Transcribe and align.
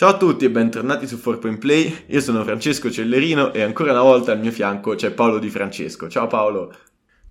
Ciao 0.00 0.08
a 0.08 0.16
tutti 0.16 0.46
e 0.46 0.50
bentornati 0.50 1.06
su 1.06 1.16
4Play, 1.16 2.04
io 2.06 2.20
sono 2.22 2.42
Francesco 2.42 2.90
Cellerino 2.90 3.52
e 3.52 3.60
ancora 3.60 3.92
una 3.92 4.00
volta 4.00 4.32
al 4.32 4.40
mio 4.40 4.50
fianco 4.50 4.94
c'è 4.94 5.10
Paolo 5.10 5.38
Di 5.38 5.50
Francesco. 5.50 6.08
Ciao 6.08 6.26
Paolo. 6.26 6.74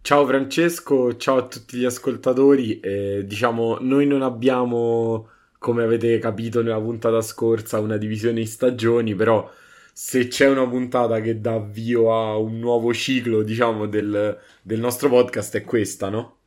Ciao 0.01 0.23
Francesco, 0.27 1.17
ciao 1.17 1.37
a 1.37 1.47
tutti 1.47 1.77
gli 1.77 1.85
ascoltatori. 1.85 2.79
Eh, 2.79 3.23
diciamo, 3.25 3.79
noi 3.81 4.05
non 4.05 4.21
abbiamo, 4.21 5.29
come 5.57 5.81
avete 5.81 6.19
capito 6.19 6.61
nella 6.61 6.79
puntata 6.79 7.21
scorsa, 7.21 7.79
una 7.79 7.97
divisione 7.97 8.41
in 8.41 8.47
stagioni, 8.47 9.15
però 9.15 9.49
se 9.91 10.27
c'è 10.27 10.47
una 10.47 10.67
puntata 10.67 11.21
che 11.21 11.41
dà 11.41 11.53
avvio 11.53 12.13
a 12.13 12.37
un 12.37 12.59
nuovo 12.59 12.93
ciclo, 12.93 13.41
diciamo, 13.41 13.87
del, 13.87 14.37
del 14.61 14.79
nostro 14.79 15.09
podcast 15.09 15.55
è 15.55 15.63
questa, 15.63 16.09
no? 16.09 16.41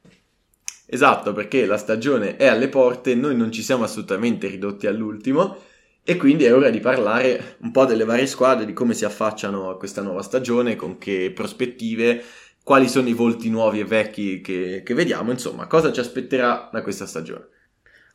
Esatto, 0.86 1.32
perché 1.32 1.66
la 1.66 1.78
stagione 1.78 2.36
è 2.36 2.46
alle 2.46 2.68
porte, 2.68 3.16
noi 3.16 3.34
non 3.34 3.50
ci 3.50 3.62
siamo 3.62 3.82
assolutamente 3.82 4.46
ridotti 4.46 4.86
all'ultimo 4.86 5.70
e 6.05 6.16
quindi 6.16 6.45
è 6.45 6.55
ora 6.55 6.70
di 6.70 6.80
parlare 6.80 7.56
un 7.61 7.70
po' 7.70 7.84
delle 7.84 8.05
varie 8.05 8.27
squadre, 8.27 8.66
di 8.66 8.73
come 8.73 8.92
si 8.92 9.05
affacciano 9.05 9.70
a 9.70 9.77
questa 9.77 10.02
nuova 10.02 10.23
stagione, 10.23 10.75
con 10.75 10.98
che 10.98 11.30
prospettive, 11.33 12.23
quali 12.65 12.88
sono 12.88 13.09
i 13.09 13.12
volti 13.12 13.48
nuovi 13.51 13.80
e 13.80 13.84
vecchi 13.84 14.41
che, 14.41 14.83
che 14.84 14.95
vediamo, 14.95 15.30
insomma, 15.30 15.66
cosa 15.66 15.92
ci 15.92 16.01
aspetterà 16.01 16.69
da 16.73 16.83
questa 16.83 17.06
stagione. 17.06 17.48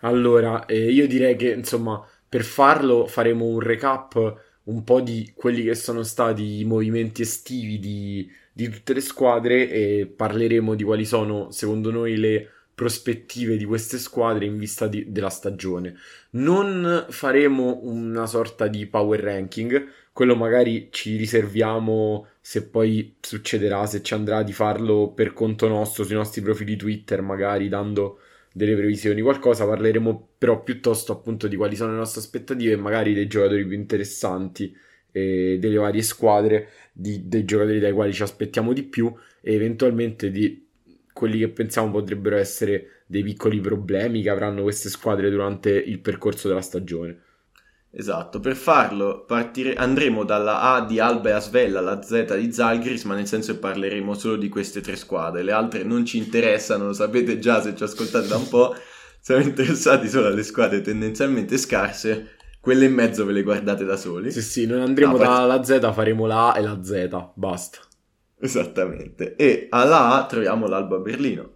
Allora, 0.01 0.65
eh, 0.65 0.91
io 0.91 1.07
direi 1.07 1.35
che, 1.37 1.51
insomma, 1.51 2.05
per 2.27 2.43
farlo 2.43 3.07
faremo 3.07 3.45
un 3.45 3.59
recap 3.59 4.41
un 4.63 4.83
po' 4.83 4.99
di 4.99 5.31
quelli 5.33 5.63
che 5.63 5.75
sono 5.75 6.03
stati 6.03 6.59
i 6.59 6.65
movimenti 6.65 7.21
estivi 7.21 7.79
di, 7.79 8.29
di 8.51 8.67
tutte 8.67 8.93
le 8.93 9.01
squadre 9.01 9.69
e 9.69 10.13
parleremo 10.13 10.75
di 10.75 10.83
quali 10.83 11.05
sono, 11.05 11.51
secondo 11.51 11.89
noi, 11.89 12.17
le 12.17 12.51
prospettive 12.77 13.57
di 13.57 13.65
queste 13.65 13.97
squadre 13.97 14.45
in 14.45 14.55
vista 14.55 14.87
di, 14.87 15.11
della 15.11 15.31
stagione. 15.31 15.95
Non 16.33 17.07
faremo 17.09 17.79
una 17.81 18.27
sorta 18.27 18.67
di 18.67 18.85
power 18.85 19.19
ranking, 19.19 19.87
quello 20.13 20.35
magari 20.35 20.89
ci 20.91 21.15
riserviamo 21.15 22.27
se 22.39 22.67
poi 22.67 23.15
succederà, 23.19 23.87
se 23.87 24.03
ci 24.03 24.13
andrà 24.13 24.43
di 24.43 24.53
farlo 24.53 25.09
per 25.09 25.33
conto 25.33 25.67
nostro 25.67 26.03
sui 26.03 26.13
nostri 26.13 26.41
profili 26.41 26.75
Twitter, 26.75 27.23
magari 27.23 27.67
dando 27.67 28.19
delle 28.53 28.75
previsioni, 28.75 29.21
qualcosa. 29.21 29.65
Parleremo 29.65 30.33
però 30.37 30.61
piuttosto 30.61 31.13
appunto 31.13 31.47
di 31.47 31.55
quali 31.55 31.75
sono 31.75 31.93
le 31.93 31.97
nostre 31.97 32.21
aspettative 32.21 32.73
e 32.73 32.77
magari 32.77 33.15
dei 33.15 33.25
giocatori 33.25 33.65
più 33.65 33.75
interessanti 33.75 34.71
eh, 35.11 35.57
delle 35.59 35.77
varie 35.77 36.03
squadre, 36.03 36.69
di, 36.93 37.27
dei 37.27 37.43
giocatori 37.43 37.79
dai 37.79 37.91
quali 37.91 38.13
ci 38.13 38.21
aspettiamo 38.21 38.71
di 38.71 38.83
più 38.83 39.11
e 39.41 39.53
eventualmente 39.55 40.29
di 40.29 40.66
quelli 41.17 41.39
che 41.39 41.49
pensiamo 41.49 41.89
potrebbero 41.89 42.37
essere 42.37 43.03
dei 43.07 43.23
piccoli 43.23 43.59
problemi 43.59 44.21
che 44.21 44.29
avranno 44.29 44.61
queste 44.61 44.89
squadre 44.89 45.31
durante 45.31 45.71
il 45.71 45.99
percorso 45.99 46.47
della 46.47 46.61
stagione. 46.61 47.21
Esatto, 47.89 48.39
per 48.39 48.55
farlo 48.55 49.23
partire, 49.25 49.73
andremo 49.73 50.23
dalla 50.23 50.61
A 50.61 50.85
di 50.85 50.99
Alba 50.99 51.29
e 51.29 51.31
Asvella 51.31 51.79
alla 51.79 52.03
Z 52.03 52.37
di 52.37 52.53
Zalgiris, 52.53 53.05
ma 53.05 53.15
nel 53.15 53.25
senso 53.25 53.53
che 53.53 53.59
parleremo 53.59 54.13
solo 54.13 54.35
di 54.35 54.49
queste 54.49 54.81
tre 54.81 54.95
squadre. 54.95 55.41
Le 55.41 55.51
altre 55.51 55.83
non 55.83 56.05
ci 56.05 56.17
interessano, 56.17 56.85
lo 56.85 56.93
sapete 56.93 57.39
già 57.39 57.59
se 57.61 57.75
ci 57.75 57.81
ascoltate 57.81 58.27
da 58.27 58.35
un 58.35 58.47
po', 58.47 58.75
siamo 59.19 59.41
interessati 59.41 60.07
solo 60.07 60.27
alle 60.27 60.43
squadre 60.43 60.81
tendenzialmente 60.81 61.57
scarse, 61.57 62.35
quelle 62.59 62.85
in 62.85 62.93
mezzo 62.93 63.25
ve 63.25 63.33
le 63.33 63.41
guardate 63.41 63.85
da 63.85 63.95
soli. 63.95 64.31
Sì, 64.31 64.43
sì, 64.43 64.65
noi 64.67 64.81
andremo 64.81 65.13
no, 65.13 65.17
dalla 65.17 65.63
Z, 65.63 65.91
faremo 65.93 66.27
la 66.27 66.51
A 66.51 66.57
e 66.59 66.61
la 66.61 66.79
Z, 66.83 67.07
basta. 67.33 67.79
Esattamente. 68.39 69.35
E 69.35 69.67
alla 69.69 70.15
A 70.15 70.25
troviamo 70.25 70.67
l'Alba 70.67 70.97
Berlino, 70.99 71.55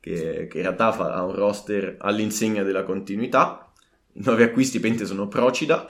che, 0.00 0.46
che 0.48 0.56
in 0.56 0.62
realtà 0.62 0.92
fa, 0.92 1.12
ha 1.12 1.24
un 1.24 1.34
roster 1.34 1.96
all'insegna 1.98 2.62
della 2.62 2.82
continuità. 2.82 3.72
I 4.14 4.22
nuovi 4.24 4.42
acquisti 4.42 4.80
pente 4.80 5.06
sono 5.06 5.28
Procida 5.28 5.88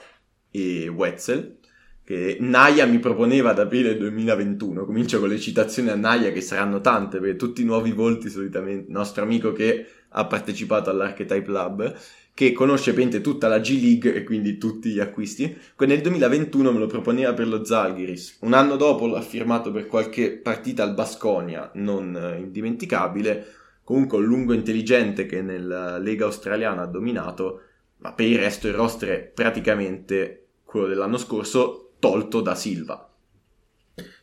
e 0.51 0.87
Wetzel, 0.87 1.57
che 2.03 2.37
Naya 2.39 2.85
mi 2.85 2.99
proponeva 2.99 3.51
ad 3.51 3.59
aprile 3.59 3.97
2021. 3.97 4.85
Comincio 4.85 5.19
con 5.19 5.29
le 5.29 5.39
citazioni 5.39 5.89
a 5.89 5.95
Naya 5.95 6.31
che 6.31 6.41
saranno 6.41 6.81
tante, 6.81 7.19
perché 7.19 7.35
tutti 7.35 7.61
i 7.61 7.65
nuovi 7.65 7.91
volti 7.91 8.29
solitamente, 8.29 8.91
nostro 8.91 9.23
amico 9.23 9.51
che 9.53 9.87
ha 10.09 10.25
partecipato 10.25 10.89
all'Archetype 10.89 11.49
Lab, 11.49 11.95
che 12.33 12.53
conosce 12.53 12.93
Pente 12.93 13.21
tutta 13.21 13.47
la 13.47 13.59
G 13.59 13.79
League 13.81 14.13
e 14.13 14.23
quindi 14.23 14.57
tutti 14.57 14.89
gli 14.89 14.99
acquisti, 14.99 15.55
nel 15.79 16.01
2021 16.01 16.71
me 16.71 16.79
lo 16.79 16.87
proponeva 16.87 17.33
per 17.33 17.47
lo 17.47 17.63
Zalgiris. 17.63 18.37
Un 18.41 18.53
anno 18.53 18.77
dopo 18.77 19.07
l'ha 19.07 19.21
firmato 19.21 19.71
per 19.71 19.87
qualche 19.87 20.31
partita 20.31 20.83
al 20.83 20.93
Basconia, 20.93 21.69
non 21.75 22.15
eh, 22.15 22.39
indimenticabile, 22.39 23.45
comunque 23.83 24.17
un 24.17 24.25
lungo 24.25 24.53
intelligente 24.53 25.25
che 25.25 25.41
nella 25.41 25.97
Lega 25.97 26.25
australiana 26.25 26.83
ha 26.83 26.87
dominato, 26.87 27.61
ma 27.97 28.13
per 28.13 28.27
il 28.27 28.39
resto 28.39 28.67
il 28.67 28.73
roster 28.73 29.09
è 29.09 29.19
praticamente 29.21 30.45
quello 30.63 30.87
dell'anno 30.87 31.17
scorso, 31.17 31.93
tolto 31.99 32.41
da 32.41 32.55
Silva. 32.55 33.05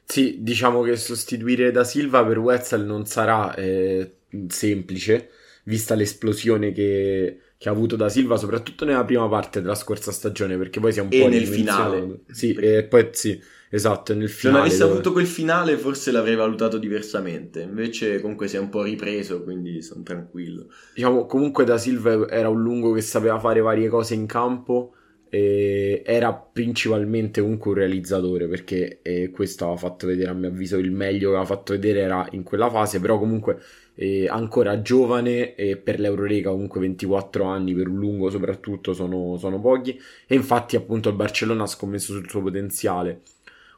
Sì, 0.05 0.39
diciamo 0.41 0.81
che 0.81 0.97
sostituire 0.97 1.71
da 1.71 1.85
Silva 1.85 2.25
per 2.25 2.39
Wetzel 2.39 2.85
non 2.85 3.05
sarà 3.05 3.55
eh, 3.55 4.15
semplice, 4.49 5.29
vista 5.65 5.95
l'esplosione 5.95 6.73
che 6.73 7.41
che 7.59 7.69
ha 7.69 7.73
avuto 7.73 7.97
da 7.97 8.09
Silva, 8.09 8.37
soprattutto 8.37 8.85
nella 8.85 9.05
prima 9.05 9.29
parte 9.29 9.61
della 9.61 9.75
scorsa 9.75 10.13
stagione, 10.13 10.57
perché 10.57 10.79
poi 10.79 10.93
si 10.93 11.01
è 11.01 11.03
un 11.03 11.09
e 11.11 11.21
po' 11.21 11.29
nel 11.29 11.45
finale. 11.45 12.21
Sì, 12.31 12.53
e 12.53 12.85
poi 12.85 13.09
sì, 13.11 13.39
esatto, 13.69 14.15
nel 14.15 14.29
finale. 14.29 14.39
Se 14.39 14.49
non 14.49 14.61
avesse 14.61 14.79
dove... 14.79 14.93
avuto 14.93 15.13
quel 15.13 15.27
finale, 15.27 15.77
forse 15.77 16.13
l'avrei 16.13 16.37
valutato 16.37 16.79
diversamente. 16.79 17.63
Invece, 17.63 18.21
comunque, 18.21 18.47
si 18.47 18.55
è 18.55 18.61
un 18.61 18.69
po' 18.69 18.83
ripreso, 18.83 19.43
quindi 19.43 19.83
sono 19.83 20.05
tranquillo. 20.05 20.69
Diciamo, 20.95 21.27
comunque, 21.27 21.65
da 21.65 21.79
Silva 21.79 22.29
era 22.29 22.49
un 22.49 22.63
lungo 22.63 22.93
che 22.93 23.01
sapeva 23.01 23.41
fare 23.41 23.61
varie 23.61 23.89
cose 23.89 24.15
in 24.15 24.27
campo. 24.27 24.93
E 25.31 26.03
era 26.07 26.33
principalmente 26.33 27.41
comunque 27.41 27.71
un 27.71 27.77
realizzatore 27.77 28.47
perché 28.49 29.01
eh, 29.03 29.31
questo 29.31 29.65
aveva 29.65 29.79
fatto 29.79 30.07
vedere 30.07 30.31
a 30.31 30.35
mio 30.35 30.49
avviso 30.49 30.79
il 30.79 30.91
meglio 30.91 31.31
che 31.31 31.37
aveva 31.37 31.45
fatto 31.45 31.73
vedere 31.73 32.01
era 32.01 32.27
in 32.33 32.43
quella 32.43 32.71
fase 32.71 32.99
però 32.99 33.19
comunque 33.19 33.61
eh, 34.01 34.29
ancora 34.29 34.81
giovane 34.81 35.57
e 35.57 35.77
per 35.77 35.99
l'Eurolega 35.99 36.51
comunque 36.51 36.81
24 36.81 37.45
anni 37.45 37.75
per 37.75 37.89
un 37.89 37.99
lungo 37.99 38.31
soprattutto 38.31 38.93
sono, 38.95 39.37
sono, 39.39 39.61
pochi. 39.61 40.01
E 40.27 40.35
infatti 40.37 40.77
appunto 40.77 41.09
il 41.09 41.17
Barcellona 41.17 41.65
ha 41.65 41.67
scommesso 41.67 42.13
sul 42.13 42.29
suo 42.29 42.41
potenziale. 42.43 43.23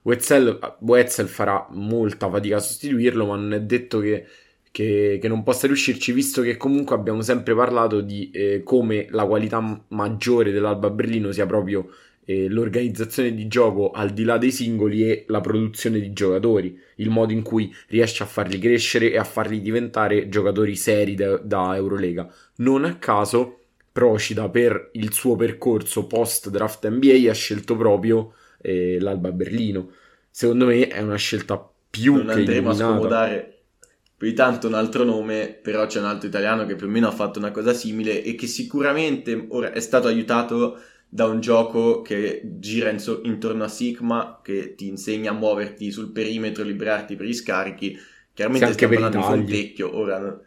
Wetzel, 0.02 0.76
Wetzel 0.80 1.26
farà 1.28 1.66
molta 1.70 2.28
fatica 2.30 2.56
a 2.56 2.60
sostituirlo 2.60 3.26
ma 3.26 3.36
non 3.36 3.52
è 3.54 3.60
detto 3.62 3.98
che, 4.00 4.26
che, 4.70 5.18
che, 5.20 5.28
non 5.28 5.42
possa 5.42 5.66
riuscirci 5.66 6.12
visto 6.12 6.42
che 6.42 6.56
comunque 6.56 6.94
abbiamo 6.94 7.22
sempre 7.22 7.54
parlato 7.54 8.00
di 8.00 8.30
eh, 8.30 8.62
come 8.64 9.06
la 9.10 9.26
qualità 9.26 9.84
maggiore 9.88 10.52
dell'Alba 10.52 10.90
Berlino 10.90 11.32
sia 11.32 11.46
proprio 11.46 11.88
eh, 12.24 12.48
l'organizzazione 12.48 13.34
di 13.34 13.48
gioco 13.48 13.90
al 13.90 14.10
di 14.10 14.24
là 14.24 14.38
dei 14.38 14.52
singoli 14.52 15.10
e 15.10 15.24
la 15.28 15.40
produzione 15.40 15.98
di 16.00 16.12
giocatori, 16.12 16.78
il 16.96 17.10
modo 17.10 17.32
in 17.32 17.42
cui 17.42 17.74
riesce 17.88 18.22
a 18.22 18.26
farli 18.26 18.58
crescere 18.58 19.10
e 19.10 19.18
a 19.18 19.24
farli 19.24 19.60
diventare 19.60 20.28
giocatori 20.28 20.76
seri 20.76 21.14
da, 21.14 21.36
da 21.38 21.74
Eurolega. 21.74 22.32
Non 22.56 22.84
a 22.84 22.96
caso 22.96 23.60
Procida 23.92 24.48
per 24.48 24.90
il 24.92 25.12
suo 25.12 25.34
percorso 25.34 26.06
post 26.06 26.48
draft 26.48 26.88
NBA 26.88 27.28
ha 27.28 27.34
scelto 27.34 27.76
proprio 27.76 28.34
eh, 28.60 28.98
l'Alba 29.00 29.32
Berlino. 29.32 29.90
Secondo 30.30 30.66
me 30.66 30.86
è 30.86 31.00
una 31.00 31.16
scelta 31.16 31.68
più 31.90 32.14
non 32.14 32.26
che 32.26 32.32
andremo 32.32 32.70
illuminata. 32.70 32.84
a 32.84 32.96
scomodare 32.96 33.59
più 34.20 34.28
di 34.28 34.34
tanto 34.34 34.66
un 34.66 34.74
altro 34.74 35.02
nome, 35.02 35.48
però 35.62 35.86
c'è 35.86 35.98
un 35.98 36.04
altro 36.04 36.28
italiano 36.28 36.66
che 36.66 36.76
più 36.76 36.86
o 36.86 36.90
meno 36.90 37.08
ha 37.08 37.10
fatto 37.10 37.38
una 37.38 37.52
cosa 37.52 37.72
simile 37.72 38.22
e 38.22 38.34
che 38.34 38.46
sicuramente 38.46 39.46
ora 39.48 39.72
è 39.72 39.80
stato 39.80 40.08
aiutato 40.08 40.78
da 41.08 41.24
un 41.24 41.40
gioco 41.40 42.02
che 42.02 42.42
gira 42.58 42.90
in 42.90 42.98
so- 42.98 43.22
intorno 43.24 43.64
a 43.64 43.68
Sigma, 43.68 44.40
che 44.42 44.74
ti 44.74 44.88
insegna 44.88 45.30
a 45.30 45.32
muoverti 45.32 45.90
sul 45.90 46.12
perimetro, 46.12 46.64
liberarti 46.64 47.16
per 47.16 47.24
gli 47.24 47.32
scarichi. 47.32 47.98
Chiaramente 48.34 48.74
stiamo 48.74 48.92
parlando 48.92 49.16
di 49.16 49.24
Fontecchio, 49.24 49.96
ora 49.96 50.38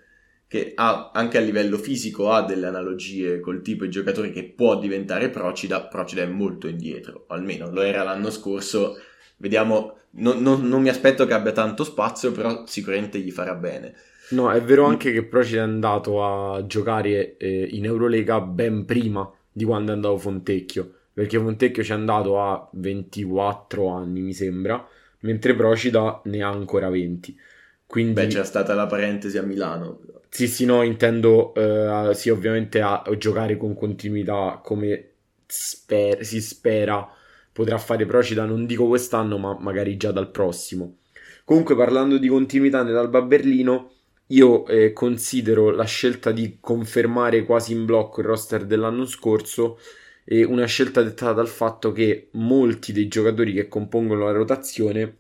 che 0.47 0.73
ha, 0.75 1.09
anche 1.11 1.39
a 1.39 1.41
livello 1.41 1.79
fisico 1.79 2.29
ha 2.29 2.43
delle 2.43 2.67
analogie 2.67 3.39
col 3.39 3.63
tipo 3.63 3.85
di 3.85 3.89
giocatore 3.89 4.29
che 4.29 4.43
può 4.43 4.77
diventare 4.77 5.29
Procida, 5.29 5.81
Procida 5.87 6.21
è 6.21 6.27
molto 6.27 6.67
indietro, 6.67 7.25
almeno 7.29 7.71
lo 7.71 7.81
era 7.81 8.03
l'anno 8.03 8.29
scorso. 8.29 8.99
Vediamo, 9.37 9.97
non, 10.15 10.41
non, 10.41 10.67
non 10.67 10.81
mi 10.81 10.89
aspetto 10.89 11.25
che 11.25 11.33
abbia 11.33 11.51
tanto 11.51 11.83
spazio, 11.83 12.31
però 12.31 12.65
sicuramente 12.65 13.19
gli 13.19 13.31
farà 13.31 13.55
bene. 13.55 13.93
No, 14.29 14.51
è 14.51 14.61
vero 14.61 14.85
anche 14.85 15.11
che 15.11 15.23
Procida 15.23 15.61
è 15.61 15.63
andato 15.63 16.23
a 16.23 16.65
giocare 16.65 17.37
eh, 17.37 17.67
in 17.71 17.85
Eurolega 17.85 18.41
ben 18.41 18.85
prima 18.85 19.29
di 19.51 19.63
quando 19.63 19.91
è 19.91 19.95
andato 19.95 20.17
Fontecchio, 20.17 20.91
perché 21.13 21.37
Fontecchio 21.37 21.83
ci 21.83 21.91
è 21.91 21.95
andato 21.95 22.41
a 22.41 22.67
24 22.73 23.87
anni, 23.87 24.21
mi 24.21 24.33
sembra, 24.33 24.85
mentre 25.19 25.55
Procida 25.55 26.21
ne 26.25 26.41
ha 26.41 26.49
ancora 26.49 26.89
20. 26.89 27.37
Quindi... 27.85 28.13
Beh, 28.13 28.27
c'è 28.27 28.43
stata 28.43 28.73
la 28.73 28.87
parentesi 28.87 29.37
a 29.37 29.43
Milano. 29.43 29.99
Sì, 30.29 30.47
sì, 30.47 30.65
no, 30.65 30.81
intendo, 30.81 31.51
uh, 31.55 32.11
sì, 32.13 32.29
ovviamente 32.29 32.81
a 32.81 33.03
giocare 33.17 33.55
con 33.55 33.75
continuità 33.75 34.59
come 34.63 35.09
sper- 35.45 36.21
si 36.21 36.41
spera 36.41 37.07
potrà 37.53 37.77
fare 37.77 38.05
Procida, 38.05 38.45
non 38.45 38.65
dico 38.65 38.87
quest'anno, 38.87 39.37
ma 39.37 39.57
magari 39.59 39.95
già 39.95 40.11
dal 40.11 40.31
prossimo. 40.31 40.97
Comunque, 41.45 41.75
parlando 41.75 42.17
di 42.17 42.27
continuità 42.27 42.83
nell'Alba 42.83 43.21
Berlino, 43.21 43.91
io 44.27 44.65
eh, 44.67 44.91
considero 44.93 45.69
la 45.69 45.83
scelta 45.85 46.31
di 46.31 46.57
confermare 46.59 47.45
quasi 47.45 47.73
in 47.73 47.85
blocco 47.85 48.21
il 48.21 48.27
roster 48.27 48.65
dell'anno 48.65 49.05
scorso 49.05 49.77
e 50.25 50.43
una 50.43 50.65
scelta 50.65 51.01
dettata 51.03 51.33
dal 51.33 51.47
fatto 51.47 51.91
che 51.91 52.29
molti 52.31 52.93
dei 52.93 53.07
giocatori 53.07 53.53
che 53.53 53.67
compongono 53.67 54.23
la 54.23 54.31
rotazione 54.31 55.17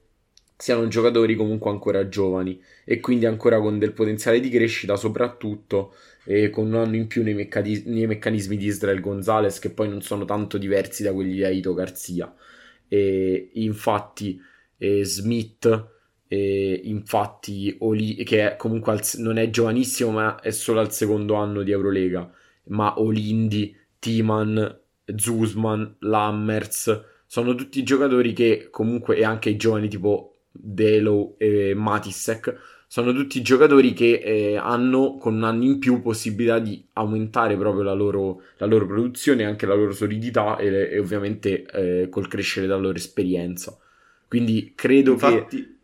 siano 0.55 0.87
giocatori 0.87 1.35
comunque 1.35 1.69
ancora 1.69 2.07
giovani 2.07 2.61
e 2.85 3.01
quindi 3.01 3.25
ancora 3.25 3.59
con 3.59 3.77
del 3.79 3.91
potenziale 3.91 4.39
di 4.39 4.49
crescita, 4.49 4.95
soprattutto 4.95 5.93
eh, 6.25 6.49
con 6.49 6.67
un 6.67 6.75
anno 6.75 6.95
in 6.95 7.07
più 7.07 7.23
nei, 7.23 7.33
meccani- 7.33 7.83
nei, 7.85 8.07
meccanismi 8.07 8.57
di 8.57 8.65
Israel 8.65 8.99
Gonzalez, 8.99 9.59
che 9.59 9.71
poi 9.71 9.89
non 9.89 10.01
sono 10.01 10.25
tanto 10.25 10.57
diversi 10.57 11.03
da 11.03 11.13
quelli 11.13 11.33
di 11.33 11.43
Aito 11.43 11.73
Garzia. 11.73 12.33
E 12.87 13.49
infatti, 13.53 14.39
eh, 14.77 15.03
Smith. 15.05 15.91
E 16.27 16.81
infatti, 16.85 17.75
Oli, 17.79 18.23
che 18.23 18.53
è 18.53 18.55
comunque 18.57 18.93
al, 18.93 19.01
non 19.17 19.37
è 19.37 19.49
giovanissimo, 19.49 20.11
ma 20.11 20.39
è 20.39 20.51
solo 20.51 20.79
al 20.79 20.91
secondo 20.91 21.35
anno 21.35 21.63
di 21.63 21.71
Eurolega. 21.71 22.31
Ma 22.65 22.99
Olindi, 22.99 23.75
Timan, 23.99 24.79
Zuzman, 25.15 25.97
Lammers 25.99 27.11
sono 27.33 27.55
tutti 27.55 27.81
giocatori 27.81 28.31
che 28.31 28.67
comunque, 28.69 29.17
e 29.17 29.23
anche 29.23 29.49
i 29.49 29.55
giovani 29.55 29.87
tipo 29.87 30.41
Delo 30.51 31.33
e 31.39 31.73
Matisek 31.73 32.72
sono 32.93 33.11
tutti 33.11 33.41
giocatori 33.41 33.91
che 33.91 34.21
eh, 34.23 34.55
hanno 34.55 35.17
con 35.17 35.33
un 35.33 35.43
anno 35.45 35.63
in 35.63 35.79
più 35.79 35.99
possibilità 35.99 36.59
di 36.59 36.85
aumentare 36.93 37.57
proprio 37.57 37.81
la 37.81 37.93
loro, 37.93 38.43
la 38.57 38.67
loro 38.67 38.85
produzione, 38.85 39.45
anche 39.45 39.65
la 39.65 39.73
loro 39.73 39.93
solidità 39.93 40.57
e, 40.57 40.67
e 40.67 40.99
ovviamente 40.99 41.65
eh, 41.65 42.09
col 42.09 42.27
crescere 42.27 42.67
della 42.67 42.77
loro 42.77 42.95
esperienza. 42.95 43.75
Quindi 44.27 44.73
credo 44.75 45.13
Infatti... 45.13 45.57
che 45.57 45.75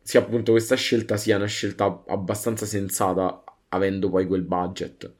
sia 0.00 0.20
appunto 0.20 0.52
questa 0.52 0.76
scelta 0.76 1.16
sia 1.16 1.38
una 1.38 1.46
scelta 1.46 2.04
abbastanza 2.06 2.66
sensata 2.66 3.42
avendo 3.70 4.08
poi 4.08 4.24
quel 4.24 4.42
budget. 4.42 5.12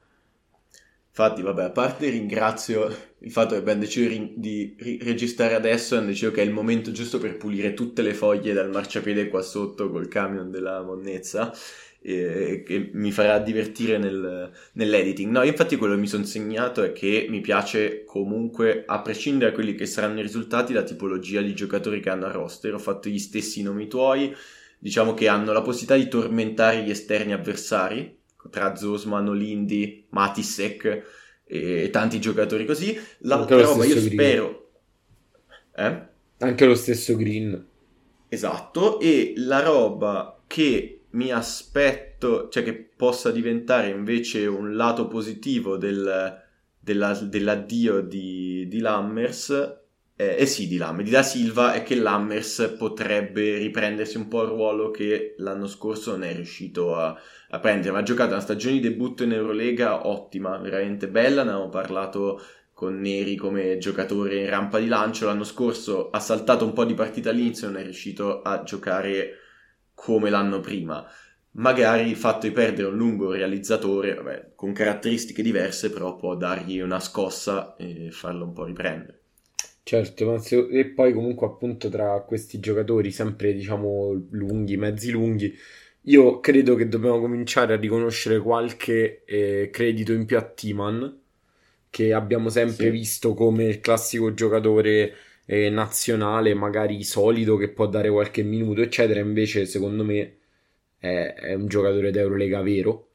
Infatti, 1.17 1.43
vabbè, 1.43 1.63
a 1.63 1.71
parte 1.71 2.09
ringrazio 2.09 2.93
il 3.21 3.31
fatto 3.31 3.55
che 3.55 3.61
abbiamo 3.61 3.79
deciso 3.79 4.33
di 4.35 4.75
registrare 5.01 5.55
adesso, 5.55 5.97
hanno 5.97 6.07
deciso 6.07 6.33
che 6.33 6.43
è 6.43 6.45
il 6.45 6.51
momento 6.51 6.91
giusto 6.91 7.19
per 7.19 7.37
pulire 7.37 7.73
tutte 7.73 8.03
le 8.03 8.15
foglie 8.15 8.53
dal 8.53 8.69
marciapiede 8.69 9.29
qua 9.29 9.41
sotto 9.41 9.91
col 9.91 10.09
camion 10.09 10.51
della 10.51 10.83
monnezza, 10.83 11.55
eh, 12.03 12.65
che 12.67 12.91
mi 12.95 13.13
farà 13.13 13.39
divertire 13.39 13.97
nel, 13.97 14.51
nell'editing. 14.73 15.31
No, 15.31 15.45
infatti 15.45 15.77
quello 15.77 15.95
che 15.95 16.01
mi 16.01 16.09
sono 16.09 16.25
segnato 16.25 16.83
è 16.83 16.91
che 16.91 17.29
mi 17.31 17.41
piace 17.41 18.03
comunque, 18.05 18.83
a 18.85 19.01
prescindere 19.01 19.51
da 19.51 19.57
quelli 19.57 19.77
che 19.77 19.87
saranno 19.87 20.19
i 20.19 20.23
risultati, 20.23 20.73
la 20.73 20.83
tipologia 20.83 21.41
di 21.43 21.55
giocatori 21.55 22.01
che 22.01 22.11
hanno 22.11 22.27
a 22.27 22.33
roster. 22.33 22.75
Ho 22.75 22.79
fatto 22.81 23.09
gli 23.09 23.21
stessi 23.21 23.63
nomi 23.63 23.87
tuoi, 23.87 24.35
diciamo 24.81 25.15
che 25.15 25.29
hanno 25.29 25.53
la 25.53 25.63
possibilità 25.63 25.95
di 25.95 26.11
tormentare 26.11 26.83
gli 26.83 26.91
esterni 26.91 27.33
avversari, 27.33 28.23
tra 28.51 28.77
Zosman, 28.77 29.29
Olindi, 29.29 30.07
Matisek 30.11 31.03
e 31.45 31.89
tanti 31.91 32.21
giocatori 32.21 32.65
così. 32.65 32.99
L'altra 33.19 33.61
roba 33.61 33.85
io 33.85 33.95
Green. 33.95 34.11
spero... 34.11 34.71
Eh? 35.77 36.03
Anche 36.39 36.67
lo 36.67 36.75
stesso 36.75 37.17
Green. 37.17 37.67
Esatto, 38.29 39.01
e 39.01 39.35
la 39.37 39.61
roba 39.61 40.43
che 40.47 41.05
mi 41.11 41.31
aspetto, 41.31 42.49
cioè 42.49 42.63
che 42.63 42.75
possa 42.75 43.31
diventare 43.31 43.89
invece 43.89 44.47
un 44.47 44.75
lato 44.75 45.07
positivo 45.07 45.77
del, 45.77 46.43
della, 46.79 47.13
dell'addio 47.15 48.01
di, 48.01 48.67
di 48.69 48.79
Lammers 48.81 49.83
eh, 50.17 50.37
eh 50.39 50.47
sì, 50.47 50.69
di 50.69 50.77
Lammers, 50.77 51.05
di 51.05 51.11
Da 51.11 51.23
Silva 51.23 51.73
è 51.73 51.83
che 51.83 51.97
Lammers 51.97 52.77
potrebbe 52.79 53.59
riprendersi 53.59 54.17
un 54.17 54.29
po' 54.29 54.43
il 54.43 54.49
ruolo 54.49 54.91
che 54.91 55.35
l'anno 55.39 55.67
scorso 55.67 56.13
non 56.13 56.23
è 56.23 56.33
riuscito 56.35 56.95
a, 56.97 57.17
a 57.51 57.59
prendere, 57.59 57.93
ma 57.93 57.99
ha 57.99 58.03
giocato 58.03 58.33
una 58.33 58.41
stagione 58.41 58.75
di 58.75 58.81
debutto 58.81 59.25
in 59.25 59.33
Eurolega 59.33 60.07
ottima, 60.07 60.57
veramente 60.59 61.09
bella, 61.09 61.43
ne 61.43 61.51
abbiamo 61.51 61.69
parlato 61.69 62.41
con 62.73 63.01
Neri 63.01 63.37
come 63.37 63.79
giocatore 63.79 64.41
in 64.41 64.49
rampa 64.49 64.79
di 64.79 64.87
lancio, 64.87 65.27
l'anno 65.27 65.45
scorso 65.45 66.11
ha 66.11 66.21
saltato 66.21 66.65
un 66.65 66.73
po' 66.73 66.85
di 66.85 66.95
partita 66.95 67.31
all'inizio 67.31 67.67
e 67.67 67.71
non 67.71 67.81
è 67.81 67.85
riuscito 67.85 68.43
a 68.43 68.63
giocare 68.63 69.39
come 69.95 70.31
l'anno 70.31 70.61
prima. 70.61 71.05
Magari 71.57 72.09
il 72.09 72.17
fatto 72.17 72.47
di 72.47 72.53
perdere 72.53 72.89
un 72.89 72.97
lungo 72.97 73.33
realizzatore, 73.33 74.15
vabbè, 74.15 74.53
con 74.57 74.73
caratteristiche 74.73 75.43
diverse, 75.43 75.91
però 75.91 76.17
può 76.17 76.37
dargli 76.37 76.81
una 76.81 76.99
scossa 77.01 77.77
e 77.77 78.11
farlo 78.11 78.45
un 78.45 78.53
po' 78.53 78.65
riprendere. 78.65 79.24
Certo, 79.87 80.39
se... 80.39 80.67
e 80.71 80.87
poi 80.87 81.13
comunque 81.13 81.47
appunto 81.47 81.91
tra 81.91 82.21
questi 82.23 82.59
giocatori 82.59 83.11
sempre 83.11 83.53
diciamo 83.53 84.13
lunghi, 84.31 84.77
mezzi 84.79 85.11
lunghi, 85.11 85.55
io 86.03 86.41
credo 86.41 86.75
che 86.75 86.89
dobbiamo 86.89 87.21
cominciare 87.21 87.75
a 87.75 87.77
riconoscere 87.77 88.41
qualche 88.41 89.25
eh, 89.27 89.69
credito 89.71 90.13
in 90.15 90.25
più 90.25 90.39
a 90.39 90.43
Timan, 90.43 91.21
che 91.91 92.13
abbiamo 92.15 92.49
sempre 92.49 92.87
sì. 92.87 92.91
visto 92.91 93.35
come 93.35 93.65
il 93.65 93.81
classico 93.81 94.33
giocatore 94.35 95.15
eh, 95.45 95.69
nazionale, 95.71 96.55
magari 96.55 97.03
solido, 97.05 97.57
che 97.57 97.69
può 97.69 97.87
dare 97.87 98.11
qualche 98.11 98.43
minuto, 98.43 98.81
eccetera. 98.83 99.21
Invece, 99.21 99.67
secondo 99.67 100.03
me, 100.05 100.39
è, 100.99 101.35
è 101.35 101.55
un 101.55 101.67
giocatore 101.69 102.11
d'Eurolega 102.11 102.63
vero 102.63 103.14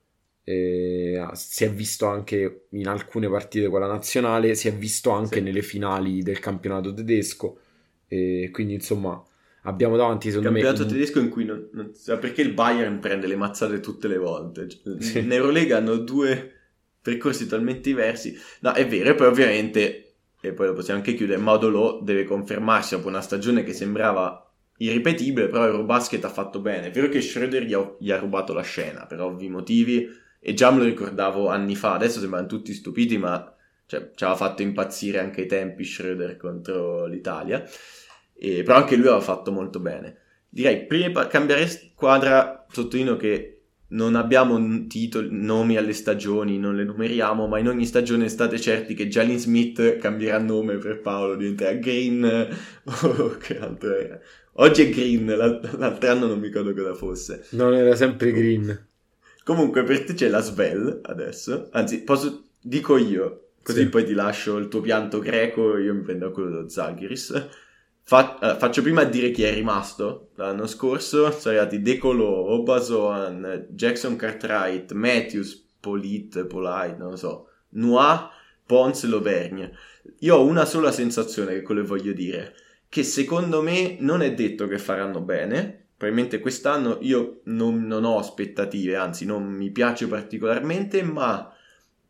eh, 0.50 1.30
si 1.34 1.64
è 1.64 1.70
visto 1.70 2.08
anche 2.08 2.66
in 2.72 2.88
alcune 2.88 3.30
partite 3.30 3.68
con 3.68 3.82
la 3.82 3.88
nazionale, 3.88 4.56
si 4.56 4.68
è 4.68 4.74
visto 4.74 5.12
anche 5.12 5.36
sì. 5.36 5.42
nelle 5.42 5.62
finali 5.62 6.24
del 6.24 6.40
campionato 6.40 6.92
tedesco. 6.92 7.60
Eh, 8.08 8.50
quindi, 8.52 8.74
insomma, 8.74 9.24
abbiamo 9.64 9.96
davanti 9.96 10.30
secondo 10.30 10.50
campionato 10.50 10.80
me. 10.80 10.88
Campionato 10.88 11.06
tedesco 11.06 11.20
in 11.24 11.30
cui 11.30 11.46
non, 11.46 11.70
non 11.74 11.94
sa 11.94 12.18
perché 12.18 12.42
il 12.42 12.54
Bayern 12.54 12.98
prende 12.98 13.28
le 13.28 13.36
mazzate 13.36 13.80
tutte 13.80 14.08
le 14.08 14.18
volte. 14.18 14.68
Cioè, 14.68 15.00
sì. 15.00 15.20
In 15.20 15.32
Eurolega 15.32 15.78
hanno 15.78 15.98
due 15.98 16.52
percorsi 17.00 17.46
talmente 17.46 17.82
diversi. 17.82 18.36
No, 18.62 18.74
è 18.74 18.88
vero, 18.88 19.12
e 19.12 19.14
poi 19.14 19.28
ovviamente, 19.28 20.16
e 20.42 20.54
poi 20.54 20.66
lo 20.66 20.74
possiamo 20.74 21.00
anche 21.00 21.14
chiudere, 21.14 21.40
Modolo 21.40 22.00
deve 22.02 22.24
confermarsi 22.24 22.96
dopo 22.96 23.08
una 23.08 23.22
stagione 23.22 23.64
che 23.64 23.74
sembrava 23.74 24.52
irripetibile, 24.78 25.48
però 25.48 25.66
Eurobasket 25.66 26.26
ha 26.26 26.30
fatto 26.30 26.60
bene. 26.60 26.88
È 26.88 26.92
vero 26.92 27.08
che 27.08 27.22
Schroeder 27.22 27.62
gli 27.62 27.74
ha, 27.74 27.96
gli 28.00 28.10
ha 28.10 28.18
rubato 28.18 28.54
la 28.54 28.64
scena 28.64 29.06
per 29.06 29.22
ovvi 29.22 29.48
motivi 29.48 30.28
e 30.40 30.54
già 30.54 30.72
me 30.72 30.80
lo 30.80 30.86
ricordavo 30.86 31.50
anni 31.50 31.76
fa, 31.76 31.94
adesso 31.94 32.20
sembrano 32.20 32.48
tutti 32.48 32.74
stupiti, 32.74 33.18
ma 33.18 33.54
cioè, 33.86 34.12
ci 34.14 34.24
aveva 34.24 34.38
fatto 34.38 34.62
impazzire 34.62 35.20
anche 35.20 35.42
i 35.42 35.48
tempi 35.48 35.84
Schroeder 35.84 36.38
contro 36.38 37.06
l'Italia, 37.06 37.64
e, 38.34 38.64
però 38.64 38.78
anche 38.78 38.96
lui 38.96 39.08
aveva 39.08 39.22
fatto 39.22 39.52
molto 39.52 39.80
bene. 39.80 40.18
Direi, 40.48 40.86
prima 40.86 41.24
di 41.24 41.30
cambiare 41.30 41.68
squadra, 41.68 42.66
sottolineo 42.70 43.18
che 43.18 43.60
non 43.90 44.16
abbiamo 44.16 44.86
titoli, 44.88 45.30
nomi 45.32 45.76
alle 45.76 45.94
stagioni, 45.94 46.60
non 46.60 46.76
le 46.76 46.84
numeriamo, 46.84 47.48
ma 47.48 47.58
in 47.60 47.68
ogni 47.68 47.86
stagione 47.86 48.30
state 48.30 48.60
certi 48.60 48.94
che 48.94 49.08
Jalen 49.08 49.40
Smith 49.40 49.98
cambierà 49.98 50.38
nome 50.40 50.78
per 50.78 51.02
Paolo, 51.02 51.36
diventerà 51.36 51.74
Green 51.74 52.24
oh, 52.84 53.38
che 53.38 53.60
altro 53.60 53.96
era. 53.96 54.20
Oggi 54.54 54.84
è 54.84 54.90
Green, 54.90 55.26
l'altro 55.26 56.10
anno 56.10 56.28
non 56.28 56.40
mi 56.40 56.48
ricordo 56.48 56.74
cosa 56.74 56.94
fosse. 56.94 57.46
Non 57.52 57.74
era 57.74 57.96
sempre 57.96 58.32
Green. 58.32 58.88
Comunque 59.50 59.82
per 59.82 60.04
te 60.04 60.14
c'è 60.14 60.28
la 60.28 60.42
Svel 60.42 61.00
adesso, 61.02 61.70
anzi 61.72 62.04
posso, 62.04 62.50
dico 62.62 62.98
io, 62.98 63.54
così 63.64 63.80
sì. 63.80 63.90
poi 63.90 64.06
ti 64.06 64.14
lascio 64.14 64.58
il 64.58 64.68
tuo 64.68 64.80
pianto 64.80 65.18
greco 65.18 65.76
io 65.76 65.96
mi 65.96 66.02
prendo 66.02 66.30
quello 66.30 66.52
dello 66.52 66.70
Zaghiris. 66.70 67.48
Fa, 68.04 68.38
uh, 68.40 68.60
faccio 68.60 68.84
prima 68.84 69.02
a 69.02 69.06
dire 69.06 69.32
chi 69.32 69.42
è 69.42 69.52
rimasto 69.52 70.30
l'anno 70.36 70.68
scorso, 70.68 71.32
sono 71.32 71.56
arrivati 71.56 71.82
Decolo, 71.82 72.28
Obasoan, 72.28 73.66
Jackson 73.72 74.16
Cartwright, 74.16 74.92
Matthews, 74.92 75.68
Polit, 75.80 76.46
Polite, 76.46 76.98
non 77.00 77.10
lo 77.10 77.16
so, 77.16 77.48
Noir, 77.70 78.30
Pons 78.68 79.04
e 79.04 79.08
Lovergne. 79.08 79.72
Io 80.20 80.36
ho 80.36 80.46
una 80.46 80.66
sola 80.66 80.92
sensazione 80.92 81.54
che 81.54 81.62
quello 81.64 81.84
voglio 81.84 82.14
dire, 82.14 82.54
che 82.88 83.02
secondo 83.02 83.64
me 83.64 83.98
non 84.00 84.22
è 84.22 84.32
detto 84.32 84.68
che 84.68 84.78
faranno 84.78 85.22
bene, 85.22 85.88
probabilmente 86.00 86.40
quest'anno 86.40 87.00
io 87.02 87.42
non, 87.46 87.86
non, 87.86 88.06
ho 88.06 88.20
aspettative, 88.20 88.96
anzi 88.96 89.26
non 89.26 89.44
mi 89.44 89.70
piace 89.70 90.08
particolarmente, 90.08 91.04
ma 91.04 91.54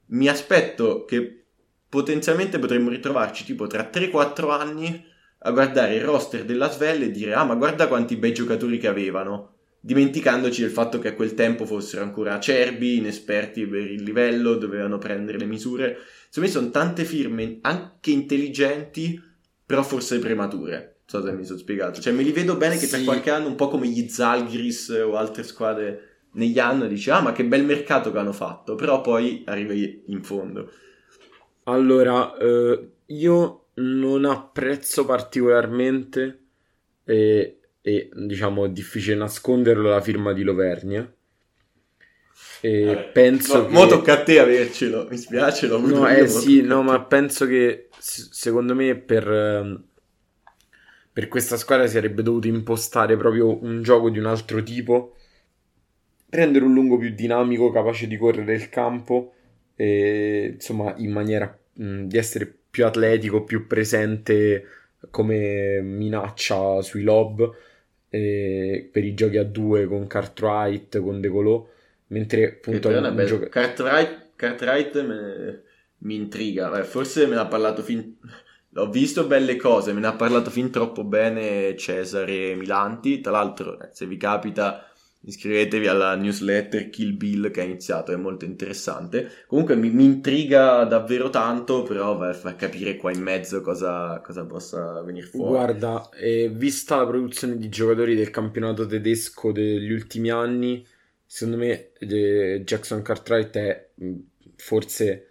mi 0.10 0.28
aspetto 0.28 1.06
che 1.06 1.46
potenzialmente 1.90 2.60
potremmo 2.60 2.92
ritrovarci 2.92 3.44
tipo 3.44 3.66
tra 3.66 3.90
3-4 3.92 4.52
anni 4.52 5.04
a 5.40 5.50
guardare 5.50 5.96
il 5.96 6.04
roster 6.04 6.46
della 6.46 6.70
Svel 6.70 7.02
e 7.02 7.10
dire 7.10 7.34
ah 7.34 7.44
ma 7.44 7.56
guarda 7.56 7.88
quanti 7.88 8.16
bei 8.16 8.32
giocatori 8.32 8.78
che 8.78 8.88
avevano, 8.88 9.56
dimenticandoci 9.80 10.62
del 10.62 10.70
fatto 10.70 11.00
che 11.00 11.08
a 11.08 11.16
quel 11.16 11.34
tempo 11.34 11.66
fossero 11.66 12.04
ancora 12.04 12.36
acerbi, 12.36 12.98
inesperti 12.98 13.66
per 13.66 13.90
il 13.90 14.04
livello, 14.04 14.54
dovevano 14.54 15.00
prendere 15.00 15.40
le 15.40 15.46
misure. 15.46 15.98
Secondo 16.30 16.48
me 16.48 16.56
sono 16.56 16.70
tante 16.70 17.06
firme 17.06 17.58
anche 17.62 18.12
intelligenti, 18.12 19.20
però 19.66 19.82
forse 19.82 20.20
premature 20.20 20.99
so 21.10 21.24
se 21.24 21.32
mi 21.32 21.44
sono 21.44 21.58
spiegato. 21.58 22.00
Cioè, 22.00 22.14
me 22.14 22.22
li 22.22 22.32
vedo 22.32 22.56
bene 22.56 22.78
che 22.78 22.86
sì. 22.86 22.98
per 22.98 23.04
qualche 23.04 23.32
anno, 23.32 23.48
un 23.48 23.56
po' 23.56 23.68
come 23.68 23.88
gli 23.88 24.08
Zalgiris 24.08 24.90
o 24.90 25.16
altre 25.16 25.42
squadre 25.42 26.04
negli 26.34 26.60
anni, 26.60 26.88
dici, 26.88 27.10
ah, 27.10 27.20
ma 27.20 27.32
che 27.32 27.44
bel 27.44 27.66
mercato 27.66 28.12
che 28.12 28.20
hanno 28.20 28.32
fatto, 28.32 28.76
però 28.76 29.02
poi 29.02 29.42
arrivi 29.48 30.04
in 30.06 30.22
fondo. 30.22 30.72
Allora, 31.64 32.38
eh, 32.38 32.90
io 33.08 33.66
non 33.74 34.26
apprezzo 34.26 35.04
particolarmente 35.06 36.44
e, 37.04 37.60
e, 37.82 38.10
diciamo 38.14 38.66
è 38.66 38.70
difficile 38.70 39.16
nasconderlo 39.16 39.90
la 39.90 40.02
firma 40.02 40.32
di 40.34 40.44
Lovernia 40.44 41.12
E 42.62 42.84
Vabbè. 42.86 43.12
penso 43.14 43.58
no, 43.58 43.66
che... 43.66 43.72
Mo 43.72 43.88
tocca 43.88 44.14
a 44.14 44.24
te 44.24 44.38
avercelo, 44.38 45.08
mi 45.10 45.18
spiace, 45.18 45.66
l'ho 45.66 45.78
avuto 45.78 45.96
No, 45.96 46.08
eh 46.08 46.28
sì, 46.28 46.62
no, 46.62 46.84
ma 46.84 47.02
penso 47.04 47.48
che 47.48 47.88
secondo 47.98 48.76
me 48.76 48.96
per, 48.96 49.28
ehm, 49.28 49.84
per 51.12 51.28
questa 51.28 51.58
squadra 51.58 51.86
si 51.88 51.94
sarebbe 51.94 52.22
dovuto 52.22 52.48
impostare 52.48 53.18
proprio 53.18 53.62
un 53.64 53.82
gioco 53.82 54.10
di 54.10 54.20
un 54.20 54.26
altro 54.26 54.62
tipo, 54.64 55.16
prendere 56.30 56.66
un 56.66 56.74
lungo 56.74 56.98
più 56.98 57.10
dinamico, 57.10 57.72
capace 57.72 58.08
di 58.08 58.18
correre 58.18 58.54
il 58.54 58.70
campo, 58.70 59.34
e, 59.76 60.52
insomma, 60.54 60.94
in 60.98 61.12
maniera 61.12 61.58
mh, 61.74 62.04
di 62.04 62.18
essere 62.18 62.54
più 62.70 62.86
atletico, 62.86 63.44
più 63.44 63.66
presente 63.68 64.66
come 65.10 65.82
minaccia 65.82 66.82
sui 66.82 67.04
lob 67.04 67.50
eh, 68.10 68.90
per 68.92 69.04
i 69.04 69.14
giochi 69.14 69.38
a 69.38 69.44
due 69.44 69.86
con 69.88 70.08
Cartwright, 70.08 71.00
con 71.00 71.22
De 71.22 71.30
Colò, 71.30 71.68
mentre 72.08 72.46
appunto... 72.46 72.90
Un 72.90 73.24
gioco... 73.26 73.48
Cartwright, 73.48 74.32
Cartwright 74.36 75.06
me... 75.06 75.62
mi 76.00 76.16
intriga, 76.16 76.84
forse 76.84 77.26
me 77.26 77.36
ne 77.36 77.42
ha 77.42 77.48
parlato 77.48 77.82
fin... 77.82 78.16
Ho 78.76 78.90
visto 78.90 79.26
belle 79.26 79.56
cose, 79.56 79.94
me 79.94 80.00
ne 80.00 80.08
ha 80.08 80.14
parlato 80.14 80.50
fin 80.50 80.70
troppo 80.70 81.04
bene 81.04 81.76
Cesare 81.76 82.56
Milanti, 82.56 83.20
tra 83.20 83.32
l'altro 83.32 83.78
se 83.92 84.06
vi 84.06 84.18
capita 84.18 84.90
iscrivetevi 85.22 85.88
alla 85.88 86.16
newsletter 86.16 86.90
Kill 86.90 87.18
Bill 87.18 87.52
che 87.52 87.62
ha 87.62 87.66
iniziato, 87.66 88.12
è 88.12 88.16
molto 88.16 88.46
interessante. 88.46 89.44
Comunque 89.48 89.76
mi, 89.76 89.90
mi 89.90 90.06
intriga 90.06 90.84
davvero 90.86 91.30
tanto, 91.30 91.84
però 91.84 92.16
va 92.16 92.30
a 92.30 92.34
far 92.34 92.56
capire 92.56 92.96
qua 92.96 93.12
in 93.12 93.22
mezzo 93.22 93.62
cosa, 93.62 94.22
cosa 94.24 94.46
possa 94.46 95.02
venire 95.02 95.28
fuori. 95.28 95.50
Guarda, 95.50 96.10
eh, 96.12 96.50
vista 96.50 96.98
la 96.98 97.08
produzione 97.08 97.58
di 97.58 97.70
giocatori 97.70 98.16
del 98.16 98.30
campionato 98.30 98.86
tedesco 98.86 99.52
degli 99.52 99.92
ultimi 99.92 100.30
anni, 100.30 100.86
secondo 101.26 101.58
me 101.58 101.92
eh, 102.00 102.62
Jackson 102.64 103.02
Cartwright 103.02 103.58
è 103.58 103.90
mm, 104.02 104.16
forse 104.56 105.28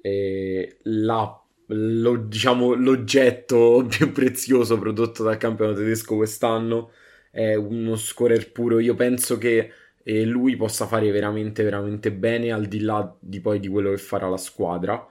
eh, 0.00 0.78
la, 0.84 1.45
lo, 1.66 2.16
diciamo, 2.16 2.74
l'oggetto 2.74 3.86
più 3.88 4.12
prezioso 4.12 4.78
prodotto 4.78 5.22
dal 5.22 5.36
campionato 5.36 5.78
tedesco 5.78 6.16
quest'anno 6.16 6.90
è 7.30 7.54
uno 7.54 7.96
scorer 7.96 8.50
puro. 8.52 8.78
Io 8.78 8.94
penso 8.94 9.38
che 9.38 9.70
eh, 10.02 10.24
lui 10.24 10.56
possa 10.56 10.86
fare 10.86 11.10
veramente, 11.10 11.62
veramente 11.62 12.12
bene 12.12 12.52
al 12.52 12.66
di 12.66 12.80
là 12.80 13.14
di 13.18 13.40
poi 13.40 13.60
di 13.60 13.68
quello 13.68 13.90
che 13.90 13.98
farà 13.98 14.28
la 14.28 14.36
squadra. 14.36 15.06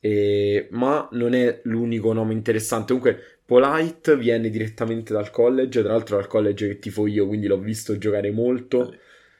Eh, 0.00 0.68
ma 0.72 1.08
non 1.12 1.34
è 1.34 1.60
l'unico 1.64 2.12
nome 2.12 2.32
interessante. 2.34 2.92
Comunque, 2.94 3.38
Polite 3.44 4.16
viene 4.16 4.48
direttamente 4.50 5.12
dal 5.12 5.30
college, 5.30 5.82
tra 5.82 5.92
l'altro 5.92 6.16
dal 6.16 6.26
college 6.26 6.68
che 6.68 6.78
tifo 6.78 7.06
io, 7.06 7.26
quindi 7.26 7.46
l'ho 7.46 7.58
visto 7.58 7.98
giocare 7.98 8.30
molto. 8.30 8.94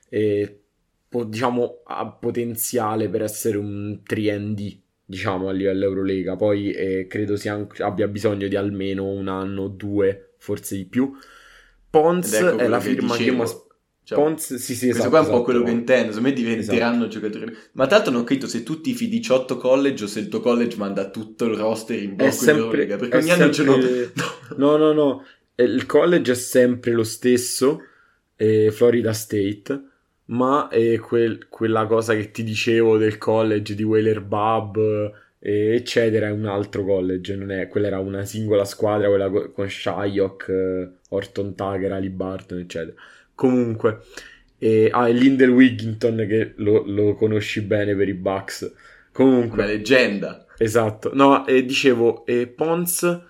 E 0.09 0.61
po- 1.09 1.25
diciamo 1.25 1.83
ha 1.85 2.11
potenziale 2.11 3.09
per 3.09 3.23
essere 3.23 3.57
un 3.59 4.01
3D 4.03 4.84
diciamo 5.15 5.49
a 5.49 5.53
livello 5.53 5.85
Eurolega. 5.85 6.35
Poi 6.37 6.73
eh, 6.73 7.07
credo 7.07 7.37
sia, 7.37 7.67
abbia 7.79 8.09
bisogno 8.09 8.49
di 8.49 8.57
almeno 8.57 9.07
un 9.07 9.29
anno 9.29 9.69
due, 9.69 10.35
forse 10.39 10.77
di 10.77 10.87
più. 10.87 11.13
Pons 11.89 12.33
ecco 12.33 12.59
è 12.59 12.67
la 12.67 12.81
firma 12.81 13.17
che, 13.17 13.25
che 13.25 13.31
io 13.31 13.37
cioè, 14.07 14.19
Pons, 14.19 14.57
sì, 14.57 14.75
sì, 14.75 14.89
esatto. 14.91 15.09
Questo 15.09 15.09
qua 15.09 15.19
è 15.19 15.23
un 15.23 15.27
po' 15.27 15.33
esatto, 15.33 15.43
quello 15.45 15.63
che 15.63 15.71
intendo. 15.71 16.13
Secondo 16.13 16.29
me 16.29 16.35
diventeranno 16.35 17.07
esatto. 17.07 17.27
giocatori. 17.27 17.57
Ma 17.73 17.87
l'altro 17.89 18.11
non 18.13 18.21
ho 18.21 18.25
capito 18.25 18.47
se 18.47 18.63
tu 18.63 18.81
tifi 18.83 19.09
18 19.09 19.57
college 19.57 20.05
o 20.05 20.07
se 20.07 20.21
il 20.21 20.29
tuo 20.29 20.41
college 20.41 20.77
manda 20.77 21.09
tutto 21.09 21.47
il 21.47 21.57
roster 21.57 22.03
in 22.03 22.17
blocco 22.17 22.33
sempre, 22.33 22.53
in 22.53 22.61
Eurolega. 22.61 22.97
Perché 22.97 23.17
ogni 23.17 23.31
anno 23.31 23.53
sempre... 23.53 23.81
ce 23.81 24.13
No, 24.59 24.77
no, 24.77 24.93
no. 24.93 25.25
Il 25.55 25.87
college 25.87 26.33
è 26.33 26.35
sempre 26.35 26.91
lo 26.91 27.05
stesso, 27.05 27.81
eh, 28.37 28.71
Florida 28.73 29.15
State. 29.15 29.83
Ma 30.27 30.69
è 30.69 30.99
quel, 30.99 31.49
quella 31.49 31.87
cosa 31.87 32.15
che 32.15 32.31
ti 32.31 32.43
dicevo 32.43 32.97
del 32.97 33.19
college 33.19 33.75
di 33.75 33.83
Whaler 33.83 34.23
Bub 34.23 35.13
eccetera, 35.47 36.29
è 36.29 36.31
un 36.31 36.47
altro 36.47 36.85
college, 36.85 37.37
non 37.37 37.51
è, 37.51 37.69
quella 37.69 37.89
era 37.89 37.99
una 37.99 38.25
singola 38.25 38.65
squadra, 38.65 39.09
quella 39.09 39.29
con 39.29 39.69
Shyok, 39.69 40.91
Orton 41.11 41.55
Tucker, 41.55 41.93
Ali 41.93 42.09
Barton, 42.09 42.61
eccetera. 42.61 42.95
Comunque, 43.35 44.01
e, 44.57 44.89
ah, 44.91 45.07
e 45.07 45.13
Lindell 45.13 45.51
Wigginton 45.51 46.25
che 46.27 46.53
lo, 46.57 46.85
lo, 46.87 47.15
conosci 47.15 47.61
bene 47.61 47.95
per 47.95 48.09
i 48.09 48.15
Bucks. 48.15 48.73
Comunque, 49.13 49.59
una 49.59 49.67
leggenda. 49.67 50.47
Esatto. 50.57 51.11
No, 51.13 51.47
e 51.47 51.63
dicevo, 51.67 52.25
e 52.25 52.47
Pons 52.47 53.21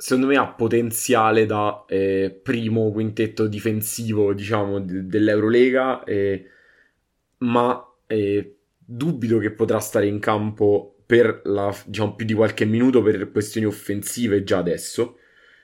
secondo 0.00 0.28
me 0.28 0.36
ha 0.36 0.46
potenziale 0.46 1.44
da 1.44 1.84
eh, 1.88 2.38
primo 2.40 2.92
quintetto 2.92 3.48
difensivo, 3.48 4.32
diciamo, 4.32 4.78
d- 4.78 5.00
dell'Eurolega, 5.00 6.04
eh, 6.04 6.46
ma 7.38 7.84
eh, 8.06 8.58
dubito 8.78 9.38
che 9.38 9.50
potrà 9.50 9.80
stare 9.80 10.06
in 10.06 10.20
campo 10.20 11.02
per 11.04 11.42
la, 11.46 11.74
diciamo, 11.84 12.14
più 12.14 12.24
di 12.24 12.34
qualche 12.34 12.64
minuto 12.64 13.02
per 13.02 13.32
questioni 13.32 13.66
offensive 13.66 14.44
già 14.44 14.58
adesso. 14.58 15.18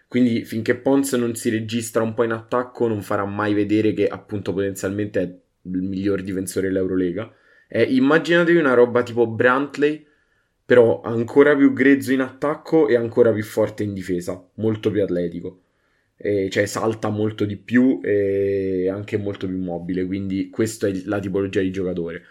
Quindi 0.08 0.44
finché 0.44 0.74
Pons 0.74 1.12
non 1.12 1.36
si 1.36 1.48
registra 1.50 2.02
un 2.02 2.14
po' 2.14 2.24
in 2.24 2.32
attacco 2.32 2.88
non 2.88 3.02
farà 3.02 3.24
mai 3.24 3.54
vedere 3.54 3.92
che 3.92 4.08
appunto 4.08 4.52
potenzialmente 4.52 5.20
è 5.20 5.24
il 5.24 5.82
miglior 5.82 6.22
difensore 6.22 6.66
dell'Eurolega. 6.68 7.32
Eh, 7.68 7.84
immaginatevi 7.84 8.58
una 8.58 8.74
roba 8.74 9.02
tipo 9.04 9.28
Brantley, 9.28 10.04
però 10.64 11.00
ancora 11.02 11.54
più 11.56 11.72
grezzo 11.72 12.12
in 12.12 12.20
attacco 12.20 12.88
e 12.88 12.96
ancora 12.96 13.32
più 13.32 13.42
forte 13.44 13.82
in 13.82 13.92
difesa, 13.94 14.42
molto 14.54 14.90
più 14.90 15.02
atletico. 15.02 15.60
Eh, 16.16 16.48
cioè 16.50 16.66
salta 16.66 17.08
molto 17.10 17.44
di 17.44 17.56
più 17.56 18.00
e 18.02 18.88
anche 18.88 19.18
molto 19.18 19.46
più 19.46 19.58
mobile, 19.58 20.06
quindi 20.06 20.48
questa 20.48 20.86
è 20.86 20.92
la 21.04 21.18
tipologia 21.18 21.60
di 21.60 21.70
giocatore. 21.70 22.22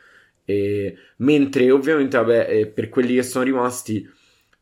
E, 0.45 0.95
mentre 1.17 1.69
ovviamente, 1.71 2.17
vabbè, 2.17 2.47
eh, 2.49 2.67
per 2.67 2.89
quelli 2.89 3.15
che 3.15 3.23
sono 3.23 3.43
rimasti, 3.43 4.07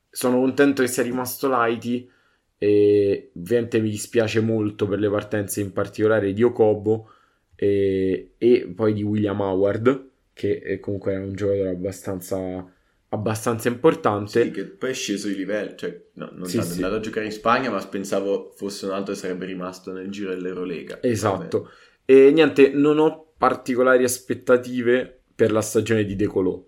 sono 0.10 0.40
contento 0.40 0.82
che 0.82 0.88
sia 0.88 1.04
rimasto 1.04 1.48
Lighty. 1.50 2.10
E 2.58 3.32
ovviamente 3.36 3.80
mi 3.80 3.90
dispiace 3.90 4.40
molto 4.40 4.88
per 4.88 5.00
le 5.00 5.10
partenze, 5.10 5.62
in 5.62 5.74
particolare 5.74 6.32
di 6.32 6.44
Okobo 6.44 7.10
e, 7.56 8.34
e 8.38 8.72
poi 8.75 8.94
di 8.94 9.01
William 9.01 9.40
Howard, 9.40 10.10
che 10.34 10.80
comunque 10.80 11.13
era 11.13 11.24
un 11.24 11.34
giocatore 11.34 11.70
abbastanza 11.70 12.72
abbastanza 13.13 13.68
importante. 13.68 14.44
Sì, 14.44 14.51
che 14.51 14.65
poi 14.65 14.91
è 14.91 14.94
sceso 14.94 15.27
di 15.27 15.36
livello, 15.36 15.75
cioè 15.75 16.01
no, 16.13 16.30
non 16.34 16.48
sì, 16.48 16.62
sì. 16.62 16.74
andato 16.75 16.96
a 16.96 17.00
giocare 17.00 17.25
in 17.25 17.32
Spagna, 17.32 17.70
ma 17.70 17.86
pensavo 17.86 18.53
fosse 18.56 18.86
un 18.86 18.91
altro 18.91 19.13
che 19.13 19.20
sarebbe 19.20 19.46
rimasto 19.46 19.91
nel 19.91 20.10
giro 20.10 20.30
dell'Eurolega. 20.32 21.01
Esatto. 21.01 21.70
E 22.06 22.32
niente, 22.32 22.70
non 22.70 23.00
ho 23.00 23.34
particolari 23.38 24.03
aspettative 24.03 25.24
per 25.36 25.51
la 25.51 25.62
stagione 25.62 26.06
di 26.06 26.15
Decolò. 26.15 26.63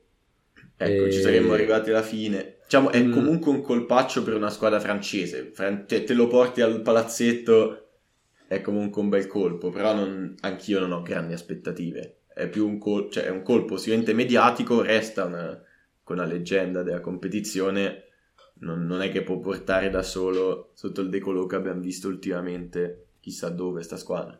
Ecco, 0.76 1.06
e... 1.06 1.12
ci 1.12 1.22
saremmo 1.22 1.54
arrivati 1.54 1.92
alla 1.92 2.02
fine. 2.02 2.58
Diciamo, 2.64 2.90
è 2.90 3.02
mm. 3.02 3.12
comunque 3.12 3.52
un 3.52 3.62
colpaccio 3.62 4.24
per 4.24 4.34
una 4.34 4.50
squadra 4.50 4.80
francese. 4.80 5.52
Te, 5.86 6.04
te, 6.04 6.14
lo 6.14 6.28
porti 6.28 6.62
al 6.62 6.82
palazzetto, 6.82 7.88
è 8.48 8.62
comunque 8.62 9.02
un 9.02 9.10
bel 9.10 9.28
colpo, 9.28 9.70
però 9.70 9.94
non, 9.94 10.36
anch'io 10.42 10.80
non 10.80 10.92
ho 10.92 11.02
grandi 11.02 11.34
aspettative. 11.34 12.18
È 12.34 12.50
più 12.50 12.68
un, 12.68 12.80
col- 12.80 13.10
cioè, 13.12 13.26
è 13.26 13.30
un 13.30 13.44
colpo 13.44 13.78
sicuramente 13.78 14.14
mediatico, 14.14 14.82
resta 14.82 15.26
una, 15.26 15.62
con 16.04 16.18
una 16.18 16.26
leggenda 16.26 16.84
della 16.84 17.00
competizione. 17.00 18.04
Non, 18.56 18.86
non, 18.86 19.02
è 19.02 19.12
che 19.12 19.24
può 19.24 19.40
portare 19.40 19.90
da 19.90 20.04
solo 20.04 20.72
sotto 20.74 21.02
il 21.02 21.10
decolò 21.10 21.46
che 21.46 21.56
abbiamo 21.56 21.82
visto 21.82 22.08
ultimamente 22.08 23.08
chissà 23.20 23.50
dove 23.50 23.82
sta 23.82 23.98
squadra. 23.98 24.38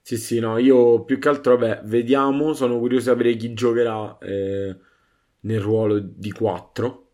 Sì, 0.00 0.16
sì, 0.16 0.38
no, 0.38 0.58
io 0.58 1.04
più 1.04 1.18
che 1.18 1.28
altro, 1.28 1.56
vabbè, 1.56 1.82
vediamo, 1.84 2.54
sono 2.54 2.78
curioso 2.78 3.10
di 3.10 3.16
sapere 3.16 3.36
chi 3.36 3.52
giocherà 3.54 4.16
eh, 4.18 4.76
nel 5.40 5.60
ruolo 5.60 5.98
di 5.98 6.30
4, 6.30 7.08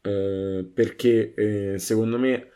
eh, 0.00 0.66
perché 0.72 1.34
eh, 1.34 1.78
secondo 1.78 2.18
me 2.18 2.50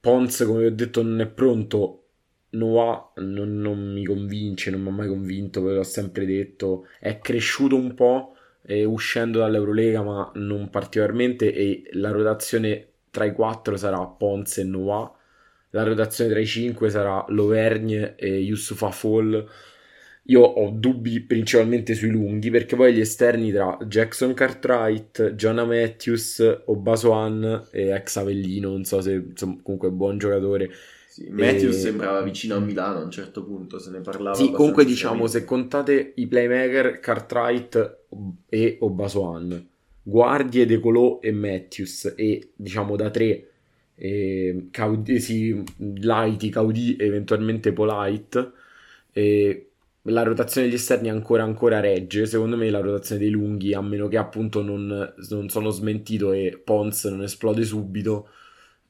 Pons, 0.00 0.44
come 0.46 0.60
vi 0.60 0.66
ho 0.66 0.72
detto, 0.72 1.02
non 1.02 1.20
è 1.20 1.26
pronto, 1.26 2.04
Noah 2.50 3.12
non, 3.16 3.58
non 3.58 3.92
mi 3.92 4.04
convince, 4.04 4.70
non 4.70 4.82
mi 4.82 4.88
ha 4.88 4.92
mai 4.92 5.08
convinto, 5.08 5.62
ve 5.62 5.74
l'ho 5.74 5.82
sempre 5.82 6.24
detto, 6.24 6.86
è 7.00 7.18
cresciuto 7.18 7.74
un 7.74 7.94
po' 7.94 8.36
eh, 8.68 8.84
uscendo 8.84 9.40
dall'Eurolega, 9.40 10.02
ma 10.02 10.30
non 10.34 10.70
particolarmente, 10.70 11.52
e 11.52 11.88
la 11.92 12.10
rotazione 12.10 12.86
tra 13.10 13.24
i 13.24 13.32
quattro 13.32 13.76
sarà 13.76 14.04
Pons 14.06 14.58
e 14.58 14.64
Noah 14.64 15.12
la 15.70 15.82
rotazione 15.82 16.30
tra 16.30 16.40
i 16.40 16.46
5 16.46 16.88
sarà 16.88 17.24
Lovergne 17.28 18.14
e 18.16 18.38
Yusufa 18.38 18.90
Fall. 18.90 19.46
Io 20.24 20.40
ho 20.40 20.70
dubbi 20.70 21.20
principalmente 21.20 21.94
sui 21.94 22.10
lunghi 22.10 22.50
perché 22.50 22.76
poi 22.76 22.94
gli 22.94 23.00
esterni 23.00 23.50
tra 23.50 23.76
Jackson 23.86 24.34
Cartwright, 24.34 25.34
Jonah 25.34 25.64
Matthews, 25.64 26.62
Obasoan 26.66 27.68
e 27.70 27.88
ex 27.90 28.16
Avellino, 28.16 28.70
non 28.70 28.84
so 28.84 29.00
se 29.00 29.12
insomma, 29.12 29.58
comunque 29.62 29.90
buon 29.90 30.18
giocatore. 30.18 30.70
Sì, 31.18 31.28
Matthews 31.30 31.76
e... 31.76 31.80
sembrava 31.80 32.22
vicino 32.22 32.54
a 32.54 32.60
Milano 32.60 33.00
a 33.00 33.02
un 33.02 33.10
certo 33.10 33.42
punto, 33.42 33.80
se 33.80 33.90
ne 33.90 33.98
parlava. 33.98 34.36
Sì, 34.36 34.52
comunque 34.52 34.84
diciamo 34.84 35.26
se 35.26 35.44
contate 35.44 36.12
i 36.14 36.28
playmaker 36.28 37.00
Cartwright 37.00 37.98
e 38.48 38.76
Obasoan, 38.80 39.68
guardie 40.00 40.64
De 40.64 40.78
Colò 40.78 41.18
e 41.20 41.32
Matthews 41.32 42.14
e 42.16 42.50
diciamo 42.54 42.94
da 42.94 43.10
tre 43.10 43.48
e 43.96 44.68
Caudi, 44.70 45.18
sì, 45.18 45.60
Lighty, 45.76 46.50
Caudi 46.50 46.96
eventualmente 47.00 47.72
Polite. 47.72 48.52
E 49.12 49.70
la 50.02 50.22
rotazione 50.22 50.68
degli 50.68 50.76
esterni 50.76 51.10
ancora 51.10 51.42
ancora 51.42 51.80
regge. 51.80 52.26
Secondo 52.26 52.56
me 52.56 52.70
la 52.70 52.78
rotazione 52.78 53.20
dei 53.20 53.30
lunghi, 53.30 53.74
a 53.74 53.82
meno 53.82 54.06
che 54.06 54.16
appunto 54.16 54.62
non, 54.62 55.14
non 55.30 55.48
sono 55.48 55.70
smentito 55.70 56.30
e 56.30 56.60
Pons 56.64 57.06
non 57.06 57.24
esplode 57.24 57.64
subito, 57.64 58.28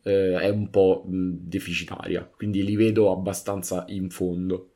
eh, 0.02 0.38
è 0.38 0.49
un 0.49 0.71
po' 0.71 1.05
deficitaria. 1.07 2.25
Quindi 2.25 2.64
li 2.64 2.76
vedo 2.76 3.12
abbastanza 3.12 3.85
in 3.88 4.11
fondo. 4.11 4.71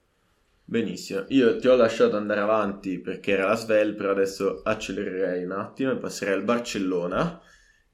Benissimo, 0.64 1.24
io 1.28 1.58
ti 1.58 1.68
ho 1.68 1.76
lasciato 1.76 2.16
andare 2.16 2.40
avanti 2.40 2.98
perché 2.98 3.32
era 3.32 3.46
la 3.48 3.56
Svel, 3.56 3.94
però 3.94 4.12
adesso 4.12 4.62
accelererei 4.62 5.44
un 5.44 5.52
attimo 5.52 5.90
e 5.90 5.96
passerei 5.96 6.34
al 6.34 6.44
Barcellona, 6.44 7.40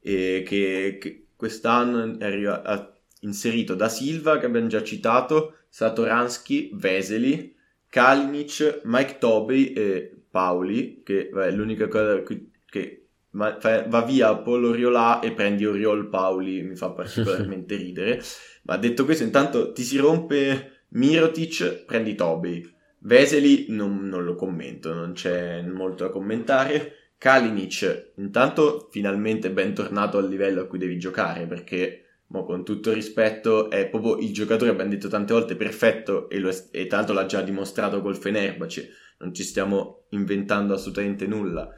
e 0.00 0.44
che, 0.46 0.98
che 1.00 1.26
quest'anno 1.34 2.18
è 2.18 2.24
arriva, 2.24 2.62
ha 2.62 2.92
inserito 3.20 3.74
da 3.74 3.88
Silva, 3.88 4.38
che 4.38 4.46
abbiamo 4.46 4.68
già 4.68 4.82
citato, 4.82 5.54
Satoransky, 5.68 6.70
Veseli, 6.74 7.54
Kalinic, 7.88 8.82
Mike 8.84 9.18
Toby 9.18 9.72
e 9.72 10.16
Pauli, 10.30 11.02
che 11.02 11.30
è 11.30 11.50
l'unica 11.50 11.88
cosa 11.88 12.22
che 12.22 13.07
va 13.38 14.02
via 14.02 14.36
Paul 14.36 14.64
Oriola 14.64 15.20
e 15.20 15.32
prendi 15.32 15.64
Oriol 15.64 16.08
Pauli, 16.08 16.62
mi 16.62 16.74
fa 16.74 16.90
particolarmente 16.90 17.76
ridere. 17.76 18.20
Ma 18.62 18.76
detto 18.76 19.04
questo, 19.04 19.22
intanto 19.22 19.72
ti 19.72 19.82
si 19.82 19.96
rompe 19.96 20.84
Mirotic, 20.88 21.84
prendi 21.84 22.14
Toby. 22.14 22.76
Veseli 23.00 23.66
non, 23.68 24.08
non 24.08 24.24
lo 24.24 24.34
commento, 24.34 24.92
non 24.92 25.12
c'è 25.12 25.62
molto 25.62 26.04
da 26.04 26.10
commentare. 26.10 26.94
Kalinic, 27.16 28.12
intanto 28.16 28.88
finalmente 28.90 29.50
bentornato 29.50 30.18
al 30.18 30.28
livello 30.28 30.62
a 30.62 30.66
cui 30.66 30.78
devi 30.78 30.98
giocare 30.98 31.46
perché 31.46 32.04
ma 32.28 32.42
con 32.42 32.62
tutto 32.62 32.92
rispetto, 32.92 33.70
è 33.70 33.88
proprio 33.88 34.18
il 34.18 34.32
giocatore, 34.32 34.70
abbiamo 34.70 34.90
detto 34.90 35.08
tante 35.08 35.32
volte, 35.32 35.56
perfetto 35.56 36.28
e, 36.28 36.38
lo 36.38 36.50
è, 36.50 36.64
e 36.72 36.86
tanto 36.86 37.14
l'ha 37.14 37.24
già 37.24 37.40
dimostrato 37.40 38.02
col 38.02 38.16
Fenerbahce. 38.16 38.90
Non 39.20 39.32
ci 39.32 39.42
stiamo 39.42 40.04
inventando 40.10 40.74
assolutamente 40.74 41.26
nulla 41.26 41.68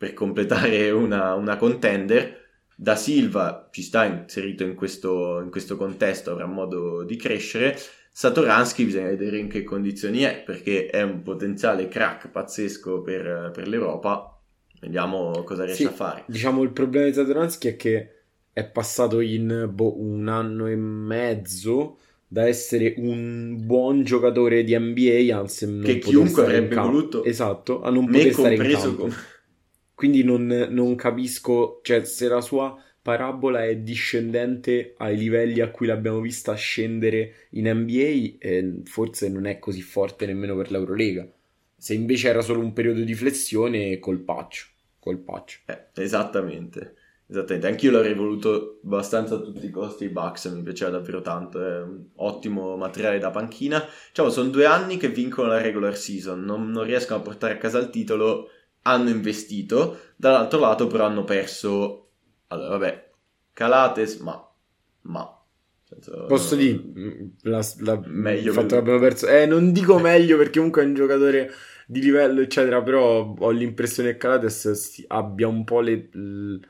per 0.00 0.14
completare 0.14 0.88
una, 0.92 1.34
una 1.34 1.58
contender. 1.58 2.38
Da 2.74 2.96
Silva 2.96 3.68
ci 3.70 3.82
sta 3.82 4.06
inserito 4.06 4.64
in 4.64 4.74
questo, 4.74 5.42
in 5.42 5.50
questo 5.50 5.76
contesto, 5.76 6.30
avrà 6.30 6.46
modo 6.46 7.04
di 7.04 7.16
crescere. 7.16 7.78
Satoransky 8.10 8.86
bisogna 8.86 9.08
vedere 9.08 9.36
in 9.36 9.48
che 9.48 9.62
condizioni 9.62 10.20
è, 10.20 10.42
perché 10.42 10.86
è 10.86 11.02
un 11.02 11.20
potenziale 11.20 11.86
crack 11.88 12.30
pazzesco 12.30 13.02
per, 13.02 13.50
per 13.52 13.68
l'Europa. 13.68 14.40
Vediamo 14.80 15.42
cosa 15.44 15.64
riesce 15.64 15.82
sì, 15.82 15.88
a 15.88 15.92
fare. 15.92 16.24
Diciamo 16.26 16.62
il 16.62 16.70
problema 16.70 17.04
di 17.04 17.12
Satoransky 17.12 17.68
è 17.68 17.76
che 17.76 18.14
è 18.54 18.64
passato 18.64 19.20
in 19.20 19.68
boh, 19.70 20.00
un 20.00 20.28
anno 20.28 20.66
e 20.66 20.76
mezzo 20.76 21.98
da 22.26 22.48
essere 22.48 22.94
un 22.96 23.58
buon 23.66 24.04
giocatore 24.04 24.64
di 24.64 24.74
NBA, 24.74 25.36
anzi 25.36 25.80
che 25.84 25.98
chiunque 25.98 26.44
avrebbe 26.44 26.74
voluto 26.74 27.22
esatto, 27.22 27.82
a 27.82 27.90
non 27.90 28.06
poter 28.06 28.32
stare 28.32 28.54
in 28.54 28.62
campo. 28.62 28.94
Con... 28.94 29.14
Quindi 30.00 30.24
non, 30.24 30.46
non, 30.46 30.94
capisco, 30.94 31.80
cioè 31.82 32.06
se 32.06 32.26
la 32.26 32.40
sua 32.40 32.74
parabola 33.02 33.66
è 33.66 33.76
discendente 33.76 34.94
ai 34.96 35.14
livelli 35.14 35.60
a 35.60 35.68
cui 35.68 35.86
l'abbiamo 35.86 36.20
vista 36.20 36.54
scendere 36.54 37.48
in 37.50 37.70
NBA, 37.70 38.38
eh, 38.38 38.80
forse 38.84 39.28
non 39.28 39.44
è 39.44 39.58
così 39.58 39.82
forte 39.82 40.24
nemmeno 40.24 40.56
per 40.56 40.70
l'Eurolega. 40.70 41.28
Se 41.76 41.92
invece 41.92 42.28
era 42.30 42.40
solo 42.40 42.60
un 42.60 42.72
periodo 42.72 43.02
di 43.02 43.12
flessione, 43.12 43.98
colpaccio. 43.98 44.68
colpaccio. 44.98 45.58
Eh, 45.66 46.02
esattamente. 46.02 46.94
Esattamente, 47.26 47.66
anch'io 47.66 47.90
l'avrei 47.90 48.14
voluto 48.14 48.80
abbastanza 48.82 49.34
a 49.34 49.40
tutti 49.40 49.66
i 49.66 49.70
costi 49.70 50.04
i 50.04 50.08
Bucks, 50.08 50.46
mi 50.46 50.62
piaceva 50.62 50.92
davvero 50.92 51.20
tanto, 51.20 51.62
è 51.62 51.82
un 51.82 52.06
ottimo 52.16 52.74
materiale 52.78 53.18
da 53.18 53.30
panchina. 53.30 53.84
Diciamo, 54.08 54.30
sono 54.30 54.48
due 54.48 54.64
anni 54.64 54.96
che 54.96 55.10
vincono 55.10 55.48
la 55.48 55.60
regular 55.60 55.94
season, 55.94 56.42
non, 56.42 56.70
non 56.70 56.84
riescono 56.84 57.20
a 57.20 57.22
portare 57.22 57.52
a 57.52 57.58
casa 57.58 57.78
il 57.78 57.90
titolo, 57.90 58.48
hanno 58.82 59.08
investito, 59.08 60.12
dall'altro 60.16 60.58
lato 60.58 60.86
però 60.86 61.06
hanno 61.06 61.24
perso, 61.24 62.10
allora 62.48 62.68
vabbè, 62.70 63.10
Calates, 63.52 64.16
ma, 64.18 64.52
ma... 65.02 65.34
Senso, 65.82 66.26
Posso 66.26 66.54
dire, 66.54 66.80
la, 67.42 67.66
la, 67.78 68.00
meglio 68.04 68.52
fatto 68.52 68.68
che 68.68 68.76
abbiamo 68.76 69.00
perso, 69.00 69.26
eh 69.26 69.46
non 69.46 69.72
dico 69.72 69.98
meglio 69.98 70.36
perché 70.36 70.58
comunque 70.58 70.82
è 70.82 70.86
un 70.86 70.94
giocatore 70.94 71.50
di 71.86 72.00
livello 72.00 72.40
eccetera, 72.40 72.80
però 72.80 73.34
ho 73.36 73.50
l'impressione 73.50 74.12
che 74.12 74.16
Calates 74.18 75.04
abbia 75.08 75.48
un 75.48 75.64
po' 75.64 75.80
le... 75.80 76.08
le 76.12 76.60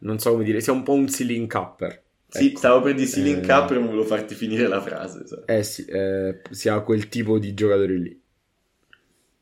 non 0.00 0.18
so 0.18 0.32
come 0.32 0.44
dire, 0.44 0.60
sia 0.60 0.72
un 0.72 0.82
po' 0.82 0.92
un 0.92 1.08
ceiling 1.08 1.46
capper. 1.46 2.02
Sì, 2.28 2.48
ecco. 2.48 2.58
stavo 2.58 2.82
per 2.82 2.94
dire 2.94 3.08
ceiling 3.08 3.42
eh... 3.42 3.46
capper, 3.46 3.78
ma 3.80 3.86
volevo 3.86 4.04
farti 4.04 4.34
finire 4.34 4.66
la 4.66 4.80
frase. 4.80 5.26
So. 5.26 5.46
Eh 5.46 5.62
sì, 5.62 5.84
eh, 5.86 6.40
sia 6.50 6.80
quel 6.80 7.08
tipo 7.08 7.38
di 7.38 7.54
giocatore 7.54 7.96
lì. 7.96 8.22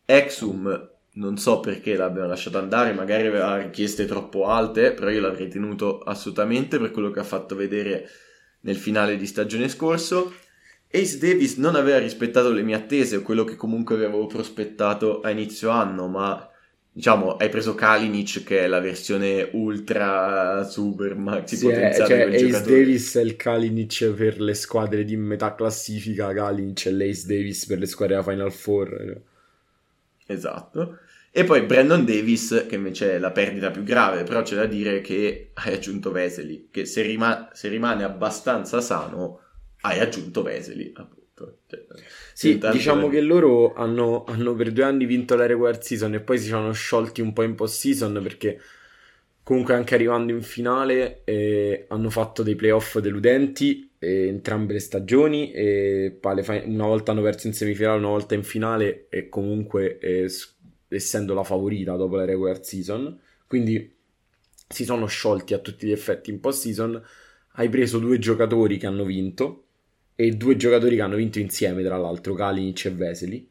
Exum, 0.05 0.91
non 1.19 1.37
so 1.37 1.61
perché 1.61 1.97
l'abbiano 1.97 2.29
lasciato 2.29 2.59
andare, 2.59 2.93
magari 2.93 3.27
aveva 3.27 3.57
richieste 3.57 4.07
troppo 4.07 4.47
alte, 4.47 4.93
però 4.93 5.11
io 5.11 5.21
l'avrei 5.21 5.49
tenuto 5.49 5.99
assolutamente 5.99 6.79
per 6.79 6.91
quello 6.93 7.11
che 7.11 7.21
ha 7.21 7.25
fatto 7.25 7.57
vedere 7.57 8.09
nel 8.61 8.77
finale 8.77 9.17
di 9.17 9.27
stagione 9.27 9.69
scorso. 9.69 10.33
Ace 10.91 11.19
Davis 11.19 11.57
non 11.57 11.75
aveva 11.75 11.99
rispettato 11.99 12.51
le 12.51 12.63
mie 12.63 12.77
attese 12.77 13.17
o 13.17 13.23
quello 13.23 13.45
che 13.45 13.57
comunque 13.57 13.97
avevo 13.97 14.27
prospettato 14.27 15.21
a 15.21 15.31
inizio 15.31 15.71
anno, 15.71 16.07
ma 16.07 16.49
diciamo, 16.91 17.35
hai 17.37 17.49
preso 17.49 17.75
Kalinic 17.75 18.45
che 18.45 18.61
è 18.61 18.67
la 18.69 18.81
versione 18.81 19.51
ultra 19.53 20.63
super 20.65 21.17
maxi 21.17 21.57
sì, 21.57 21.65
potenziale 21.65 22.39
cioè, 22.39 22.49
Ace. 22.49 22.63
Davis 22.63 23.17
è 23.17 23.23
il 23.23 23.37
Kalinic 23.37 24.13
per 24.13 24.41
le 24.41 24.55
squadre 24.55 25.05
di 25.05 25.17
metà 25.17 25.55
classifica, 25.55 26.33
Kalinic 26.33 26.87
è 26.87 26.91
l'Ace 26.91 27.27
Davis 27.27 27.67
per 27.67 27.79
le 27.79 27.87
squadre 27.87 28.15
della 28.15 28.27
Final 28.27 28.53
Four. 28.53 29.21
Esatto. 30.27 30.99
E 31.39 31.45
poi 31.45 31.63
Brandon 31.63 32.05
Davis, 32.05 32.67
che 32.69 32.75
invece 32.75 33.13
è 33.13 33.19
la 33.21 33.31
perdita 33.31 33.71
più 33.71 33.85
grave, 33.85 34.25
però 34.25 34.43
c'è 34.43 34.57
da 34.57 34.67
dire 34.67 35.01
che 35.01 35.51
hai 35.55 35.73
aggiunto 35.73 36.11
Vesely, 36.11 36.67
che 36.69 36.85
se, 36.85 37.03
rima- 37.03 37.49
se 37.53 37.69
rimane 37.69 38.03
abbastanza 38.03 38.81
sano, 38.81 39.43
hai 39.83 40.01
aggiunto 40.01 40.43
Vesely. 40.43 40.91
Appunto. 40.97 41.59
Cioè, 41.69 41.87
sì, 42.35 42.59
diciamo 42.73 43.09
che 43.09 43.21
loro 43.21 43.73
hanno, 43.75 44.25
hanno, 44.25 44.57
per 44.57 44.73
due 44.73 44.83
anni 44.83 45.05
vinto 45.05 45.37
la 45.37 45.47
regular 45.47 45.81
season 45.81 46.15
e 46.15 46.21
poi 46.21 46.41
si 46.41 46.49
sono 46.49 46.73
sciolti 46.73 47.21
un 47.21 47.33
po' 47.33 47.45
in 47.45 47.55
post 47.55 47.79
season 47.79 48.19
perché 48.21 48.61
comunque 49.45 49.75
anche 49.75 49.95
arrivando 49.95 50.33
in 50.33 50.43
finale 50.43 51.23
eh, 51.23 51.85
hanno 51.87 52.11
fatto 52.11 52.43
dei 52.43 52.57
playoff 52.57 52.99
deludenti 52.99 53.89
eh, 53.99 54.29
entrambe 54.29 54.75
le 54.75 54.79
stagioni 54.79 55.51
e 55.51 56.19
una 56.23 56.87
volta 56.87 57.13
hanno 57.13 57.23
perso 57.23 57.47
in 57.47 57.53
semifinale, 57.53 57.99
una 57.99 58.09
volta 58.09 58.35
in 58.35 58.45
finale 58.45 59.07
e 59.09 59.29
comunque 59.29 59.99
eh, 59.99 60.29
essendo 60.89 61.35
la 61.35 61.45
favorita 61.45 61.97
dopo 61.97 62.17
la 62.17 62.25
regular 62.25 62.65
season 62.65 63.19
quindi 63.47 63.95
si 64.69 64.85
sono 64.85 65.07
sciolti 65.07 65.55
a 65.55 65.59
tutti 65.59 65.87
gli 65.87 65.93
effetti 65.93 66.31
in 66.31 66.41
post 66.41 66.63
season 66.63 67.03
hai 67.53 67.69
preso 67.69 67.99
due 67.99 68.19
giocatori 68.19 68.77
che 68.77 68.87
hanno 68.87 69.05
vinto 69.05 69.65
e 70.21 70.33
due 70.33 70.57
giocatori 70.57 70.97
che 70.97 71.03
hanno 71.03 71.15
vinto 71.15 71.39
insieme, 71.39 71.85
tra 71.85 71.97
l'altro, 71.97 72.35
Kalinic 72.35 72.87
e 72.87 72.91
Vesely. 72.91 73.49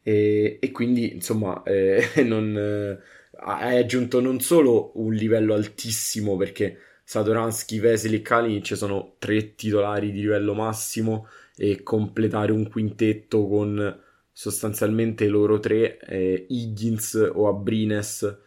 E, 0.00 0.58
e 0.60 0.70
quindi, 0.70 1.12
insomma, 1.12 1.60
eh, 1.64 2.04
non, 2.22 2.56
eh, 2.56 2.98
hai 3.40 3.78
aggiunto 3.78 4.20
non 4.20 4.40
solo 4.40 4.92
un 4.94 5.12
livello 5.12 5.54
altissimo 5.54 6.36
perché 6.36 6.78
Satoransky, 7.02 7.80
Vesely 7.80 8.16
e 8.18 8.22
Kalinic 8.22 8.76
sono 8.76 9.16
tre 9.18 9.56
titolari 9.56 10.12
di 10.12 10.20
livello 10.20 10.54
massimo 10.54 11.26
e 11.56 11.82
completare 11.82 12.52
un 12.52 12.68
quintetto 12.68 13.48
con 13.48 14.00
sostanzialmente 14.36 15.28
loro 15.28 15.60
tre, 15.60 15.96
eh, 16.00 16.46
Higgins 16.48 17.30
o 17.32 17.46
Abrines 17.46 18.38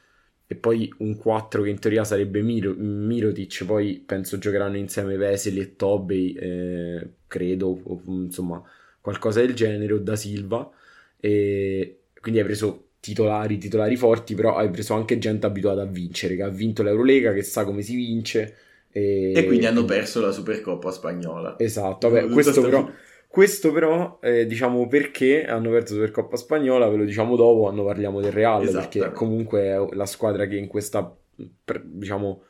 e 0.45 0.55
poi 0.55 0.93
un 0.97 1.15
4 1.15 1.63
che 1.63 1.69
in 1.69 1.79
teoria 1.79 2.03
sarebbe 2.03 2.41
Miro, 2.41 2.73
Mirotic, 2.75 3.63
poi 3.65 4.03
penso 4.05 4.37
giocheranno 4.37 4.75
insieme 4.75 5.15
Vesely 5.15 5.61
e 5.61 5.75
Tobey, 5.77 6.33
eh, 6.33 7.09
credo, 7.27 7.79
o, 7.81 8.01
insomma 8.05 8.61
qualcosa 8.99 9.39
del 9.39 9.53
genere, 9.53 9.93
o 9.93 9.99
da 9.99 10.17
Silva, 10.17 10.69
e 11.19 11.99
quindi 12.19 12.41
hai 12.41 12.45
preso 12.45 12.87
titolari, 12.99 13.57
titolari 13.57 13.95
forti, 13.95 14.35
però 14.35 14.57
hai 14.57 14.69
preso 14.69 14.93
anche 14.93 15.17
gente 15.17 15.45
abituata 15.45 15.83
a 15.83 15.85
vincere, 15.85 16.35
che 16.35 16.43
ha 16.43 16.49
vinto 16.49 16.83
l'Eurolega, 16.83 17.31
che 17.31 17.43
sa 17.43 17.63
come 17.63 17.81
si 17.81 17.95
vince. 17.95 18.55
E, 18.91 19.31
e 19.33 19.45
quindi 19.45 19.65
hanno 19.65 19.85
perso 19.85 20.19
la 20.19 20.31
Supercoppa 20.31 20.91
spagnola. 20.91 21.55
Esatto, 21.57 22.09
vabbè, 22.09 22.27
questo 22.27 22.61
però... 22.61 22.89
Questo 23.27 23.71
però, 23.71 24.19
eh, 24.21 24.45
diciamo 24.45 24.87
perché 24.87 25.45
hanno 25.45 25.69
perso 25.69 25.97
per 25.97 26.11
Coppa 26.11 26.37
Spagnola, 26.37 26.87
ve 26.87 26.97
lo 26.97 27.03
diciamo 27.03 27.35
dopo 27.35 27.61
quando 27.61 27.85
parliamo 27.85 28.19
del 28.19 28.31
Real, 28.31 28.63
esatto. 28.63 28.87
perché 28.87 29.11
comunque 29.13 29.61
è 29.61 29.95
la 29.95 30.05
squadra 30.05 30.47
che 30.47 30.55
in 30.55 30.67
questa, 30.67 31.15
diciamo, 31.83 32.43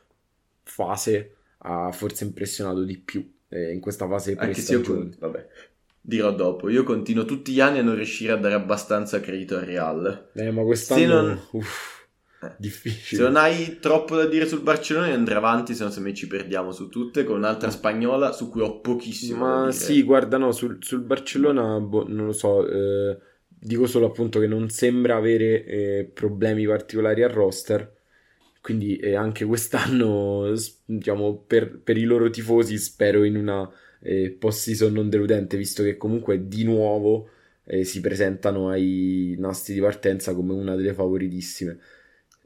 fase 0.62 1.34
ha 1.58 1.90
forse 1.92 2.24
impressionato 2.24 2.84
di 2.84 2.96
più, 2.96 3.28
eh, 3.48 3.72
in 3.72 3.80
questa 3.80 4.08
fase 4.08 4.34
con... 4.36 5.14
vabbè, 5.18 5.46
dirò 6.00 6.32
dopo, 6.32 6.70
io 6.70 6.84
continuo 6.84 7.24
tutti 7.24 7.52
gli 7.52 7.60
anni 7.60 7.80
a 7.80 7.82
non 7.82 7.96
riuscire 7.96 8.32
a 8.32 8.36
dare 8.36 8.54
abbastanza 8.54 9.20
credito 9.20 9.56
al 9.56 9.64
Real. 9.64 10.30
Eh, 10.34 10.50
ma 10.50 10.62
quest'anno... 10.62 11.00
Se 11.00 11.06
non... 11.06 11.40
Uff. 11.52 11.97
Difficile. 12.56 13.20
Se 13.20 13.22
non 13.22 13.36
hai 13.36 13.78
troppo 13.80 14.14
da 14.14 14.26
dire 14.26 14.46
sul 14.46 14.60
Barcellona, 14.60 15.12
andrei 15.12 15.36
avanti, 15.36 15.74
se 15.74 15.82
no 15.82 15.90
se 15.90 16.00
me 16.00 16.14
ci 16.14 16.28
perdiamo 16.28 16.70
su 16.70 16.88
tutte, 16.88 17.24
con 17.24 17.36
un'altra 17.36 17.70
spagnola 17.70 18.32
su 18.32 18.48
cui 18.48 18.60
ho 18.60 18.80
pochissimo 18.80 19.64
Ma 19.64 19.72
sì, 19.72 20.02
guarda, 20.02 20.36
no, 20.38 20.52
sul, 20.52 20.78
sul 20.80 21.00
Barcellona, 21.00 21.80
boh, 21.80 22.06
non 22.06 22.26
lo 22.26 22.32
so, 22.32 22.68
eh, 22.68 23.18
dico 23.48 23.86
solo 23.86 24.06
appunto 24.06 24.38
che 24.38 24.46
non 24.46 24.68
sembra 24.70 25.16
avere 25.16 25.64
eh, 25.64 26.10
problemi 26.12 26.64
particolari 26.66 27.22
al 27.22 27.30
roster. 27.30 27.96
Quindi 28.60 28.96
eh, 28.96 29.14
anche 29.14 29.44
quest'anno, 29.44 30.52
diciamo, 30.84 31.42
per, 31.46 31.80
per, 31.80 31.96
i 31.96 32.04
loro 32.04 32.30
tifosi 32.30 32.78
spero 32.78 33.24
in 33.24 33.36
una 33.36 33.68
eh, 34.00 34.30
post-season 34.30 34.92
non 34.92 35.08
deludente, 35.08 35.56
visto 35.56 35.82
che 35.82 35.96
comunque 35.96 36.46
di 36.46 36.64
nuovo 36.64 37.30
eh, 37.64 37.84
si 37.84 38.00
presentano 38.00 38.68
ai 38.68 39.34
nastri 39.38 39.74
di 39.74 39.80
partenza 39.80 40.34
come 40.34 40.52
una 40.52 40.76
delle 40.76 40.92
favoritissime. 40.94 41.78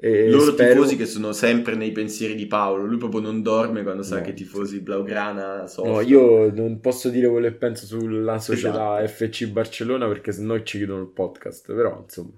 E 0.05 0.29
Loro 0.29 0.51
spero... 0.51 0.73
tifosi 0.73 0.97
che 0.97 1.07
sono 1.07 1.33
sempre 1.33 1.77
nei 1.77 1.93
pensieri 1.93 2.35
di 2.35 2.49
Paolo, 2.49 2.87
lui 2.87 2.97
proprio 2.97 3.21
non 3.21 3.41
dorme 3.41 3.85
quando 3.85 4.03
sa 4.03 4.17
no. 4.17 4.23
che 4.23 4.31
i 4.31 4.35
tifosi 4.35 4.81
Blaugrana 4.81 5.69
soffrono. 5.69 6.01
No, 6.01 6.01
io 6.01 6.53
non 6.53 6.81
posso 6.81 7.09
dire 7.09 7.29
quello 7.29 7.47
che 7.47 7.55
penso 7.55 7.87
sulla 7.87 8.41
società 8.41 9.01
esatto. 9.01 9.27
FC 9.27 9.47
Barcellona 9.47 10.09
perché 10.09 10.33
sennò 10.33 10.61
ci 10.65 10.79
chiudono 10.79 11.03
il 11.03 11.07
podcast, 11.07 11.73
però 11.73 12.01
insomma 12.03 12.33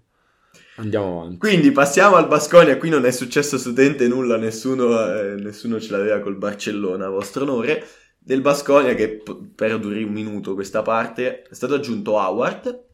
andiamo 0.76 1.22
avanti. 1.22 1.38
Quindi 1.38 1.72
passiamo 1.72 2.16
al 2.16 2.28
Basconia, 2.28 2.76
qui 2.76 2.90
non 2.90 3.06
è 3.06 3.10
successo 3.10 3.56
studente 3.56 4.08
nulla, 4.08 4.36
nessuno, 4.36 5.02
eh, 5.10 5.34
nessuno 5.36 5.80
ce 5.80 5.92
l'aveva 5.92 6.20
col 6.20 6.36
Barcellona, 6.36 7.06
a 7.06 7.08
vostro 7.08 7.44
onore. 7.44 7.82
Del 8.18 8.42
Basconia 8.42 8.94
che 8.94 9.22
per 9.54 9.78
duri 9.78 10.02
un 10.02 10.12
minuto 10.12 10.52
questa 10.52 10.82
parte 10.82 11.44
è 11.44 11.54
stato 11.54 11.72
aggiunto 11.72 12.12
Howard, 12.12 12.84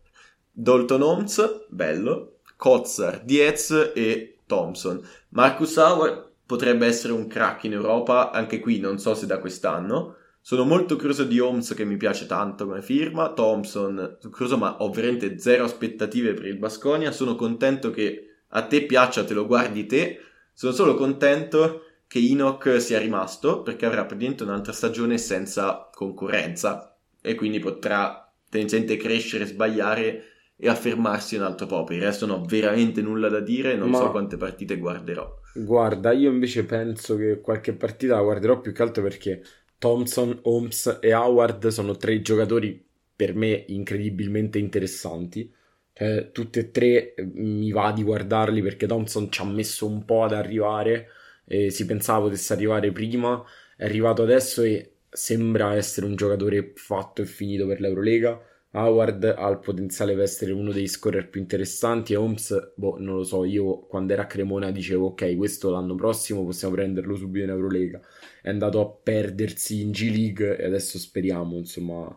Dalton 0.48 1.02
Holmes, 1.02 1.66
bello, 1.68 2.38
Kotzar, 2.56 3.24
Diez 3.24 3.90
e 3.96 4.36
Thompson. 4.50 5.00
Marcus 5.28 5.76
Howard 5.76 6.32
potrebbe 6.44 6.86
essere 6.86 7.12
un 7.12 7.28
crack 7.28 7.62
in 7.62 7.74
Europa, 7.74 8.32
anche 8.32 8.58
qui 8.58 8.80
non 8.80 8.98
so 8.98 9.14
se 9.14 9.26
da 9.26 9.38
quest'anno. 9.38 10.16
Sono 10.40 10.64
molto 10.64 10.96
curioso 10.96 11.22
di 11.22 11.38
Holmes 11.38 11.72
che 11.74 11.84
mi 11.84 11.96
piace 11.96 12.26
tanto 12.26 12.66
come 12.66 12.82
firma, 12.82 13.32
Thompson 13.32 14.18
curioso 14.30 14.56
ma 14.56 14.78
ho 14.78 14.90
veramente 14.90 15.38
zero 15.38 15.64
aspettative 15.64 16.34
per 16.34 16.46
il 16.46 16.58
Basconia, 16.58 17.12
sono 17.12 17.36
contento 17.36 17.90
che 17.90 18.24
a 18.48 18.62
te 18.62 18.84
piaccia, 18.84 19.22
te 19.22 19.34
lo 19.34 19.46
guardi 19.46 19.86
te, 19.86 20.18
sono 20.52 20.72
solo 20.72 20.94
contento 20.94 21.82
che 22.08 22.18
Enoch 22.18 22.80
sia 22.80 22.98
rimasto 22.98 23.62
perché 23.62 23.86
avrà 23.86 24.04
praticamente 24.04 24.42
un'altra 24.42 24.72
stagione 24.72 25.18
senza 25.18 25.88
concorrenza 25.94 26.98
e 27.22 27.36
quindi 27.36 27.60
potrà 27.60 28.28
tendenzialmente 28.48 28.96
crescere, 28.96 29.46
sbagliare 29.46 30.29
e 30.60 30.68
affermarsi 30.68 31.36
un 31.36 31.42
altro 31.42 31.66
po'. 31.66 31.84
Per 31.84 31.96
il 31.96 32.02
resto 32.02 32.26
non 32.26 32.40
ho 32.40 32.44
veramente 32.44 33.00
nulla 33.00 33.28
da 33.28 33.40
dire, 33.40 33.74
non 33.76 33.88
Ma... 33.88 33.98
so 33.98 34.10
quante 34.10 34.36
partite 34.36 34.76
guarderò. 34.76 35.38
Guarda, 35.54 36.12
io 36.12 36.30
invece 36.30 36.64
penso 36.64 37.16
che 37.16 37.40
qualche 37.40 37.72
partita 37.72 38.16
la 38.16 38.22
guarderò 38.22 38.60
più 38.60 38.72
che 38.72 38.82
altro 38.82 39.02
perché 39.02 39.42
Thompson, 39.78 40.38
Holmes 40.42 40.98
e 41.00 41.14
Howard 41.14 41.68
sono 41.68 41.96
tre 41.96 42.20
giocatori 42.20 42.86
per 43.16 43.34
me 43.34 43.64
incredibilmente 43.68 44.58
interessanti. 44.58 45.52
Cioè, 45.92 46.30
tutte 46.32 46.60
e 46.60 46.70
tre 46.70 47.14
eh, 47.14 47.24
mi 47.34 47.72
va 47.72 47.90
di 47.92 48.02
guardarli 48.02 48.62
perché 48.62 48.86
Thompson 48.86 49.30
ci 49.30 49.40
ha 49.40 49.44
messo 49.44 49.86
un 49.86 50.04
po' 50.04 50.24
ad 50.24 50.34
arrivare. 50.34 51.08
E 51.46 51.70
si 51.70 51.84
pensava 51.84 52.26
potesse 52.26 52.52
arrivare 52.52 52.92
prima, 52.92 53.42
è 53.76 53.84
arrivato 53.84 54.22
adesso 54.22 54.62
e 54.62 54.92
sembra 55.08 55.74
essere 55.74 56.06
un 56.06 56.14
giocatore 56.14 56.72
fatto 56.76 57.22
e 57.22 57.26
finito 57.26 57.66
per 57.66 57.80
l'Eurolega. 57.80 58.40
Howard 58.72 59.24
ha 59.36 59.48
il 59.48 59.58
potenziale 59.58 60.14
per 60.14 60.22
essere 60.22 60.52
uno 60.52 60.70
dei 60.70 60.86
scorer 60.86 61.28
più 61.28 61.40
interessanti 61.40 62.12
e 62.12 62.16
Holmes, 62.16 62.72
boh, 62.76 62.98
non 62.98 63.16
lo 63.16 63.24
so, 63.24 63.44
io 63.44 63.80
quando 63.80 64.12
era 64.12 64.22
a 64.22 64.26
Cremona 64.26 64.70
dicevo 64.70 65.08
ok, 65.08 65.36
questo 65.36 65.70
l'anno 65.70 65.96
prossimo 65.96 66.44
possiamo 66.44 66.74
prenderlo 66.74 67.16
subito 67.16 67.44
in 67.44 67.50
Eurolega. 67.50 68.00
È 68.40 68.48
andato 68.48 68.80
a 68.80 68.88
perdersi 68.88 69.82
in 69.82 69.90
G 69.90 70.10
League 70.12 70.56
e 70.56 70.64
adesso 70.64 70.98
speriamo, 70.98 71.56
insomma, 71.56 72.16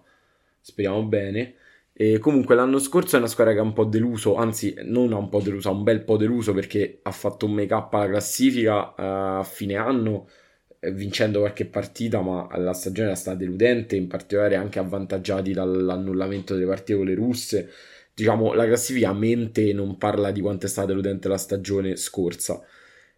speriamo 0.59 1.03
bene. 1.05 1.55
E 1.91 2.19
comunque 2.19 2.55
l'anno 2.55 2.79
scorso 2.79 3.15
è 3.15 3.19
una 3.19 3.27
squadra 3.27 3.53
che 3.53 3.59
ha 3.59 3.63
un 3.63 3.73
po' 3.73 3.85
deluso, 3.85 4.35
anzi 4.35 4.75
non 4.83 5.13
ha 5.13 5.17
un 5.17 5.29
po' 5.29 5.41
deluso, 5.41 5.69
ha 5.69 5.71
un 5.71 5.83
bel 5.83 6.03
po' 6.03 6.17
deluso 6.17 6.53
perché 6.53 6.99
ha 7.03 7.11
fatto 7.11 7.45
un 7.45 7.53
make 7.53 7.73
up 7.73 7.93
alla 7.93 8.07
classifica 8.09 8.89
uh, 8.89 9.39
a 9.39 9.43
fine 9.43 9.75
anno 9.75 10.27
eh, 10.27 10.42
vincendo 10.91 11.39
qualche 11.39 11.65
partita, 11.65 12.21
ma 12.21 12.47
la 12.57 12.73
stagione 12.73 13.09
era 13.09 13.17
stata 13.17 13.37
deludente, 13.37 13.95
in 13.95 14.07
particolare 14.07 14.55
anche 14.55 14.79
avvantaggiati 14.79 15.53
dall'annullamento 15.53 16.53
delle 16.53 16.65
partite 16.65 16.95
con 16.97 17.05
le 17.05 17.15
russe. 17.15 17.69
Diciamo, 18.13 18.53
la 18.53 18.65
classifica 18.65 19.09
a 19.09 19.13
mente 19.13 19.73
non 19.73 19.97
parla 19.97 20.31
di 20.31 20.41
quanto 20.41 20.65
è 20.65 20.69
stata 20.69 20.87
deludente 20.87 21.27
la 21.27 21.37
stagione 21.37 21.95
scorsa. 21.95 22.61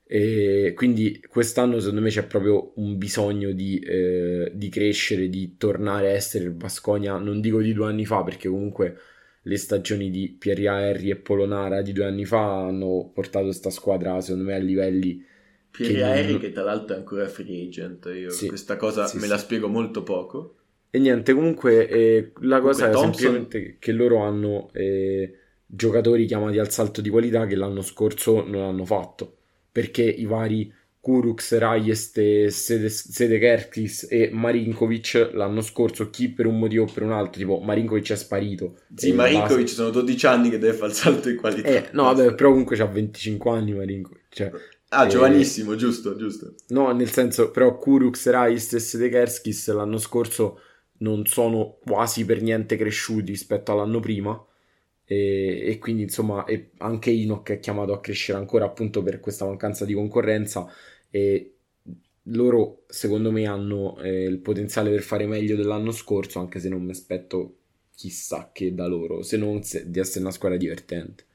E 0.08 0.74
quindi 0.76 1.20
quest'anno 1.28 1.80
secondo 1.80 2.02
me 2.02 2.10
c'è 2.10 2.26
proprio 2.28 2.74
un 2.76 2.98
bisogno 2.98 3.52
di, 3.52 3.80
eh, 3.80 4.52
di 4.54 4.70
crescere, 4.70 5.30
di 5.30 5.56
tornare 5.58 6.10
a 6.10 6.12
essere 6.14 6.44
il 6.46 6.52
Basconia, 6.52 7.18
non 7.18 7.42
dico 7.42 7.60
di 7.62 7.74
due 7.74 7.88
anni 7.88 8.06
fa, 8.06 8.24
perché 8.24 8.48
comunque 8.48 8.98
le 9.42 9.58
stagioni 9.58 10.10
di 10.10 10.36
Pierre 10.38 10.66
Henry 10.66 11.10
e 11.10 11.16
Polonara 11.18 11.82
di 11.82 11.92
due 11.92 12.06
anni 12.06 12.26
fa 12.26 12.66
hanno 12.66 13.12
portato 13.14 13.46
questa 13.46 13.70
squadra 13.70 14.20
secondo 14.22 14.46
me 14.46 14.56
a 14.56 14.58
livelli 14.58 15.24
Pierre 15.76 16.04
Aeri 16.04 16.32
non... 16.32 16.40
che 16.40 16.52
tra 16.52 16.64
l'altro 16.64 16.96
è 16.96 17.00
ancora 17.00 17.28
free 17.28 17.66
agent, 17.66 18.10
io 18.14 18.30
sì, 18.30 18.48
questa 18.48 18.76
cosa 18.78 19.06
sì, 19.08 19.18
me 19.18 19.24
sì. 19.24 19.30
la 19.30 19.38
spiego 19.38 19.68
molto 19.68 20.04
poco. 20.04 20.56
E 20.90 21.00
niente, 21.00 21.34
comunque 21.34 21.88
eh, 21.88 22.32
la 22.42 22.62
cosa 22.62 22.88
comunque, 22.88 22.88
è 22.88 22.92
Thompson... 22.92 23.14
semplicemente 23.14 23.78
che 23.80 23.92
loro 23.92 24.20
hanno 24.20 24.70
eh, 24.74 25.34
giocatori 25.66 26.26
chiamati 26.26 26.58
al 26.58 26.72
salto 26.72 27.02
di 27.02 27.10
qualità 27.10 27.46
che 27.46 27.56
l'anno 27.56 27.82
scorso 27.82 28.46
non 28.46 28.64
hanno 28.64 28.86
fatto, 28.86 29.38
perché 29.72 30.04
i 30.04 30.26
vari 30.26 30.72
Kurux, 31.06 31.60
Rajest, 31.60 32.48
Sedekerkis 32.48 34.08
e 34.10 34.32
Marinkovic 34.34 35.30
l'anno 35.34 35.62
scorso, 35.62 36.10
chi 36.10 36.30
per 36.30 36.48
un 36.48 36.58
motivo 36.58 36.86
o 36.86 36.92
per 36.92 37.04
un 37.04 37.12
altro, 37.12 37.40
tipo 37.40 37.60
Marinkovic 37.60 38.12
è 38.12 38.16
sparito. 38.16 38.80
Sì, 38.96 39.12
Marinkovic 39.12 39.70
sono 39.70 39.92
12 39.92 40.26
anni 40.26 40.50
che 40.50 40.58
deve 40.58 40.74
fare 40.74 40.90
il 40.90 40.98
salto 40.98 41.30
di 41.30 41.36
qualità. 41.36 41.68
Eh, 41.68 41.90
no, 41.92 42.06
vabbè, 42.06 42.34
però 42.34 42.50
comunque 42.50 42.76
ha 42.80 42.86
25 42.86 43.52
anni 43.52 43.74
Marinkovic, 43.74 44.24
cioè... 44.30 44.52
Ah, 44.96 45.08
giovanissimo, 45.08 45.74
e... 45.74 45.76
giusto, 45.76 46.16
giusto. 46.16 46.56
No, 46.70 46.92
nel 46.92 47.10
senso, 47.12 47.52
però 47.52 47.78
Kurux, 47.78 48.30
Rais 48.30 48.74
e 48.74 48.80
Sedekerskis 48.80 49.72
l'anno 49.74 49.98
scorso 49.98 50.60
non 51.00 51.26
sono 51.26 51.78
quasi 51.84 52.26
per 52.26 52.42
niente 52.42 52.78
cresciuti 52.78 53.32
rispetto 53.32 53.72
all'anno 53.72 54.00
prima. 54.00 54.44
E, 55.04 55.64
e 55.68 55.78
quindi, 55.78 56.04
insomma, 56.04 56.46
e 56.46 56.72
anche 56.78 57.12
Enoch 57.12 57.50
è 57.52 57.60
chiamato 57.60 57.94
a 57.94 58.00
crescere 58.02 58.38
ancora 58.38 58.66
appunto 58.66 59.04
per 59.04 59.20
questa 59.20 59.46
mancanza 59.46 59.86
di 59.86 59.94
concorrenza. 59.94 60.68
E 61.10 61.56
loro, 62.30 62.84
secondo 62.88 63.32
me, 63.32 63.46
hanno 63.46 64.00
eh, 64.02 64.24
il 64.24 64.40
potenziale 64.40 64.90
per 64.90 65.02
fare 65.02 65.28
meglio 65.28 65.56
dell'anno 65.56 65.92
scorso, 65.92 66.40
anche 66.40 66.60
se 66.60 66.70
non 66.70 66.84
mi 66.84 66.92
aspetto 66.92 67.58
chissà 67.96 68.50
che 68.54 68.74
da 68.74 68.88
loro, 68.88 69.22
se 69.22 69.38
non 69.38 69.64
se, 69.64 69.90
di 69.90 70.00
essere 70.00 70.22
una 70.22 70.32
squadra 70.32 70.58
divertente. 70.58 71.26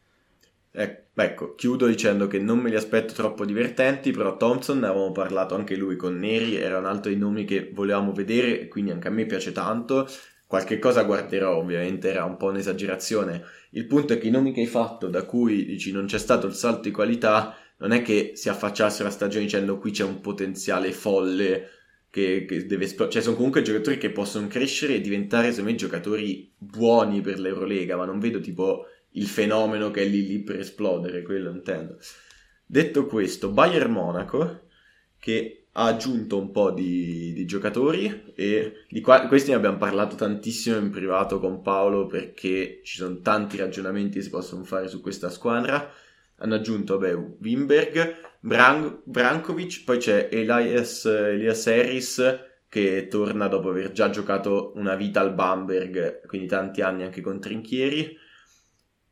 Ecco, 0.73 1.55
chiudo 1.55 1.87
dicendo 1.87 2.29
che 2.29 2.39
non 2.39 2.59
me 2.61 2.71
li 2.71 2.77
aspetto 2.77 3.13
troppo 3.13 3.45
divertenti, 3.45 4.11
però 4.13 4.37
Thompson, 4.37 4.79
ne 4.79 4.87
avevamo 4.87 5.13
parlato 5.13 5.55
anche 5.55 5.75
lui 5.77 5.97
con 5.97 6.17
Neri, 6.17 6.57
era 6.57 6.79
un 6.79 6.87
altro 6.87 7.11
dei 7.11 7.19
nomi 7.19 7.45
che 7.45 7.71
volevamo 7.73 8.13
vedere 8.13 8.69
quindi 8.69 8.93
anche 8.93 9.09
a 9.09 9.11
me 9.11 9.27
piace 9.27 9.53
tanto. 9.53 10.09
Qualche 10.47 10.79
cosa 10.79 11.03
guarderò, 11.05 11.57
ovviamente 11.57 12.09
era 12.09 12.25
un 12.25 12.37
po' 12.37 12.47
un'esagerazione. 12.47 13.45
Il 13.71 13.87
punto 13.87 14.15
è 14.15 14.19
che 14.19 14.29
i 14.29 14.31
nomi 14.31 14.53
che 14.53 14.61
hai 14.61 14.67
fatto, 14.67 15.09
da 15.09 15.25
cui 15.25 15.65
dici 15.65 15.93
non 15.93 16.07
c'è 16.07 16.19
stato 16.19 16.47
il 16.47 16.55
salto 16.55 16.83
di 16.83 16.91
qualità, 16.91 17.55
non 17.79 17.93
è 17.93 18.03
che 18.03 18.33
si 18.35 18.49
affacciasse 18.49 19.03
la 19.03 19.11
stagione 19.11 19.45
dicendo 19.45 19.79
qui 19.79 19.91
c'è 19.91 20.05
un 20.05 20.21
potenziale 20.21 20.93
folle 20.93 21.69
che, 22.11 22.45
che 22.47 22.67
deve 22.67 22.85
esplodere. 22.85 23.13
Cioè, 23.13 23.23
sono 23.23 23.37
comunque 23.37 23.63
giocatori 23.63 23.99
che 23.99 24.11
possono 24.11 24.49
crescere 24.49 24.95
e 24.95 25.01
diventare, 25.01 25.51
secondo 25.51 25.71
me, 25.71 25.77
giocatori 25.77 26.53
buoni 26.57 27.21
per 27.21 27.39
l'Eurolega, 27.39 27.97
ma 27.97 28.05
non 28.05 28.19
vedo 28.19 28.41
tipo 28.41 28.87
il 29.13 29.27
fenomeno 29.27 29.91
che 29.91 30.03
è 30.03 30.07
lì 30.07 30.27
lì 30.27 30.41
per 30.41 30.61
esplodere, 30.61 31.23
quello 31.23 31.51
intendo. 31.51 31.99
Detto 32.65 33.07
questo, 33.07 33.51
Bayern 33.51 33.91
Monaco 33.91 34.69
che 35.19 35.67
ha 35.73 35.85
aggiunto 35.85 36.39
un 36.39 36.51
po' 36.51 36.73
di, 36.73 37.33
di 37.33 37.45
giocatori 37.45 38.33
e 38.35 38.85
di 38.89 39.01
qua, 39.01 39.27
questi 39.27 39.51
ne 39.51 39.57
abbiamo 39.57 39.77
parlato 39.77 40.17
tantissimo 40.17 40.77
in 40.79 40.91
privato 40.91 41.39
con 41.39 41.63
Paolo 41.63 42.07
perché 42.07 42.81
ci 42.83 42.97
sono 42.97 43.21
tanti 43.21 43.57
ragionamenti 43.57 44.19
che 44.19 44.25
si 44.25 44.31
possono 44.31 44.65
fare 44.65 44.89
su 44.89 45.01
questa 45.01 45.31
squadra. 45.31 45.93
Hanno 46.39 46.55
aggiunto 46.55 46.99
vabbè, 46.99 47.15
Wimberg, 47.15 48.15
Bran- 48.41 49.01
Brankovic, 49.05 49.85
poi 49.85 49.99
c'è 49.99 50.29
Elias, 50.33 51.05
Elias 51.05 51.67
Harris 51.67 52.39
che 52.69 53.09
torna 53.09 53.47
dopo 53.49 53.71
aver 53.71 53.93
già 53.93 54.11
giocato 54.11 54.73
una 54.77 54.95
vita 54.95 55.21
al 55.21 55.35
Bamberg, 55.35 56.27
quindi 56.27 56.47
tanti 56.47 56.83
anni 56.83 57.03
anche 57.03 57.21
con 57.21 57.41
Trinchieri 57.41 58.17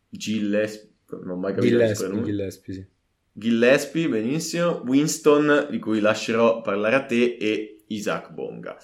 Gillespie, 0.09 0.91
non 1.11 1.31
ho 1.31 1.37
mai 1.37 1.55
capito 1.55 1.77
Gillespie, 1.77 2.23
Gillespie, 2.23 2.75
sì. 2.75 2.87
Gillespie, 3.33 4.09
benissimo, 4.09 4.83
Winston, 4.85 5.69
di 5.71 5.79
cui 5.79 6.01
lascerò 6.01 6.61
parlare 6.61 6.97
a 6.97 7.05
te, 7.05 7.37
e 7.39 7.85
Isaac 7.89 8.33
Bonga. 8.33 8.77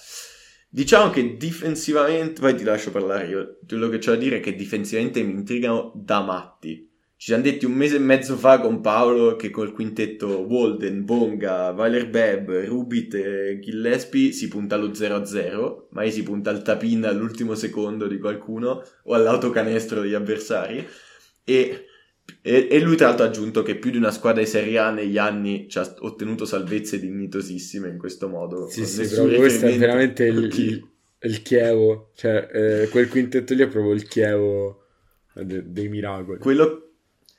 Diciamo 0.69 1.11
che 1.11 1.37
difensivamente, 1.37 2.41
poi 2.41 2.55
ti 2.55 2.65
lascio 2.65 2.91
parlare 2.91 3.27
io, 3.27 3.59
quello 3.67 3.89
che 3.89 3.99
c'ho 3.99 4.11
da 4.11 4.17
dire 4.17 4.37
è 4.39 4.41
che 4.41 4.55
difensivamente 4.55 5.23
mi 5.23 5.33
intrigano 5.33 5.93
da 5.95 6.21
matti. 6.21 6.91
Ci 7.17 7.31
siamo 7.31 7.45
detti 7.45 7.65
un 7.65 7.73
mese 7.73 7.97
e 7.97 8.01
mezzo 8.01 8.37
fa 8.37 8.59
con 8.61 8.81
Paolo 8.81 9.37
che 9.37 9.51
col 9.51 9.73
quintetto 9.73 10.27
Walden, 10.41 11.05
Bonga, 11.05 11.71
Valer 11.71 12.11
Beb, 12.11 12.51
Rubit 12.65 13.15
e 13.15 13.61
Gillespie 13.63 14.33
si 14.33 14.49
punta 14.49 14.75
allo 14.75 14.89
0-0, 14.89 15.87
mai 15.91 16.11
si 16.11 16.23
punta 16.23 16.51
al 16.51 16.63
tapin 16.63 17.05
all'ultimo 17.05 17.55
secondo 17.55 18.09
di 18.09 18.19
qualcuno 18.19 18.83
o 19.05 19.15
all'autocanestro 19.15 20.03
degli 20.03 20.13
avversari 20.13 20.87
e, 21.45 21.87
e, 22.43 22.69
e, 22.71 22.81
lui 22.81 22.97
tra 22.97 23.09
l'altro 23.09 23.25
ha 23.25 23.29
aggiunto 23.29 23.63
che 23.63 23.77
più 23.77 23.91
di 23.91 23.97
una 23.97 24.11
squadra 24.11 24.43
di 24.43 24.49
Serie 24.49 24.79
A 24.79 24.91
negli 24.91 25.19
anni 25.19 25.69
ci 25.69 25.79
ha 25.79 25.95
ottenuto 26.01 26.45
salvezze 26.45 26.99
dignitosissime 26.99 27.89
in 27.89 27.99
questo 27.99 28.29
modo. 28.29 28.69
Sì, 28.69 28.85
sì, 28.87 29.07
proprio 29.09 29.39
questo 29.39 29.67
è 29.67 29.77
veramente 29.77 30.25
il, 30.25 30.45
il, 30.45 30.89
il 31.21 31.43
Chievo, 31.43 32.11
cioè 32.15 32.49
eh, 32.53 32.89
quel 32.89 33.09
quintetto 33.09 33.55
lì 33.55 33.63
è 33.63 33.69
proprio 33.69 33.93
il 33.93 34.09
Chievo 34.09 34.87
de, 35.35 35.71
dei 35.71 35.89
miracoli. 35.89 36.39
Quello 36.39 36.85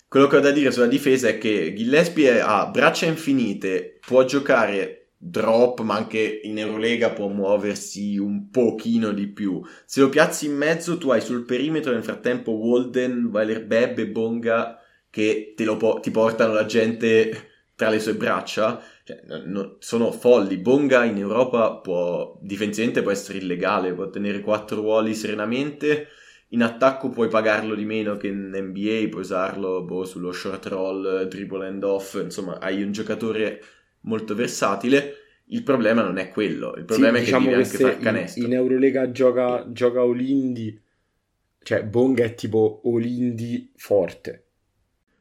quello 0.07 0.27
che 0.29 0.37
ho 0.37 0.39
da 0.39 0.51
dire 0.51 0.71
sulla 0.71 0.87
difesa 0.87 1.27
è 1.27 1.37
che 1.37 1.73
Gillespie 1.75 2.39
ha 2.39 2.67
braccia 2.67 3.05
infinite, 3.05 3.99
può 4.05 4.23
giocare 4.23 5.04
drop, 5.17 5.81
ma 5.81 5.95
anche 5.95 6.41
in 6.43 6.57
Eurolega 6.57 7.11
può 7.11 7.27
muoversi 7.27 8.17
un 8.17 8.49
pochino 8.49 9.11
di 9.11 9.27
più. 9.27 9.61
Se 9.85 10.01
lo 10.01 10.09
piazzi 10.09 10.45
in 10.47 10.55
mezzo, 10.55 10.97
tu 10.97 11.09
hai 11.09 11.21
sul 11.21 11.45
perimetro 11.45 11.91
nel 11.91 12.03
frattempo 12.03 12.51
Walden, 12.51 13.29
Beb 13.29 13.99
e 13.99 14.07
Bonga 14.07 14.79
che 15.09 15.53
po- 15.77 15.99
ti 16.01 16.11
portano 16.11 16.53
la 16.53 16.65
gente 16.65 17.49
tra 17.75 17.89
le 17.89 17.99
sue 17.99 18.15
braccia. 18.15 18.81
Cioè, 19.03 19.21
no, 19.45 19.77
sono 19.79 20.11
folli. 20.11 20.57
Bonga 20.57 21.03
in 21.03 21.17
Europa 21.17 21.75
può 21.75 22.37
difensivamente 22.41 23.01
può 23.01 23.11
essere 23.11 23.39
illegale, 23.39 23.93
può 23.93 24.09
tenere 24.09 24.41
quattro 24.41 24.77
ruoli 24.81 25.13
serenamente 25.13 26.07
in 26.49 26.61
attacco 26.63 27.09
puoi 27.09 27.27
pagarlo 27.27 27.75
di 27.75 27.85
meno 27.85 28.17
che 28.17 28.27
in 28.27 28.49
NBA, 28.53 29.09
puoi 29.09 29.21
usarlo 29.21 29.83
boh, 29.83 30.05
sullo 30.05 30.31
short 30.31 30.65
roll, 30.67 31.23
dribble 31.27 31.67
and 31.67 31.83
off, 31.83 32.13
insomma 32.21 32.59
hai 32.59 32.81
un 32.81 32.91
giocatore 32.91 33.61
molto 34.05 34.33
versatile. 34.33 35.17
Il 35.49 35.61
problema 35.61 36.01
non 36.01 36.17
è 36.17 36.29
quello, 36.29 36.73
il 36.75 36.85
problema 36.85 37.17
sì, 37.17 37.21
è 37.21 37.25
diciamo 37.25 37.45
che 37.45 37.51
deve 37.51 37.63
anche 37.63 37.77
far 37.77 37.99
canestro. 37.99 38.41
In, 38.41 38.51
in 38.51 38.57
Eurolega 38.57 39.11
gioca, 39.11 39.65
gioca 39.71 40.03
Olindi, 40.03 40.81
cioè 41.61 41.83
Bonga 41.83 42.23
è 42.23 42.33
tipo 42.33 42.81
Olindi 42.85 43.71
forte. 43.75 44.43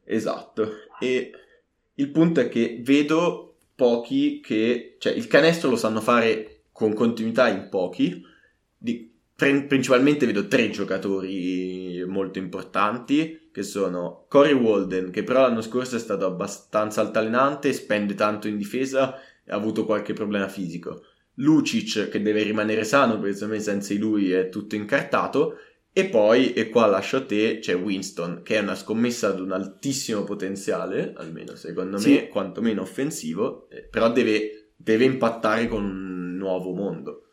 Esatto, 0.05 0.70
e 0.99 1.31
il 1.94 2.09
punto 2.11 2.40
è 2.40 2.49
che 2.49 2.81
vedo 2.83 3.57
pochi 3.75 4.40
che, 4.40 4.97
cioè 4.99 5.12
il 5.12 5.27
canestro 5.27 5.68
lo 5.68 5.77
sanno 5.77 6.01
fare 6.01 6.62
con 6.73 6.94
continuità 6.94 7.49
in 7.49 7.68
pochi, 7.68 8.25
di, 8.77 9.12
principalmente 9.35 10.25
vedo 10.25 10.49
tre 10.49 10.70
giocatori 10.70 12.03
molto 12.07 12.38
importanti 12.38 13.43
che 13.55 13.62
sono 13.62 14.27
Corey 14.29 14.53
Walden 14.53 15.11
che 15.12 15.23
però 15.23 15.43
l'anno 15.43 15.61
scorso 15.61 15.95
è 15.95 16.01
stato 16.01 16.27
abbastanza 16.27 17.01
altalenante 17.01 17.73
spende 17.73 18.14
tanto 18.14 18.49
in 18.49 18.57
difesa 18.57 19.17
e 19.45 19.53
ha 19.53 19.55
avuto 19.55 19.85
qualche 19.85 20.12
problema 20.12 20.49
fisico 20.49 21.05
Lucic 21.35 22.09
che 22.09 22.21
deve 22.21 22.43
rimanere 22.43 22.83
sano 22.83 23.21
perché 23.21 23.35
secondo 23.35 23.55
me 23.55 23.61
senza 23.61 23.93
di 23.93 24.01
lui 24.01 24.33
è 24.33 24.49
tutto 24.49 24.75
incartato 24.75 25.57
e 25.97 26.07
poi, 26.07 26.55
e 26.55 26.71
qua 26.71 26.87
lascio 26.87 27.19
a 27.19 27.25
te, 27.25 27.61
c'è 27.61 27.77
Winston, 27.77 28.40
che 28.43 28.57
è 28.57 28.59
una 28.59 28.75
scommessa 28.75 29.29
ad 29.29 29.38
un 29.38 29.53
altissimo 29.53 30.25
potenziale, 30.25 31.12
almeno 31.14 31.55
secondo 31.55 31.99
sì. 31.99 32.14
me, 32.14 32.27
quantomeno 32.27 32.83
offensivo, 32.83 33.69
eh, 33.71 33.85
però 33.85 34.11
deve, 34.11 34.73
deve 34.75 35.05
impattare 35.05 35.69
con 35.69 35.85
un 35.85 36.37
nuovo 36.37 36.73
mondo. 36.73 37.29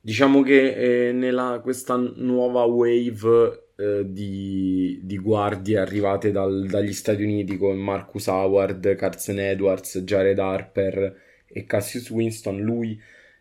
Diciamo 0.00 0.40
che 0.40 1.08
eh, 1.08 1.12
nella, 1.12 1.60
questa 1.62 1.96
nuova 1.96 2.62
wave 2.62 3.69
eh, 3.80 4.04
di, 4.06 5.00
di, 5.02 5.16
guardie 5.16 5.78
arrivate 5.78 6.30
dal, 6.30 6.66
dagli 6.68 6.92
Stati 6.92 7.22
Uniti 7.22 7.56
con 7.56 7.78
Marcus 7.78 8.26
Howard, 8.26 8.94
Carson 8.94 9.38
Edwards, 9.38 9.98
Jared 10.00 10.38
Harper 10.38 11.16
e 11.46 11.64
Cassius 11.64 12.10
Winston, 12.10 12.60
lui 12.60 13.00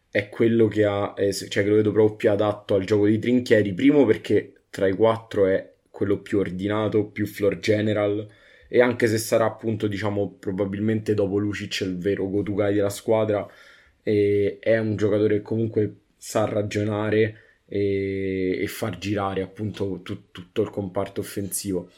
è 0.09 0.29
quello 0.29 0.67
che 0.67 0.85
ha, 0.85 1.13
eh, 1.17 1.33
cioè 1.33 1.63
che 1.63 1.69
lo 1.69 1.75
vedo 1.75 1.91
proprio 1.91 2.15
più 2.15 2.31
adatto 2.31 2.75
al 2.75 2.85
gioco 2.85 3.05
dei 3.05 3.19
trinchieri. 3.19 3.73
Primo 3.73 4.05
perché 4.05 4.53
tra 4.69 4.87
i 4.87 4.93
quattro 4.93 5.45
è 5.45 5.73
quello 5.89 6.19
più 6.19 6.39
ordinato, 6.39 7.05
più 7.07 7.27
floor 7.27 7.59
general. 7.59 8.27
E 8.69 8.81
anche 8.81 9.07
se 9.07 9.17
sarà 9.17 9.45
appunto, 9.45 9.87
diciamo, 9.87 10.37
probabilmente 10.39 11.13
dopo 11.13 11.37
Lucic 11.37 11.81
il 11.81 11.97
vero 11.97 12.29
go-to-guy 12.29 12.73
della 12.73 12.89
squadra, 12.89 13.45
è 14.01 14.77
un 14.77 14.95
giocatore 14.95 15.37
che 15.37 15.41
comunque 15.41 15.95
sa 16.17 16.45
ragionare 16.45 17.48
e, 17.69 18.57
e 18.61 18.67
far 18.67 18.97
girare 18.97 19.43
appunto 19.43 20.01
tu, 20.03 20.31
tutto 20.31 20.61
il 20.63 20.69
comparto 20.69 21.21
offensivo. 21.21 21.91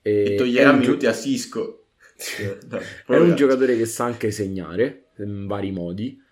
E, 0.00 0.32
e 0.32 0.34
toglierà 0.36 0.72
minuti 0.72 1.00
gio- 1.00 1.08
a 1.08 1.12
Cisco. 1.12 1.84
è 3.06 3.16
un 3.16 3.34
giocatore 3.34 3.76
che 3.76 3.86
sa 3.86 4.04
anche 4.04 4.30
segnare 4.30 5.08
in 5.18 5.46
vari 5.46 5.72
modi. 5.72 6.22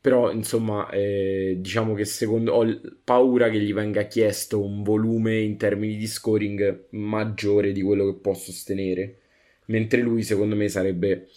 Però, 0.00 0.30
insomma, 0.32 0.88
eh, 0.90 1.58
diciamo 1.58 1.92
che 1.92 2.06
secondo 2.06 2.54
ho 2.54 2.80
paura 3.04 3.50
che 3.50 3.60
gli 3.60 3.74
venga 3.74 4.04
chiesto 4.04 4.64
un 4.64 4.82
volume 4.82 5.40
in 5.40 5.58
termini 5.58 5.96
di 5.96 6.06
scoring 6.06 6.86
maggiore 6.90 7.72
di 7.72 7.82
quello 7.82 8.06
che 8.06 8.18
può 8.18 8.32
sostenere. 8.32 9.18
Mentre 9.66 10.00
lui, 10.00 10.22
secondo 10.22 10.56
me, 10.56 10.68
sarebbe, 10.68 11.28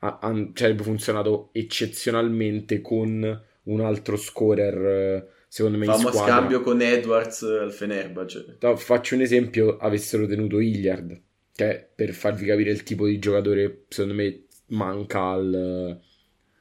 a, 0.00 0.18
a, 0.20 0.50
sarebbe 0.54 0.82
funzionato 0.82 1.50
eccezionalmente 1.52 2.80
con 2.80 3.42
un 3.62 3.80
altro 3.80 4.16
scorer 4.16 4.74
eh, 4.74 5.28
secondo 5.50 5.78
me 5.78 5.84
Famo 5.84 6.02
in 6.02 6.06
squadra. 6.06 6.32
scambio 6.32 6.60
con 6.60 6.80
Edwards 6.80 7.42
al 7.42 7.72
Fenerbahce. 7.72 8.56
No, 8.60 8.76
faccio 8.76 9.16
un 9.16 9.22
esempio, 9.22 9.78
avessero 9.78 10.26
tenuto 10.28 10.60
Hilliard, 10.60 11.20
che 11.52 11.88
per 11.92 12.12
farvi 12.12 12.46
capire 12.46 12.70
il 12.70 12.84
tipo 12.84 13.06
di 13.06 13.18
giocatore 13.18 13.84
secondo 13.88 14.14
me 14.14 14.44
manca 14.66 15.20
al... 15.30 16.00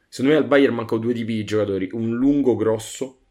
Secondo 0.09 0.35
me 0.35 0.41
al 0.41 0.47
Bayern 0.47 0.73
mancano 0.73 1.01
due 1.01 1.13
tipi 1.13 1.35
di 1.35 1.43
giocatori, 1.43 1.87
un 1.93 2.15
lungo 2.15 2.55
grosso, 2.55 3.21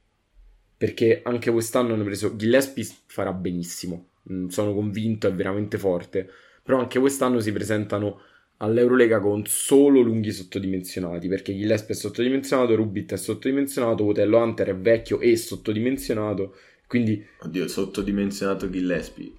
perché 0.77 1.23
anche 1.25 1.51
quest'anno 1.51 1.95
hanno 1.95 2.05
preso 2.05 2.37
Gillespie 2.37 2.87
farà 3.07 3.33
benissimo, 3.33 4.11
mm, 4.33 4.47
sono 4.47 4.73
convinto, 4.73 5.27
è 5.27 5.33
veramente 5.35 5.77
forte, 5.77 6.31
però 6.63 6.79
anche 6.79 7.01
quest'anno 7.01 7.41
si 7.41 7.51
presentano 7.51 8.21
all'Eurolega 8.59 9.21
con 9.21 9.45
solo 9.47 10.01
lunghi 10.01 10.33
sottodimensionati 10.33 11.29
perché 11.29 11.55
Gillespie 11.55 11.95
è 11.95 11.99
sottodimensionato, 11.99 12.75
Rubit 12.75 13.13
è 13.13 13.17
sottodimensionato, 13.17 14.05
Otello 14.05 14.39
Hunter 14.39 14.69
è 14.69 14.77
vecchio 14.77 15.21
e 15.21 15.37
sottodimensionato 15.37 16.55
quindi 16.87 17.25
oddio 17.41 17.69
sottodimensionato 17.69 18.69
Gillespie 18.69 19.33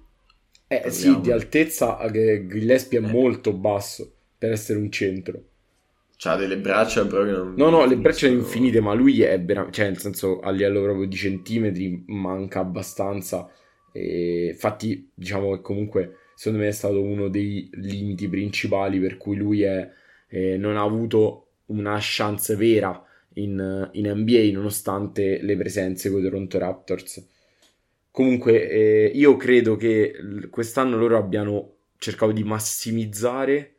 eh 0.68 0.80
Parliamo. 0.82 1.14
sì 1.16 1.20
di 1.20 1.30
altezza 1.32 2.00
eh, 2.00 2.46
Gillespie 2.46 3.00
è 3.00 3.02
eh. 3.02 3.06
molto 3.06 3.52
basso 3.52 4.12
per 4.38 4.52
essere 4.52 4.78
un 4.78 4.90
centro 4.90 5.44
C'ha 6.22 6.36
delle 6.36 6.58
braccia 6.58 7.06
proprio 7.06 7.38
non 7.38 7.54
No, 7.56 7.70
no, 7.70 7.86
le 7.86 7.96
braccia 7.96 8.26
sono 8.26 8.38
infinite, 8.38 8.82
ma 8.82 8.92
lui 8.92 9.22
è 9.22 9.40
veramente, 9.40 9.76
cioè 9.76 9.86
nel 9.86 9.96
senso 9.96 10.40
a 10.40 10.50
livello 10.50 10.82
proprio 10.82 11.06
di 11.06 11.16
centimetri 11.16 12.04
manca 12.08 12.60
abbastanza. 12.60 13.50
E 13.90 14.48
infatti, 14.52 15.10
diciamo 15.14 15.54
che 15.54 15.62
comunque 15.62 16.16
secondo 16.40 16.64
me 16.64 16.70
è 16.70 16.72
stato 16.72 17.02
uno 17.02 17.28
dei 17.28 17.68
limiti 17.74 18.26
principali 18.26 18.98
per 18.98 19.18
cui 19.18 19.36
lui 19.36 19.60
è, 19.60 19.86
eh, 20.28 20.56
non 20.56 20.78
ha 20.78 20.82
avuto 20.82 21.48
una 21.66 21.98
chance 22.00 22.56
vera 22.56 23.04
in, 23.34 23.90
in, 23.92 24.10
NBA 24.10 24.50
nonostante 24.52 25.42
le 25.42 25.54
presenze 25.58 26.10
con 26.10 26.20
i 26.20 26.22
Toronto 26.22 26.58
Raptors. 26.58 27.28
Comunque 28.10 28.70
eh, 28.70 29.12
io 29.14 29.36
credo 29.36 29.76
che 29.76 30.14
quest'anno 30.48 30.96
loro 30.96 31.18
abbiano 31.18 31.74
cercato 31.98 32.32
di 32.32 32.42
massimizzare 32.42 33.74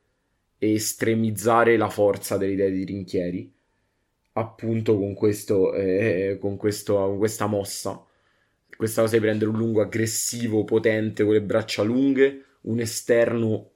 e 0.60 0.74
estremizzare 0.74 1.78
la 1.78 1.89
forza 1.89 2.38
delle 2.38 2.54
idee 2.54 2.69
di 2.69 2.86
Rinchieri 2.86 3.52
appunto 4.34 5.00
con, 5.00 5.15
questo, 5.15 5.74
eh, 5.74 6.38
con, 6.39 6.58
questo, 6.58 6.93
con 6.93 7.17
questa 7.17 7.47
mossa 7.47 8.06
questa 8.78 9.02
cosa 9.02 9.15
di 9.15 9.21
prendere 9.21 9.50
un 9.50 9.58
lungo 9.58 9.82
aggressivo 9.82 10.63
potente 10.63 11.24
con 11.24 11.34
le 11.34 11.41
braccia 11.41 11.82
lunghe 11.82 12.45
un 12.62 12.80
esterno 12.80 13.69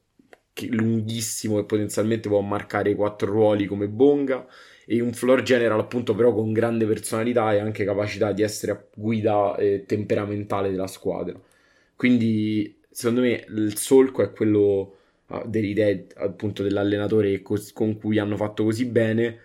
che, 0.53 0.67
lunghissimo 0.67 1.59
e 1.59 1.65
potenzialmente 1.65 2.29
può 2.29 2.41
marcare 2.41 2.91
i 2.91 2.95
quattro 2.95 3.31
ruoli 3.31 3.65
come 3.65 3.87
Bonga 3.87 4.47
e 4.85 5.01
un 5.01 5.13
floor 5.13 5.41
general 5.41 5.79
appunto 5.79 6.15
però 6.15 6.33
con 6.33 6.53
grande 6.53 6.85
personalità 6.85 7.53
e 7.53 7.59
anche 7.59 7.83
capacità 7.83 8.31
di 8.31 8.43
essere 8.43 8.89
guida 8.95 9.55
eh, 9.57 9.83
temperamentale 9.85 10.71
della 10.71 10.87
squadra. 10.87 11.39
Quindi 11.95 12.79
secondo 12.89 13.21
me 13.21 13.45
il 13.49 13.75
solco 13.77 14.21
è 14.23 14.31
quello 14.31 14.97
uh, 15.27 15.47
delle 15.47 15.67
idee 15.67 16.07
appunto 16.15 16.63
dell'allenatore 16.63 17.41
cos- 17.41 17.73
con 17.73 17.97
cui 17.97 18.19
hanno 18.19 18.37
fatto 18.37 18.63
così 18.63 18.85
bene 18.85 19.39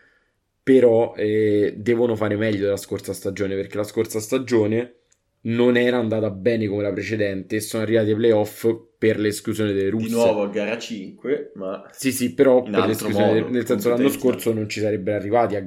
però 0.62 1.14
eh, 1.16 1.74
devono 1.76 2.14
fare 2.16 2.37
meglio 2.37 2.64
della 2.64 2.76
scorsa 2.76 3.12
stagione 3.12 3.57
perché 3.57 3.76
la 3.76 3.83
scorsa 3.83 4.20
stagione 4.20 4.94
non 5.42 5.76
era 5.76 5.96
andata 5.98 6.31
bene 6.31 6.68
come 6.68 6.83
la 6.83 6.92
precedente 6.92 7.57
e 7.57 7.61
sono 7.61 7.83
arrivati 7.83 8.11
ai 8.11 8.16
playoff 8.16 8.68
per 9.00 9.18
l'esclusione 9.18 9.72
delle 9.72 9.88
russe. 9.88 10.08
Di 10.08 10.12
nuovo 10.12 10.42
a 10.42 10.48
gara 10.48 10.76
5, 10.76 11.52
ma... 11.54 11.88
Sì, 11.90 12.12
sì, 12.12 12.34
però 12.34 12.62
per 12.62 12.72
modo, 13.10 13.48
nel 13.48 13.64
senso 13.64 13.88
l'anno 13.88 14.10
scorso 14.10 14.52
non 14.52 14.68
ci 14.68 14.80
sarebbero 14.80 15.16
arrivati 15.16 15.56
a, 15.56 15.64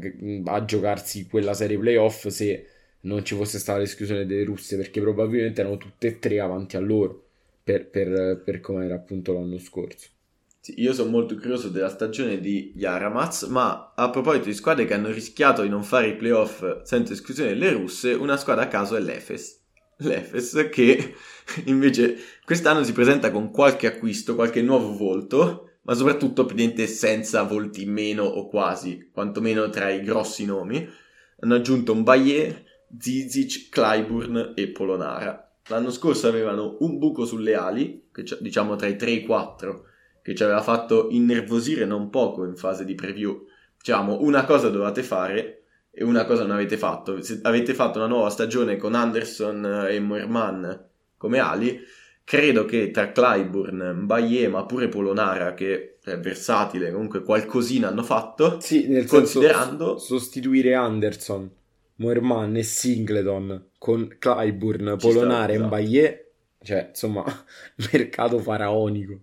a, 0.54 0.66
giocarsi 0.66 1.26
quella 1.26 1.56
serie 1.56 1.80
playoff 1.80 2.28
se 2.28 2.68
non 3.02 3.26
ci 3.26 3.34
fosse 3.34 3.58
stata 3.58 3.80
l'esclusione 3.80 4.28
delle 4.28 4.44
russe, 4.44 4.78
perché 4.78 5.02
probabilmente 5.02 5.62
erano 5.62 5.78
tutte 5.78 6.06
e 6.06 6.20
tre 6.20 6.40
avanti 6.40 6.76
a 6.76 6.80
loro. 6.80 7.24
per, 7.64 7.88
per, 7.88 8.40
per 8.46 8.60
come 8.60 8.86
era 8.86 8.94
appunto 8.94 9.34
l'anno 9.34 9.58
scorso. 9.58 10.10
Sì, 10.60 10.76
io 10.80 10.94
sono 10.94 11.10
molto 11.10 11.36
curioso 11.36 11.70
della 11.70 11.90
stagione 11.90 12.40
di 12.40 12.72
Yaramaz, 12.76 13.48
ma 13.48 13.94
a 13.96 14.12
proposito 14.12 14.46
di 14.46 14.54
squadre 14.54 14.86
che 14.86 14.94
hanno 14.94 15.10
rischiato 15.10 15.64
di 15.64 15.70
non 15.70 15.82
fare 15.82 16.10
i 16.10 16.16
playoff 16.16 16.84
senza 16.84 17.14
esclusione 17.14 17.50
delle 17.50 17.72
russe, 17.72 18.14
una 18.14 18.38
squadra 18.38 18.66
a 18.66 18.68
caso 18.68 18.96
è 18.96 19.00
l'Efes. 19.00 19.63
L'Efes 19.98 20.70
che 20.72 21.16
invece 21.66 22.18
quest'anno 22.44 22.84
si 22.84 22.94
presenta 22.94 23.32
con 23.32 23.52
qualche 23.52 23.88
acquisto, 23.88 24.36
qualche 24.36 24.62
nuovo 24.62 24.96
volto, 24.96 25.70
ma 25.84 25.94
soprattutto 25.94 26.46
praticamente 26.46 26.88
senza 26.88 27.44
volti 27.44 27.86
meno 27.86 28.24
o 28.24 28.48
quasi, 28.48 29.10
quantomeno 29.12 29.70
tra 29.70 29.90
i 29.90 30.02
grossi 30.02 30.46
nomi. 30.46 30.88
Hanno 31.40 31.56
aggiunto 31.56 31.92
un 31.92 32.04
Bayer, 32.04 32.64
Zizic, 32.98 33.70
Clyburn 33.70 34.54
e 34.56 34.70
Polonara. 34.70 35.52
L'anno 35.68 35.92
scorso 35.92 36.28
avevano 36.28 36.78
un 36.80 36.98
buco 36.98 37.26
sulle 37.26 37.56
ali, 37.56 38.10
diciamo 38.40 38.76
tra 38.76 38.88
i 38.88 38.96
3 38.96 39.08
e 39.08 39.14
i 39.14 39.26
4, 39.26 39.86
che 40.22 40.36
ci 40.36 40.44
aveva 40.44 40.62
fatto 40.62 41.08
innervosire 41.10 41.86
non 41.86 42.10
poco 42.10 42.46
in 42.46 42.56
fase 42.56 42.86
di 42.86 42.96
preview. 42.96 43.46
Diciamo, 43.78 44.22
una 44.22 44.46
cosa 44.46 44.70
dovete 44.70 45.04
fare 45.04 45.63
e 45.96 46.04
una 46.04 46.26
cosa 46.26 46.42
non 46.42 46.56
avete 46.56 46.76
fatto. 46.76 47.22
Se 47.22 47.40
avete 47.44 47.76
fatto 47.76 48.00
una 48.00 48.08
nuova 48.08 48.30
stagione 48.30 48.78
con 48.78 48.96
Anderson 48.96 49.86
e 49.88 50.00
Moerman 50.00 50.86
come 51.18 51.38
ali, 51.38 51.80
credo 52.24 52.66
che 52.66 52.90
tra 52.90 53.12
Clyburn, 53.12 54.00
Mbaye, 54.02 54.48
ma 54.48 54.66
pure 54.66 54.88
Polonara, 54.88 55.54
che 55.54 56.00
è 56.04 56.18
versatile, 56.18 56.92
comunque 56.92 57.22
qualcosina 57.22 57.90
hanno 57.90 58.04
fatto. 58.04 58.60
Sì, 58.60 58.88
nel 58.88 59.06
considerando... 59.06 59.98
senso 59.98 60.16
sostituire 60.16 60.74
Anderson, 60.74 61.50
Moerman 61.98 62.56
e 62.58 62.64
Singleton 62.64 63.68
con 63.78 64.16
Clyburn, 64.18 64.98
Polonara 65.00 65.52
e 65.52 65.56
esatto. 65.56 65.68
Mbaye, 65.68 66.32
cioè, 66.64 66.88
insomma, 66.90 67.24
mercato 67.92 68.40
faraonico. 68.40 69.20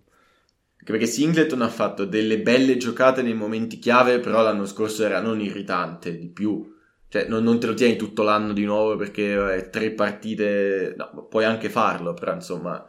Anche 0.81 0.93
perché 0.93 1.05
Singleton 1.05 1.61
ha 1.61 1.69
fatto 1.69 2.05
delle 2.05 2.39
belle 2.39 2.75
giocate 2.77 3.21
nei 3.21 3.35
momenti 3.35 3.77
chiave, 3.77 4.19
però 4.19 4.41
l'anno 4.41 4.65
scorso 4.65 5.05
era 5.05 5.21
non 5.21 5.39
irritante, 5.39 6.17
di 6.17 6.27
più. 6.27 6.73
Cioè, 7.07 7.27
non, 7.27 7.43
non 7.43 7.59
te 7.59 7.67
lo 7.67 7.75
tieni 7.75 7.97
tutto 7.97 8.23
l'anno 8.23 8.51
di 8.51 8.65
nuovo 8.65 8.95
perché 8.95 9.35
vabbè, 9.35 9.69
tre 9.69 9.91
partite... 9.91 10.95
No, 10.97 11.27
puoi 11.29 11.45
anche 11.45 11.69
farlo, 11.69 12.15
però 12.15 12.33
insomma... 12.33 12.83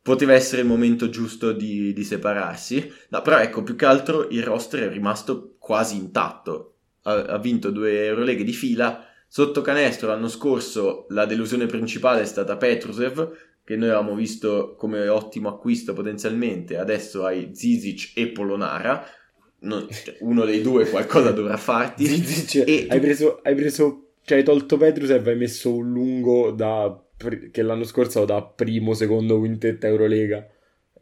Poteva 0.00 0.32
essere 0.32 0.62
il 0.62 0.66
momento 0.66 1.10
giusto 1.10 1.52
di, 1.52 1.92
di 1.92 2.02
separarsi. 2.02 2.90
No, 3.10 3.20
però 3.20 3.38
ecco, 3.38 3.62
più 3.62 3.76
che 3.76 3.84
altro 3.84 4.26
il 4.30 4.42
roster 4.42 4.88
è 4.88 4.90
rimasto 4.90 5.56
quasi 5.58 5.96
intatto. 5.96 6.76
Ha, 7.02 7.12
ha 7.12 7.38
vinto 7.38 7.70
due 7.70 8.06
Euroleghe 8.06 8.42
di 8.42 8.54
fila. 8.54 9.04
Sotto 9.28 9.60
canestro 9.60 10.08
l'anno 10.08 10.28
scorso 10.28 11.06
la 11.10 11.26
delusione 11.26 11.66
principale 11.66 12.22
è 12.22 12.24
stata 12.24 12.56
Petrusev, 12.56 13.30
che 13.64 13.76
noi 13.76 13.88
avevamo 13.90 14.14
visto 14.14 14.74
come 14.76 15.06
ottimo 15.08 15.48
acquisto 15.48 15.92
potenzialmente, 15.92 16.76
adesso 16.76 17.24
hai 17.24 17.50
Zizic 17.52 18.12
e 18.16 18.28
Polonara, 18.28 19.04
non, 19.60 19.86
cioè, 19.88 20.16
uno 20.20 20.44
dei 20.44 20.60
due 20.60 20.88
qualcosa 20.88 21.30
dovrà 21.32 21.56
farti. 21.56 22.06
Zizic, 22.06 22.66
e 22.66 22.86
hai 22.88 23.00
preso, 23.00 23.40
hai 23.42 23.54
preso, 23.54 24.14
cioè 24.24 24.38
hai 24.38 24.44
tolto 24.44 24.76
Petrusev 24.76 25.26
e 25.26 25.30
hai 25.30 25.36
messo 25.36 25.74
un 25.74 25.92
lungo 25.92 26.50
da, 26.50 27.00
che 27.50 27.62
l'anno 27.62 27.84
scorso 27.84 28.24
da 28.24 28.42
primo, 28.42 28.94
secondo 28.94 29.38
quintetto 29.38 29.86
Eurolega. 29.86 30.46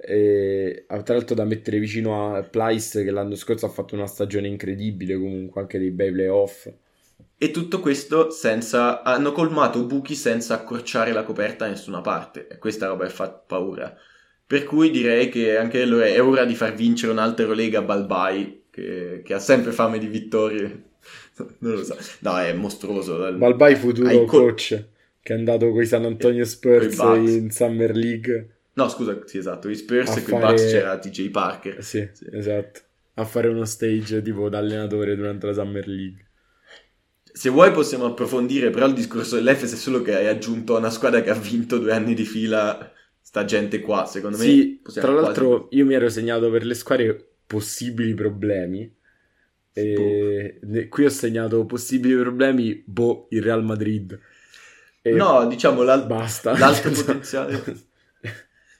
E, 0.03 0.87
tra 0.87 1.15
l'altro 1.15 1.35
da 1.35 1.45
mettere 1.45 1.79
vicino 1.79 2.35
a 2.35 2.43
Plyce 2.43 3.05
che 3.05 3.11
l'anno 3.11 3.35
scorso 3.35 3.67
ha 3.67 3.69
fatto 3.69 3.95
una 3.95 4.07
stagione 4.07 4.49
incredibile 4.49 5.15
comunque 5.15 5.61
anche 5.61 5.79
dei 5.79 5.91
bei 5.91 6.11
playoff 6.11 6.73
e 7.43 7.51
tutto 7.53 7.81
questo 7.81 8.29
senza... 8.29 9.03
hanno 9.03 9.33
colmato 9.33 9.83
buchi 9.85 10.15
senza 10.15 10.53
accorciare 10.53 11.11
la 11.11 11.23
coperta 11.23 11.65
da 11.65 11.71
nessuna 11.71 12.03
parte. 12.03 12.47
E 12.47 12.59
questa 12.59 12.87
roba 12.87 13.09
fa 13.09 13.31
paura. 13.31 13.97
Per 14.47 14.65
cui 14.65 14.91
direi 14.91 15.31
che 15.31 15.57
anche 15.57 15.81
allora 15.81 16.05
è 16.05 16.21
ora 16.21 16.45
di 16.45 16.55
far 16.55 16.75
vincere 16.75 17.13
un'altra 17.13 17.45
Eurolega 17.45 17.81
Balbai, 17.81 18.65
che, 18.69 19.23
che 19.25 19.33
ha 19.33 19.39
sempre 19.39 19.73
fame 19.73 19.99
di 19.99 20.09
vittorie. 20.09 20.83
non 21.61 21.73
lo 21.77 21.83
so. 21.83 21.97
No, 22.19 22.37
è 22.37 22.53
mostruoso. 22.53 23.33
Balbai 23.33 23.75
futuro 23.75 24.11
co- 24.11 24.25
coach, 24.27 24.85
che 25.23 25.33
è 25.33 25.39
andato 25.39 25.71
con 25.71 25.81
i 25.81 25.87
San 25.87 26.05
Antonio 26.05 26.45
Spurs 26.45 26.99
in 26.99 27.51
Summer 27.51 27.97
League. 27.97 28.57
No, 28.75 28.87
scusa, 28.91 29.19
sì, 29.25 29.39
esatto, 29.39 29.71
i 29.71 29.77
Spurs 29.77 30.15
e 30.15 30.21
fare... 30.21 30.45
Bucks 30.45 30.71
c'era 30.71 30.99
TJ 30.99 31.31
Parker. 31.31 31.83
Sì, 31.83 32.07
sì, 32.13 32.27
esatto. 32.31 32.81
A 33.15 33.25
fare 33.25 33.49
uno 33.49 33.65
stage 33.65 34.21
tipo 34.21 34.51
da 34.51 34.59
allenatore 34.59 35.17
durante 35.17 35.47
la 35.47 35.55
Summer 35.55 35.89
League. 35.89 36.29
Se 37.33 37.49
vuoi 37.49 37.71
possiamo 37.73 38.07
approfondire, 38.07 38.71
però 38.71 38.87
il 38.87 38.95
discorso 38.95 39.37
dell'Efes 39.37 39.73
è 39.73 39.77
solo 39.77 40.03
che 40.03 40.15
hai 40.15 40.27
aggiunto 40.27 40.75
a 40.75 40.79
una 40.79 40.91
squadra 40.91 41.23
che 41.23 41.31
ha 41.31 41.35
vinto 41.35 41.79
due 41.79 41.93
anni 41.93 42.15
di 42.15 42.25
fila 42.25 42.93
sta 43.21 43.45
gente 43.45 43.81
qua, 43.81 44.07
secondo 44.07 44.37
me. 44.37 44.45
Sì, 44.45 44.81
tra 44.95 45.13
l'altro 45.13 45.61
quasi... 45.61 45.77
io 45.77 45.87
mi 45.87 45.95
ero 45.95 46.09
segnato 46.09 46.51
per 46.51 46.65
le 46.65 46.75
squadre 46.75 47.35
possibili 47.47 48.13
problemi. 48.15 48.93
E 49.73 50.59
boh. 50.61 50.89
qui 50.89 51.05
ho 51.05 51.11
segnato 51.11 51.65
possibili 51.65 52.17
problemi, 52.17 52.83
boh, 52.85 53.29
il 53.31 53.43
Real 53.43 53.63
Madrid. 53.63 54.19
E 55.01 55.13
no, 55.13 55.47
diciamo 55.47 55.83
l'al- 55.83 56.07
basta. 56.07 56.59
l'altro 56.59 56.91
potenziale. 56.93 57.63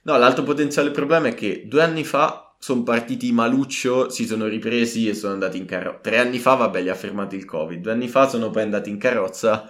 no, 0.03 0.17
l'altro 0.17 0.43
potenziale 0.43 0.91
problema 0.91 1.29
è 1.29 1.33
che 1.33 1.63
due 1.67 1.81
anni 1.81 2.03
fa 2.03 2.50
sono 2.61 2.83
partiti 2.83 3.31
maluccio, 3.31 4.11
si 4.11 4.27
sono 4.27 4.45
ripresi 4.45 5.09
e 5.09 5.15
sono 5.15 5.33
andati 5.33 5.57
in 5.57 5.65
carrozza. 5.65 5.97
Tre 6.01 6.19
anni 6.19 6.37
fa, 6.37 6.53
vabbè, 6.53 6.79
li 6.79 6.89
ha 6.89 6.93
fermati 6.95 7.35
il 7.35 7.43
Covid. 7.43 7.81
Due 7.81 7.91
anni 7.91 8.07
fa 8.07 8.29
sono 8.29 8.51
poi 8.51 8.61
andati 8.61 8.91
in 8.91 8.99
carrozza. 8.99 9.67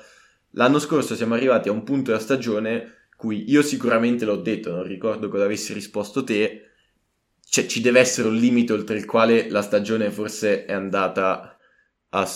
L'anno 0.55 0.77
scorso 0.77 1.15
siamo 1.15 1.33
arrivati 1.33 1.69
a 1.69 1.71
un 1.71 1.83
punto 1.83 2.11
della 2.11 2.21
stagione 2.21 3.05
cui 3.15 3.49
io 3.49 3.61
sicuramente 3.61 4.25
l'ho 4.25 4.35
detto, 4.35 4.71
non 4.71 4.83
ricordo 4.83 5.29
cosa 5.29 5.45
avessi 5.45 5.71
risposto 5.71 6.25
te. 6.25 6.65
Cioè, 7.41 7.65
ci 7.65 7.79
deve 7.79 8.01
essere 8.01 8.27
un 8.27 8.35
limite 8.35 8.73
oltre 8.73 8.97
il 8.97 9.05
quale 9.05 9.49
la 9.49 9.61
stagione 9.61 10.11
forse 10.11 10.65
è 10.65 10.73
andata 10.73 11.57
a, 12.09 12.29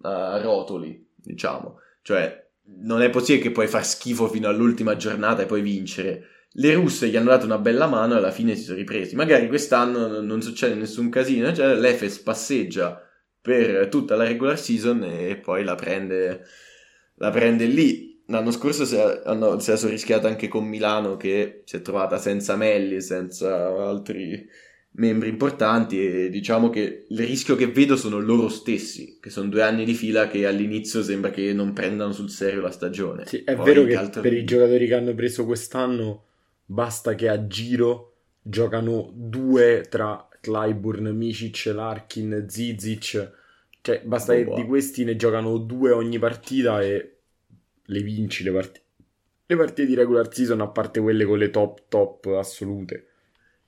a 0.00 0.40
rotoli, 0.42 1.08
diciamo. 1.14 1.78
Cioè, 2.02 2.50
non 2.80 3.00
è 3.02 3.10
possibile 3.10 3.44
che 3.44 3.52
puoi 3.52 3.68
far 3.68 3.86
schifo 3.86 4.26
fino 4.26 4.48
all'ultima 4.48 4.96
giornata 4.96 5.42
e 5.42 5.46
poi 5.46 5.62
vincere 5.62 6.24
le 6.54 6.74
russe 6.74 7.08
gli 7.08 7.16
hanno 7.16 7.30
dato 7.30 7.46
una 7.46 7.58
bella 7.58 7.86
mano 7.86 8.14
e 8.14 8.16
alla 8.16 8.32
fine 8.32 8.56
si 8.56 8.62
sono 8.64 8.78
ripresi. 8.78 9.14
Magari 9.14 9.46
quest'anno 9.46 10.20
non 10.20 10.42
succede 10.42 10.74
nessun 10.74 11.08
casino, 11.08 11.52
cioè 11.54 11.74
l'Efes 11.74 12.18
passeggia 12.18 13.00
per 13.40 13.88
tutta 13.88 14.16
la 14.16 14.24
regular 14.24 14.58
season 14.58 15.04
e 15.04 15.36
poi 15.36 15.64
la 15.64 15.74
prende, 15.74 16.44
la 17.14 17.30
prende 17.30 17.66
lì. 17.66 18.22
L'anno 18.26 18.50
scorso 18.50 18.84
si 18.84 18.96
è, 18.96 19.22
hanno, 19.24 19.58
si 19.58 19.70
è 19.70 19.76
rischiata 19.88 20.28
anche 20.28 20.48
con 20.48 20.64
Milano 20.64 21.16
che 21.16 21.62
si 21.64 21.76
è 21.76 21.82
trovata 21.82 22.18
senza 22.18 22.56
Melli, 22.56 23.00
senza 23.00 23.66
altri 23.66 24.48
membri 24.92 25.28
importanti 25.28 26.04
e 26.04 26.30
diciamo 26.30 26.68
che 26.68 27.06
il 27.08 27.18
rischio 27.18 27.54
che 27.54 27.68
vedo 27.68 27.96
sono 27.96 28.18
loro 28.18 28.48
stessi, 28.48 29.18
che 29.20 29.30
sono 29.30 29.48
due 29.48 29.62
anni 29.62 29.84
di 29.84 29.94
fila 29.94 30.26
che 30.26 30.46
all'inizio 30.46 31.02
sembra 31.02 31.30
che 31.30 31.52
non 31.52 31.72
prendano 31.72 32.12
sul 32.12 32.30
serio 32.30 32.60
la 32.60 32.72
stagione. 32.72 33.26
Sì, 33.26 33.42
è 33.44 33.54
Poi 33.54 33.64
vero 33.64 33.84
che 33.84 33.94
altro... 33.94 34.20
per 34.20 34.32
i 34.32 34.44
giocatori 34.44 34.86
che 34.86 34.94
hanno 34.94 35.14
preso 35.14 35.44
quest'anno 35.44 36.24
basta 36.70 37.14
che 37.14 37.28
a 37.28 37.46
giro 37.48 38.14
giocano 38.40 39.10
due 39.12 39.86
tra 39.88 40.28
Clyburn, 40.40 41.08
Micic, 41.08 41.72
Larkin, 41.74 42.46
Zizic, 42.48 43.32
cioè 43.80 44.02
basta 44.04 44.32
oh, 44.32 44.36
che 44.36 44.44
wow. 44.44 44.56
di 44.56 44.64
questi 44.64 45.04
ne 45.04 45.16
giocano 45.16 45.58
due 45.58 45.90
ogni 45.90 46.18
partita 46.18 46.80
e 46.80 47.16
le 47.82 48.02
vinci 48.02 48.44
le 48.44 48.52
partite. 48.52 48.84
Le 49.46 49.56
partite 49.56 49.86
di 49.86 49.94
regular 49.94 50.32
season, 50.32 50.60
a 50.60 50.68
parte 50.68 51.00
quelle 51.00 51.24
con 51.24 51.38
le 51.38 51.50
top 51.50 51.82
top 51.88 52.26
assolute. 52.26 53.06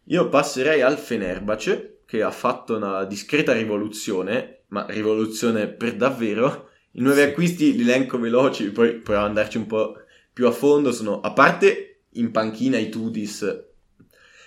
Io 0.05 0.29
passerei 0.29 0.81
al 0.81 0.97
Fenerbahce, 0.97 2.03
che 2.07 2.23
ha 2.23 2.31
fatto 2.31 2.77
una 2.77 3.05
discreta 3.05 3.53
rivoluzione, 3.53 4.61
ma 4.69 4.87
rivoluzione 4.88 5.67
per 5.67 5.97
davvero. 5.97 6.71
I 6.93 7.01
nuovi 7.01 7.21
sì. 7.21 7.27
acquisti 7.27 7.75
li 7.75 7.83
elenco 7.83 8.19
veloci, 8.19 8.71
poi 8.71 8.93
proviamo 8.93 9.23
ad 9.23 9.29
andarci 9.29 9.57
un 9.57 9.67
po' 9.67 9.97
più 10.33 10.47
a 10.47 10.53
fondo. 10.53 10.93
Sono, 10.93 11.21
a 11.21 11.33
parte 11.33 11.91
in 12.12 12.31
panchina 12.31 12.79
i 12.79 12.88
Tudis, 12.88 13.42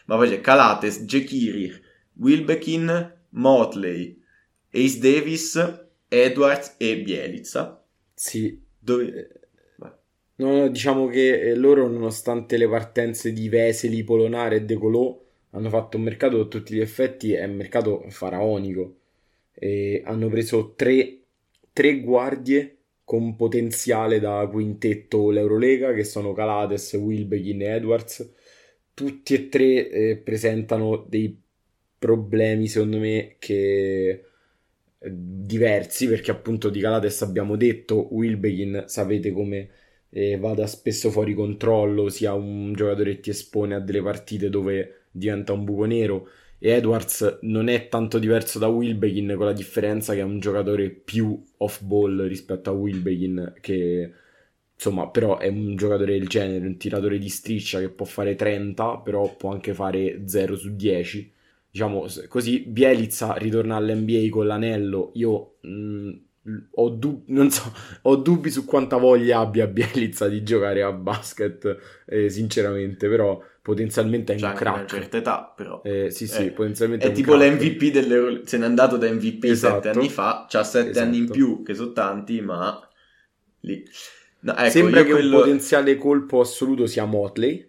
ma 0.06 0.16
poi 0.16 0.30
c'è 0.30 0.42
Calates, 0.42 1.04
Jekiri, 1.04 1.72
Wilbekin, 2.14 3.14
Motley, 3.30 4.22
Ace 4.72 5.00
Davis, 5.00 5.88
Edwards 6.08 6.76
e 6.78 7.02
Bielizza. 7.02 7.84
Sì. 8.14 8.62
Dove... 8.78 9.30
No, 10.38 10.68
diciamo 10.68 11.08
che 11.08 11.40
eh, 11.40 11.56
loro, 11.56 11.88
nonostante 11.88 12.58
le 12.58 12.68
partenze 12.68 13.32
di 13.32 13.48
Veseli, 13.48 14.04
Polonare 14.04 14.58
e 14.58 14.62
De 14.64 14.76
Colò, 14.76 15.18
hanno 15.52 15.70
fatto 15.70 15.96
un 15.96 16.04
mercato 16.04 16.42
a 16.42 16.46
tutti 16.46 16.76
gli 16.76 16.82
effetti, 16.82 17.32
è 17.34 17.46
un 17.46 17.56
mercato 17.56 18.04
faraonico. 18.10 18.98
E 19.54 20.02
hanno 20.06 20.28
preso 20.28 20.74
tre, 20.76 21.20
tre 21.72 22.02
guardie 22.02 22.75
con 23.06 23.36
potenziale 23.36 24.20
da 24.20 24.48
quintetto 24.52 25.30
l'Eurolega, 25.30 25.94
che 25.94 26.04
sono 26.04 26.34
Calates, 26.34 26.94
Wilbekin 26.94 27.62
e 27.62 27.76
Edwards. 27.76 28.34
Tutti 28.94 29.34
e 29.34 29.50
tre 29.50 29.90
eh, 29.90 30.18
presentano 30.18 31.06
dei 31.08 31.42
problemi, 31.98 32.68
secondo 32.68 33.00
me, 33.00 33.36
che 33.40 34.10
eh, 34.10 35.10
diversi, 35.12 36.08
perché 36.08 36.32
appunto 36.32 36.70
di 36.70 36.80
Calates 36.82 37.22
abbiamo 37.22 37.56
detto, 37.56 38.14
Wilbekin 38.14 38.84
sapete 38.88 39.32
come 39.32 39.70
e 40.10 40.38
vada 40.38 40.66
spesso 40.66 41.12
fuori 41.12 41.34
controllo, 41.34 42.08
sia 42.10 42.34
un 42.34 42.74
giocatore 42.74 43.16
che 43.16 43.20
ti 43.20 43.30
espone 43.32 43.76
a 43.76 43.80
delle 43.80 44.02
partite 44.02 44.50
dove 44.50 45.08
diventa 45.12 45.52
un 45.52 45.66
buco 45.66 45.84
nero. 45.84 46.30
E 46.66 46.72
Edwards 46.72 47.38
non 47.42 47.68
è 47.68 47.90
tanto 47.90 48.18
diverso 48.18 48.58
da 48.58 48.66
Wilbekin, 48.66 49.36
con 49.38 49.46
la 49.46 49.54
differenza 49.54 50.16
che 50.16 50.22
è 50.22 50.24
un 50.24 50.40
giocatore 50.40 50.90
più 50.90 51.40
off-ball 51.58 52.26
rispetto 52.26 52.72
a 52.72 52.74
Wilbekin, 52.74 53.54
che 53.62 54.12
insomma, 54.74 55.08
però 55.10 55.38
è 55.38 55.48
un 55.48 55.76
giocatore 55.76 56.18
del 56.18 56.28
genere, 56.28 56.66
un 56.66 56.78
tiratore 56.78 57.20
di 57.20 57.30
striscia 57.30 57.80
che 57.80 57.90
può 57.90 58.08
fare 58.08 58.34
30, 58.34 58.98
però 58.98 59.36
può 59.36 59.52
anche 59.52 59.76
fare 59.76 60.24
0 60.26 60.56
su 60.56 60.76
10. 60.76 61.32
Diciamo 61.70 62.08
così, 62.28 62.62
Bielizza 62.62 63.34
ritorna 63.34 63.76
all'NBA 63.76 64.30
con 64.32 64.48
l'anello. 64.48 65.12
Io 65.14 65.58
mh, 65.62 65.70
mm, 65.70 66.58
ho, 66.72 66.90
dub- 66.90 67.48
so, 67.50 67.74
ho, 68.02 68.16
dubbi 68.16 68.50
su 68.50 68.66
quanta 68.66 68.98
voglia 68.98 69.38
abbia 69.38 69.68
Bielizza 69.68 70.28
di 70.28 70.42
giocare 70.42 70.82
a 70.82 70.92
basket, 70.92 72.04
eh, 72.08 72.30
sinceramente, 72.30 73.08
però 73.08 73.40
potenzialmente 73.66 74.36
è 74.36 74.36
un 74.36 74.54
crack. 74.54 74.78
una 74.78 74.86
certa 74.86 75.18
età, 75.18 75.54
però. 75.56 75.82
Eh, 75.84 76.12
sì, 76.12 76.28
sì, 76.28 76.46
è, 76.46 76.52
potenzialmente 76.52 77.08
è, 77.08 77.10
è 77.10 77.12
tipo 77.12 77.36
crack. 77.36 77.60
l'MVP 77.60 77.92
delle... 77.92 78.42
se 78.46 78.60
n'è 78.60 78.66
andato 78.66 78.96
da 78.96 79.10
MVP 79.12 79.46
esatto. 79.46 79.82
sette 79.82 79.98
anni 79.98 80.08
fa, 80.08 80.46
c'ha 80.48 80.64
sette 80.64 80.92
esatto. 80.92 81.08
anni 81.08 81.18
in 81.18 81.32
più, 81.32 81.64
che 81.64 81.74
sono 81.74 81.92
tanti, 81.92 82.42
ma 82.42 82.88
lì. 83.62 83.84
No, 84.42 84.56
ecco, 84.56 84.70
Sembra 84.70 85.04
che 85.04 85.14
quello... 85.14 85.38
un 85.38 85.42
potenziale 85.42 85.98
colpo 85.98 86.42
assoluto 86.42 86.86
sia 86.86 87.06
Motley. 87.06 87.68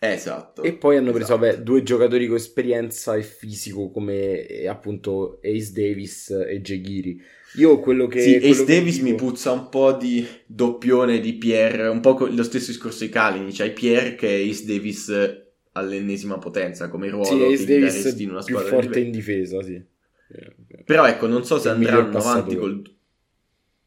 Esatto. 0.00 0.64
E 0.64 0.72
poi 0.72 0.96
hanno 0.96 1.12
preso 1.12 1.34
esatto. 1.34 1.46
vabbè, 1.46 1.62
due 1.62 1.84
giocatori 1.84 2.26
con 2.26 2.36
esperienza 2.36 3.14
e 3.14 3.22
fisico 3.22 3.92
come 3.92 4.48
eh, 4.48 4.66
appunto 4.66 5.38
Ace 5.44 5.70
Davis 5.70 6.30
e 6.30 6.60
Jegiri. 6.60 7.22
Io 7.54 7.80
quello 7.80 8.06
che... 8.06 8.20
Sì, 8.20 8.38
quello 8.38 8.52
Ace 8.52 8.64
che 8.64 8.74
Davis 8.74 8.94
dico... 8.96 9.08
mi 9.08 9.14
puzza 9.14 9.52
un 9.52 9.68
po' 9.68 9.92
di 9.92 10.26
doppione 10.46 11.20
di 11.20 11.34
Pierre, 11.34 11.88
un 11.88 12.00
po' 12.00 12.26
lo 12.30 12.42
stesso 12.42 12.70
discorso 12.70 13.04
di 13.04 13.10
Kalinic, 13.10 13.56
c'hai 13.56 13.72
Pierre 13.72 14.14
che 14.14 14.28
è 14.36 14.48
Ace 14.48 14.64
Davis 14.64 15.12
all'ennesima 15.72 16.38
potenza 16.38 16.88
come 16.88 17.08
ruolo. 17.08 17.24
Sì, 17.24 17.42
Ace 17.42 17.64
Davis 17.64 18.14
in 18.18 18.30
una 18.30 18.42
più 18.42 18.58
forte 18.58 19.00
in 19.00 19.10
difesa, 19.10 19.62
sì. 19.62 19.82
Però 20.84 21.06
ecco, 21.06 21.26
non 21.26 21.44
so 21.44 21.58
se 21.58 21.68
andranno 21.68 22.18
avanti 22.18 22.56
col 22.56 22.82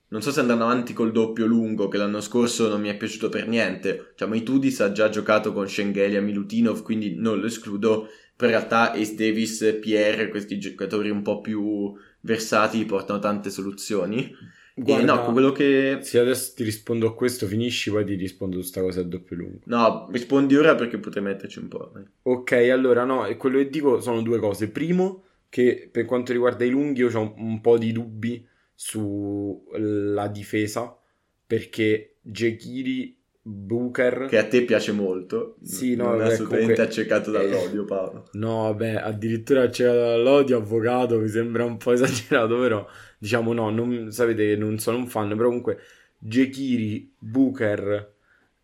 non 0.09 0.23
so 0.23 0.31
se 0.31 0.39
andranno 0.39 0.63
avanti 0.63 0.93
col 0.93 1.11
doppio 1.11 1.45
lungo, 1.45 1.87
che 1.87 1.97
l'anno 1.97 2.19
scorso 2.19 2.67
non 2.67 2.81
mi 2.81 2.89
è 2.89 2.97
piaciuto 2.97 3.29
per 3.29 3.47
niente. 3.47 4.13
Cioè, 4.15 4.27
Maitudis 4.27 4.79
ha 4.79 4.91
già 4.91 5.09
giocato 5.09 5.53
con 5.53 5.69
Schengelia 5.69 6.19
Milutinov, 6.19 6.81
quindi 6.81 7.13
non 7.15 7.39
lo 7.39 7.45
escludo. 7.45 8.07
Però 8.35 8.51
in 8.51 8.57
realtà 8.57 8.91
Ace 8.91 9.13
Davis, 9.13 9.77
Pierre, 9.79 10.29
questi 10.29 10.57
giocatori 10.57 11.11
un 11.11 11.21
po' 11.21 11.41
più 11.41 11.93
versati 12.29 12.85
portano 12.85 13.19
tante 13.19 13.49
soluzioni. 13.49 14.31
Guarda, 14.75 15.15
no, 15.15 15.31
quello 15.33 15.51
che... 15.51 15.97
Se 16.01 16.19
adesso 16.19 16.53
ti 16.55 16.63
rispondo 16.63 17.07
a 17.07 17.13
questo, 17.13 17.47
finisci, 17.47 17.89
poi 17.89 18.05
ti 18.05 18.13
rispondo 18.13 18.61
su 18.61 18.67
sta 18.67 18.81
cosa 18.81 19.01
a 19.01 19.03
doppio 19.03 19.35
lungo. 19.35 19.59
No, 19.65 20.07
rispondi 20.09 20.55
ora 20.55 20.75
perché 20.75 20.99
potrei 20.99 21.23
metterci 21.23 21.59
un 21.59 21.67
po'. 21.67 21.91
Vai. 21.93 22.05
Ok, 22.21 22.51
allora 22.71 23.03
no, 23.03 23.25
e 23.25 23.35
quello 23.35 23.57
che 23.57 23.69
dico 23.69 23.99
sono 23.99 24.21
due 24.21 24.39
cose. 24.39 24.69
Primo, 24.69 25.23
che 25.49 25.89
per 25.91 26.05
quanto 26.05 26.31
riguarda 26.31 26.63
i 26.63 26.69
lunghi 26.69 27.01
io 27.01 27.11
ho 27.11 27.21
un, 27.21 27.33
un 27.35 27.61
po' 27.61 27.77
di 27.77 27.91
dubbi 27.91 28.47
sulla 28.73 30.27
difesa 30.27 30.97
perché 31.45 32.19
Jekiri 32.21 33.18
Booker. 33.49 34.27
Che 34.29 34.37
a 34.37 34.47
te 34.47 34.63
piace 34.63 34.91
molto. 34.91 35.57
Sì, 35.63 35.95
no, 35.95 36.11
non 36.11 36.21
è 36.21 36.25
assolutamente 36.25 36.73
comunque... 36.73 36.83
accecato 36.83 37.31
dall'odio 37.31 37.85
Paolo. 37.85 38.29
no 38.33 38.63
vabbè 38.63 38.93
addirittura 38.95 39.63
accecato 39.63 39.97
dall'odio 39.97 40.57
avvocato 40.57 41.19
mi 41.19 41.27
sembra 41.27 41.63
un 41.65 41.77
po' 41.77 41.91
esagerato 41.93 42.59
però 42.59 42.85
diciamo 43.17 43.53
no 43.53 43.69
non, 43.69 44.11
sapete 44.11 44.49
che 44.49 44.55
non 44.55 44.77
sono 44.77 44.97
un 44.97 45.07
fan 45.07 45.29
però 45.29 45.45
comunque 45.45 45.79
Jekiri 46.19 47.13
Booker 47.17 48.13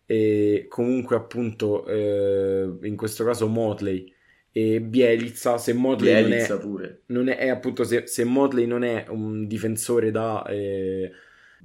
e 0.06 0.66
comunque 0.68 1.16
appunto 1.16 1.84
eh, 1.86 2.70
in 2.82 2.96
questo 2.96 3.24
caso 3.24 3.48
Motley 3.48 4.12
e 4.52 4.80
Bielizza, 4.80 5.58
se 5.58 5.74
Motley 5.74 6.22
Bielizza 6.24 6.58
non, 6.58 6.82
è, 6.82 6.98
non 7.06 7.28
è, 7.28 7.36
è 7.36 7.48
appunto 7.48 7.84
se, 7.84 8.06
se, 8.06 8.24
Motley 8.24 8.66
non 8.66 8.84
è 8.84 9.04
un 9.08 9.46
difensore 9.46 10.10
da 10.10 10.44
eh, 10.46 11.10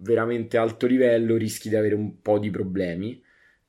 veramente 0.02 0.58
alto 0.58 0.88
livello 0.88 1.38
rischi 1.38 1.70
di 1.70 1.76
avere 1.76 1.96
un 1.96 2.22
po' 2.22 2.40
di 2.40 2.50
problemi 2.50 3.22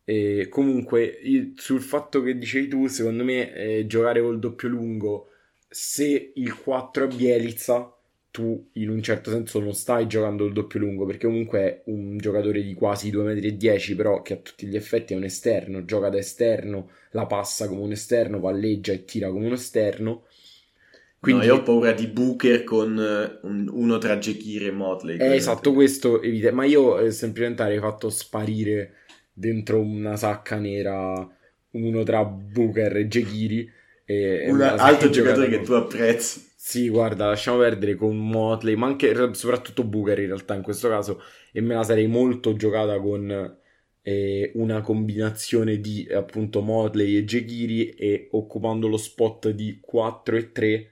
e 0.04 0.48
comunque 0.48 1.20
sul 1.56 1.80
fatto 1.80 2.22
che 2.22 2.36
dicevi 2.36 2.68
tu 2.68 2.86
secondo 2.88 3.24
me 3.24 3.54
eh, 3.54 3.86
giocare 3.86 4.20
col 4.20 4.38
doppio 4.38 4.68
lungo 4.68 5.28
se 5.68 6.32
il 6.34 6.58
4 6.58 7.04
è 7.04 7.14
Bielizza 7.14 7.96
tu 8.32 8.70
in 8.72 8.88
un 8.88 9.02
certo 9.02 9.30
senso 9.30 9.60
non 9.60 9.74
stai 9.74 10.06
giocando 10.08 10.46
il 10.46 10.54
doppio 10.54 10.80
lungo 10.80 11.04
perché 11.04 11.26
comunque 11.26 11.60
è 11.60 11.82
un 11.86 12.16
giocatore 12.16 12.62
di 12.62 12.72
quasi 12.72 13.12
2,10 13.12 13.92
m 13.92 13.96
però 13.96 14.22
che 14.22 14.32
a 14.32 14.36
tutti 14.38 14.66
gli 14.66 14.74
effetti 14.74 15.12
è 15.12 15.16
un 15.16 15.24
esterno, 15.24 15.84
gioca 15.84 16.08
da 16.08 16.16
esterno, 16.16 16.90
la 17.10 17.26
passa 17.26 17.68
come 17.68 17.82
un 17.82 17.92
esterno, 17.92 18.40
palleggia 18.40 18.92
e 18.92 19.04
tira 19.04 19.28
come 19.28 19.46
un 19.46 19.52
esterno. 19.52 20.24
Quindi... 21.22 21.46
No, 21.46 21.52
io 21.52 21.60
ho 21.60 21.62
paura 21.62 21.92
di 21.92 22.08
Booker 22.08 22.64
con 22.64 22.98
eh, 22.98 23.38
un, 23.46 23.68
uno 23.70 23.98
tra 23.98 24.18
Jekir 24.18 24.66
e 24.66 24.70
Motley. 24.72 25.18
È 25.18 25.30
esatto, 25.30 25.72
questo 25.72 26.20
evita. 26.20 26.50
Ma 26.50 26.64
io 26.64 26.98
eh, 26.98 27.12
semplicemente 27.12 27.62
avrei 27.62 27.78
fatto 27.78 28.10
sparire 28.10 28.94
dentro 29.32 29.78
una 29.78 30.16
sacca 30.16 30.58
nera 30.58 31.24
uno 31.70 32.02
tra 32.02 32.24
Booker 32.24 32.96
e 32.96 33.06
Jekiri. 33.06 33.70
un 34.48 34.62
altro 34.62 35.10
giocatore 35.10 35.48
che 35.48 35.60
tu 35.60 35.74
apprezzi. 35.74 36.44
Sì, 36.56 36.88
guarda, 36.88 37.26
lasciamo 37.26 37.58
perdere 37.58 37.94
con 37.94 38.16
Motley, 38.16 38.74
ma 38.74 38.88
anche 38.88 39.14
soprattutto 39.34 39.84
Booker 39.84 40.18
in 40.18 40.26
realtà 40.26 40.56
in 40.56 40.62
questo 40.62 40.88
caso, 40.88 41.22
e 41.52 41.60
me 41.60 41.74
la 41.74 41.84
sarei 41.84 42.08
molto 42.08 42.56
giocata 42.56 42.98
con 42.98 43.58
eh, 44.02 44.50
una 44.56 44.80
combinazione 44.80 45.78
di 45.78 46.08
appunto 46.12 46.62
Motley 46.62 47.16
e 47.16 47.24
Jekiri 47.24 47.90
e 47.90 48.26
occupando 48.32 48.88
lo 48.88 48.96
spot 48.96 49.50
di 49.50 49.78
4 49.80 50.36
e 50.36 50.50
3 50.50 50.91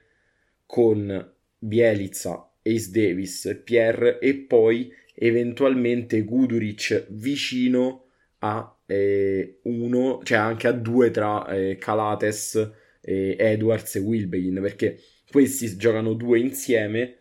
con 0.71 1.33
Bielizza, 1.57 2.49
Ace 2.63 2.91
Davis, 2.91 3.59
Pierre 3.61 4.19
e 4.19 4.35
poi 4.35 4.89
eventualmente 5.15 6.21
Guduric 6.21 7.07
vicino 7.09 8.05
a 8.39 8.73
eh, 8.85 9.59
uno, 9.63 10.21
cioè 10.23 10.37
anche 10.37 10.69
a 10.69 10.71
due 10.71 11.11
tra 11.11 11.45
eh, 11.47 11.75
Calates, 11.75 12.71
Edwards 13.01 13.95
e 13.95 13.99
Wilbekin, 13.99 14.61
perché 14.61 14.97
questi 15.29 15.75
giocano 15.75 16.13
due 16.13 16.39
insieme. 16.39 17.17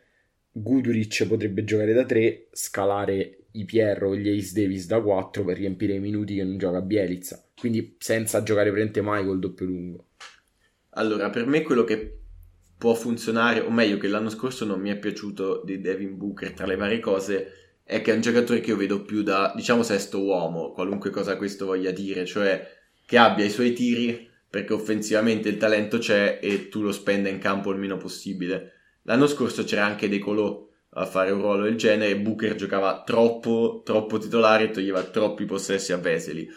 Guduric 0.53 1.27
potrebbe 1.27 1.65
giocare 1.65 1.93
da 1.93 2.05
3, 2.05 2.51
scalare 2.53 3.47
i 3.53 3.65
Pierro 3.65 4.15
e 4.15 4.19
gli 4.19 4.29
Ace 4.29 4.53
Davis 4.53 4.87
da 4.87 5.01
4 5.01 5.43
per 5.43 5.57
riempire 5.57 5.95
i 5.95 6.01
minuti 6.01 6.37
che 6.37 6.45
non 6.45 6.57
gioca 6.57 6.81
Bielizza. 6.81 7.45
Quindi 7.59 7.97
senza 7.99 8.45
giocare 8.45 8.71
presente 8.71 9.01
mai 9.01 9.25
col 9.25 9.41
doppio 9.41 9.67
lungo. 9.67 10.05
Allora, 10.91 11.31
per 11.31 11.47
me 11.47 11.63
quello 11.63 11.83
che 11.83 12.20
può 12.81 12.95
funzionare, 12.95 13.61
o 13.61 13.71
meglio 13.71 13.99
che 13.99 14.09
l'anno 14.09 14.31
scorso 14.31 14.65
non 14.65 14.81
mi 14.81 14.89
è 14.89 14.97
piaciuto 14.99 15.61
di 15.67 15.83
Devin 15.83 16.17
Booker 16.17 16.53
tra 16.53 16.65
le 16.65 16.77
varie 16.77 16.99
cose, 16.99 17.53
è 17.85 18.01
che 18.01 18.11
è 18.11 18.15
un 18.15 18.23
giocatore 18.23 18.61
che 18.61 18.71
io 18.71 18.77
vedo 18.77 19.03
più 19.03 19.23
da, 19.23 19.53
diciamo, 19.55 19.83
sesto 19.83 20.23
uomo, 20.23 20.73
qualunque 20.73 21.11
cosa 21.11 21.37
questo 21.37 21.67
voglia 21.67 21.91
dire, 21.91 22.25
cioè 22.25 22.67
che 23.05 23.19
abbia 23.19 23.45
i 23.45 23.51
suoi 23.51 23.75
tiri, 23.75 24.27
perché 24.49 24.73
offensivamente 24.73 25.51
il 25.51 25.59
talento 25.59 25.99
c'è 25.99 26.39
e 26.41 26.71
tu 26.71 26.81
lo 26.81 26.91
spenda 26.91 27.29
in 27.29 27.39
campo 27.39 27.71
il 27.71 27.79
meno 27.79 27.99
possibile. 27.99 28.73
L'anno 29.03 29.27
scorso 29.27 29.63
c'era 29.63 29.85
anche 29.85 30.09
De 30.09 30.19
Colò 30.19 30.67
a 30.95 31.05
fare 31.05 31.33
un 31.33 31.43
ruolo 31.43 31.65
del 31.65 31.77
genere, 31.77 32.17
Booker 32.17 32.55
giocava 32.55 33.03
troppo, 33.05 33.83
troppo 33.85 34.17
titolare 34.17 34.65
e 34.65 34.71
toglieva 34.71 35.03
troppi 35.03 35.45
possessi 35.45 35.93
a 35.93 35.99
Vesely. 35.99 36.49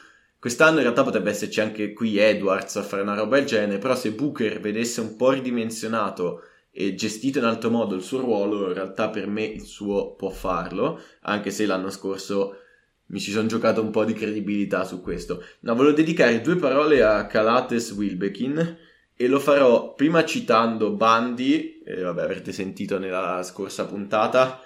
Quest'anno 0.44 0.76
in 0.76 0.82
realtà 0.82 1.04
potrebbe 1.04 1.30
esserci 1.30 1.62
anche 1.62 1.94
qui 1.94 2.18
Edwards 2.18 2.76
a 2.76 2.84
fare 2.84 3.02
una 3.02 3.16
roba 3.16 3.38
del 3.38 3.46
genere, 3.46 3.78
però 3.78 3.96
se 3.96 4.12
Booker 4.12 4.60
vedesse 4.60 5.00
un 5.00 5.16
po' 5.16 5.30
ridimensionato 5.30 6.42
e 6.70 6.96
gestito 6.96 7.40
in 7.40 7.46
altro 7.46 7.70
modo 7.70 7.96
il 7.96 8.02
suo 8.02 8.20
ruolo, 8.20 8.68
in 8.68 8.74
realtà 8.74 9.08
per 9.08 9.26
me 9.26 9.46
il 9.46 9.62
suo 9.62 10.16
può 10.16 10.30
farlo, 10.32 11.00
anche 11.22 11.50
se 11.50 11.66
l'anno 11.66 11.90
scorso 11.90 12.58
mi 13.06 13.22
ci 13.22 13.32
sono 13.32 13.48
giocato 13.48 13.82
un 13.82 13.90
po' 13.90 14.04
di 14.04 14.12
credibilità 14.12 14.84
su 14.84 15.00
questo. 15.02 15.42
No, 15.62 15.76
volevo 15.76 15.96
dedicare 15.96 16.42
due 16.42 16.58
parole 16.58 17.02
a 17.02 17.26
Calates 17.26 17.92
Wilbekin 17.92 18.78
e 19.16 19.28
lo 19.30 19.40
farò 19.40 19.94
prima 19.94 20.26
citando 20.26 20.92
Bandi, 20.92 21.82
eh, 21.86 22.02
vabbè 22.02 22.22
avrete 22.22 22.52
sentito 22.52 23.00
nella 23.00 23.42
scorsa 23.44 23.86
puntata, 23.86 24.60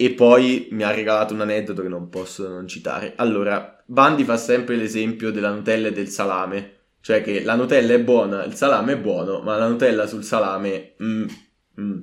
e 0.00 0.12
poi 0.12 0.68
mi 0.70 0.82
ha 0.82 0.90
regalato 0.92 1.34
un 1.34 1.42
aneddoto 1.42 1.82
che 1.82 1.88
non 1.88 2.08
posso 2.08 2.48
non 2.48 2.66
citare. 2.66 3.12
Allora, 3.16 3.82
Bandi 3.84 4.24
fa 4.24 4.38
sempre 4.38 4.76
l'esempio 4.76 5.30
della 5.30 5.52
Nutella 5.52 5.88
e 5.88 5.92
del 5.92 6.08
salame, 6.08 6.78
cioè 7.02 7.22
che 7.22 7.42
la 7.42 7.54
Nutella 7.54 7.92
è 7.92 8.00
buona, 8.00 8.42
il 8.44 8.54
salame 8.54 8.94
è 8.94 8.98
buono, 8.98 9.42
ma 9.42 9.58
la 9.58 9.68
Nutella 9.68 10.06
sul 10.06 10.24
salame... 10.24 10.94
Mm, 11.02 11.26
mm. 11.80 12.00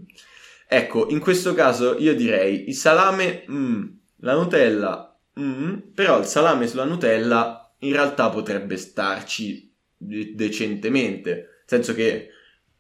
Ecco, 0.70 1.08
in 1.10 1.20
questo 1.20 1.56
caso 1.56 1.98
io 1.98 2.14
direi 2.14 2.68
il 2.68 2.76
salame, 2.76 3.46
mm, 3.50 3.86
la 4.18 4.34
Nutella 4.34 5.08
Mm, 5.40 5.92
però 5.94 6.18
il 6.20 6.26
salame 6.26 6.66
sulla 6.68 6.84
Nutella 6.84 7.72
in 7.80 7.92
realtà 7.92 8.30
potrebbe 8.30 8.76
starci 8.76 9.72
de- 9.96 10.34
decentemente. 10.34 11.32
Nel 11.32 11.64
senso 11.66 11.94
che 11.94 12.30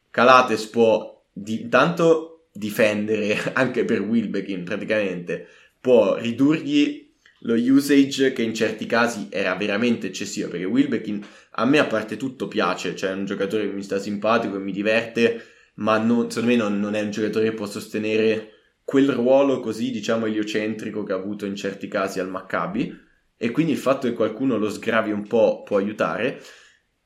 Calates 0.09 0.65
può 0.67 1.23
di- 1.31 1.67
tanto 1.69 2.36
difendere 2.57 3.37
anche 3.53 3.85
per 3.85 4.01
Wilbekin 4.01 4.63
praticamente, 4.63 5.47
può 5.79 6.15
ridurgli 6.15 7.05
lo 7.41 7.53
usage 7.53 8.33
che 8.33 8.41
in 8.41 8.53
certi 8.53 8.85
casi 8.85 9.27
era 9.29 9.55
veramente 9.55 10.07
eccessivo, 10.07 10.49
perché 10.49 10.65
Wilbekin 10.65 11.25
a 11.51 11.65
me 11.65 11.79
a 11.79 11.85
parte 11.85 12.17
tutto 12.17 12.47
piace, 12.47 12.95
cioè 12.95 13.11
è 13.11 13.13
un 13.13 13.25
giocatore 13.25 13.67
che 13.67 13.73
mi 13.73 13.83
sta 13.83 13.99
simpatico 13.99 14.55
e 14.55 14.59
mi 14.59 14.71
diverte, 14.71 15.43
ma 15.75 15.97
non, 15.97 16.31
secondo 16.31 16.55
me 16.55 16.57
non, 16.57 16.79
non, 16.79 16.95
è 16.95 17.01
un 17.01 17.11
giocatore 17.11 17.49
che 17.49 17.55
può 17.55 17.67
sostenere 17.67 18.53
quel 18.83 19.09
ruolo 19.09 19.59
così, 19.59 19.91
diciamo, 19.91 20.25
eliocentrico 20.25 21.03
che 21.03 21.13
ha 21.13 21.17
avuto 21.17 21.45
in 21.45 21.55
certi 21.55 21.87
casi 21.87 22.19
al 22.19 22.29
Maccabi, 22.29 23.05
e 23.37 23.51
quindi 23.51 23.73
il 23.73 23.77
fatto 23.77 24.07
che 24.07 24.13
qualcuno 24.13 24.57
lo 24.57 24.69
sgravi 24.69 25.11
un 25.11 25.27
po' 25.27 25.61
può 25.63 25.77
aiutare, 25.77 26.41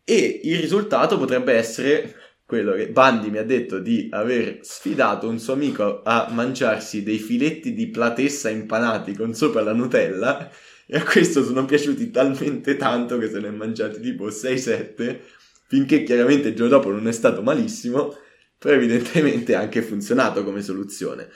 e 0.03 0.41
il 0.43 0.59
risultato 0.59 1.17
potrebbe 1.17 1.53
essere 1.53 2.15
quello 2.51 2.73
che 2.73 2.89
Bandi 2.89 3.29
mi 3.29 3.37
ha 3.37 3.45
detto 3.45 3.79
di 3.79 4.09
aver 4.11 4.59
sfidato 4.61 5.29
un 5.29 5.39
suo 5.39 5.53
amico 5.53 6.01
a 6.03 6.27
mangiarsi 6.31 7.01
dei 7.01 7.17
filetti 7.17 7.71
di 7.71 7.87
platessa 7.87 8.49
impanati 8.49 9.15
con 9.15 9.33
sopra 9.33 9.61
la 9.61 9.71
Nutella 9.71 10.51
e 10.85 10.97
a 10.97 11.01
questo 11.01 11.45
sono 11.45 11.63
piaciuti 11.63 12.11
talmente 12.11 12.75
tanto 12.75 13.17
che 13.17 13.29
se 13.29 13.39
ne 13.39 13.47
è 13.47 13.51
mangiati 13.51 14.01
tipo 14.01 14.27
6-7 14.27 15.19
finché 15.69 16.03
chiaramente 16.03 16.49
il 16.49 16.55
giorno 16.55 16.75
dopo 16.75 16.91
non 16.91 17.07
è 17.07 17.13
stato 17.13 17.41
malissimo 17.41 18.17
però 18.57 18.75
evidentemente 18.75 19.55
ha 19.55 19.61
anche 19.61 19.81
funzionato 19.81 20.43
come 20.43 20.61
soluzione. 20.61 21.29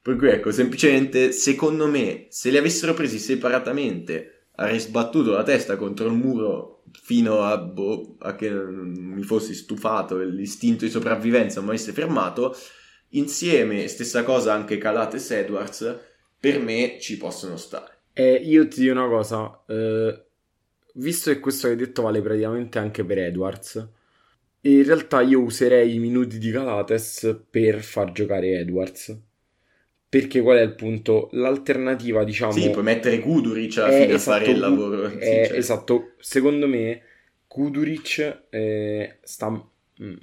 Per 0.00 0.14
cui 0.14 0.28
ecco 0.28 0.52
semplicemente 0.52 1.32
secondo 1.32 1.88
me 1.88 2.26
se 2.28 2.48
li 2.48 2.56
avessero 2.56 2.94
presi 2.94 3.18
separatamente 3.18 4.50
avrei 4.54 4.78
sbattuto 4.78 5.32
la 5.32 5.42
testa 5.42 5.74
contro 5.74 6.06
il 6.06 6.12
muro 6.12 6.79
fino 6.92 7.42
a, 7.42 7.58
boh, 7.58 8.16
a 8.18 8.34
che 8.34 8.50
mi 8.50 9.22
fossi 9.22 9.54
stufato 9.54 10.18
l'istinto 10.18 10.84
di 10.84 10.90
sopravvivenza 10.90 11.60
mi 11.60 11.68
avesse 11.68 11.92
fermato, 11.92 12.54
insieme, 13.10 13.88
stessa 13.88 14.22
cosa 14.22 14.52
anche 14.52 14.78
Calates 14.78 15.30
Edwards, 15.30 15.98
per 16.38 16.60
me 16.60 16.98
ci 17.00 17.16
possono 17.16 17.56
stare. 17.56 17.98
Eh, 18.12 18.34
io 18.34 18.66
ti 18.68 18.80
dico 18.80 18.92
una 18.92 19.08
cosa, 19.08 19.62
eh, 19.66 20.24
visto 20.94 21.30
che 21.30 21.40
questo 21.40 21.66
che 21.66 21.74
hai 21.74 21.78
detto 21.78 22.02
vale 22.02 22.20
praticamente 22.20 22.78
anche 22.78 23.04
per 23.04 23.18
Edwards, 23.18 23.88
in 24.62 24.84
realtà 24.84 25.22
io 25.22 25.40
userei 25.40 25.94
i 25.94 25.98
minuti 25.98 26.38
di 26.38 26.50
Calates 26.50 27.44
per 27.48 27.82
far 27.82 28.12
giocare 28.12 28.58
Edwards. 28.58 29.28
Perché 30.10 30.40
qual 30.40 30.58
è 30.58 30.62
il 30.62 30.74
punto? 30.74 31.28
L'alternativa, 31.34 32.24
diciamo... 32.24 32.50
Sì, 32.50 32.68
puoi 32.70 32.82
mettere 32.82 33.20
Kuduric 33.20 33.78
alla 33.78 33.92
fine 33.92 34.14
esatto, 34.14 34.36
a 34.36 34.38
fare 34.40 34.50
il 34.50 34.58
lavoro. 34.58 35.06
È, 35.06 35.10
sì, 35.10 35.48
cioè. 35.48 35.56
Esatto, 35.56 36.14
secondo 36.18 36.66
me 36.66 37.02
Kuduric 37.46 38.46
eh, 38.50 39.18
sta 39.22 39.70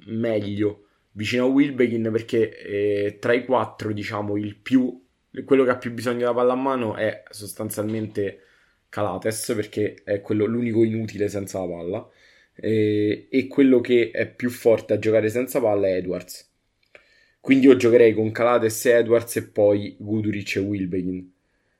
meglio 0.07 0.87
vicino 1.13 1.45
a 1.45 1.47
Wilbekin 1.47 2.09
perché 2.11 2.57
eh, 2.57 3.17
tra 3.17 3.31
i 3.31 3.45
quattro, 3.45 3.93
diciamo, 3.93 4.35
il 4.35 4.57
più... 4.57 5.01
quello 5.45 5.63
che 5.63 5.69
ha 5.69 5.77
più 5.77 5.93
bisogno 5.93 6.17
della 6.17 6.33
palla 6.33 6.51
a 6.51 6.57
mano 6.57 6.95
è 6.95 7.23
sostanzialmente 7.29 8.41
Calates 8.89 9.53
perché 9.55 10.01
è 10.03 10.19
quello, 10.19 10.43
l'unico 10.43 10.83
inutile 10.83 11.29
senza 11.29 11.59
la 11.59 11.67
palla. 11.67 12.09
Eh, 12.55 13.27
e 13.31 13.47
quello 13.47 13.79
che 13.79 14.11
è 14.11 14.27
più 14.27 14.49
forte 14.49 14.91
a 14.91 14.99
giocare 14.99 15.29
senza 15.29 15.61
palla 15.61 15.87
è 15.87 15.93
Edwards 15.93 16.46
quindi 17.47 17.67
io 17.67 17.77
giocherei 17.77 18.13
con 18.13 18.29
Calates 18.33 18.87
e 18.87 18.91
Edwards 18.91 19.37
e 19.37 19.43
poi 19.47 19.95
Guduric 19.97 20.57
e 20.57 20.59
Wilbekin, 20.59 21.31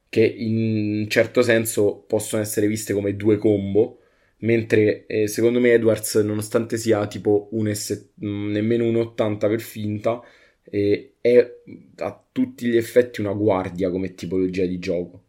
che 0.08 0.24
in 0.26 1.02
un 1.02 1.10
certo 1.10 1.42
senso 1.42 2.06
possono 2.08 2.42
essere 2.42 2.68
viste 2.68 2.94
come 2.94 3.18
due 3.18 3.38
combo, 3.38 4.00
mentre 4.38 5.06
eh, 5.08 5.28
secondo 5.28 5.60
me 5.60 5.74
Edwards, 5.74 6.16
nonostante 6.24 6.78
sia 6.78 7.06
tipo 7.08 7.50
un 7.52 7.70
S, 7.76 8.12
mm, 8.24 8.50
nemmeno 8.50 8.86
un 8.86 8.96
80 8.96 9.50
per 9.50 9.60
finta, 9.60 10.22
eh, 10.64 11.16
è 11.20 11.56
a 11.98 12.26
tutti 12.32 12.68
gli 12.68 12.78
effetti 12.78 13.20
una 13.20 13.34
guardia 13.34 13.90
come 13.90 14.16
tipologia 14.16 14.66
di 14.66 14.80
gioco. 14.80 15.24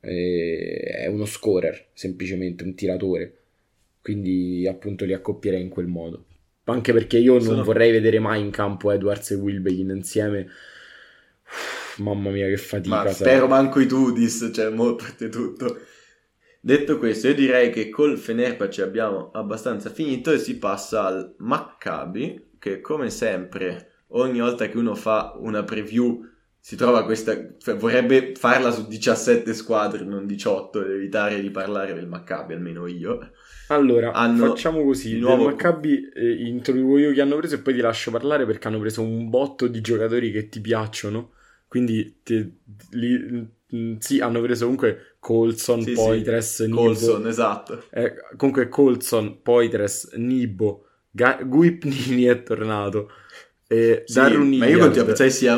Eh, 0.00 0.80
è 0.98 1.06
uno 1.06 1.24
scorer, 1.24 1.88
semplicemente 1.94 2.62
un 2.62 2.74
tiratore. 2.74 3.36
Quindi 4.02 4.66
appunto 4.68 5.06
li 5.06 5.14
accoppierei 5.14 5.62
in 5.62 5.70
quel 5.70 5.86
modo. 5.86 6.26
Anche 6.70 6.92
perché 6.92 7.18
io 7.18 7.34
non 7.34 7.42
Sono... 7.42 7.64
vorrei 7.64 7.90
vedere 7.92 8.18
mai 8.18 8.40
in 8.40 8.50
campo 8.50 8.90
Edwards 8.90 9.30
e 9.30 9.34
Wilbekin 9.34 9.90
insieme. 9.90 10.48
Uff, 11.44 11.98
mamma 11.98 12.30
mia, 12.30 12.46
che 12.46 12.56
fatica. 12.56 13.04
Ma 13.04 13.10
spero 13.10 13.46
manco 13.46 13.80
i 13.80 13.86
Tudis, 13.86 14.50
cioè, 14.52 14.70
mo 14.70 14.94
parte 14.94 15.28
tutto. 15.28 15.78
Detto 16.62 16.98
questo, 16.98 17.28
io 17.28 17.34
direi 17.34 17.70
che 17.70 17.88
col 17.88 18.18
Fenerbahce 18.18 18.82
abbiamo 18.82 19.30
abbastanza 19.32 19.88
finito 19.88 20.30
e 20.30 20.38
si 20.38 20.58
passa 20.58 21.04
al 21.04 21.34
Maccabi, 21.38 22.56
che 22.58 22.80
come 22.80 23.08
sempre, 23.08 24.04
ogni 24.08 24.40
volta 24.40 24.68
che 24.68 24.76
uno 24.76 24.94
fa 24.94 25.34
una 25.38 25.64
preview 25.64 26.22
si 26.62 26.76
trova 26.76 27.04
questa, 27.04 27.56
cioè 27.58 27.74
vorrebbe 27.76 28.34
farla 28.36 28.70
su 28.70 28.86
17 28.86 29.54
squadre, 29.54 30.04
non 30.04 30.26
18, 30.26 30.84
ed 30.84 30.90
evitare 30.90 31.40
di 31.40 31.50
parlare 31.50 31.94
del 31.94 32.06
Maccabi, 32.06 32.52
almeno 32.52 32.86
io. 32.86 33.18
Allora, 33.68 34.12
facciamo 34.12 34.84
così, 34.84 35.14
il 35.14 35.20
nuovo 35.20 35.44
Maccabi 35.44 36.10
eh, 36.14 36.46
introduco 36.46 36.98
io 36.98 37.12
chi 37.12 37.20
hanno 37.20 37.36
preso 37.36 37.54
e 37.54 37.58
poi 37.60 37.74
ti 37.74 37.80
lascio 37.80 38.10
parlare 38.10 38.44
perché 38.44 38.68
hanno 38.68 38.78
preso 38.78 39.00
un 39.00 39.30
botto 39.30 39.68
di 39.68 39.80
giocatori 39.80 40.30
che 40.30 40.48
ti 40.50 40.60
piacciono, 40.60 41.32
quindi 41.66 42.20
ti, 42.22 42.58
li, 42.90 43.48
mm, 43.74 43.96
sì, 43.98 44.20
hanno 44.20 44.42
preso 44.42 44.64
comunque 44.64 45.16
Colson, 45.18 45.80
sì, 45.82 45.92
Poitres, 45.92 46.54
sì. 46.56 46.66
Nibo. 46.66 46.82
Colson, 46.82 47.26
esatto. 47.26 47.84
Eh, 47.90 48.14
comunque 48.36 48.68
Colson, 48.68 49.40
Poitres, 49.40 50.12
Nibo, 50.14 50.86
Ga- 51.10 51.40
Guipnini 51.42 52.24
è 52.24 52.42
tornato. 52.42 53.10
E 53.66 54.02
sì, 54.04 54.14
Darun 54.14 54.56
ma 54.56 54.66
io 54.66 54.78
continuo 54.78 55.02
a 55.02 55.06
pensare 55.06 55.30
sia 55.30 55.56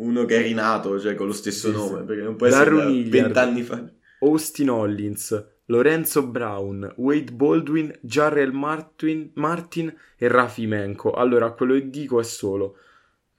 uno 0.00 0.24
che 0.24 0.38
è 0.38 0.42
rinato, 0.42 0.98
cioè 0.98 1.14
con 1.14 1.26
lo 1.26 1.32
stesso 1.32 1.68
sì, 1.68 1.74
nome, 1.74 2.00
sì. 2.00 2.04
perché 2.04 2.22
non 2.22 2.36
può 2.36 2.46
essere 2.46 3.02
vent'anni 3.04 3.62
fa. 3.62 3.84
Austin 4.20 4.70
Hollins, 4.70 5.46
Lorenzo 5.66 6.26
Brown, 6.26 6.92
Wade 6.96 7.32
Baldwin, 7.32 7.96
Jarrell 8.02 8.52
Martin, 8.52 9.30
Martin 9.34 9.94
e 10.16 10.28
Rafi 10.28 10.66
Menko. 10.66 11.12
Allora, 11.12 11.52
quello 11.52 11.74
che 11.74 11.88
dico 11.88 12.20
è 12.20 12.24
solo, 12.24 12.76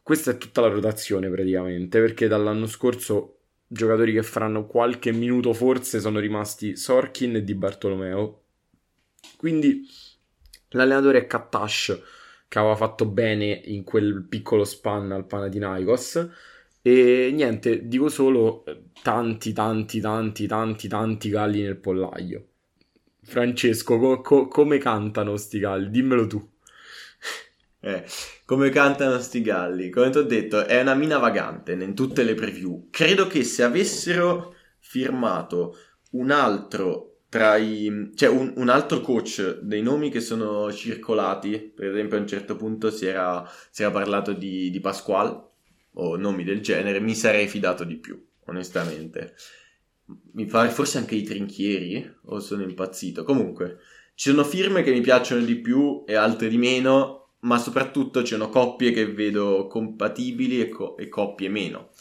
questa 0.01 0.31
è 0.31 0.37
tutta 0.37 0.61
la 0.61 0.69
rotazione 0.69 1.29
praticamente, 1.29 1.99
perché 1.99 2.27
dall'anno 2.27 2.67
scorso 2.67 3.37
giocatori 3.67 4.13
che 4.13 4.23
faranno 4.23 4.65
qualche 4.65 5.11
minuto 5.11 5.53
forse 5.53 5.99
sono 5.99 6.19
rimasti 6.19 6.75
Sorkin 6.75 7.37
e 7.37 7.43
Di 7.43 7.55
Bartolomeo. 7.55 8.41
Quindi 9.37 9.87
l'allenatore 10.69 11.19
è 11.19 11.27
Kattash, 11.27 12.01
che 12.51 12.59
aveva 12.59 12.75
fatto 12.75 13.05
bene 13.05 13.45
in 13.45 13.85
quel 13.85 14.25
piccolo 14.27 14.65
span 14.65 15.09
al 15.13 15.25
Panathinaikos 15.25 16.29
e 16.81 17.31
niente, 17.33 17.87
dico 17.87 18.09
solo 18.09 18.65
eh, 18.65 18.87
tanti, 19.01 19.53
tanti, 19.53 20.01
tanti, 20.01 20.47
tanti, 20.47 20.87
tanti 20.89 21.29
galli 21.29 21.61
nel 21.61 21.77
pollaio. 21.77 22.45
Francesco, 23.23 23.97
co- 23.97 24.19
co- 24.19 24.47
come 24.49 24.79
cantano 24.79 25.37
sti 25.37 25.59
galli? 25.59 25.89
Dimmelo 25.89 26.27
tu. 26.27 26.39
Eh, 27.83 28.03
come 28.45 28.69
cantano 28.69 29.17
sti 29.19 29.41
galli? 29.41 29.89
Come 29.89 30.11
ti 30.11 30.17
ho 30.19 30.23
detto, 30.23 30.65
è 30.65 30.79
una 30.81 30.93
mina 30.93 31.17
vagante 31.17 31.71
in 31.71 31.95
tutte 31.95 32.21
le 32.23 32.35
preview. 32.35 32.89
Credo 32.91 33.25
che 33.25 33.43
se 33.43 33.63
avessero 33.63 34.53
firmato 34.77 35.75
un 36.11 36.29
altro 36.29 37.10
tra 37.31 37.55
i... 37.55 38.11
cioè 38.13 38.27
un, 38.27 38.51
un, 38.57 38.67
altro 38.67 38.99
coach 38.99 39.59
dei 39.61 39.81
nomi 39.81 40.09
che 40.09 40.19
sono 40.19 40.69
circolati, 40.73 41.71
per 41.73 41.87
esempio 41.87 42.17
a 42.17 42.19
un 42.19 42.27
certo 42.27 42.57
punto 42.57 42.91
si 42.91 43.05
era, 43.05 43.49
si 43.69 43.83
era 43.83 43.91
parlato 43.91 44.33
di, 44.33 44.69
di 44.69 44.79
Pasquale, 44.81 45.41
o 45.93 46.17
nomi 46.17 46.43
del 46.43 46.59
genere, 46.59 46.99
mi 46.99 47.15
sarei 47.15 47.47
fidato 47.47 47.85
di 47.85 47.95
più, 47.95 48.21
onestamente. 48.47 49.35
Mi 50.33 50.45
pare 50.45 50.71
forse 50.71 50.97
anche 50.97 51.15
i 51.15 51.23
trinchieri, 51.23 52.17
o 52.25 52.41
sono 52.41 52.63
impazzito. 52.63 53.23
Comunque, 53.23 53.77
ci 54.13 54.29
sono 54.29 54.43
firme 54.43 54.83
che 54.83 54.91
mi 54.91 54.99
piacciono 54.99 55.45
di 55.45 55.55
più 55.55 56.03
e 56.05 56.15
altre 56.15 56.49
di 56.49 56.57
meno, 56.57 57.35
ma 57.43 57.57
soprattutto 57.57 58.23
ci 58.23 58.33
sono 58.33 58.49
coppie 58.49 58.91
che 58.91 59.09
vedo 59.09 59.67
compatibili 59.67 60.59
e, 60.59 60.67
co- 60.67 60.97
e 60.97 61.07
coppie 61.07 61.47
meno. 61.47 61.91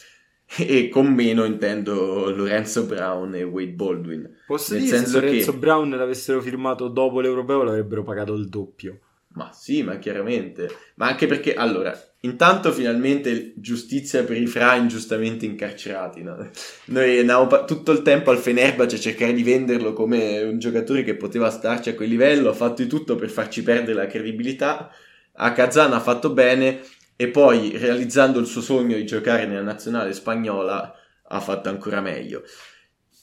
E 0.56 0.88
con 0.88 1.06
meno 1.06 1.44
intendo 1.44 2.34
Lorenzo 2.34 2.84
Brown 2.84 3.34
e 3.34 3.44
Wade 3.44 3.70
Baldwin. 3.70 4.38
Posso 4.46 4.74
Nel 4.74 4.82
dire 4.82 4.96
senso 4.96 5.12
se 5.12 5.20
Lorenzo 5.20 5.52
che... 5.52 5.58
Brown 5.58 5.90
l'avessero 5.90 6.40
firmato 6.40 6.88
dopo 6.88 7.20
l'Europeo 7.20 7.62
l'avrebbero 7.62 8.02
pagato 8.02 8.34
il 8.34 8.48
doppio. 8.48 8.98
Ma 9.32 9.52
sì, 9.52 9.84
ma 9.84 9.98
chiaramente. 9.98 10.68
Ma 10.96 11.06
anche 11.06 11.28
perché, 11.28 11.54
allora, 11.54 11.96
intanto 12.22 12.72
finalmente 12.72 13.52
giustizia 13.56 14.24
per 14.24 14.36
i 14.36 14.46
fra 14.46 14.74
ingiustamente 14.74 15.46
incarcerati. 15.46 16.22
No? 16.22 16.50
Noi 16.86 17.20
andavamo 17.20 17.64
tutto 17.64 17.92
il 17.92 18.02
tempo 18.02 18.32
al 18.32 18.38
Fenerbahce 18.38 18.96
a 18.96 19.00
cercare 19.00 19.32
di 19.32 19.44
venderlo 19.44 19.92
come 19.92 20.42
un 20.42 20.58
giocatore 20.58 21.04
che 21.04 21.14
poteva 21.14 21.48
starci 21.50 21.90
a 21.90 21.94
quel 21.94 22.08
livello, 22.08 22.48
ha 22.48 22.54
fatto 22.54 22.82
di 22.82 22.88
tutto 22.88 23.14
per 23.14 23.30
farci 23.30 23.62
perdere 23.62 23.94
la 23.94 24.08
credibilità. 24.08 24.90
A 25.34 25.52
Kazan 25.52 25.92
ha 25.92 26.00
fatto 26.00 26.30
bene 26.30 26.80
e 27.20 27.28
poi, 27.28 27.76
realizzando 27.76 28.38
il 28.38 28.46
suo 28.46 28.62
sogno 28.62 28.96
di 28.96 29.04
giocare 29.04 29.44
nella 29.44 29.60
nazionale 29.60 30.14
spagnola, 30.14 30.90
ha 31.22 31.40
fatto 31.40 31.68
ancora 31.68 32.00
meglio. 32.00 32.44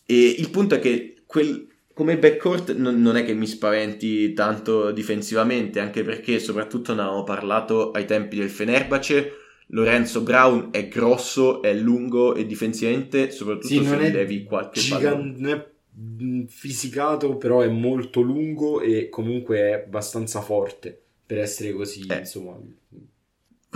E 0.05 0.35
il 0.37 0.51
punto 0.51 0.75
è 0.75 0.79
che 0.79 1.23
quel 1.25 1.67
come 1.95 2.19
backcourt 2.19 2.75
non, 2.75 3.01
non, 3.01 3.15
è 3.15 3.25
che 3.25 3.33
mi 3.33 3.47
spaventi 3.47 4.33
tanto 4.33 4.91
difensivamente, 4.91 5.79
anche 5.79 6.03
perché 6.03 6.37
soprattutto 6.37 6.93
ne 6.93 7.01
avevamo 7.01 7.23
parlato 7.23 7.89
ai 7.89 8.05
tempi 8.05 8.37
del 8.37 8.51
Fenerbahce, 8.51 9.31
Lorenzo 9.69 10.21
Brown 10.21 10.67
è 10.69 10.87
grosso, 10.89 11.63
è 11.63 11.73
lungo 11.73 12.35
e 12.35 12.45
difensivamente, 12.45 13.31
soprattutto 13.31 13.65
Sì, 13.65 13.83
se 13.83 13.89
non 13.89 13.99
gli 13.99 14.05
è 14.05 14.11
devi 14.11 14.43
qualche 14.43 14.79
gigan- 14.79 15.33
non 15.39 15.51
è 15.51 16.45
fisicato, 16.49 17.35
però 17.37 17.61
è 17.61 17.67
molto 17.67 18.21
lungo 18.21 18.79
e 18.79 19.09
comunque 19.09 19.57
è 19.57 19.71
abbastanza 19.71 20.41
forte 20.41 21.01
per 21.25 21.39
essere 21.39 21.73
così, 21.73 22.05
Eh. 22.07 22.19
insomma. 22.19 22.57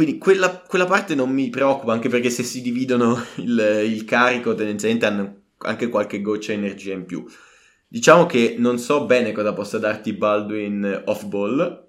Quindi 0.01 0.17
quella, 0.17 0.49
quella 0.67 0.87
parte 0.87 1.13
non 1.13 1.29
mi 1.29 1.51
preoccupa, 1.51 1.93
anche 1.93 2.09
perché 2.09 2.31
se 2.31 2.41
si 2.41 2.61
dividono 2.63 3.23
il, 3.37 3.83
il 3.85 4.03
carico 4.03 4.55
tendenzialmente 4.55 5.05
hanno 5.05 5.35
anche 5.59 5.89
qualche 5.89 6.21
goccia 6.21 6.53
di 6.53 6.57
energia 6.57 6.93
in 6.93 7.05
più. 7.05 7.23
Diciamo 7.87 8.25
che 8.25 8.55
non 8.57 8.79
so 8.79 9.05
bene 9.05 9.31
cosa 9.31 9.53
possa 9.53 9.77
darti 9.77 10.13
Baldwin 10.13 11.03
off 11.05 11.25
ball, 11.25 11.87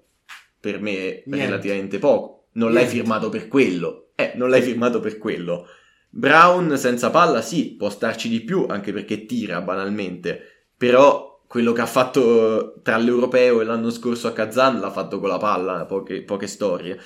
per 0.59 0.79
me 0.79 0.91
è 0.91 1.23
Niente. 1.25 1.45
relativamente 1.47 1.97
poco. 1.97 2.49
Non 2.51 2.71
l'hai 2.71 2.83
Niente. 2.83 2.99
firmato 2.99 3.29
per 3.29 3.47
quello. 3.47 4.09
Eh, 4.13 4.33
non 4.35 4.51
l'hai 4.51 4.61
firmato 4.61 4.99
per 4.99 5.17
quello. 5.17 5.65
Brown 6.11 6.77
senza 6.77 7.09
palla 7.09 7.41
sì, 7.41 7.73
può 7.75 7.89
starci 7.89 8.29
di 8.29 8.41
più, 8.41 8.67
anche 8.69 8.93
perché 8.93 9.25
tira 9.25 9.59
banalmente. 9.61 10.67
Però 10.77 11.41
quello 11.47 11.71
che 11.71 11.81
ha 11.81 11.87
fatto 11.87 12.75
tra 12.83 12.95
l'europeo 12.97 13.61
e 13.61 13.63
l'anno 13.63 13.89
scorso 13.89 14.27
a 14.27 14.33
Kazan 14.33 14.79
l'ha 14.79 14.91
fatto 14.91 15.19
con 15.19 15.29
la 15.29 15.39
palla, 15.39 15.85
poche, 15.85 16.21
poche 16.21 16.45
storie. 16.45 16.99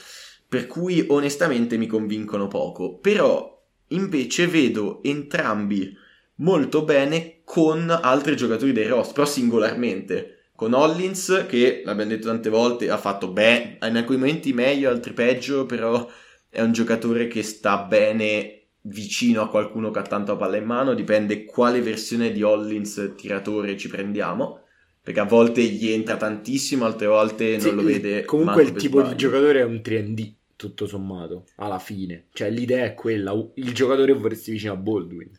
Per 0.47 0.67
cui 0.67 1.05
onestamente 1.07 1.77
mi 1.77 1.87
convincono 1.87 2.47
poco. 2.47 2.97
Però 2.97 3.61
invece 3.89 4.47
vedo 4.47 5.01
entrambi 5.03 5.95
molto 6.35 6.83
bene 6.83 7.39
con 7.43 7.89
altri 7.89 8.35
giocatori 8.35 8.71
dei 8.71 8.87
roster, 8.87 9.13
però 9.13 9.25
singolarmente. 9.25 10.33
Con 10.55 10.73
Hollins, 10.73 11.45
che 11.47 11.83
l'abbiamo 11.85 12.09
detto 12.11 12.27
tante 12.27 12.49
volte, 12.49 12.89
ha 12.89 12.97
fatto 12.97 13.27
bene, 13.29 13.77
in 13.83 13.95
alcuni 13.95 14.17
momenti 14.17 14.53
meglio, 14.53 14.89
altri 14.89 15.13
peggio, 15.13 15.65
però 15.65 16.07
è 16.49 16.61
un 16.61 16.71
giocatore 16.71 17.27
che 17.27 17.43
sta 17.43 17.77
bene 17.77 18.53
vicino 18.81 19.41
a 19.41 19.49
qualcuno 19.49 19.91
che 19.91 19.99
ha 19.99 20.03
tanto 20.03 20.31
la 20.31 20.37
palla 20.37 20.57
in 20.57 20.65
mano, 20.65 20.93
dipende 20.93 21.45
quale 21.45 21.81
versione 21.81 22.31
di 22.31 22.41
Hollins 22.41 23.13
tiratore 23.15 23.77
ci 23.77 23.87
prendiamo, 23.87 24.61
perché 25.01 25.19
a 25.19 25.25
volte 25.25 25.61
gli 25.61 25.89
entra 25.89 26.17
tantissimo, 26.17 26.85
altre 26.85 27.07
volte 27.07 27.51
non 27.51 27.59
Sì, 27.59 27.71
lo 27.75 27.83
vede. 27.83 28.25
Comunque 28.25 28.63
il 28.63 28.71
tipo 28.73 28.99
di 29.01 29.09
sbaglio. 29.09 29.17
giocatore 29.17 29.59
è 29.59 29.63
un 29.63 29.81
3D, 29.83 30.33
tutto 30.57 30.85
sommato, 30.85 31.45
alla 31.55 31.79
fine. 31.79 32.25
Cioè 32.33 32.49
l'idea 32.49 32.83
è 32.83 32.93
quella, 32.93 33.33
il 33.55 33.73
giocatore 33.73 34.11
vorresti 34.11 34.51
vicino 34.51 34.73
a 34.73 34.77
Baldwin. 34.77 35.31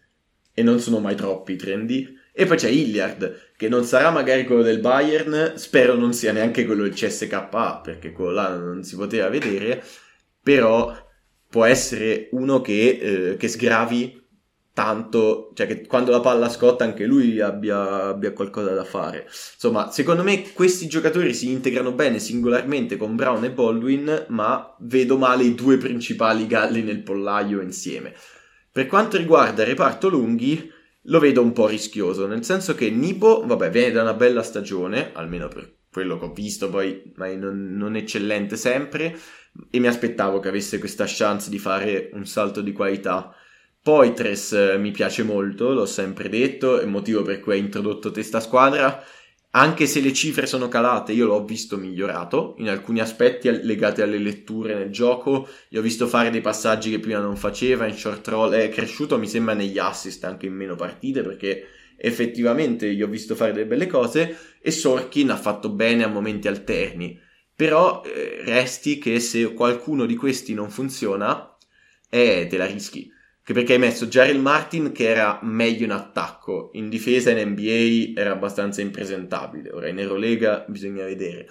e 0.55 0.63
non 0.63 0.81
sono 0.81 0.99
mai 0.99 1.15
troppi 1.15 1.57
trendy. 1.57 2.17
E 2.33 2.47
poi 2.47 2.57
c'è 2.57 2.69
Hilliard, 2.69 3.53
che 3.57 3.69
non 3.69 3.85
sarà 3.85 4.11
magari 4.11 4.45
quello 4.45 4.63
del 4.63 4.81
Bayern, 4.81 5.55
spero 5.57 5.95
non 5.95 6.13
sia 6.13 6.33
neanche 6.33 6.65
quello 6.65 6.85
del 6.85 6.95
CSKA, 6.95 7.81
perché 7.83 8.13
quello 8.13 8.31
là 8.31 8.57
non 8.57 8.83
si 8.85 8.97
poteva 8.97 9.29
vedere, 9.29 9.83
però 10.43 10.97
può 11.49 11.65
essere 11.65 12.29
uno 12.33 12.61
che, 12.61 13.31
eh, 13.33 13.37
che 13.37 13.49
sgravi 13.49 14.18
tanto, 14.79 15.51
cioè 15.55 15.67
che 15.67 15.87
quando 15.89 16.13
la 16.13 16.21
palla 16.21 16.49
scotta 16.49 16.85
anche 16.85 17.05
lui 17.05 17.41
abbia, 17.41 18.05
abbia 18.05 18.31
qualcosa 18.31 18.75
da 18.75 18.85
fare. 18.85 19.25
Insomma, 19.25 19.91
secondo 19.91 20.23
me 20.23 20.53
questi 20.53 20.87
giocatori 20.87 21.35
si 21.35 21.51
integrano 21.51 21.91
bene 21.91 22.21
singolarmente 22.21 22.97
con 22.97 23.17
Brown 23.17 23.43
e 23.43 23.51
Baldwin, 23.51 24.27
ma 24.29 24.77
vedo 24.79 25.19
male 25.19 25.43
i 25.43 25.57
due 25.57 25.79
principali 25.79 26.47
galli 26.47 26.83
nel 26.83 27.03
pollaio 27.03 27.61
insieme. 27.61 28.15
Per 28.71 28.87
quanto 28.87 29.17
riguarda 29.17 29.63
il 29.63 29.69
reparto 29.71 30.09
lunghi, 30.09 30.71
lo 31.03 31.19
vedo 31.19 31.43
un 31.43 31.53
po' 31.53 31.67
rischioso, 31.67 32.29
nel 32.29 32.45
senso 32.45 32.77
che 32.77 32.89
Nibo, 32.89 33.45
vabbè, 33.45 33.71
viene 33.71 33.91
da 33.91 34.03
una 34.03 34.15
bella 34.15 34.45
stagione, 34.45 35.11
almeno 35.13 35.49
per 35.49 35.75
quello 35.91 36.21
che 36.21 36.27
ho 36.27 36.33
visto, 36.33 36.71
poi 36.71 37.15
non, 37.17 37.75
non 37.77 37.97
eccellente 37.97 38.57
sempre, 38.57 39.19
e 39.71 39.81
mi 39.81 39.89
aspettavo 39.89 40.39
che 40.39 40.47
avesse 40.47 40.79
questa 40.79 41.07
chance 41.09 41.51
di 41.51 41.59
fare 41.59 42.11
un 42.13 42.27
salto 42.27 42.61
di 42.61 42.71
qualità. 42.71 43.35
Poitres 43.83 44.53
eh, 44.53 44.77
mi 44.79 44.91
piace 44.91 45.23
molto, 45.23 45.73
l'ho 45.73 45.87
sempre 45.87 46.29
detto, 46.29 46.79
è 46.79 46.83
il 46.83 46.89
motivo 46.89 47.23
per 47.23 47.41
cui 47.41 47.53
ha 47.53 47.57
introdotto 47.57 48.11
testa 48.11 48.41
squadra, 48.41 49.03
anche 49.51 49.87
se 49.87 50.01
le 50.01 50.13
cifre 50.13 50.47
sono 50.47 50.69
calate, 50.69 51.13
io 51.13 51.25
l'ho 51.27 51.43
visto 51.43 51.79
migliorato 51.79 52.55
in 52.59 52.69
alcuni 52.69 53.01
aspetti 53.01 53.49
legati 53.65 54.03
alle 54.03 54.19
letture 54.19 54.75
nel 54.75 54.91
gioco, 54.91 55.49
gli 55.71 55.79
ho 55.79 55.83
visto 55.83 56.07
fare 56.07 56.29
dei 56.29 56.43
passaggi 56.43 56.91
che 56.91 57.01
prima 57.01 57.21
non 57.21 57.35
faceva, 57.35 57.87
in 57.87 57.97
short 57.97 58.29
roll. 58.29 58.53
È 58.53 58.69
cresciuto 58.69 59.19
mi 59.19 59.27
sembra 59.27 59.55
negli 59.55 59.79
assist 59.79 60.23
anche 60.25 60.47
in 60.47 60.55
meno 60.55 60.77
partite 60.77 61.23
perché 61.23 61.67
effettivamente 61.97 62.93
gli 62.95 63.03
ho 63.03 63.09
visto 63.09 63.35
fare 63.35 63.53
delle 63.53 63.67
belle 63.67 63.87
cose 63.87 64.37
e 64.61 64.71
Sorkin 64.71 65.31
ha 65.31 65.37
fatto 65.37 65.71
bene 65.71 66.05
a 66.05 66.09
momenti 66.09 66.47
alterni, 66.47 67.19
però 67.55 68.03
eh, 68.05 68.43
resti 68.45 68.99
che 68.99 69.19
se 69.19 69.55
qualcuno 69.55 70.05
di 70.05 70.15
questi 70.15 70.53
non 70.53 70.69
funziona, 70.71 71.57
eh, 72.11 72.47
te 72.49 72.57
la 72.59 72.67
rischi. 72.67 73.11
Anche 73.49 73.61
perché 73.61 73.77
hai 73.77 73.89
messo 73.89 74.09
Jarrell 74.09 74.43
Martin 74.43 74.93
che 74.93 75.09
era 75.09 75.39
meglio 75.41 75.87
in 75.87 75.93
attacco, 75.93 76.69
in 76.75 76.91
difesa 76.91 77.31
in 77.31 77.53
NBA 77.53 78.21
era 78.21 78.33
abbastanza 78.33 78.83
impresentabile, 78.83 79.71
ora 79.71 79.89
in 79.89 79.99
Eurolega 79.99 80.67
bisogna 80.69 81.07
vedere. 81.07 81.49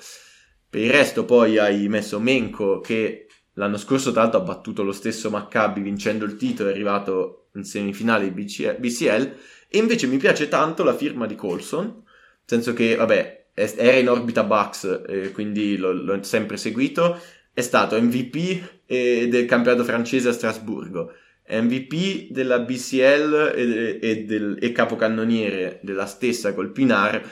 Per 0.69 0.79
il 0.79 0.91
resto 0.91 1.25
poi 1.25 1.57
hai 1.57 1.87
messo 1.87 2.19
Menko 2.19 2.81
che 2.81 3.25
l'anno 3.53 3.77
scorso 3.77 4.11
tra 4.11 4.21
l'altro 4.21 4.41
ha 4.41 4.43
battuto 4.43 4.83
lo 4.83 4.91
stesso 4.91 5.31
Maccabi 5.31 5.81
vincendo 5.81 6.23
il 6.25 6.35
titolo, 6.35 6.69
è 6.69 6.71
arrivato 6.71 7.47
in 7.55 7.63
semifinale 7.63 8.29
BC- 8.29 8.77
BCL 8.77 9.35
e 9.67 9.79
invece 9.79 10.05
mi 10.05 10.17
piace 10.17 10.47
tanto 10.47 10.83
la 10.83 10.95
firma 10.95 11.25
di 11.25 11.33
Colson, 11.33 11.83
nel 11.85 12.03
senso 12.45 12.73
che 12.73 12.95
vabbè 12.95 13.45
era 13.55 13.97
in 13.97 14.07
orbita 14.07 14.43
Bucks, 14.43 15.01
eh, 15.07 15.31
quindi 15.31 15.77
l'ho, 15.77 15.93
l'ho 15.93 16.21
sempre 16.21 16.57
seguito, 16.57 17.19
è 17.51 17.61
stato 17.61 17.99
MVP 17.99 18.83
eh, 18.85 19.27
del 19.27 19.45
campionato 19.47 19.83
francese 19.83 20.29
a 20.29 20.33
Strasburgo. 20.33 21.11
MVP 21.49 22.31
della 22.31 22.59
BCL 22.59 23.53
e, 23.55 23.99
e, 24.01 24.23
del, 24.25 24.57
e 24.59 24.71
capocannoniere 24.71 25.79
della 25.81 26.05
stessa 26.05 26.53
col 26.53 26.71
Pinar, 26.71 27.23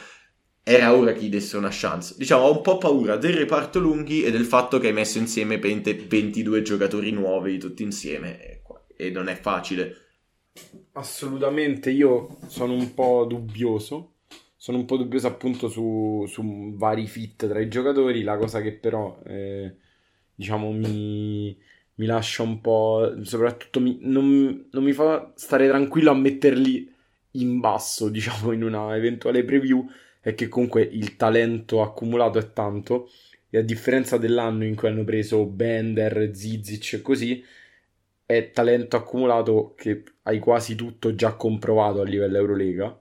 era 0.68 0.96
ora 0.96 1.14
che 1.14 1.22
gli 1.22 1.30
desse 1.30 1.58
una 1.58 1.70
chance. 1.72 2.16
Diciamo, 2.18 2.46
ho 2.46 2.56
un 2.56 2.62
po' 2.62 2.78
paura 2.78 3.18
del 3.18 3.34
reparto 3.34 3.80
lunghi 3.80 4.24
e 4.24 4.32
del 4.32 4.46
fatto 4.46 4.80
che 4.80 4.88
hai 4.88 4.94
messo 4.94 5.20
insieme 5.20 5.60
20 5.60 5.94
22 6.08 6.62
giocatori 6.64 7.12
nuovi 7.12 7.60
tutti 7.60 7.84
insieme 7.84 8.40
e, 8.42 8.62
e 8.96 9.10
non 9.12 9.28
è 9.28 9.36
facile. 9.36 9.96
Assolutamente, 10.94 11.92
io 11.92 12.38
sono 12.48 12.74
un 12.74 12.94
po' 12.94 13.26
dubbioso. 13.26 14.14
Sono 14.56 14.80
un 14.80 14.86
po' 14.86 14.98
dubbioso 14.98 15.28
appunto 15.28 15.68
su, 15.70 16.26
su 16.28 16.74
vari 16.76 17.06
fit 17.06 17.48
tra 17.48 17.60
i 17.60 17.68
giocatori. 17.68 18.24
La 18.24 18.38
cosa 18.38 18.62
che 18.62 18.72
però, 18.74 19.20
eh, 19.28 19.76
diciamo, 20.34 20.72
mi, 20.72 21.56
mi 21.96 22.06
lascia 22.06 22.44
un 22.44 22.62
po'. 22.62 23.16
Soprattutto 23.24 23.80
mi- 23.80 24.00
non, 24.02 24.68
non 24.72 24.84
mi 24.84 24.94
fa 24.94 25.32
stare 25.36 25.68
tranquillo 25.68 26.12
a 26.12 26.16
metterli 26.16 26.92
in 27.32 27.60
basso, 27.60 28.10
diciamo, 28.12 28.52
in 28.52 28.64
una 28.64 28.96
eventuale 28.96 29.44
preview. 29.44 29.86
È 30.20 30.34
che 30.36 30.48
comunque 30.48 30.82
il 30.82 31.16
talento 31.16 31.82
accumulato 31.82 32.40
è 32.40 32.52
tanto. 32.54 33.10
E 33.50 33.60
a 33.60 33.62
differenza 33.62 34.18
dell'anno 34.18 34.66
in 34.66 34.76
cui 34.76 34.88
hanno 34.90 35.04
preso 35.04 35.46
Bender, 35.46 36.32
Zizic 36.34 36.94
e 36.94 37.02
così, 37.02 37.44
è 38.26 38.52
talento 38.52 38.96
accumulato 38.98 39.74
che 39.78 40.04
hai 40.24 40.40
quasi 40.40 40.76
tutto 40.76 41.16
già 41.16 41.36
comprovato 41.36 42.02
a 42.02 42.06
livello 42.06 42.38
Eurolega. 42.38 43.00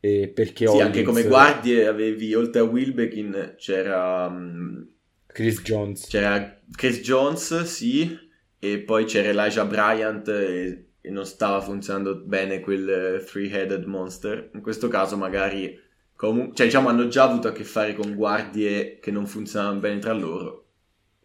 E 0.00 0.28
perché 0.34 0.66
Sì, 0.66 0.80
anche 0.80 1.02
Hollins- 1.02 1.04
come 1.04 1.24
guardie 1.24 1.86
avevi, 1.86 2.34
oltre 2.34 2.60
a 2.60 2.64
Wilbekin, 2.64 3.54
c'era, 3.56 4.28
mm, 4.28 4.82
Chris 5.28 5.62
Jones. 5.62 6.08
c'era 6.08 6.55
Chris 6.72 7.00
Jones, 7.00 7.62
sì, 7.64 8.18
e 8.58 8.78
poi 8.80 9.04
c'era 9.04 9.28
Elijah 9.28 9.64
Bryant 9.64 10.28
e, 10.28 10.90
e 11.00 11.10
non 11.10 11.24
stava 11.26 11.60
funzionando 11.60 12.16
bene 12.16 12.60
quel 12.60 12.88
eh, 12.88 13.24
three-headed 13.24 13.84
monster. 13.84 14.50
In 14.54 14.60
questo 14.62 14.88
caso 14.88 15.16
magari, 15.16 15.78
comu- 16.14 16.54
cioè 16.54 16.66
diciamo 16.66 16.88
hanno 16.88 17.08
già 17.08 17.24
avuto 17.24 17.48
a 17.48 17.52
che 17.52 17.64
fare 17.64 17.94
con 17.94 18.14
guardie 18.14 18.98
che 18.98 19.10
non 19.10 19.26
funzionavano 19.26 19.80
bene 19.80 19.98
tra 20.00 20.12
loro. 20.12 20.64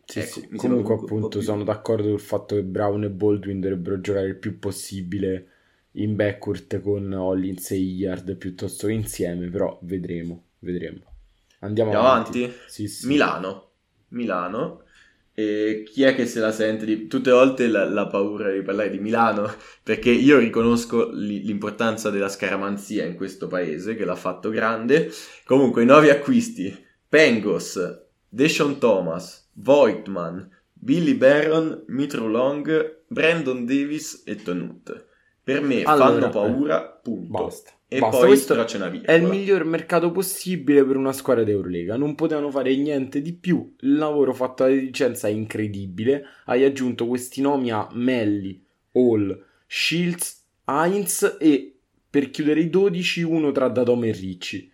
Sì, 0.06 0.22
Ecco, 0.22 0.22
sì. 0.22 0.50
Comunque, 0.56 0.94
un 0.94 0.96
appunto, 0.96 1.42
sono 1.42 1.64
d'accordo 1.64 2.10
sul 2.10 2.20
fatto 2.20 2.56
che 2.56 2.64
Brown 2.64 3.04
e 3.06 3.10
Baldwin 3.10 3.60
dovrebbero 3.62 4.02
giocare 4.02 4.28
il 4.28 4.38
più 4.38 4.60
possibile 4.60 5.48
in 5.94 6.16
backcourt 6.16 6.82
con 6.82 7.12
Hollins 7.14 7.72
e 7.72 7.78
Hilliard 7.78 8.36
piuttosto 8.36 8.88
che 8.88 8.94
insieme, 8.94 9.50
però 9.50 9.80
vedremo, 9.84 10.44
vedremo. 10.60 11.00
Andiamo 11.60 11.92
Andiamo 11.92 12.08
avanti. 12.08 12.34
avanti? 12.34 12.54
Sì, 12.66 12.88
sì. 12.88 13.10
Milano. 13.10 13.72
Milano. 14.10 14.84
E 15.42 15.84
chi 15.84 16.04
è 16.04 16.14
che 16.14 16.26
se 16.26 16.40
la 16.40 16.52
sente 16.52 16.86
di... 16.86 17.08
Tutte 17.08 17.30
le 17.30 17.36
volte 17.36 17.68
la, 17.68 17.90
la 17.90 18.08
paura 18.08 18.52
di 18.52 18.62
parlare 18.62 18.90
di 18.90 19.00
Milano, 19.00 19.52
perché 19.82 20.12
io 20.12 20.38
riconosco 20.38 21.10
li- 21.12 21.44
l'importanza 21.44 22.10
della 22.10 22.30
scaramanzia 22.30 23.06
in 23.06 23.16
questo 23.16 23.48
paese, 23.48 23.96
che 23.96 24.06
l'ha 24.06 24.16
fatto 24.16 24.50
grande. 24.50 25.12
Comunque, 25.46 25.84
i 25.84 25.86
nuovi 25.86 26.10
acquisti. 26.10 26.86
Pengos, 27.08 27.80
Deshaun 28.30 28.78
Thomas, 28.78 29.50
Voigtman, 29.54 30.50
Billy 30.72 31.16
Barron, 31.16 31.84
Mitro 31.88 32.28
Long, 32.28 33.04
Brandon 33.08 33.66
Davis 33.66 34.24
e 34.26 34.36
Tonut. 34.36 35.06
Per 35.44 35.62
me 35.62 35.84
Allora, 35.84 36.10
fanno 36.10 36.30
paura, 36.30 37.00
punto. 37.02 37.44
Basta. 37.44 37.72
E 37.94 38.00
Basta, 38.00 38.20
poi 38.20 38.28
questo 38.28 38.54
una 38.54 38.64
È 38.66 38.90
virgola. 38.90 39.18
il 39.18 39.24
miglior 39.24 39.66
mercato 39.66 40.12
possibile 40.12 40.86
per 40.86 40.96
una 40.96 41.12
squadra 41.12 41.44
d'Eurolega. 41.44 41.98
Non 41.98 42.16
potevano 42.16 42.50
fare 42.50 42.74
niente 42.78 43.22
di 43.22 43.34
più. 43.34 43.76
Il 43.82 43.98
lavoro 43.98 44.34
fatto 44.34 44.64
alla 44.64 44.74
licenza 44.76 45.28
è 45.28 45.32
incredibile. 45.32 46.24
Hai 46.46 46.64
aggiunto 46.64 47.06
questi 47.06 47.42
nomi 47.42 47.70
a 47.70 47.90
Melli, 47.92 48.64
Hall, 48.94 49.38
Shields, 49.68 50.42
Heinz 50.64 51.36
e 51.38 51.76
per 52.10 52.30
chiudere 52.30 52.62
i 52.62 52.70
12 52.70 53.24
uno 53.24 53.52
tra 53.52 53.68
Datome 53.68 54.08
e 54.08 54.12
Ricci. 54.14 54.72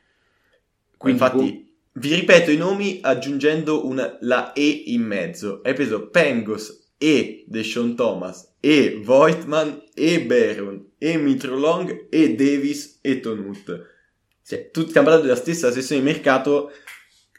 Quindi 0.96 1.20
Infatti, 1.20 1.74
vi 1.94 2.14
ripeto 2.14 2.52
i 2.52 2.58
nomi 2.58 3.00
aggiungendo 3.02 3.88
una- 3.88 4.16
la 4.22 4.54
E 4.54 4.84
in 4.88 5.02
mezzo. 5.02 5.62
Hai 5.64 5.74
preso 5.74 6.10
Pengos 6.10 6.92
e 7.00 7.46
Deshaun 7.48 7.96
Thomas 7.96 8.54
e 8.60 9.00
Voigtman 9.04 9.82
e 9.96 10.22
Baron 10.22 10.86
e 10.98 11.18
Mitrolong 11.18 12.08
e 12.10 12.36
Davis 12.36 13.00
e 13.02 13.20
Tonut. 13.20 13.96
Cioè, 14.44 14.72
tutti 14.72 14.90
stiamo 14.90 15.08
parlando 15.08 15.30
della 15.30 15.40
stessa 15.40 15.72
sessione 15.72 16.02
di 16.02 16.08
mercato 16.08 16.72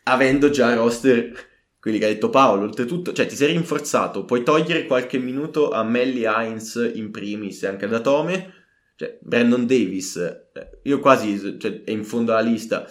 avendo 0.04 0.50
già 0.50 0.74
roster 0.74 1.46
quelli 1.80 1.98
che 1.98 2.04
ha 2.04 2.08
detto 2.08 2.30
Paolo. 2.30 2.64
Oltretutto, 2.64 3.12
cioè, 3.12 3.26
ti 3.26 3.36
sei 3.36 3.52
rinforzato. 3.52 4.24
Puoi 4.24 4.42
togliere 4.42 4.86
qualche 4.86 5.18
minuto 5.18 5.70
a 5.70 5.82
Melly 5.82 6.24
Heinz 6.24 6.90
in 6.94 7.10
primis 7.10 7.62
e 7.62 7.68
anche 7.68 7.86
ad 7.86 7.94
Atome. 7.94 8.54
Cioè, 8.96 9.18
Brandon 9.20 9.66
Davis, 9.66 10.16
eh, 10.16 10.80
io 10.82 10.98
quasi, 10.98 11.58
cioè, 11.58 11.82
è 11.84 11.90
in 11.90 12.04
fondo 12.04 12.32
alla 12.32 12.46
lista. 12.46 12.86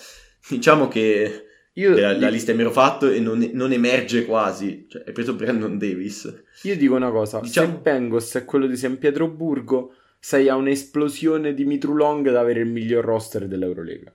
Diciamo 0.47 0.87
che 0.87 1.47
io, 1.73 1.99
la, 1.99 2.17
la 2.17 2.29
lista 2.29 2.53
è 2.53 2.55
mero 2.55 2.71
fatto 2.71 3.09
e 3.09 3.19
non, 3.19 3.51
non 3.53 3.71
emerge 3.71 4.25
quasi. 4.25 4.87
Cioè, 4.89 5.03
hai 5.05 5.11
preso 5.11 5.35
Brandon 5.35 5.77
Davis. 5.77 6.43
io 6.63 6.75
dico 6.75 6.95
una 6.95 7.11
cosa: 7.11 7.39
Diciamo- 7.39 7.73
se 7.73 7.79
Bengos 7.81 8.33
è 8.35 8.45
quello 8.45 8.67
di 8.67 8.77
San 8.77 8.97
Pietroburgo, 8.97 9.93
sei 10.27 10.49
a 10.49 10.57
un'esplosione 10.57 11.53
di 11.53 11.63
Mitrulong 11.63 12.29
da 12.31 12.41
avere 12.41 12.59
il 12.59 12.69
miglior 12.69 13.05
roster 13.05 13.47
dell'Eurolega. 13.47 14.13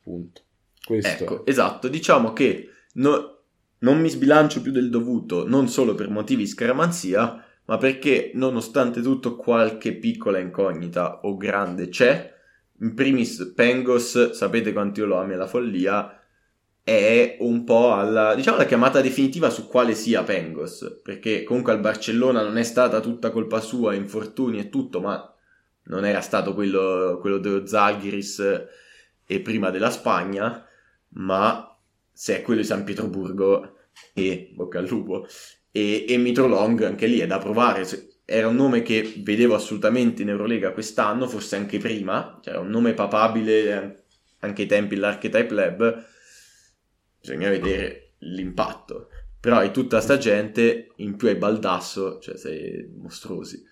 Punto. 0.00 0.42
Questo 0.84 1.24
Ecco, 1.24 1.44
esatto. 1.44 1.88
Diciamo 1.88 2.32
che 2.32 2.68
no- 2.92 3.38
non 3.78 4.00
mi 4.00 4.08
sbilancio 4.08 4.62
più 4.62 4.70
del 4.70 4.90
dovuto, 4.90 5.48
non 5.48 5.66
solo 5.66 5.96
per 5.96 6.08
motivi 6.08 6.46
scaramanzia, 6.46 7.44
ma 7.64 7.78
perché 7.78 8.30
nonostante 8.34 9.02
tutto 9.02 9.34
qualche 9.34 9.96
piccola 9.96 10.38
incognita 10.38 11.22
o 11.22 11.36
grande 11.36 11.88
c'è. 11.88 12.32
In 12.82 12.94
primis 12.94 13.52
Pengos, 13.52 14.30
sapete 14.30 14.72
quanto 14.72 15.00
io 15.00 15.06
lo 15.06 15.18
ami 15.18 15.34
alla 15.34 15.48
follia, 15.48 16.16
è 16.80 17.38
un 17.40 17.64
po' 17.64 17.92
alla, 17.92 18.36
diciamo, 18.36 18.56
la 18.56 18.66
chiamata 18.66 19.00
definitiva 19.00 19.50
su 19.50 19.66
quale 19.66 19.96
sia 19.96 20.22
Pengos, 20.22 21.00
perché 21.02 21.42
comunque 21.42 21.72
al 21.72 21.80
Barcellona 21.80 22.40
non 22.40 22.56
è 22.56 22.62
stata 22.62 23.00
tutta 23.00 23.30
colpa 23.30 23.58
sua, 23.60 23.94
infortuni 23.94 24.60
e 24.60 24.68
tutto, 24.68 25.00
ma 25.00 25.29
non 25.90 26.06
era 26.06 26.20
stato 26.20 26.54
quello, 26.54 27.18
quello 27.20 27.38
dello 27.38 27.66
Zalgiris 27.66 28.66
e 29.26 29.40
prima 29.40 29.70
della 29.70 29.90
Spagna, 29.90 30.64
ma 31.14 31.78
se 32.12 32.38
è 32.38 32.42
quello 32.42 32.60
di 32.60 32.66
San 32.66 32.84
Pietroburgo 32.84 33.76
e 34.14 34.52
bocca 34.54 34.78
al 34.78 34.86
lupo 34.86 35.26
e, 35.70 36.04
e 36.08 36.16
Mitrolong 36.16 36.82
anche 36.84 37.06
lì 37.06 37.18
è 37.18 37.26
da 37.26 37.38
provare. 37.38 37.84
Era 38.24 38.46
un 38.46 38.54
nome 38.54 38.82
che 38.82 39.14
vedevo 39.18 39.56
assolutamente 39.56 40.22
in 40.22 40.28
Eurolega 40.28 40.72
quest'anno 40.72 41.26
forse 41.26 41.56
anche 41.56 41.78
prima 41.78 42.38
cioè 42.42 42.56
un 42.56 42.68
nome 42.68 42.94
papabile 42.94 43.72
an- 43.72 43.96
anche 44.40 44.62
ai 44.62 44.68
tempi 44.68 44.94
dell'Archetype 44.94 45.54
Lab. 45.54 46.04
Bisogna 47.20 47.50
vedere 47.50 48.12
l'impatto. 48.18 49.08
Però 49.40 49.56
hai 49.56 49.72
tutta 49.72 50.00
sta 50.00 50.18
gente 50.18 50.92
in 50.96 51.16
più 51.16 51.28
hai 51.28 51.36
Baldasso 51.36 52.20
cioè 52.20 52.36
sei 52.36 52.88
mostruosi 52.96 53.64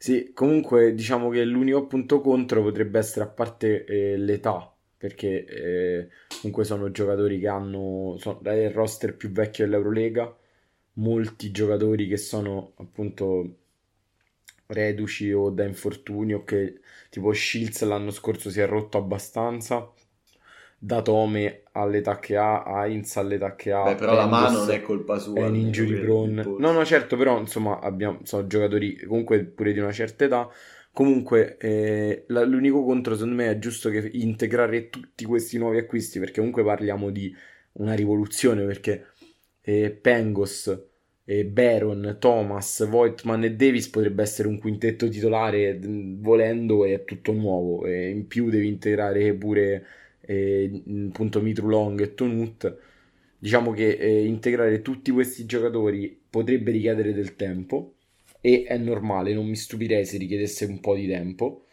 Sì, 0.00 0.30
comunque 0.32 0.94
diciamo 0.94 1.28
che 1.28 1.44
l'unico 1.44 1.86
punto 1.86 2.20
contro 2.20 2.62
potrebbe 2.62 2.98
essere 3.00 3.24
a 3.24 3.28
parte 3.28 3.84
eh, 3.84 4.16
l'età, 4.16 4.72
perché 4.96 5.44
eh, 5.44 6.08
comunque 6.40 6.64
sono 6.64 6.90
giocatori 6.92 7.38
che 7.40 7.48
hanno 7.48 8.16
sono, 8.18 8.40
è 8.44 8.52
il 8.52 8.70
roster 8.70 9.16
più 9.16 9.30
vecchio 9.30 9.64
dell'Eurolega, 9.64 10.34
molti 10.94 11.50
giocatori 11.50 12.06
che 12.08 12.16
sono 12.16 12.72
appunto 12.76 13.56
reduci 14.68 15.32
o 15.32 15.50
da 15.50 15.64
infortunio, 15.64 16.44
che 16.44 16.80
tipo 17.10 17.32
Shields 17.32 17.82
l'anno 17.84 18.10
scorso 18.10 18.50
si 18.50 18.60
è 18.60 18.66
rotto 18.66 18.98
abbastanza, 18.98 19.90
Datome 20.80 21.62
all'età 21.72 22.18
che 22.18 22.36
ha, 22.36 22.62
Heinz 22.84 23.16
all'età 23.16 23.54
che 23.56 23.72
ha, 23.72 23.82
Beh, 23.84 23.94
però 23.96 24.14
la 24.14 24.26
Pengos- 24.26 24.52
mano 24.52 24.58
non 24.64 24.70
è 24.70 24.80
colpa 24.82 25.18
sua 25.18 25.40
è 25.40 25.46
un 25.46 25.54
injury 25.56 25.98
prone. 25.98 26.52
No, 26.58 26.72
no, 26.72 26.84
certo, 26.84 27.16
però 27.16 27.38
insomma 27.38 27.80
abbiamo, 27.80 28.20
sono 28.24 28.46
giocatori 28.46 28.96
comunque 29.04 29.44
pure 29.44 29.72
di 29.72 29.78
una 29.80 29.92
certa 29.92 30.24
età. 30.24 30.48
Comunque 30.92 31.56
eh, 31.58 32.24
la- 32.28 32.44
l'unico 32.44 32.84
contro 32.84 33.14
secondo 33.14 33.36
me 33.36 33.50
è 33.50 33.58
giusto 33.58 33.88
che 33.90 34.08
integrare 34.14 34.88
tutti 34.88 35.24
questi 35.24 35.58
nuovi 35.58 35.78
acquisti 35.78 36.18
perché 36.18 36.36
comunque 36.38 36.64
parliamo 36.64 37.10
di 37.10 37.32
una 37.72 37.94
rivoluzione 37.94 38.64
perché 38.64 39.06
eh, 39.62 39.90
Pengos, 39.90 40.76
eh, 41.24 41.44
Baron, 41.44 42.16
Thomas, 42.18 42.86
Voigtman 42.88 43.44
e 43.44 43.54
Davis 43.54 43.88
potrebbe 43.88 44.22
essere 44.22 44.48
un 44.48 44.58
quintetto 44.58 45.08
titolare 45.08 45.78
d- 45.78 46.20
volendo 46.20 46.84
è 46.84 47.04
tutto 47.04 47.32
nuovo 47.32 47.84
e 47.86 48.08
in 48.10 48.26
più 48.26 48.48
devi 48.50 48.66
integrare 48.68 49.32
pure 49.34 49.84
eh, 50.28 50.82
appunto 51.08 51.40
Mitrulong 51.40 52.00
e 52.00 52.14
Tonut 52.14 52.76
diciamo 53.38 53.72
che 53.72 53.90
eh, 53.90 54.24
integrare 54.26 54.82
tutti 54.82 55.10
questi 55.10 55.46
giocatori 55.46 56.20
potrebbe 56.28 56.70
richiedere 56.72 57.12
del 57.12 57.36
tempo 57.36 57.94
e 58.40 58.64
è 58.66 58.76
normale, 58.76 59.32
non 59.32 59.46
mi 59.46 59.56
stupirei 59.56 60.04
se 60.04 60.18
richiedesse 60.18 60.64
un 60.64 60.80
po' 60.80 60.94
di 60.94 61.06
tempo. 61.06 61.64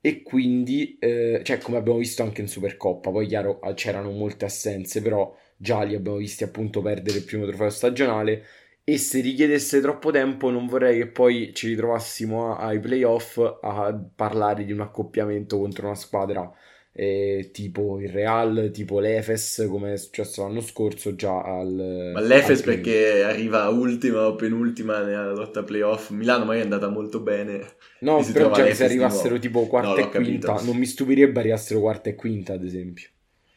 E 0.00 0.22
quindi, 0.22 0.98
eh, 1.00 1.40
cioè 1.42 1.58
come 1.58 1.78
abbiamo 1.78 1.98
visto 1.98 2.22
anche 2.22 2.42
in 2.42 2.48
Supercoppa, 2.48 3.10
poi 3.10 3.26
chiaro 3.26 3.58
ah, 3.60 3.72
c'erano 3.74 4.10
molte 4.10 4.44
assenze, 4.44 5.00
però 5.00 5.34
già 5.56 5.82
li 5.82 5.94
abbiamo 5.94 6.18
visti 6.18 6.44
appunto 6.44 6.82
perdere 6.82 7.18
il 7.18 7.24
primo 7.24 7.46
trofeo 7.46 7.70
stagionale. 7.70 8.44
E 8.84 8.98
se 8.98 9.20
richiedesse 9.20 9.80
troppo 9.80 10.10
tempo 10.10 10.50
non 10.50 10.66
vorrei 10.66 10.98
che 10.98 11.06
poi 11.06 11.54
ci 11.54 11.68
ritrovassimo 11.68 12.54
ai 12.56 12.78
playoff 12.80 13.38
a 13.38 13.98
parlare 14.14 14.64
di 14.66 14.72
un 14.72 14.80
accoppiamento 14.80 15.58
contro 15.58 15.86
una 15.86 15.94
squadra 15.94 16.52
eh, 16.96 17.50
tipo 17.52 17.98
il 18.00 18.08
Real, 18.08 18.70
tipo 18.72 19.00
l'Efes, 19.00 19.66
come 19.68 19.94
è 19.94 19.96
successo 19.96 20.42
l'anno 20.42 20.60
scorso 20.60 21.16
già 21.16 21.42
al... 21.42 22.12
Ma 22.14 22.20
l'Efes 22.20 22.58
al- 22.60 22.64
perché 22.64 23.24
arriva 23.24 23.68
ultima 23.68 24.26
o 24.28 24.36
penultima 24.36 25.02
nella 25.02 25.32
lotta 25.32 25.64
playoff. 25.64 26.10
Milano 26.10 26.44
magari 26.44 26.60
è 26.60 26.62
andata 26.62 26.88
molto 26.88 27.18
bene. 27.20 27.74
No, 28.00 28.22
si 28.22 28.30
però 28.32 28.50
già 28.50 28.62
che 28.62 28.62
l'Efes 28.62 28.76
se 28.76 28.84
arrivassero 28.84 29.38
tipo 29.40 29.66
quarta 29.66 29.88
No, 29.88 29.96
e 29.96 30.02
l'ho 30.02 30.08
capito. 30.08 30.46
quinta, 30.46 30.62
non 30.62 30.76
mi 30.76 30.86
stupirebbe 30.86 31.40
arrivassero 31.40 31.80
quarta 31.80 32.10
e 32.10 32.14
quinta, 32.14 32.52
ad 32.52 32.64
esempio. 32.64 33.08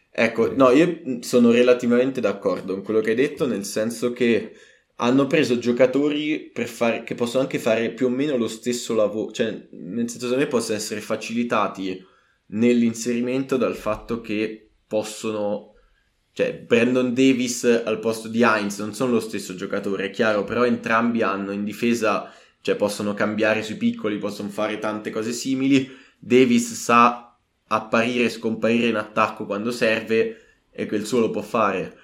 Ecco, 0.10 0.52
no, 0.56 0.72
io 0.72 1.20
sono 1.22 1.52
relativamente 1.52 2.20
d'accordo 2.20 2.74
con 2.74 2.82
quello 2.84 3.02
che 3.02 3.12
hai 3.12 3.16
detto, 3.16 3.46
nel 3.46 3.66
senso 3.66 4.14
che 4.14 4.52
hanno 4.96 5.28
preso 5.28 5.60
giocatori 5.60 6.50
per 6.52 6.68
fare, 6.68 7.04
che 7.04 7.14
possono 7.14 7.44
anche 7.44 7.60
fare 7.60 7.92
più 7.92 8.08
o 8.08 8.10
meno 8.10 8.36
lo 8.36 8.48
stesso 8.48 8.96
lavoro, 8.96 9.32
cioè, 9.32 9.68
nel 9.74 10.10
senso 10.10 10.36
me 10.36 10.48
possono 10.48 10.76
essere 10.76 11.02
facilitati 11.02 12.04
nell'inserimento 12.48 13.58
dal 13.58 13.76
fatto 13.76 14.22
che 14.22 14.70
possono, 14.88 15.74
cioè, 16.32 16.54
Brandon 16.56 17.14
Davis 17.14 17.64
al 17.64 18.00
posto 18.00 18.28
di 18.28 18.44
Heinz 18.44 18.80
non 18.80 18.94
sono 18.94 19.14
lo 19.14 19.20
stesso 19.20 19.56
giocatore, 19.56 20.06
è 20.06 20.10
chiaro, 20.10 20.44
però 20.44 20.66
entrambi 20.66 21.22
hanno 21.22 21.52
in 21.52 21.64
difesa, 21.64 22.32
cioè, 22.62 22.76
possono 22.76 23.14
cambiare 23.14 23.64
sui 23.64 23.76
piccoli, 23.76 24.18
possono 24.18 24.50
fare 24.50 24.80
tante 24.80 25.10
cose 25.10 25.32
simili. 25.32 25.90
Davis 26.20 26.74
sa 26.74 27.38
apparire 27.68 28.26
e 28.26 28.30
scomparire 28.30 28.88
in 28.88 28.96
attacco 28.96 29.46
quando 29.46 29.72
serve 29.72 30.42
e 30.72 30.86
quel 30.86 31.06
suo 31.06 31.20
lo 31.20 31.30
può 31.30 31.42
fare. 31.42 31.97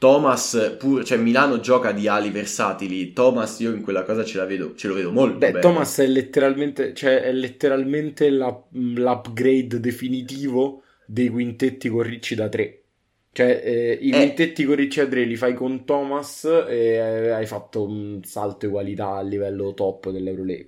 Thomas, 0.00 0.76
pur, 0.78 1.04
cioè 1.04 1.18
Milano 1.18 1.60
gioca 1.60 1.92
di 1.92 2.08
ali 2.08 2.30
versatili. 2.30 3.12
Thomas, 3.12 3.58
io 3.60 3.70
in 3.74 3.82
quella 3.82 4.02
cosa 4.02 4.24
ce 4.24 4.38
la 4.38 4.46
vedo, 4.46 4.74
ce 4.74 4.88
lo 4.88 4.94
vedo 4.94 5.12
molto 5.12 5.36
Beh, 5.36 5.48
bene. 5.50 5.60
Thomas 5.60 5.98
è 5.98 6.06
letteralmente, 6.06 6.94
cioè, 6.94 7.20
è 7.20 7.30
letteralmente 7.32 8.30
la- 8.30 8.64
l'upgrade 8.70 9.78
definitivo 9.78 10.84
dei 11.06 11.28
quintetti 11.28 11.90
con 11.90 12.00
Ricci 12.02 12.34
da 12.34 12.48
3. 12.48 12.82
Cioè, 13.30 13.60
eh, 13.62 13.98
i 14.00 14.08
Eh. 14.08 14.12
quintetti 14.16 14.64
con 14.64 14.76
Ricci 14.76 15.00
da 15.00 15.06
3 15.06 15.24
li 15.24 15.36
fai 15.36 15.52
con 15.52 15.84
Thomas 15.84 16.44
e 16.44 16.76
eh, 16.94 17.28
hai 17.28 17.44
fatto 17.44 17.84
un 17.84 18.20
salto 18.24 18.64
di 18.66 18.72
qualità 18.72 19.16
a 19.16 19.20
livello 19.22 19.74
top 19.74 20.08
dell'Eurolega. 20.10 20.66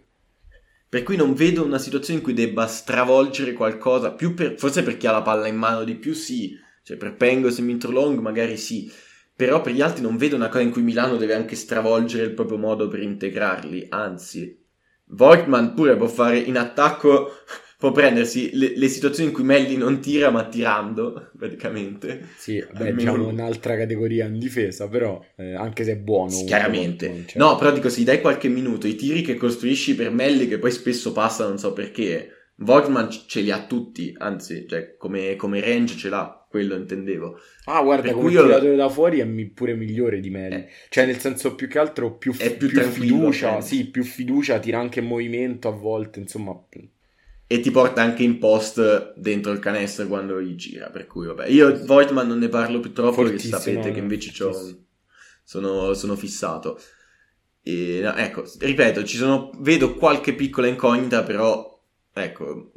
Per 0.90 1.02
cui 1.04 1.16
non 1.16 1.32
vedo 1.32 1.64
una 1.64 1.78
situazione 1.78 2.18
in 2.18 2.24
cui 2.24 2.34
debba 2.34 2.66
stravolgere 2.66 3.54
qualcosa, 3.54 4.12
più 4.12 4.34
per- 4.34 4.58
forse 4.58 4.82
perché 4.82 5.08
ha 5.08 5.12
la 5.12 5.22
palla 5.22 5.46
in 5.46 5.56
mano 5.56 5.84
di 5.84 5.94
più, 5.94 6.12
sì. 6.12 6.54
Cioè, 6.82 6.98
per 6.98 7.14
Pengos 7.16 7.58
e 7.58 7.62
Mintrolong 7.62 8.18
magari 8.18 8.58
sì. 8.58 8.92
Però 9.34 9.60
per 9.60 9.72
gli 9.72 9.80
altri 9.80 10.02
non 10.02 10.16
vedo 10.16 10.36
una 10.36 10.48
cosa 10.48 10.62
in 10.62 10.70
cui 10.70 10.82
Milano 10.82 11.16
deve 11.16 11.34
anche 11.34 11.56
stravolgere 11.56 12.24
il 12.24 12.32
proprio 12.34 12.58
modo 12.58 12.88
per 12.88 13.00
integrarli. 13.02 13.86
Anzi, 13.88 14.60
Voigtman 15.06 15.74
pure 15.74 15.96
può 15.96 16.06
fare 16.06 16.38
in 16.38 16.56
attacco, 16.56 17.30
può 17.78 17.92
prendersi 17.92 18.50
le, 18.54 18.76
le 18.76 18.88
situazioni 18.88 19.30
in 19.30 19.34
cui 19.34 19.44
Melli 19.44 19.76
non 19.76 20.00
tira 20.00 20.30
ma 20.30 20.46
tirando, 20.48 21.30
praticamente. 21.36 22.28
Sì, 22.34 22.60
beh, 22.60 22.78
Almeno 22.78 22.94
diciamo 22.94 23.26
un'altra 23.28 23.76
categoria 23.76 24.26
in 24.26 24.38
difesa, 24.38 24.88
però 24.88 25.24
eh, 25.36 25.54
anche 25.54 25.84
se 25.84 25.92
è 25.92 25.96
buono. 25.96 26.30
Sì, 26.30 26.44
chiaramente. 26.44 27.08
non 27.08 27.24
c'è- 27.24 27.38
No, 27.38 27.56
però 27.56 27.72
dico, 27.72 27.88
se 27.88 28.00
gli 28.00 28.04
dai 28.04 28.20
qualche 28.20 28.48
minuto, 28.48 28.86
i 28.86 28.94
tiri 28.96 29.22
che 29.22 29.36
costruisci 29.36 29.94
per 29.94 30.10
Melli, 30.10 30.48
che 30.48 30.58
poi 30.58 30.70
spesso 30.70 31.12
passano, 31.12 31.50
non 31.50 31.58
so 31.58 31.72
perché, 31.72 32.41
Voigtman 32.56 33.10
ce 33.10 33.40
li 33.40 33.50
ha 33.50 33.64
tutti, 33.64 34.14
anzi, 34.16 34.66
cioè, 34.68 34.96
come, 34.96 35.36
come 35.36 35.60
range 35.60 35.96
ce 35.96 36.08
l'ha, 36.08 36.46
quello 36.48 36.76
intendevo. 36.76 37.38
Ah, 37.64 37.82
guarda, 37.82 38.08
per 38.08 38.12
come 38.12 38.30
io... 38.30 38.44
tiratore 38.44 38.76
da 38.76 38.88
fuori 38.88 39.18
è 39.18 39.26
pure 39.26 39.74
migliore 39.74 40.20
di 40.20 40.30
me. 40.30 40.48
Eh, 40.48 40.68
cioè, 40.90 41.06
nel 41.06 41.18
senso, 41.18 41.54
più 41.54 41.66
che 41.66 41.78
altro, 41.78 42.16
più, 42.16 42.36
è 42.36 42.54
più, 42.54 42.68
più 42.68 42.82
fiducia, 42.82 43.60
sì, 43.60 43.86
più 43.86 44.04
fiducia, 44.04 44.58
tira 44.58 44.78
anche 44.78 45.00
movimento 45.00 45.68
a 45.68 45.72
volte, 45.72 46.20
insomma. 46.20 46.56
E 47.46 47.60
ti 47.60 47.70
porta 47.70 48.00
anche 48.02 48.22
in 48.22 48.38
post 48.38 49.14
dentro 49.16 49.52
il 49.52 49.58
canestro 49.58 50.06
quando 50.06 50.40
gli 50.40 50.54
gira, 50.54 50.88
per 50.90 51.06
cui 51.06 51.26
vabbè. 51.26 51.48
Io 51.48 51.84
Voigtman 51.84 52.26
non 52.26 52.38
ne 52.38 52.48
parlo 52.48 52.80
più 52.80 52.92
troppo 52.92 53.22
perché 53.22 53.38
sapete 53.38 53.90
che 53.90 53.98
invece 53.98 54.32
sono, 55.42 55.92
sono 55.94 56.16
fissato. 56.16 56.80
E, 57.62 58.00
no, 58.02 58.14
ecco, 58.14 58.44
ripeto, 58.58 59.04
ci 59.04 59.16
sono, 59.16 59.50
vedo 59.58 59.94
qualche 59.94 60.34
piccola 60.34 60.66
incognita, 60.66 61.22
però 61.22 61.71
ecco, 62.12 62.72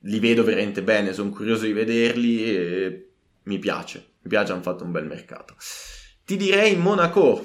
li 0.00 0.20
vedo 0.20 0.44
veramente 0.44 0.82
bene, 0.82 1.12
sono 1.12 1.30
curioso 1.30 1.64
di 1.64 1.72
vederli 1.72 2.44
e 2.44 3.08
mi 3.44 3.58
piace, 3.58 4.04
mi 4.22 4.28
piace, 4.28 4.52
hanno 4.52 4.62
fatto 4.62 4.84
un 4.84 4.92
bel 4.92 5.06
mercato. 5.06 5.54
Ti 6.24 6.36
direi 6.36 6.76
Monaco, 6.76 7.44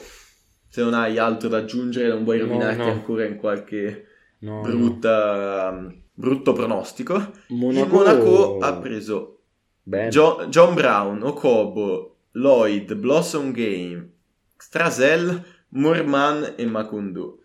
se 0.67 0.81
non 0.81 0.93
hai 0.93 1.17
altro 1.17 1.49
da 1.49 1.57
aggiungere, 1.57 2.09
non 2.09 2.23
vuoi 2.23 2.39
rovinarti 2.39 2.77
no, 2.77 2.85
no. 2.85 2.91
ancora 2.91 3.25
in 3.25 3.37
qualche 3.37 4.07
no, 4.39 4.61
brutta, 4.61 5.93
brutto 6.13 6.53
pronostico. 6.53 7.31
Monaco... 7.47 7.85
Il 7.85 7.91
Monaco 7.91 8.57
ha 8.59 8.73
preso 8.77 9.41
jo- 9.83 10.45
John 10.49 10.73
Brown, 10.73 11.21
Okobo, 11.23 12.17
Lloyd, 12.31 12.93
Blossom 12.95 13.51
Game, 13.51 14.09
Strasel, 14.57 15.43
Morman 15.69 16.53
e 16.55 16.65
Makundu. 16.65 17.39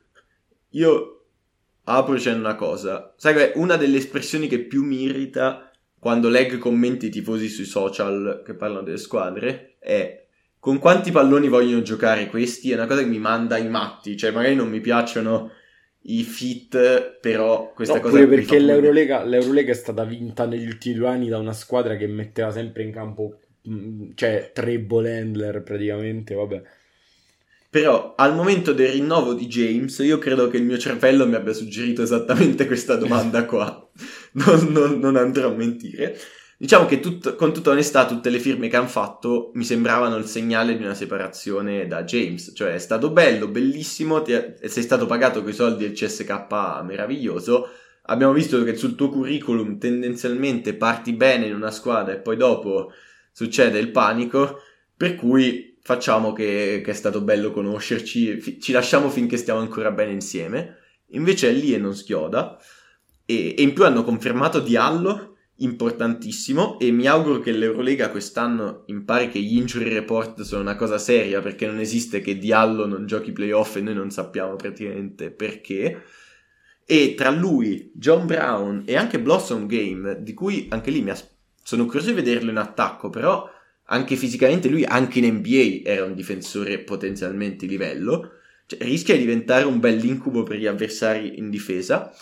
Io 0.70 1.15
apro 1.88 2.14
dicendo 2.14 2.40
una 2.40 2.54
cosa. 2.54 3.14
Sai 3.16 3.34
che 3.34 3.52
una 3.56 3.76
delle 3.76 3.98
espressioni 3.98 4.48
che 4.48 4.60
più 4.60 4.84
mi 4.84 5.02
irrita 5.02 5.70
quando 5.98 6.28
leggo 6.28 6.58
commenti 6.58 7.08
tifosi 7.08 7.48
sui 7.48 7.64
social 7.64 8.42
che 8.44 8.54
parlano 8.54 8.82
delle 8.82 8.98
squadre 8.98 9.76
è 9.78 10.24
con 10.58 10.78
quanti 10.78 11.12
palloni 11.12 11.48
vogliono 11.48 11.82
giocare 11.82 12.26
questi? 12.26 12.70
È 12.70 12.74
una 12.74 12.86
cosa 12.86 13.02
che 13.02 13.08
mi 13.08 13.18
manda 13.18 13.56
i 13.56 13.68
matti. 13.68 14.16
Cioè, 14.16 14.32
magari 14.32 14.56
non 14.56 14.68
mi 14.68 14.80
piacciono 14.80 15.52
i 16.08 16.22
fit, 16.22 17.18
però 17.20 17.72
questa 17.72 17.96
no, 17.96 18.00
cosa... 18.00 18.14
Pure 18.16 18.26
perché 18.26 18.58
l'Eurolega, 18.58 19.24
l'Eurolega, 19.24 19.70
è 19.70 19.74
stata 19.74 20.04
vinta 20.04 20.44
negli 20.44 20.66
ultimi 20.66 20.96
due 20.96 21.06
anni 21.06 21.28
da 21.28 21.38
una 21.38 21.52
squadra 21.52 21.96
che 21.96 22.08
metteva 22.08 22.50
sempre 22.50 22.82
in 22.82 22.90
campo, 22.90 23.38
mm, 23.68 24.10
cioè, 24.14 24.50
tre 24.52 24.80
ball 24.80 25.06
handler 25.06 25.62
praticamente, 25.62 26.34
vabbè. 26.34 26.62
Però 27.76 28.14
al 28.16 28.34
momento 28.34 28.72
del 28.72 28.88
rinnovo 28.88 29.34
di 29.34 29.48
James, 29.48 29.98
io 29.98 30.16
credo 30.16 30.48
che 30.48 30.56
il 30.56 30.62
mio 30.62 30.78
cervello 30.78 31.28
mi 31.28 31.34
abbia 31.34 31.52
suggerito 31.52 32.00
esattamente 32.00 32.66
questa 32.66 32.96
domanda 32.96 33.44
qua. 33.44 33.86
Non, 34.32 34.66
non, 34.70 34.98
non 34.98 35.16
andrò 35.16 35.50
a 35.50 35.54
mentire. 35.54 36.18
Diciamo 36.56 36.86
che 36.86 37.00
tut, 37.00 37.34
con 37.36 37.52
tutta 37.52 37.70
onestà 37.70 38.06
tutte 38.06 38.30
le 38.30 38.38
firme 38.38 38.68
che 38.68 38.76
hanno 38.76 38.86
fatto 38.86 39.50
mi 39.54 39.64
sembravano 39.64 40.16
il 40.16 40.24
segnale 40.24 40.74
di 40.74 40.82
una 40.82 40.94
separazione 40.94 41.86
da 41.86 42.04
James. 42.04 42.52
Cioè 42.54 42.72
è 42.72 42.78
stato 42.78 43.10
bello, 43.10 43.48
bellissimo, 43.48 44.22
ti, 44.22 44.32
sei 44.62 44.82
stato 44.82 45.04
pagato 45.04 45.42
quei 45.42 45.52
soldi 45.52 45.84
del 45.84 45.92
CSK 45.92 46.82
meraviglioso. 46.82 47.68
Abbiamo 48.04 48.32
visto 48.32 48.62
che 48.64 48.74
sul 48.74 48.94
tuo 48.94 49.10
curriculum 49.10 49.78
tendenzialmente 49.78 50.74
parti 50.74 51.12
bene 51.12 51.44
in 51.46 51.54
una 51.54 51.70
squadra 51.70 52.14
e 52.14 52.20
poi 52.20 52.38
dopo 52.38 52.92
succede 53.32 53.78
il 53.78 53.90
panico. 53.90 54.60
Per 54.96 55.14
cui 55.14 55.75
facciamo 55.86 56.32
che, 56.32 56.82
che, 56.84 56.90
è 56.90 56.94
stato 56.94 57.20
bello 57.20 57.52
conoscerci, 57.52 58.40
fi- 58.40 58.60
ci 58.60 58.72
lasciamo 58.72 59.08
finché 59.08 59.36
stiamo 59.36 59.60
ancora 59.60 59.92
bene 59.92 60.10
insieme. 60.10 60.78
Invece 61.10 61.50
è 61.50 61.52
lì 61.52 61.74
e 61.74 61.78
non 61.78 61.94
schioda. 61.94 62.58
E, 63.24 63.54
e 63.56 63.62
in 63.62 63.72
più 63.72 63.84
hanno 63.84 64.02
confermato 64.02 64.58
Diallo, 64.58 65.36
importantissimo, 65.58 66.76
e 66.80 66.90
mi 66.90 67.06
auguro 67.06 67.38
che 67.38 67.52
l'Eurolega 67.52 68.10
quest'anno 68.10 68.82
impari 68.86 69.28
che 69.28 69.38
gli 69.38 69.56
injury 69.56 69.88
report 69.88 70.42
sono 70.42 70.62
una 70.62 70.74
cosa 70.74 70.98
seria, 70.98 71.40
perché 71.40 71.66
non 71.66 71.78
esiste 71.78 72.20
che 72.20 72.36
Diallo 72.36 72.84
non 72.86 73.06
giochi 73.06 73.30
playoff 73.30 73.76
e 73.76 73.80
noi 73.80 73.94
non 73.94 74.10
sappiamo 74.10 74.56
praticamente 74.56 75.30
perché. 75.30 76.02
E 76.84 77.14
tra 77.16 77.30
lui, 77.30 77.92
John 77.94 78.26
Brown 78.26 78.82
e 78.86 78.96
anche 78.96 79.20
Blossom 79.20 79.66
Game, 79.66 80.20
di 80.20 80.34
cui 80.34 80.66
anche 80.70 80.90
lì 80.90 81.08
as- 81.08 81.32
sono 81.62 81.84
curioso 81.84 82.08
di 82.08 82.14
vederlo 82.14 82.50
in 82.50 82.56
attacco, 82.56 83.08
però 83.08 83.54
anche 83.86 84.16
fisicamente 84.16 84.68
lui, 84.68 84.84
anche 84.84 85.18
in 85.18 85.34
NBA, 85.34 85.88
era 85.88 86.04
un 86.04 86.14
difensore 86.14 86.78
potenzialmente 86.78 87.66
livello. 87.66 88.32
Cioè, 88.66 88.82
rischia 88.82 89.14
di 89.14 89.20
diventare 89.20 89.64
un 89.64 89.78
bel 89.78 90.04
incubo 90.04 90.42
per 90.42 90.58
gli 90.58 90.66
avversari 90.66 91.38
in 91.38 91.50
difesa. 91.50 92.12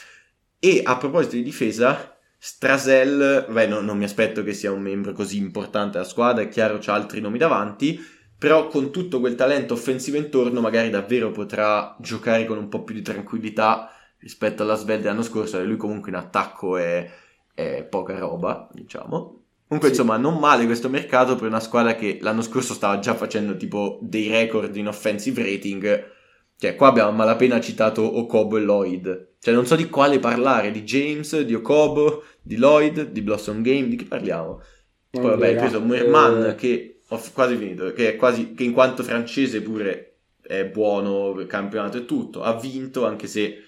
E 0.58 0.82
a 0.84 0.96
proposito 0.96 1.36
di 1.36 1.42
difesa, 1.42 2.18
Strasel, 2.38 3.46
beh, 3.50 3.66
no, 3.66 3.80
non 3.80 3.96
mi 3.96 4.04
aspetto 4.04 4.42
che 4.42 4.52
sia 4.52 4.70
un 4.70 4.82
membro 4.82 5.12
così 5.12 5.38
importante 5.38 5.92
della 5.92 6.04
squadra, 6.04 6.42
è 6.42 6.48
chiaro 6.48 6.78
c'ha 6.78 6.92
altri 6.92 7.20
nomi 7.22 7.38
davanti, 7.38 7.98
però 8.38 8.68
con 8.68 8.90
tutto 8.90 9.20
quel 9.20 9.34
talento 9.34 9.72
offensivo 9.72 10.18
intorno 10.18 10.60
magari 10.60 10.90
davvero 10.90 11.30
potrà 11.30 11.96
giocare 12.00 12.44
con 12.44 12.58
un 12.58 12.68
po' 12.68 12.82
più 12.82 12.94
di 12.94 13.00
tranquillità 13.00 13.90
rispetto 14.18 14.62
alla 14.62 14.74
Svel 14.74 15.00
dell'anno 15.00 15.22
scorso, 15.22 15.58
e 15.58 15.64
lui 15.64 15.76
comunque 15.76 16.10
in 16.10 16.16
attacco 16.16 16.76
è, 16.76 17.10
è 17.54 17.82
poca 17.84 18.18
roba, 18.18 18.68
diciamo. 18.72 19.43
Comunque, 19.74 19.92
sì. 19.92 20.00
insomma, 20.00 20.16
non 20.16 20.38
male 20.38 20.66
questo 20.66 20.88
mercato 20.88 21.34
per 21.34 21.48
una 21.48 21.58
squadra 21.58 21.96
che 21.96 22.18
l'anno 22.20 22.42
scorso 22.42 22.74
stava 22.74 23.00
già 23.00 23.14
facendo 23.14 23.56
tipo 23.56 23.98
dei 24.02 24.28
record 24.28 24.74
in 24.76 24.86
offensive 24.86 25.42
rating. 25.42 26.12
Cioè, 26.56 26.76
qua 26.76 26.88
abbiamo 26.88 27.10
malapena 27.10 27.60
citato 27.60 28.02
Okobo 28.18 28.56
e 28.56 28.60
Lloyd. 28.60 29.32
Cioè, 29.40 29.52
non 29.52 29.66
so 29.66 29.74
di 29.74 29.88
quale 29.88 30.20
parlare, 30.20 30.70
di 30.70 30.84
James, 30.84 31.40
di 31.40 31.54
Okobo, 31.54 32.22
di 32.40 32.56
Lloyd, 32.56 33.10
di 33.10 33.20
Blossom 33.22 33.62
Game, 33.62 33.88
di 33.88 33.96
chi 33.96 34.04
parliamo? 34.04 34.62
Poi, 35.10 35.20
non 35.22 35.30
vabbè, 35.30 35.48
hai 35.48 35.56
preso 35.56 35.80
Merman, 35.80 36.44
eh... 36.44 36.54
che 36.54 37.00
ho 37.08 37.20
quasi 37.32 37.56
finito, 37.56 37.92
che 37.92 38.10
è 38.10 38.16
quasi, 38.16 38.54
che 38.54 38.62
in 38.62 38.72
quanto 38.72 39.02
francese 39.02 39.60
pure 39.60 40.18
è 40.40 40.64
buono, 40.66 41.34
campionato 41.46 41.98
e 41.98 42.04
tutto. 42.04 42.42
Ha 42.42 42.56
vinto, 42.58 43.04
anche 43.04 43.26
se 43.26 43.58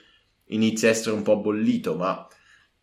inizia 0.47 0.89
a 0.89 0.93
essere 0.93 1.17
un 1.17 1.23
po' 1.23 1.39
bollito, 1.39 1.97
ma 1.97 2.27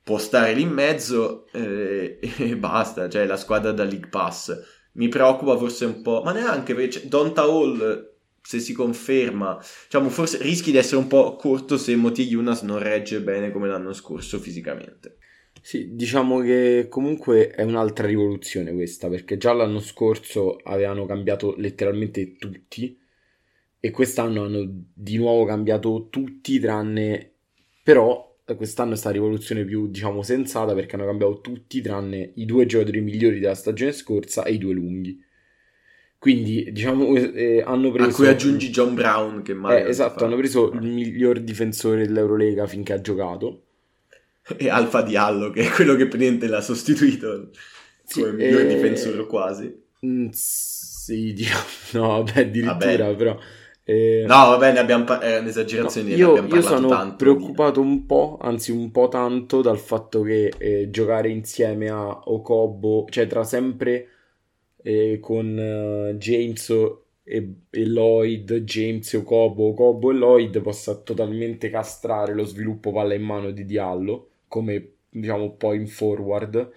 può 0.04 0.18
stare 0.18 0.54
lì 0.54 0.64
in 0.64 0.72
mezzo 0.72 1.48
eh, 1.52 2.20
e 2.38 2.58
basta, 2.58 3.10
cioè 3.10 3.26
la 3.26 3.38
squadra 3.38 3.72
da 3.72 3.84
League 3.84 4.10
Pass. 4.10 4.54
Mi 4.94 5.08
preoccupa 5.08 5.58
forse 5.58 5.86
un 5.86 6.02
po', 6.02 6.22
ma 6.24 6.32
neanche 6.34 6.76
perché 6.76 6.92
cioè, 6.92 7.04
Donta 7.06 7.44
Hall 7.44 8.12
se 8.42 8.60
si 8.60 8.74
conferma, 8.74 9.58
diciamo 9.86 10.10
forse 10.10 10.38
rischi 10.42 10.72
di 10.72 10.78
essere 10.78 10.98
un 10.98 11.08
po' 11.08 11.38
corto 11.38 11.78
se 11.78 11.96
Moti 11.96 12.24
Yunas 12.24 12.62
non 12.62 12.78
regge 12.78 13.22
bene 13.22 13.52
come 13.52 13.70
l'anno 13.70 13.94
scorso 13.94 14.38
fisicamente. 14.38 15.18
Sì, 15.62 15.96
diciamo 15.96 16.42
che 16.42 16.88
comunque 16.90 17.52
è 17.52 17.64
un'altra 17.64 18.06
rivoluzione 18.06 18.74
questa, 18.74 19.08
perché 19.08 19.38
già 19.38 19.54
l'anno 19.54 19.80
scorso 19.80 20.58
avevano 20.58 21.06
cambiato 21.06 21.56
letteralmente 21.58 22.36
tutti 22.36 23.00
e 23.80 23.92
quest'anno 23.92 24.44
hanno 24.44 24.66
di 24.94 25.18
nuovo 25.18 25.46
cambiato 25.46 26.08
tutti 26.10 26.60
tranne 26.60 27.34
però 27.84 28.33
quest'anno 28.46 28.94
è 28.94 28.96
stata 28.96 29.16
la 29.16 29.22
rivoluzione 29.22 29.64
più, 29.64 29.88
diciamo, 29.88 30.22
sensata 30.22 30.74
perché 30.74 30.96
hanno 30.96 31.06
cambiato 31.06 31.40
tutti 31.42 31.82
tranne 31.82 32.32
i 32.36 32.46
due 32.46 32.66
giocatori 32.66 33.02
migliori 33.02 33.40
della 33.40 33.56
stagione 33.56 33.94
scorsa 33.94 34.44
e 34.44 34.54
i 34.54 34.58
due 34.58 34.74
lunghi. 34.74 35.24
Quindi, 36.18 36.72
diciamo, 36.72 37.16
eh, 37.16 37.62
hanno 37.66 37.92
preso... 37.92 38.10
A 38.10 38.14
cui 38.14 38.28
aggiungi 38.28 38.70
John 38.70 38.96
Brown, 38.96 39.42
che 39.42 39.54
mai... 39.54 39.82
Eh, 39.82 39.90
esatto, 39.90 40.24
hanno 40.24 40.38
preso 40.38 40.72
il 40.72 40.82
miglior 40.82 41.40
difensore 41.40 42.06
dell'Eurolega 42.06 42.66
finché 42.66 42.94
ha 42.94 43.02
giocato. 43.02 43.64
E 44.58 44.70
Alfa 44.70 45.02
Diallo, 45.02 45.50
che 45.50 45.64
è 45.64 45.70
quello 45.70 45.96
che 45.96 46.08
praticamente 46.08 46.48
l'ha 46.48 46.62
sostituito 46.62 47.50
sì, 48.06 48.22
come 48.22 48.34
miglior 48.34 48.62
eh... 48.62 48.74
difensore 48.76 49.26
quasi. 49.26 49.84
Mm, 50.06 50.28
sì, 50.32 51.32
diciamo... 51.36 51.64
No, 51.92 52.08
vabbè, 52.24 52.40
addirittura, 52.40 53.06
vabbè. 53.06 53.16
però... 53.16 53.40
Eh, 53.86 54.24
no, 54.26 54.50
va 54.50 54.58
bene, 54.58 54.80
abbiamo 54.80 55.04
pa- 55.04 55.20
è 55.20 55.40
un'esagerazione. 55.40 56.12
No, 56.12 56.16
io, 56.16 56.46
io 56.46 56.62
sono 56.62 56.88
tanto, 56.88 57.16
preoccupato 57.18 57.82
di... 57.82 57.88
un 57.88 58.06
po', 58.06 58.38
anzi 58.42 58.72
un 58.72 58.92
po' 58.92 59.10
tanto, 59.10 59.62
dal 59.62 59.78
fatto 59.78 60.22
che 60.22 60.54
eh, 60.58 60.90
giocare 60.90 61.30
insieme 61.30 61.90
a 61.90 62.22
Okobo, 62.26 63.06
cioè 63.10 63.28
tra 63.28 63.44
sempre 63.44 64.08
eh, 64.82 65.20
con 65.20 65.58
uh, 65.58 66.16
James 66.18 66.70
e, 67.24 67.56
e, 67.70 67.86
Lloyd, 67.86 68.54
James 68.60 69.14
e 69.14 69.18
Okobo, 69.18 69.70
Okobo 69.70 70.12
e 70.12 70.14
Lloyd 70.14 70.62
possa 70.62 70.96
totalmente 70.96 71.70
castrare 71.70 72.34
lo 72.34 72.46
sviluppo 72.46 72.92
palla 72.94 73.14
in 73.14 73.24
mano 73.24 73.52
di 73.52 73.66
Diallo, 73.66 74.30
come 74.48 74.92
diciamo 75.10 75.56
poi 75.56 75.78
in 75.78 75.88
forward. 75.88 76.72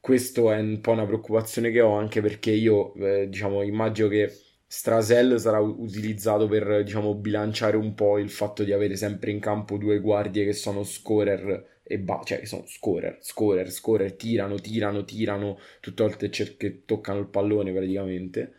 Questo 0.00 0.50
è 0.50 0.58
un 0.58 0.80
po' 0.80 0.90
una 0.92 1.06
preoccupazione 1.06 1.70
che 1.70 1.80
ho, 1.80 1.96
anche 1.96 2.20
perché 2.20 2.50
io 2.50 2.92
eh, 2.94 3.28
diciamo 3.28 3.62
immagino 3.62 4.08
che 4.08 4.30
Strasel 4.74 5.38
sarà 5.38 5.58
utilizzato 5.60 6.48
per, 6.48 6.82
diciamo, 6.82 7.14
bilanciare 7.14 7.76
un 7.76 7.94
po' 7.94 8.16
il 8.18 8.30
fatto 8.30 8.64
di 8.64 8.72
avere 8.72 8.96
sempre 8.96 9.30
in 9.30 9.38
campo 9.38 9.76
due 9.76 10.00
guardie 10.00 10.46
che 10.46 10.54
sono 10.54 10.82
scorer 10.82 11.80
e 11.82 11.98
ba- 11.98 12.22
cioè 12.24 12.40
che 12.40 12.46
sono 12.46 12.64
scorer, 12.66 13.18
scorer, 13.20 13.70
scorer, 13.70 14.14
tirano, 14.14 14.54
tirano, 14.58 15.04
tirano 15.04 15.58
tutte 15.80 16.02
volte 16.04 16.30
cer- 16.30 16.56
che 16.56 16.84
toccano 16.86 17.18
il 17.20 17.26
pallone 17.26 17.70
praticamente. 17.70 18.54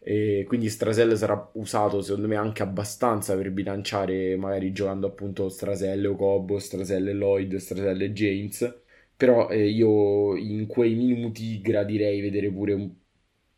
E 0.00 0.44
quindi 0.48 0.68
Strasel 0.68 1.16
sarà 1.16 1.50
usato 1.54 2.00
secondo 2.02 2.26
me 2.26 2.34
anche 2.34 2.62
abbastanza 2.64 3.36
per 3.36 3.52
bilanciare 3.52 4.34
magari 4.36 4.72
giocando 4.72 5.06
appunto 5.06 5.48
Straselle 5.48 6.08
o 6.08 6.16
Cobo, 6.16 6.58
Straselle 6.58 7.12
Lloyd, 7.12 7.54
Straselle 7.56 8.12
James 8.12 8.80
però 9.16 9.48
eh, 9.50 9.68
io 9.68 10.34
in 10.36 10.66
quei 10.66 10.94
minuti 10.94 11.60
gradirei 11.60 12.20
vedere 12.20 12.50
pure 12.50 12.72
un 12.72 12.90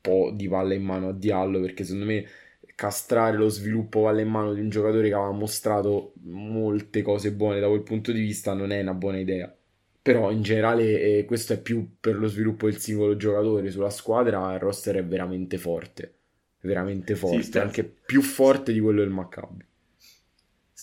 po' 0.04 0.30
di 0.34 0.48
palla 0.48 0.74
in 0.74 0.84
mano 0.84 1.08
a 1.08 1.12
Diallo 1.14 1.60
perché 1.60 1.82
secondo 1.82 2.04
me 2.04 2.26
castrare 2.74 3.38
lo 3.38 3.48
sviluppo 3.48 4.02
palla 4.02 4.20
in 4.20 4.28
mano 4.28 4.52
di 4.52 4.60
un 4.60 4.68
giocatore 4.68 5.08
che 5.08 5.14
aveva 5.14 5.30
mostrato 5.30 6.12
molte 6.24 7.00
cose 7.00 7.32
buone 7.32 7.58
da 7.58 7.68
quel 7.68 7.82
punto 7.82 8.12
di 8.12 8.20
vista 8.20 8.52
non 8.52 8.70
è 8.70 8.82
una 8.82 8.92
buona 8.92 9.18
idea. 9.18 9.54
Però 10.02 10.30
in 10.30 10.42
generale 10.42 11.00
eh, 11.00 11.24
questo 11.24 11.54
è 11.54 11.60
più 11.60 11.96
per 11.98 12.16
lo 12.18 12.26
sviluppo 12.26 12.66
del 12.66 12.78
singolo 12.78 13.16
giocatore. 13.16 13.70
Sulla 13.70 13.88
squadra 13.88 14.52
il 14.52 14.60
roster 14.60 14.96
è 14.96 15.04
veramente 15.04 15.56
forte. 15.56 16.12
Veramente 16.60 17.14
forte 17.14 17.42
sì, 17.42 17.58
anche 17.58 17.84
più 17.84 18.20
forte 18.20 18.72
di 18.72 18.80
quello 18.80 19.00
del 19.00 19.10
Maccabi 19.10 19.64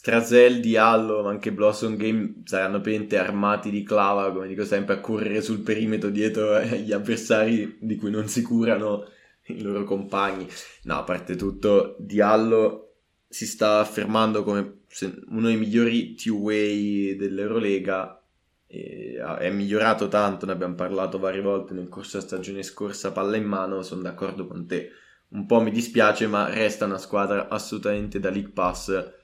Strazel, 0.02 0.62
Diallo, 0.62 1.22
ma 1.22 1.30
anche 1.30 1.52
Blossom 1.52 1.95
Game 1.95 2.41
saranno 2.45 2.82
pente 2.82 3.20
armati 3.20 3.70
di 3.70 3.84
clava, 3.84 4.32
come 4.32 4.47
dico 4.47 4.66
sempre, 4.66 4.95
a 4.95 4.99
correre 4.99 5.43
sul 5.43 5.60
perimetro 5.60 6.10
dietro 6.10 6.56
agli 6.56 6.91
avversari 6.91 7.78
di 7.80 7.97
cui 7.97 8.10
non 8.10 8.28
si 8.28 8.41
curano 8.41 9.06
i 9.45 9.62
loro 9.62 9.84
compagni. 9.84 10.47
No, 10.86 10.97
a 10.97 11.04
parte 11.04 11.36
tutto, 11.36 11.97
Diallo 11.99 12.95
si 13.28 13.45
sta 13.45 13.78
affermando 13.78 14.41
come 14.43 14.86
uno 15.28 15.45
dei 15.45 15.58
migliori 15.58 16.16
two-way 16.16 17.16
dell'Eurolega. 17.16 18.20
è 18.66 19.52
migliorato 19.52 20.08
tanto, 20.08 20.47
ne 20.47 20.54
abbiamo 20.54 20.74
parlato 20.74 21.20
varie 21.20 21.41
volte 21.41 21.76
nel 21.76 21.89
corso 21.89 22.18
della 22.18 22.28
stagione 22.28 22.64
scorsa, 22.64 23.12
palla 23.12 23.38
in 23.38 23.45
mano, 23.45 23.84
sono 23.84 24.02
d'accordo 24.02 24.47
con 24.47 24.66
te. 24.66 24.89
Un 25.28 25.45
po' 25.45 25.62
mi 25.62 25.70
dispiace, 25.70 26.26
ma 26.26 26.49
resta 26.49 26.86
una 26.86 26.97
squadra 26.97 27.49
assolutamente 27.49 28.20
da 28.20 28.32
League 28.32 28.52
Pass 28.52 29.20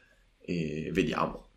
e 0.47 0.89
vediamo. 0.93 1.49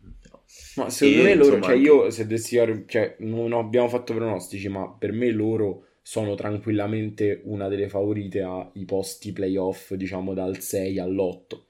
Ma 0.75 0.89
secondo 0.89 1.21
e, 1.21 1.23
me 1.23 1.35
loro, 1.35 1.55
insomma, 1.55 1.73
cioè 1.73 1.81
io 1.81 2.09
se 2.09 2.23
dovessi 2.23 2.83
cioè 2.87 3.15
non 3.19 3.53
abbiamo 3.53 3.87
fatto 3.87 4.13
pronostici, 4.13 4.67
ma 4.67 4.89
per 4.89 5.13
me 5.13 5.31
loro 5.31 5.85
sono 6.01 6.35
tranquillamente 6.35 7.41
una 7.45 7.69
delle 7.69 7.87
favorite 7.87 8.41
ai 8.41 8.85
posti 8.85 9.31
playoff, 9.31 9.93
diciamo 9.93 10.33
dal 10.33 10.59
6 10.59 10.99
all'8. 10.99 11.61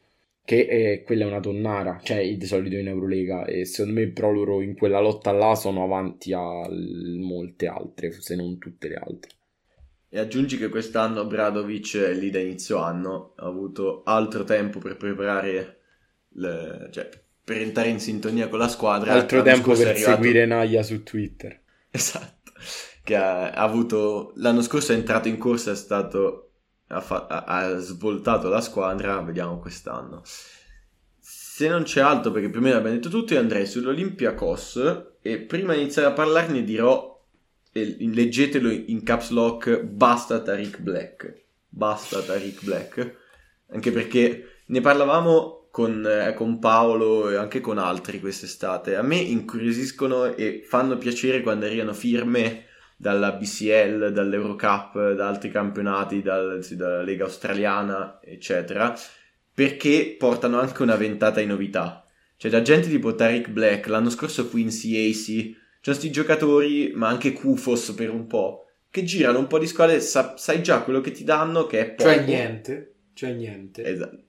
Che 0.44 0.66
è, 0.66 1.04
quella 1.04 1.26
è 1.26 1.28
una 1.28 1.40
tonnara, 1.40 2.00
cioè 2.02 2.36
di 2.36 2.46
solito 2.48 2.76
in 2.76 2.88
Eurolega, 2.88 3.46
e 3.46 3.66
secondo 3.66 4.00
me 4.00 4.08
però 4.08 4.32
loro 4.32 4.62
in 4.62 4.76
quella 4.76 5.00
lotta 5.00 5.32
là 5.32 5.54
sono 5.54 5.84
avanti 5.84 6.34
a 6.34 6.68
molte 7.20 7.68
altre, 7.68 8.12
se 8.12 8.36
non 8.36 8.58
tutte 8.58 8.88
le 8.88 8.96
altre. 8.96 9.32
E 10.10 10.20
aggiungi 10.20 10.58
che 10.58 10.70
quest'anno 10.70 11.26
Bradovic 11.26 12.16
lì 12.20 12.32
da 12.32 12.40
inizio 12.40 12.80
anno 12.80 13.34
ha 13.38 13.46
avuto 13.46 14.02
altro 14.04 14.44
tempo 14.44 14.80
per 14.80 14.98
preparare 14.98 15.81
le, 16.34 16.90
cioè, 16.92 17.10
per 17.44 17.62
entrare 17.62 17.90
in 17.90 18.00
sintonia 18.00 18.48
con 18.48 18.60
la 18.60 18.68
squadra. 18.68 19.14
Altro 19.14 19.42
tempo 19.42 19.74
per 19.74 19.88
arrivato... 19.88 20.16
seguire 20.16 20.46
Naya 20.46 20.84
su 20.84 21.04
Twitter. 21.04 21.60
Esatto, 21.94 22.54
che 23.04 23.18
ha, 23.18 23.52
ha, 23.52 23.64
avuto 23.64 24.32
l'anno 24.38 24.62
scorso 24.62 24.94
è 24.94 24.96
entrato 24.96 25.28
in 25.28 25.38
corsa, 25.38 25.72
è 25.72 25.76
stato, 25.76 26.52
ha, 26.88 27.02
fa, 27.02 27.26
ha, 27.28 27.78
svoltato 27.80 28.48
la 28.48 28.62
squadra, 28.62 29.20
vediamo 29.20 29.60
quest'anno. 29.60 30.22
Se 31.20 31.68
non 31.68 31.84
c'è 31.84 32.00
altro, 32.00 32.32
perché 32.32 32.50
più 32.50 32.60
o 32.60 32.64
meno 32.64 32.78
abbiamo 32.78 32.96
detto 32.96 33.10
tutto, 33.10 33.34
io 33.34 33.42
andrei 33.42 33.66
sull'Olympiacos 33.66 35.18
e 35.22 35.40
prima 35.40 35.74
di 35.74 35.82
iniziare 35.82 36.08
a 36.08 36.14
parlarne 36.14 36.64
dirò, 36.64 37.22
leggetelo 37.74 38.70
in 38.70 39.04
caps 39.04 39.32
lock, 39.32 39.82
basta 39.82 40.42
Tariq 40.42 40.80
Black. 40.80 41.42
Basta 41.68 42.22
Tariq 42.22 42.64
Black. 42.64 43.16
Anche 43.72 43.92
perché 43.92 44.62
ne 44.68 44.80
parlavamo 44.80 45.61
con, 45.72 46.06
eh, 46.06 46.34
con, 46.34 46.60
Paolo 46.60 47.30
e 47.30 47.38
anche 47.38 47.62
con 47.62 47.78
altri 47.78 48.20
quest'estate. 48.20 48.96
A 48.96 49.02
me 49.02 49.16
incuriosiscono 49.16 50.36
e 50.36 50.64
fanno 50.68 50.98
piacere 50.98 51.42
quando 51.42 51.66
arrivano 51.66 51.94
firme 51.94 52.66
dalla 52.98 53.32
BCL, 53.32 54.12
dall'Eurocup, 54.12 55.14
da 55.14 55.28
altri 55.28 55.50
campionati, 55.50 56.22
dal, 56.22 56.60
sì, 56.62 56.76
dalla 56.76 57.02
Lega 57.02 57.24
Australiana, 57.24 58.20
eccetera, 58.22 58.94
perché 59.54 60.16
portano 60.20 60.60
anche 60.60 60.84
una 60.84 60.96
ventata 60.96 61.40
di 61.40 61.48
novità. 61.48 62.06
Cioè, 62.38 62.52
da 62.52 62.62
gente 62.62 62.90
tipo 62.90 63.16
Tariq 63.16 63.50
Black, 63.50 63.88
l'anno 63.88 64.10
scorso 64.10 64.48
Quincy 64.50 65.10
Acey, 65.10 65.54
c'è 65.54 65.92
questi 65.92 66.12
giocatori, 66.12 66.92
ma 66.94 67.08
anche 67.08 67.34
Kufos 67.34 67.94
per 67.94 68.12
un 68.12 68.28
po', 68.28 68.68
che 68.92 69.04
girano 69.04 69.40
un 69.40 69.48
po' 69.48 69.58
di 69.58 69.68
squadre, 69.68 70.00
sa- 70.00 70.36
sai 70.38 70.62
già 70.62 70.82
quello 70.82 71.02
che 71.02 71.12
ti 71.12 71.24
danno, 71.24 71.66
che 71.66 71.80
è 71.80 71.90
poco. 71.92 72.10
Cioè 72.10 72.24
niente, 72.24 72.94
cioè 73.14 73.32
niente. 73.34 73.84
Esatto 73.84 74.26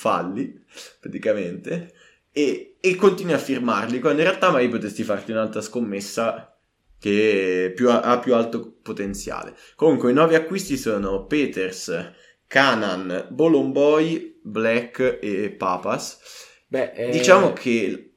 falli 0.00 0.58
praticamente 0.98 1.92
e, 2.32 2.76
e 2.80 2.96
continui 2.96 3.34
a 3.34 3.38
firmarli 3.38 4.00
quando 4.00 4.22
in 4.22 4.28
realtà 4.28 4.48
magari 4.48 4.70
potresti 4.70 5.02
farti 5.02 5.30
un'altra 5.30 5.60
scommessa 5.60 6.56
che 6.98 7.72
più, 7.74 7.90
ha 7.90 8.18
più 8.18 8.34
alto 8.34 8.76
potenziale. 8.82 9.54
Comunque 9.74 10.10
i 10.10 10.14
nuovi 10.14 10.34
acquisti 10.34 10.76
sono 10.76 11.24
Peters, 11.26 12.12
Canan, 12.46 13.28
Bolomboy, 13.30 14.38
Black 14.42 15.18
e 15.20 15.50
Papas. 15.50 16.18
Beh, 16.66 16.92
eh... 16.92 17.10
diciamo 17.10 17.52
che 17.52 18.12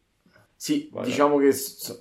sì, 0.56 0.88
Guarda. 0.90 1.10
diciamo 1.10 1.38
che 1.40 1.54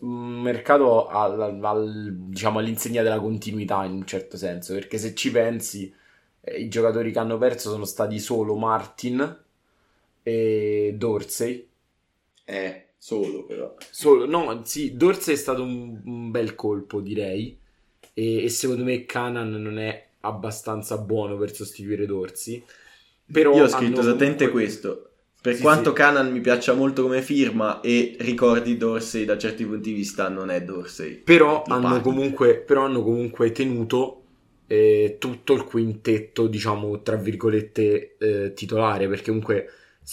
un 0.02 0.40
mercato 0.40 1.08
al, 1.08 1.60
al, 1.64 2.14
diciamo, 2.16 2.60
all'insegna 2.60 3.02
della 3.02 3.18
continuità 3.18 3.84
in 3.84 3.92
un 3.92 4.06
certo 4.06 4.36
senso, 4.36 4.74
perché 4.74 4.98
se 4.98 5.14
ci 5.14 5.32
pensi 5.32 5.92
eh, 6.40 6.60
i 6.60 6.68
giocatori 6.68 7.10
che 7.10 7.18
hanno 7.18 7.38
perso 7.38 7.70
sono 7.70 7.84
stati 7.84 8.20
solo 8.20 8.56
Martin, 8.56 9.44
e 10.22 10.94
Dorsey. 10.96 11.68
Eh, 12.44 12.86
solo 12.96 13.44
però. 13.44 13.74
Solo, 13.90 14.26
no, 14.26 14.62
sì, 14.64 14.96
Dorsey 14.96 15.34
è 15.34 15.38
stato 15.38 15.62
un, 15.62 16.00
un 16.04 16.30
bel 16.30 16.54
colpo, 16.54 17.00
direi. 17.00 17.58
E, 18.14 18.44
e, 18.44 18.48
secondo 18.48 18.84
me 18.84 19.04
Canan 19.06 19.50
non 19.50 19.78
è 19.78 20.08
abbastanza 20.20 20.98
buono 20.98 21.36
per 21.36 21.54
sostituire 21.54 22.06
Dorsey. 22.06 22.62
Però 23.30 23.54
Io 23.54 23.64
ho 23.64 23.68
scritto 23.68 24.00
esattamente 24.00 24.48
comunque... 24.48 24.50
questo. 24.50 25.06
Per 25.42 25.56
sì, 25.56 25.62
quanto 25.62 25.90
sì. 25.90 25.96
Canan 25.96 26.30
mi 26.30 26.40
piaccia 26.40 26.72
molto 26.72 27.02
come 27.02 27.20
firma 27.20 27.80
e 27.80 28.14
ricordi 28.20 28.76
Dorsey 28.76 29.24
da 29.24 29.36
certi 29.36 29.64
punti 29.64 29.90
di 29.90 29.96
vista 29.96 30.28
non 30.28 30.50
è 30.50 30.62
Dorsey. 30.62 31.16
Però, 31.16 31.64
hanno 31.66 32.00
comunque, 32.00 32.58
però 32.58 32.84
hanno 32.84 33.02
comunque, 33.02 33.50
tenuto 33.50 34.22
eh, 34.68 35.16
tutto 35.18 35.54
il 35.54 35.64
quintetto, 35.64 36.46
diciamo, 36.46 37.02
tra 37.02 37.16
virgolette, 37.16 38.16
eh, 38.18 38.52
titolare. 38.52 39.08
Perché 39.08 39.26
comunque 39.26 39.68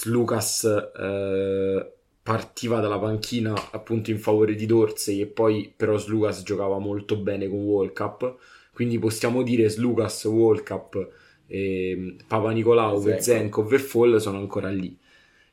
Lucas 0.06 0.64
eh, 0.66 1.92
partiva 2.22 2.80
dalla 2.80 3.00
panchina 3.00 3.54
appunto 3.72 4.12
in 4.12 4.20
favore 4.20 4.56
di 4.56 4.66
Dorsey 4.66 5.22
e 5.22 5.26
poi 5.26 5.74
però 5.76 5.98
Slucas 5.98 6.44
giocava 6.44 6.78
molto 6.78 7.18
bene 7.18 7.48
con 7.48 7.60
World 7.60 7.94
Cup. 7.94 8.36
Quindi 8.74 9.00
possiamo 9.00 9.44
dire 9.44 9.70
Slucas, 9.70 10.26
World 10.26 10.64
Cup 10.64 11.10
eh, 11.50 12.16
Papa 12.28 12.52
Nicolau, 12.52 13.02
Zenkov 13.20 13.74
e 13.74 13.80
Fall 13.80 14.18
sono 14.18 14.38
ancora 14.38 14.70
lì. 14.70 14.96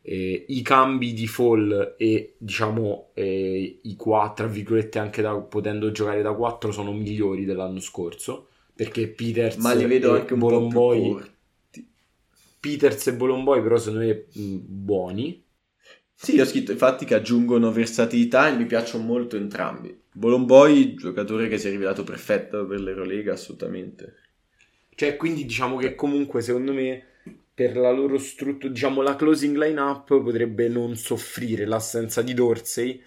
Eh, 0.03 0.45
i 0.49 0.63
cambi 0.63 1.13
di 1.15 1.27
Fall 1.27 1.95
e 1.97 2.35
diciamo 2.39 3.09
eh, 3.15 3.81
i 3.83 3.97
qua 3.97 4.33
tra 4.37 4.47
virgolette 4.47 5.01
anche 5.01 5.21
da, 5.21 5.35
potendo 5.35 5.91
giocare 5.91 6.23
da 6.23 6.33
4 6.33 6.71
sono 6.71 6.93
migliori 6.93 7.45
dell'anno 7.45 7.81
scorso 7.81 8.47
perché 8.73 9.09
Peters 9.09 9.57
ma 9.57 9.73
li 9.73 9.85
vedo 9.85 10.15
anche 10.15 10.35
un 10.35 10.39
po' 10.39 10.91
più 10.91 11.21
Peters 12.67 13.07
e 13.07 13.15
Bolomboy 13.15 13.63
però 13.63 13.77
me 13.93 14.27
mm, 14.37 14.57
buoni. 14.61 15.45
Sì, 16.13 16.41
ho 16.41 16.45
scritto 16.45 16.73
infatti 16.73 17.05
che 17.05 17.15
aggiungono 17.15 17.71
versatilità 17.71 18.49
e 18.49 18.57
mi 18.57 18.67
piacciono 18.67 19.05
molto 19.05 19.37
entrambi. 19.37 19.97
Bolomboy, 20.11 20.95
giocatore 20.95 21.47
che 21.47 21.59
si 21.59 21.69
è 21.69 21.71
rivelato 21.71 22.03
perfetto 22.03 22.67
per 22.67 22.81
l'Eurolega, 22.81 23.35
assolutamente. 23.35 24.15
Cioè, 24.97 25.17
quindi 25.17 25.45
diciamo 25.45 25.77
che 25.77 25.95
comunque 25.95 26.41
secondo 26.41 26.73
me 26.73 27.05
per 27.55 27.77
la 27.77 27.91
loro 27.91 28.19
struttura, 28.19 28.73
diciamo 28.73 29.03
la 29.03 29.15
closing 29.15 29.57
line-up 29.57 30.09
potrebbe 30.09 30.69
non 30.69 30.97
soffrire 30.97 31.67
l'assenza 31.67 32.23
di 32.23 32.35
Dorsey 32.35 33.01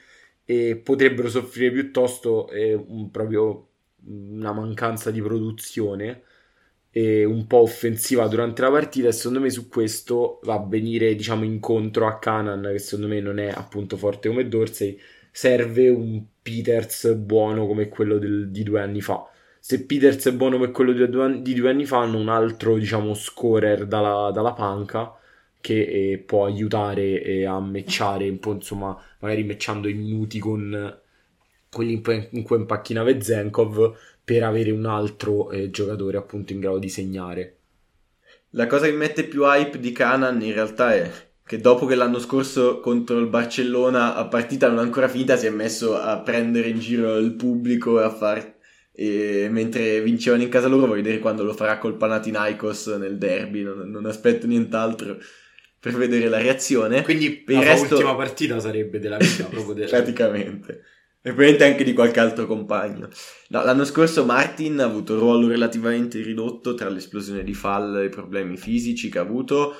e 0.45 0.77
potrebbero 0.77 1.29
soffrire 1.29 1.71
piuttosto 1.71 2.49
eh, 2.49 2.73
un, 2.73 3.11
proprio 3.11 3.67
una 4.05 4.53
mancanza 4.53 5.11
di 5.11 5.21
produzione 5.21 6.23
e 6.91 7.23
un 7.23 7.45
po' 7.45 7.59
offensiva 7.59 8.27
durante 8.27 8.61
la 8.61 8.71
partita 8.71 9.07
e 9.09 9.11
secondo 9.11 9.39
me 9.39 9.49
su 9.49 9.67
questo 9.67 10.39
va 10.43 10.55
a 10.55 10.65
venire 10.65 11.13
diciamo 11.15 11.43
incontro 11.43 12.07
a 12.07 12.17
Canan 12.17 12.67
che 12.71 12.79
secondo 12.79 13.07
me 13.13 13.19
non 13.19 13.39
è 13.39 13.49
appunto 13.49 13.97
forte 13.97 14.27
come 14.29 14.47
Dorsey. 14.47 14.97
Serve 15.31 15.89
un 15.89 16.23
Peters 16.41 17.13
buono 17.13 17.67
come 17.67 17.87
quello 17.89 18.17
del, 18.17 18.49
di 18.49 18.63
due 18.63 18.81
anni 18.81 19.01
fa. 19.01 19.29
Se 19.59 19.85
Peters 19.85 20.27
è 20.27 20.33
buono 20.33 20.57
come 20.57 20.71
quello 20.71 20.93
di 20.93 21.07
due, 21.09 21.41
di 21.41 21.53
due 21.53 21.69
anni 21.69 21.85
fa 21.85 21.99
hanno 21.99 22.17
un 22.17 22.29
altro 22.29 22.77
diciamo 22.77 23.13
scorer 23.13 23.85
dalla, 23.85 24.31
dalla 24.31 24.53
panca 24.53 25.13
che 25.61 26.11
eh, 26.13 26.17
può 26.19 26.45
aiutare 26.45 27.21
eh, 27.21 27.45
a 27.45 27.59
matchare 27.59 28.29
un 28.29 28.39
po' 28.39 28.53
insomma 28.53 28.97
magari 29.19 29.43
matchando 29.43 29.87
i 29.89 29.93
minuti 29.93 30.39
con 30.39 30.97
quelli 31.71 32.01
in 32.31 32.43
cui 32.43 32.57
impacchinava 32.57 33.19
Zenkov 33.21 33.95
per 34.29 34.43
avere 34.43 34.69
un 34.69 34.85
altro 34.85 35.49
eh, 35.49 35.71
giocatore 35.71 36.17
appunto 36.17 36.53
in 36.53 36.59
grado 36.59 36.77
di 36.77 36.87
segnare. 36.87 37.55
La 38.51 38.67
cosa 38.67 38.85
che 38.85 38.91
mette 38.91 39.23
più 39.23 39.43
hype 39.43 39.79
di 39.79 39.91
Canan 39.91 40.39
in 40.43 40.53
realtà 40.53 40.93
è 40.93 41.11
che 41.43 41.57
dopo 41.59 41.87
che 41.87 41.95
l'anno 41.95 42.19
scorso 42.19 42.79
contro 42.79 43.17
il 43.17 43.25
Barcellona 43.25 44.13
a 44.13 44.27
partita 44.27 44.67
non 44.67 44.77
ancora 44.77 45.07
finita 45.07 45.35
si 45.35 45.47
è 45.47 45.49
messo 45.49 45.97
a 45.97 46.19
prendere 46.19 46.67
in 46.67 46.77
giro 46.77 47.17
il 47.17 47.33
pubblico 47.33 47.99
e 47.99 48.03
a 48.03 48.11
far... 48.11 48.57
E 48.91 49.47
mentre 49.49 49.99
vincevano 50.01 50.43
in 50.43 50.49
casa 50.49 50.67
loro 50.67 50.81
voglio 50.81 51.01
vedere 51.01 51.17
quando 51.17 51.43
lo 51.43 51.53
farà 51.53 51.79
col 51.79 51.97
Panathinaikos 51.97 52.87
nel 52.99 53.17
derby 53.17 53.63
non, 53.63 53.89
non 53.89 54.05
aspetto 54.05 54.45
nient'altro 54.45 55.17
per 55.79 55.95
vedere 55.95 56.27
la 56.27 56.39
reazione 56.39 57.01
quindi 57.01 57.31
Per 57.31 57.55
la 57.55 57.61
resto- 57.61 57.95
ultima 57.95 58.13
partita 58.15 58.59
sarebbe 58.59 58.99
della 58.99 59.15
vita 59.15 59.45
proprio 59.45 59.71
della... 59.73 59.87
praticamente 59.87 60.81
e 61.21 61.33
probabilmente 61.33 61.65
anche 61.65 61.83
di 61.83 61.93
qualche 61.93 62.19
altro 62.21 62.45
compagno 62.45 63.09
No, 63.49 63.63
l'anno 63.63 63.83
scorso 63.83 64.25
Martin 64.25 64.79
ha 64.79 64.85
avuto 64.85 65.13
un 65.13 65.19
ruolo 65.19 65.47
relativamente 65.47 66.21
ridotto 66.21 66.75
tra 66.75 66.87
l'esplosione 66.87 67.43
di 67.43 67.53
fall 67.53 67.97
e 67.97 68.05
i 68.05 68.09
problemi 68.09 68.57
fisici 68.57 69.09
che 69.09 69.17
ha 69.17 69.21
avuto, 69.21 69.73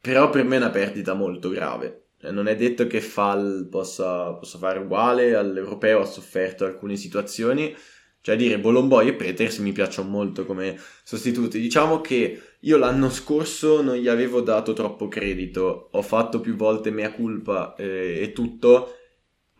però 0.00 0.30
per 0.30 0.44
me 0.44 0.54
è 0.54 0.58
una 0.58 0.70
perdita 0.70 1.14
molto 1.14 1.48
grave. 1.48 2.10
Cioè, 2.20 2.30
Non 2.30 2.46
è 2.46 2.54
detto 2.54 2.86
che 2.86 3.00
Fall 3.00 3.68
possa, 3.68 4.32
possa 4.34 4.58
fare 4.58 4.78
uguale, 4.78 5.34
all'europeo 5.34 6.00
ha 6.02 6.04
sofferto 6.04 6.64
alcune 6.64 6.94
situazioni, 6.96 7.74
cioè 8.20 8.36
dire 8.36 8.60
Bolomboy 8.60 9.08
e 9.08 9.14
Peters 9.14 9.58
mi 9.58 9.72
piacciono 9.72 10.08
molto 10.08 10.44
come 10.44 10.78
sostituti. 11.02 11.58
Diciamo 11.58 12.00
che 12.00 12.40
io 12.60 12.76
l'anno 12.76 13.10
scorso 13.10 13.82
non 13.82 13.96
gli 13.96 14.08
avevo 14.08 14.40
dato 14.42 14.72
troppo 14.72 15.08
credito, 15.08 15.88
ho 15.90 16.02
fatto 16.02 16.40
più 16.40 16.54
volte 16.54 16.90
mea 16.90 17.10
culpa 17.12 17.74
eh, 17.76 18.20
e 18.22 18.32
tutto, 18.32 18.96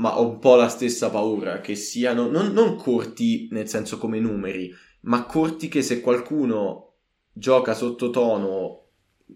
ma 0.00 0.18
ho 0.18 0.26
un 0.26 0.38
po' 0.38 0.56
la 0.56 0.68
stessa 0.68 1.10
paura 1.10 1.60
che 1.60 1.74
siano 1.74 2.28
non, 2.28 2.52
non 2.52 2.76
corti 2.76 3.48
nel 3.52 3.68
senso 3.68 3.98
come 3.98 4.18
numeri, 4.18 4.74
ma 5.02 5.24
corti 5.24 5.68
che 5.68 5.82
se 5.82 6.00
qualcuno 6.00 6.94
gioca 7.32 7.74
sottotono 7.74 8.86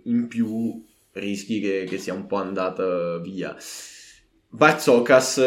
in 0.04 0.26
più 0.26 0.82
rischi 1.12 1.60
che, 1.60 1.84
che 1.86 1.98
sia 1.98 2.14
un 2.14 2.26
po' 2.26 2.36
andata 2.36 3.18
via. 3.18 3.54
Barzokas 4.48 5.40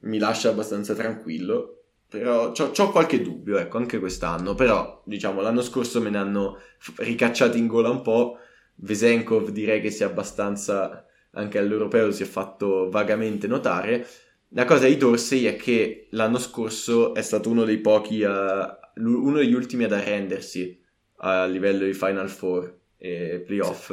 mi 0.00 0.18
lascia 0.18 0.50
abbastanza 0.50 0.94
tranquillo, 0.94 1.84
però 2.08 2.52
ho 2.52 2.90
qualche 2.90 3.22
dubbio, 3.22 3.58
ecco, 3.58 3.78
anche 3.78 4.00
quest'anno, 4.00 4.56
però 4.56 5.00
diciamo 5.04 5.40
l'anno 5.42 5.62
scorso 5.62 6.00
me 6.00 6.10
ne 6.10 6.18
hanno 6.18 6.58
ricacciati 6.96 7.56
in 7.56 7.68
gola 7.68 7.90
un 7.90 8.02
po', 8.02 8.38
Vesenkov 8.76 9.50
direi 9.50 9.80
che 9.80 9.90
sia 9.90 10.06
abbastanza, 10.06 11.06
anche 11.32 11.58
all'europeo 11.58 12.10
si 12.10 12.24
è 12.24 12.26
fatto 12.26 12.90
vagamente 12.90 13.46
notare, 13.46 14.06
la 14.50 14.64
cosa 14.64 14.86
di 14.86 14.96
Dorsey 14.96 15.44
è 15.44 15.56
che 15.56 16.06
l'anno 16.10 16.38
scorso 16.38 17.14
è 17.14 17.22
stato 17.22 17.50
uno 17.50 17.64
dei 17.64 17.78
pochi, 17.78 18.22
a- 18.24 18.78
uno 18.96 19.38
degli 19.38 19.52
ultimi 19.54 19.84
ad 19.84 19.92
arrendersi 19.92 20.80
a 21.18 21.44
livello 21.46 21.84
di 21.84 21.92
Final 21.94 22.28
Four 22.30 22.78
e 22.98 23.42
playoff 23.44 23.90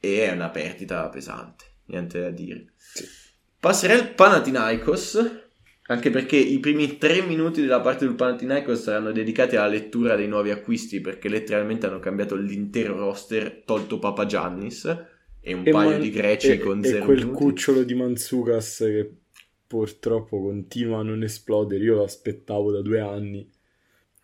e 0.00 0.24
è 0.24 0.32
una 0.32 0.48
perdita 0.50 1.08
pesante, 1.08 1.64
niente 1.86 2.20
da 2.20 2.30
dire. 2.30 2.72
Passerei 3.60 3.98
al 3.98 4.14
Panathinaikos, 4.14 5.40
anche 5.88 6.10
perché 6.10 6.36
i 6.36 6.58
primi 6.60 6.98
tre 6.98 7.22
minuti 7.22 7.60
della 7.60 7.80
parte 7.80 8.04
del 8.06 8.14
Panathinaikos 8.14 8.82
saranno 8.82 9.10
dedicati 9.12 9.56
alla 9.56 9.66
lettura 9.68 10.16
dei 10.16 10.28
nuovi 10.28 10.50
acquisti, 10.50 11.00
perché 11.00 11.28
letteralmente 11.28 11.86
hanno 11.86 11.98
cambiato 11.98 12.34
l'intero 12.36 12.96
roster, 12.96 13.62
tolto 13.64 13.98
Papagiannis 13.98 14.84
e 15.40 15.54
un 15.54 15.66
E 15.66 15.70
paio 15.70 15.90
Man- 15.90 16.00
di 16.00 16.10
greci 16.10 16.50
e- 16.52 16.58
con 16.58 16.80
e 16.84 16.88
zero 16.88 17.04
quel 17.04 17.18
minuti. 17.18 17.36
cucciolo 17.36 17.82
di 17.82 17.94
Mansukas 17.94 18.76
che 18.78 19.10
purtroppo 19.68 20.40
continua 20.40 21.00
a 21.00 21.02
non 21.02 21.22
esplodere. 21.22 21.84
Io 21.84 21.96
lo 21.96 22.02
aspettavo 22.02 22.72
da 22.72 22.80
due 22.80 22.98
anni. 22.98 23.48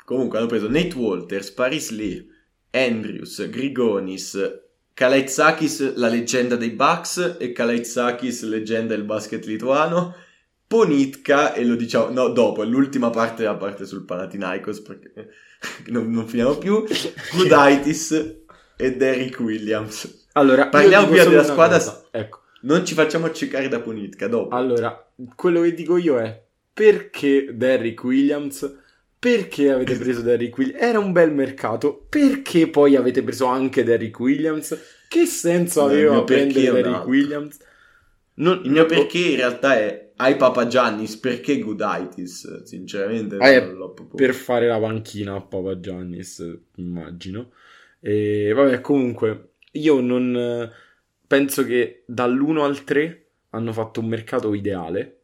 Comunque 0.04 0.38
hanno 0.38 0.48
preso 0.48 0.68
Nate 0.68 0.96
Walters, 0.96 1.50
Paris 1.52 1.90
Lee, 1.90 2.26
Andrews, 2.70 3.48
Grigonis, 3.48 4.62
Kalaitzakis, 4.92 5.94
la 5.94 6.08
leggenda 6.08 6.56
dei 6.56 6.70
Bucks, 6.70 7.36
e 7.38 7.52
Kalaitzakis, 7.52 8.42
leggenda 8.44 8.94
del 8.94 9.04
basket 9.04 9.44
lituano, 9.44 10.14
Ponitka, 10.66 11.54
e 11.54 11.64
lo 11.64 11.74
diciamo, 11.74 12.10
no, 12.10 12.28
dopo, 12.28 12.62
è 12.62 12.66
l'ultima 12.66 13.10
parte 13.10 13.42
della 13.42 13.56
parte 13.56 13.86
sul 13.86 14.04
Panathinaikos, 14.04 14.80
perché 14.80 15.30
non, 15.88 16.10
non 16.10 16.26
finiamo 16.26 16.56
più, 16.56 16.84
Gudaitis 17.34 18.42
e 18.76 18.96
Derrick 18.96 19.38
Williams. 19.40 20.26
allora 20.32 20.68
Parliamo 20.68 21.06
prima 21.08 21.24
della 21.24 21.44
squadra- 21.44 22.08
ecco 22.10 22.43
Non 22.64 22.84
ci 22.84 22.94
facciamo 22.94 23.26
accecare 23.26 23.68
da 23.68 23.80
Ponitka, 23.80 24.26
dopo. 24.28 24.54
allora 24.54 25.10
quello 25.34 25.60
che 25.62 25.74
dico 25.74 25.96
io 25.96 26.18
è 26.18 26.42
perché 26.72 27.50
Derrick 27.52 28.02
Williams 28.04 28.78
perché 29.18 29.70
avete 29.70 29.96
preso 29.96 30.20
Derrick 30.22 30.56
Williams 30.58 30.82
era 30.82 30.98
un 30.98 31.12
bel 31.12 31.32
mercato 31.32 32.06
perché 32.08 32.68
poi 32.68 32.96
avete 32.96 33.22
preso 33.22 33.46
anche 33.46 33.84
Derrick 33.84 34.18
Williams 34.18 34.76
che 35.08 35.24
senso 35.26 35.84
aveva 35.84 36.22
prendere 36.24 36.82
Derrick. 36.82 37.06
Williams 37.06 37.58
Non- 38.34 38.60
Il 38.64 38.70
mio 38.70 38.86
perché 38.86 39.18
in 39.18 39.36
realtà 39.36 39.78
è 39.78 40.10
ai 40.16 40.36
Papagiannis, 40.36 41.16
perché 41.16 41.58
Gudaitis? 41.58 42.62
Sinceramente 42.64 43.36
Ah, 43.38 43.60
non 43.64 43.92
proprio... 43.94 44.14
per 44.14 44.32
fare 44.34 44.66
la 44.68 44.78
panchina 44.78 45.34
a 45.34 45.40
Papa 45.40 45.78
Giannis, 45.80 46.44
immagino. 46.76 47.50
E 48.00 48.52
vabbè, 48.54 48.80
comunque, 48.80 49.54
io 49.72 50.00
non 50.00 50.70
penso 51.26 51.64
che 51.64 52.04
dall'1 52.06 52.60
al 52.60 52.84
3 52.84 53.26
hanno 53.50 53.72
fatto 53.72 54.00
un 54.00 54.06
mercato 54.06 54.54
ideale. 54.54 55.18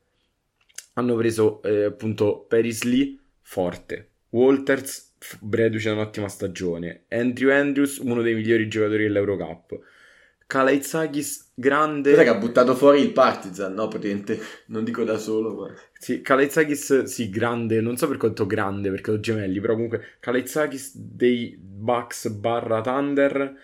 Hanno 0.95 1.15
preso 1.17 1.63
eh, 1.63 1.85
appunto 1.85 2.45
Paris 2.49 2.83
Lee 2.83 3.19
forte, 3.43 4.09
Walters 4.31 5.11
Breduce 5.41 5.91
un'ottima 5.91 6.29
stagione, 6.29 7.05
Andrew 7.09 7.51
Andrews 7.51 7.99
uno 7.99 8.23
dei 8.23 8.35
migliori 8.35 8.69
giocatori 8.69 9.05
dell'Eurocup. 9.05 9.79
Kalaitzakis 10.47 11.53
grande 11.55 12.11
Cos'è 12.11 12.25
che 12.25 12.29
ha 12.29 12.39
buttato 12.39 12.75
fuori 12.75 13.01
il 13.01 13.13
Partizan? 13.13 13.73
No, 13.73 13.87
praticamente 13.87 14.41
non 14.67 14.83
dico 14.83 15.05
da 15.05 15.17
solo, 15.17 15.55
ma... 15.55 15.75
Sì, 15.97 16.23
Kalaitzakis, 16.23 17.05
sì, 17.05 17.29
grande, 17.29 17.81
non 17.81 17.97
so 17.97 18.09
per 18.09 18.17
quanto 18.17 18.47
grande, 18.47 18.91
perché 18.91 19.11
sono 19.11 19.21
gemelli, 19.21 19.61
però 19.61 19.75
comunque 19.75 20.17
Kalaitzakis 20.19 20.97
dei 20.97 21.57
Bucks 21.57 22.29
barra 22.31 22.81
Thunder, 22.81 23.55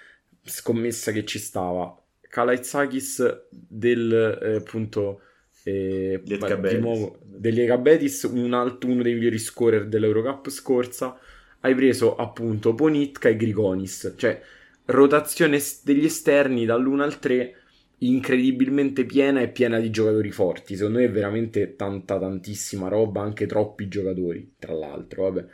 scommessa 0.45 1.11
che 1.11 1.24
ci 1.24 1.41
stava. 1.41 2.01
Kalaitzakis 2.37 3.47
del, 3.51 4.12
eh, 4.43 4.57
appunto, 4.57 5.22
eh, 5.64 6.20
di 6.22 6.78
nuovo, 6.78 7.18
degli 7.24 7.62
Egabetis, 7.62 8.24
un 8.30 8.53
alto, 8.53 8.89
uno 8.89 9.03
dei 9.03 9.14
migliori 9.14 9.39
scorer 9.39 9.87
dell'Eurocup 9.87 10.51
scorsa. 10.51 11.18
Hai 11.61 11.74
preso 11.74 12.14
appunto 12.14 12.74
Ponitka 12.74 13.30
e 13.30 13.37
Grigonis, 13.37 14.12
cioè 14.18 14.39
rotazione 14.84 15.59
degli 15.82 16.05
esterni 16.05 16.66
dall'1 16.66 17.01
al 17.01 17.18
3 17.18 17.55
incredibilmente 18.01 19.07
piena 19.07 19.41
e 19.41 19.49
piena 19.49 19.80
di 19.80 19.89
giocatori 19.89 20.30
forti. 20.30 20.76
Secondo 20.76 20.99
me 20.99 21.07
è 21.07 21.11
veramente 21.11 21.74
tanta, 21.74 22.18
tantissima 22.18 22.89
roba, 22.89 23.22
anche 23.22 23.47
troppi 23.47 23.89
giocatori, 23.89 24.57
tra 24.59 24.74
l'altro, 24.74 25.22
vabbè. 25.22 25.47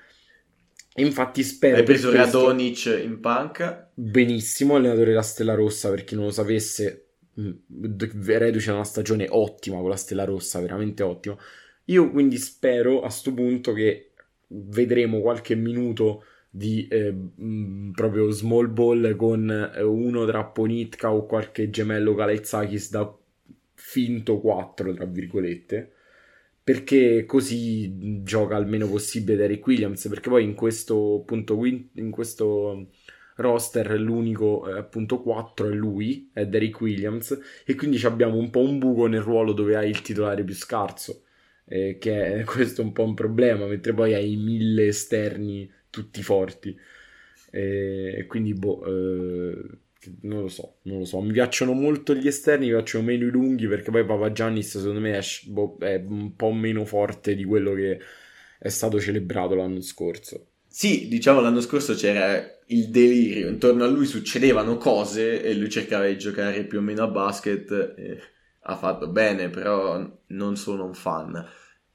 Infatti 0.97 1.43
spero 1.43 1.77
Hai 1.77 1.83
preso 1.85 2.11
questo- 2.11 2.39
Radonic 2.47 3.01
in 3.03 3.21
panca. 3.21 3.91
benissimo, 3.95 4.77
allenatore 4.77 5.07
della 5.07 5.23
Stella 5.23 5.55
Rossa, 5.55 5.89
per 5.91 6.05
chi 6.05 6.15
non 6.15 6.25
lo 6.25 6.31
sapesse, 6.31 7.07
mh, 7.35 7.51
Reduce 8.27 8.71
ha 8.71 8.75
una 8.75 8.85
stagione 8.85 9.27
ottima 9.31 9.79
con 9.79 9.89
la 9.89 9.97
Stella 9.97 10.25
Rossa, 10.25 10.61
veramente 10.61 11.03
ottima. 11.03 11.37
Io 11.87 12.11
quindi 12.11 12.37
spero 12.37 13.01
a 13.03 13.09
sto 13.09 13.33
punto 13.33 13.73
che 13.73 14.11
vedremo 14.49 15.21
qualche 15.21 15.55
minuto 15.55 16.25
di 16.51 16.87
eh, 16.89 17.11
mh, 17.11 17.93
proprio 17.95 18.31
small 18.31 18.71
ball 18.71 19.17
con 19.17 19.51
eh, 19.75 19.83
uno 19.83 20.27
tra 20.27 20.45
Ponitka 20.45 21.11
o 21.13 21.25
qualche 21.25 21.71
gemello 21.71 22.15
Kalaitzakis 22.15 22.91
da 22.91 23.17
finto 23.75 24.39
4, 24.41 24.93
tra 24.95 25.07
virgolette, 25.07 25.93
perché 26.63 27.25
così 27.27 28.23
gioca 28.23 28.57
il 28.57 28.67
meno 28.67 28.89
possibile 28.89 29.37
Derek 29.37 29.67
Williams, 29.67 30.07
perché 30.09 30.29
poi 30.29 30.45
in 30.45 30.55
questo 30.55 31.21
appunto 31.21 31.65
in 31.65 32.11
questo 32.11 32.91
roster 33.37 33.99
l'unico 34.01 34.69
eh, 34.69 34.79
appunto 34.79 35.21
4 35.23 35.69
è 35.69 35.73
lui, 35.75 36.31
è 36.33 36.47
Derek 36.47 36.81
Williams, 36.81 37.39
e 37.65 37.75
quindi 37.75 38.01
abbiamo 38.05 38.37
un 38.37 38.51
po' 38.51 38.61
un 38.61 38.79
buco 38.79 39.07
nel 39.07 39.21
ruolo 39.23 39.53
dove 39.53 39.77
hai 39.77 39.89
il 39.91 40.03
titolare 40.03 40.45
più 40.45 40.55
scarso, 40.55 41.25
eh, 41.67 41.99
che 41.99 42.41
è 42.41 42.45
questo 42.47 42.83
un 42.83 42.93
po' 42.93 43.05
un 43.05 43.15
problema, 43.15 43.67
mentre 43.67 43.93
poi 43.95 44.15
hai 44.15 44.37
mille 44.37 44.87
esterni 44.87 45.71
tutti 45.91 46.23
forti. 46.23 46.77
E 47.51 48.15
e 48.19 48.27
quindi, 48.27 48.55
boh, 48.55 48.85
eh, 48.87 49.79
non 50.23 50.43
lo 50.43 50.49
so, 50.49 50.77
non 50.83 51.01
lo 51.01 51.05
so. 51.05 51.21
Mi 51.21 51.33
piacciono 51.33 51.73
molto 51.73 52.15
gli 52.15 52.27
esterni, 52.27 52.67
mi 52.67 52.73
piacciono 52.73 53.05
meno 53.05 53.27
i 53.27 53.31
lunghi 53.31 53.67
perché 53.69 53.91
poi 53.91 54.05
Papa 54.05 54.33
Giannis 54.33 54.79
secondo 54.79 55.01
me 55.01 55.21
boh, 55.47 55.77
è 55.81 56.03
un 56.07 56.35
po' 56.37 56.53
meno 56.53 56.85
forte 56.85 57.35
di 57.35 57.45
quello 57.45 57.73
che 57.75 57.99
è 58.59 58.69
stato 58.69 59.01
celebrato 59.01 59.55
l'anno 59.55 59.81
scorso. 59.81 60.47
Sì, 60.67 61.09
diciamo 61.09 61.41
l'anno 61.41 61.61
scorso 61.61 61.95
c'era 61.95 62.43
il 62.67 62.89
delirio, 62.89 63.49
intorno 63.49 63.85
a 63.85 63.89
lui 63.89 64.07
succedevano 64.07 64.79
cose 64.79 65.43
e 65.43 65.55
lui 65.55 65.69
cercava 65.69 66.07
di 66.07 66.17
giocare 66.17 66.65
più 66.65 66.79
o 66.79 66.81
meno 66.81 67.03
a 67.03 67.09
basket 67.09 68.31
ha 68.65 68.77
fatto 68.77 69.09
bene, 69.09 69.51
però 69.51 70.05
non 70.29 70.57
sono 70.57 70.85
un 70.85 70.95
fan. 70.95 71.45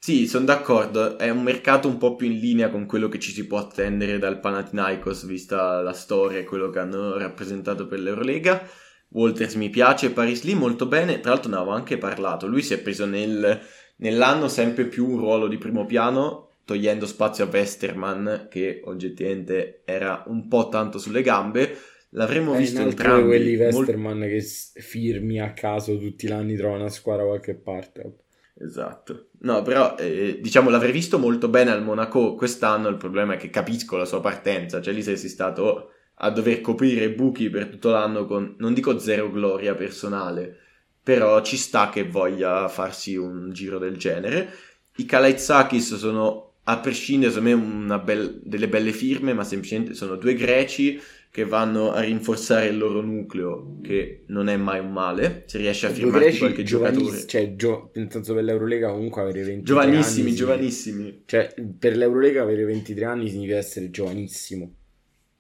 Sì, 0.07 0.25
sono 0.25 0.45
d'accordo, 0.45 1.17
è 1.17 1.29
un 1.29 1.43
mercato 1.43 1.89
un 1.89 1.97
po' 1.97 2.15
più 2.15 2.27
in 2.27 2.39
linea 2.39 2.69
con 2.69 2.85
quello 2.85 3.09
che 3.09 3.19
ci 3.19 3.34
si 3.34 3.45
può 3.45 3.57
attendere 3.57 4.17
dal 4.17 4.39
Panathinaikos, 4.39 5.25
vista 5.25 5.81
la 5.81 5.91
storia 5.91 6.39
e 6.39 6.45
quello 6.45 6.69
che 6.69 6.79
hanno 6.79 7.17
rappresentato 7.17 7.88
per 7.88 7.99
l'Eurolega, 7.99 8.65
Walters 9.09 9.55
mi 9.55 9.69
piace, 9.69 10.11
Paris 10.11 10.43
Lee 10.43 10.55
molto 10.55 10.85
bene, 10.85 11.19
tra 11.19 11.31
l'altro 11.31 11.49
ne 11.49 11.57
avevo 11.57 11.71
anche 11.71 11.97
parlato, 11.97 12.47
lui 12.47 12.61
si 12.61 12.73
è 12.73 12.79
preso 12.79 13.05
nel, 13.05 13.59
nell'anno 13.97 14.47
sempre 14.47 14.85
più 14.85 15.09
un 15.09 15.17
ruolo 15.17 15.49
di 15.49 15.57
primo 15.57 15.85
piano, 15.85 16.51
togliendo 16.63 17.05
spazio 17.05 17.43
a 17.43 17.49
Westerman, 17.51 18.47
che 18.49 18.79
oggettivamente 18.85 19.81
era 19.84 20.23
un 20.27 20.47
po' 20.47 20.69
tanto 20.69 20.99
sulle 20.99 21.21
gambe, 21.21 21.77
l'avremmo 22.11 22.53
È 22.53 22.59
visto 22.59 22.79
entrambi. 22.79 23.23
di 23.23 23.27
quelli 23.27 23.55
Westerman 23.57 24.21
che 24.21 24.39
s- 24.39 24.71
firmi 24.73 25.41
a 25.41 25.51
caso 25.51 25.97
tutti 25.97 26.27
gli 26.27 26.31
anni 26.31 26.55
trova 26.55 26.77
una 26.77 26.88
squadra 26.88 27.23
da 27.23 27.29
qualche 27.31 27.55
parte. 27.55 28.13
Esatto. 28.59 29.29
No, 29.41 29.61
però 29.61 29.95
eh, 29.97 30.39
diciamo 30.41 30.69
l'avrei 30.71 30.91
visto 30.91 31.19
molto 31.19 31.47
bene 31.47 31.69
al 31.71 31.84
Monaco 31.84 32.34
quest'anno, 32.34 32.88
il 32.88 32.97
problema 32.97 33.34
è 33.35 33.38
che 33.38 33.49
capisco 33.51 33.97
la 33.97 34.05
sua 34.05 34.19
partenza, 34.19 34.81
cioè 34.81 34.93
lì 34.93 35.03
sei 35.03 35.15
stato 35.17 35.91
a 36.15 36.31
dover 36.31 36.61
coprire 36.61 37.11
buchi 37.11 37.49
per 37.51 37.67
tutto 37.67 37.91
l'anno 37.91 38.25
con, 38.25 38.55
non 38.57 38.73
dico 38.73 38.97
zero 38.97 39.29
gloria 39.31 39.75
personale, 39.75 40.57
però 41.03 41.41
ci 41.43 41.55
sta 41.55 41.89
che 41.89 42.07
voglia 42.09 42.67
farsi 42.67 43.15
un 43.15 43.51
giro 43.51 43.77
del 43.77 43.95
genere. 43.97 44.51
I 44.95 45.05
Kalaitzakis 45.05 45.95
sono, 45.95 46.53
a 46.63 46.79
prescindere, 46.79 47.31
secondo 47.31 47.93
me, 47.93 47.99
bel- 47.99 48.41
delle 48.43 48.67
belle 48.67 48.91
firme, 48.91 49.34
ma 49.34 49.43
semplicemente 49.43 49.93
sono 49.93 50.15
due 50.15 50.34
greci 50.34 50.99
che 51.31 51.45
vanno 51.45 51.91
a 51.91 52.01
rinforzare 52.01 52.67
il 52.67 52.77
loro 52.77 53.01
nucleo, 53.01 53.79
che 53.81 54.23
non 54.27 54.49
è 54.49 54.57
mai 54.57 54.79
un 54.79 54.91
male, 54.91 55.43
se 55.45 55.57
riesce 55.59 55.85
a 55.87 55.91
greci 55.91 56.39
qualche 56.39 56.63
giovanissimi, 56.63 57.05
giocatore. 57.05 57.27
cioè 57.27 57.55
gio- 57.55 57.91
nel 57.93 58.11
senso 58.11 58.33
per 58.33 58.43
l'Eurolega 58.43 58.91
comunque 58.91 59.21
avere 59.21 59.43
23 59.43 59.63
Giovanissimi, 59.63 60.21
anni, 60.21 60.29
sì. 60.31 60.35
giovanissimi. 60.35 61.23
Cioè, 61.25 61.53
per 61.77 61.95
l'Eurolega 61.97 62.41
avere 62.41 62.63
23 62.65 63.05
anni 63.05 63.29
significa 63.29 63.57
essere 63.57 63.89
giovanissimo. 63.91 64.73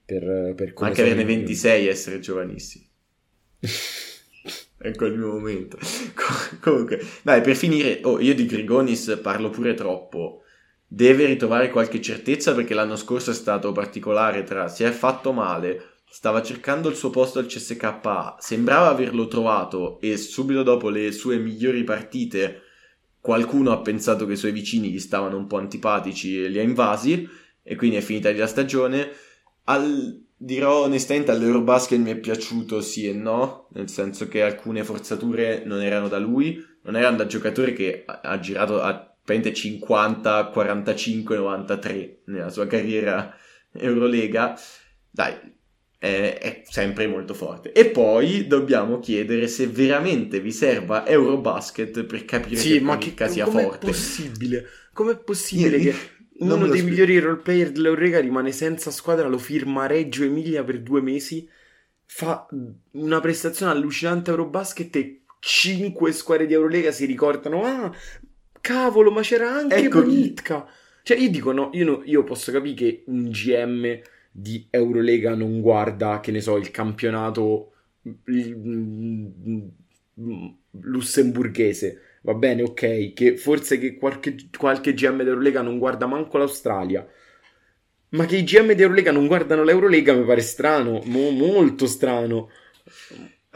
Per, 0.05 0.53
per 0.55 0.73
come 0.73 0.89
Anche 0.89 1.01
averne 1.01 1.21
sono 1.21 1.31
io. 1.33 1.37
26 1.37 1.85
e 1.87 1.89
essere 1.89 2.19
giovanissimi. 2.19 2.89
Ecco 4.79 5.05
il 5.05 5.17
mio 5.17 5.27
momento. 5.33 5.77
Com- 6.13 6.59
Comunque, 6.61 6.99
dai, 7.23 7.41
per 7.41 7.55
finire, 7.55 7.99
oh, 8.03 8.19
io 8.19 8.35
di 8.35 8.45
Grigonis 8.45 9.19
parlo 9.21 9.49
pure 9.49 9.73
troppo. 9.73 10.43
Deve 10.89 11.25
ritrovare 11.25 11.69
qualche 11.69 12.01
certezza 12.01 12.55
perché 12.55 12.73
l'anno 12.73 12.95
scorso 12.95 13.31
è 13.31 13.33
stato 13.33 13.73
particolare 13.73 14.43
tra 14.43 14.69
si 14.69 14.83
è 14.83 14.91
fatto 14.91 15.33
male, 15.33 15.95
stava 16.09 16.41
cercando 16.41 16.87
il 16.87 16.95
suo 16.95 17.09
posto 17.09 17.39
al 17.39 17.45
CSKA, 17.45 18.37
sembrava 18.39 18.87
averlo 18.87 19.27
trovato 19.27 19.99
e 19.99 20.15
subito 20.15 20.63
dopo 20.63 20.89
le 20.89 21.11
sue 21.11 21.37
migliori 21.37 21.83
partite 21.83 22.61
qualcuno 23.19 23.73
ha 23.73 23.79
pensato 23.79 24.25
che 24.25 24.33
i 24.33 24.37
suoi 24.37 24.53
vicini 24.53 24.89
gli 24.89 24.99
stavano 24.99 25.35
un 25.35 25.47
po' 25.47 25.57
antipatici 25.57 26.41
e 26.41 26.47
li 26.47 26.59
ha 26.59 26.63
invasi 26.63 27.27
e 27.61 27.75
quindi 27.75 27.97
è 27.97 28.01
finita 28.01 28.31
la 28.31 28.47
stagione. 28.47 29.09
Al, 29.65 30.23
dirò 30.37 30.83
onestamente 30.83 31.31
all'Eurobasket 31.31 31.99
mi 31.99 32.11
è 32.11 32.15
piaciuto 32.15 32.79
sì 32.79 33.09
e 33.09 33.11
no, 33.11 33.67
nel 33.73 33.89
senso 33.89 34.29
che 34.29 34.41
alcune 34.41 34.85
forzature 34.85 35.63
non 35.65 35.81
erano 35.81 36.07
da 36.07 36.19
lui, 36.19 36.65
non 36.83 36.95
erano 36.95 37.17
da 37.17 37.25
giocatore 37.25 37.73
che 37.73 38.03
ha, 38.05 38.21
ha 38.23 38.39
girato 38.39 38.81
a 38.81 38.93
praticamente 38.93 39.16
50, 39.53 40.45
45, 40.45 41.37
93 41.37 42.21
nella 42.25 42.49
sua 42.49 42.67
carriera 42.67 43.35
Eurolega. 43.71 44.57
Dai, 45.09 45.33
è, 45.97 46.37
è 46.39 46.63
sempre 46.69 47.07
molto 47.07 47.33
forte. 47.33 47.71
E 47.71 47.89
poi 47.89 48.47
dobbiamo 48.47 48.99
chiedere 48.99 49.47
se 49.47 49.67
veramente 49.67 50.39
vi 50.39 50.51
serva 50.51 51.05
Eurobasket 51.05 52.03
per 52.03 52.25
capire 52.25 52.57
Sì, 52.57 52.73
che 52.73 52.81
ma 52.81 52.97
che, 52.97 53.13
sia 53.27 53.45
com'è 53.45 53.63
forte. 53.63 53.87
possibile? 53.87 54.65
Com'è 54.93 55.17
possibile 55.17 55.79
che 55.79 55.95
uno 56.39 56.67
dei 56.67 56.83
migliori 56.83 57.17
role 57.19 57.41
player 57.41 57.71
dell'Eurega 57.71 58.19
rimane 58.19 58.51
senza 58.51 58.91
squadra, 58.91 59.27
lo 59.27 59.39
firma 59.39 59.87
Reggio 59.87 60.23
Emilia 60.23 60.63
per 60.63 60.81
due 60.81 61.01
mesi, 61.01 61.47
fa 62.05 62.47
una 62.91 63.19
prestazione 63.19 63.71
allucinante 63.71 64.29
a 64.29 64.33
Eurobasket 64.33 64.95
e 64.95 65.21
cinque 65.39 66.11
squadre 66.11 66.45
di 66.45 66.53
Eurolega 66.53 66.91
si 66.91 67.05
ricordano, 67.05 67.63
ah, 67.63 67.91
cavolo, 68.67 69.11
ma 69.11 69.21
c'era 69.21 69.49
anche 69.53 69.75
Ecco 69.75 70.01
Ponitka. 70.01 70.67
Cioè, 71.03 71.17
io 71.17 71.29
dico, 71.29 71.51
no, 71.53 71.69
io, 71.73 71.85
no- 71.85 72.01
io 72.05 72.23
posso 72.23 72.51
capire 72.51 72.73
che 72.75 73.03
un 73.07 73.29
GM 73.29 74.01
di 74.31 74.67
Eurolega 74.69 75.35
non 75.35 75.61
guarda, 75.61 76.19
che 76.19 76.31
ne 76.31 76.41
so, 76.41 76.57
il 76.57 76.69
campionato 76.71 77.71
mm, 78.29 79.27
mm, 80.19 80.47
lussemburghese. 80.81 82.01
Va 82.21 82.33
bene, 82.33 82.63
ok, 82.63 83.13
che 83.13 83.37
forse 83.37 83.77
che 83.79 83.95
qualche, 83.95 84.35
qualche 84.57 84.93
GM 84.93 85.23
d'Eurolega 85.23 85.61
non 85.61 85.77
guarda 85.77 86.05
manco 86.07 86.37
l'Australia. 86.37 87.07
Ma 88.09 88.25
che 88.25 88.37
i 88.37 88.43
GM 88.43 88.73
d'Eurolega 88.73 89.11
non 89.11 89.27
guardano 89.27 89.63
l'Eurolega 89.63 90.13
mi 90.13 90.23
pare 90.25 90.41
strano, 90.41 91.01
mo- 91.05 91.29
molto 91.31 91.85
strano. 91.87 92.49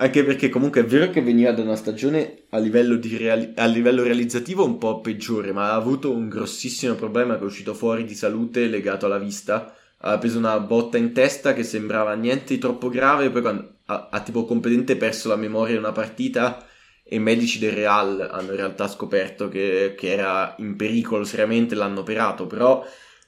Anche 0.02 0.24
perché 0.24 0.50
comunque 0.50 0.82
è 0.82 0.86
vero 0.86 1.12
che 1.12 1.22
veniva 1.22 1.52
da 1.52 1.62
una 1.62 1.76
stagione 1.76 2.46
a 2.50 2.58
livello, 2.58 3.00
reali- 3.04 3.54
a 3.56 3.66
livello 3.68 4.02
realizzativo 4.02 4.66
un 4.66 4.80
po' 4.80 5.00
peggiore, 5.00 5.52
ma 5.52 5.70
ha 5.70 5.76
avuto 5.76 6.12
un 6.12 6.28
grossissimo 6.28 6.96
problema 6.96 7.36
che 7.36 7.44
è 7.44 7.46
uscito 7.46 7.76
fuori 7.76 8.04
di 8.04 8.16
salute 8.16 8.66
legato 8.66 9.06
alla 9.06 9.20
vista. 9.20 9.76
Ha 9.98 10.18
preso 10.18 10.40
una 10.40 10.60
botta 10.60 10.98
in 10.98 11.14
testa 11.14 11.54
che 11.54 11.62
sembrava 11.62 12.16
niente 12.16 12.56
di 12.56 12.60
troppo 12.60 12.90
grave, 12.90 13.30
poi 13.30 13.42
quando 13.42 13.76
ha, 13.86 14.10
ha 14.12 14.22
tipo 14.22 14.44
completamente 14.46 14.98
perso 14.98 15.28
la 15.28 15.36
memoria 15.36 15.76
in 15.76 15.82
una 15.82 15.92
partita 15.92 16.66
e 17.04 17.18
i 17.18 17.20
medici 17.20 17.60
del 17.60 17.74
Real 17.74 18.28
hanno 18.32 18.52
in 18.52 18.58
realtà 18.58 18.88
scoperto 18.88 19.50
che, 19.50 19.94
che 19.96 20.12
era 20.12 20.56
in 20.58 20.76
pericolo 20.78 21.24
seriamente, 21.24 21.76
l'hanno 21.76 22.00
operato, 22.00 22.48
però 22.48 22.84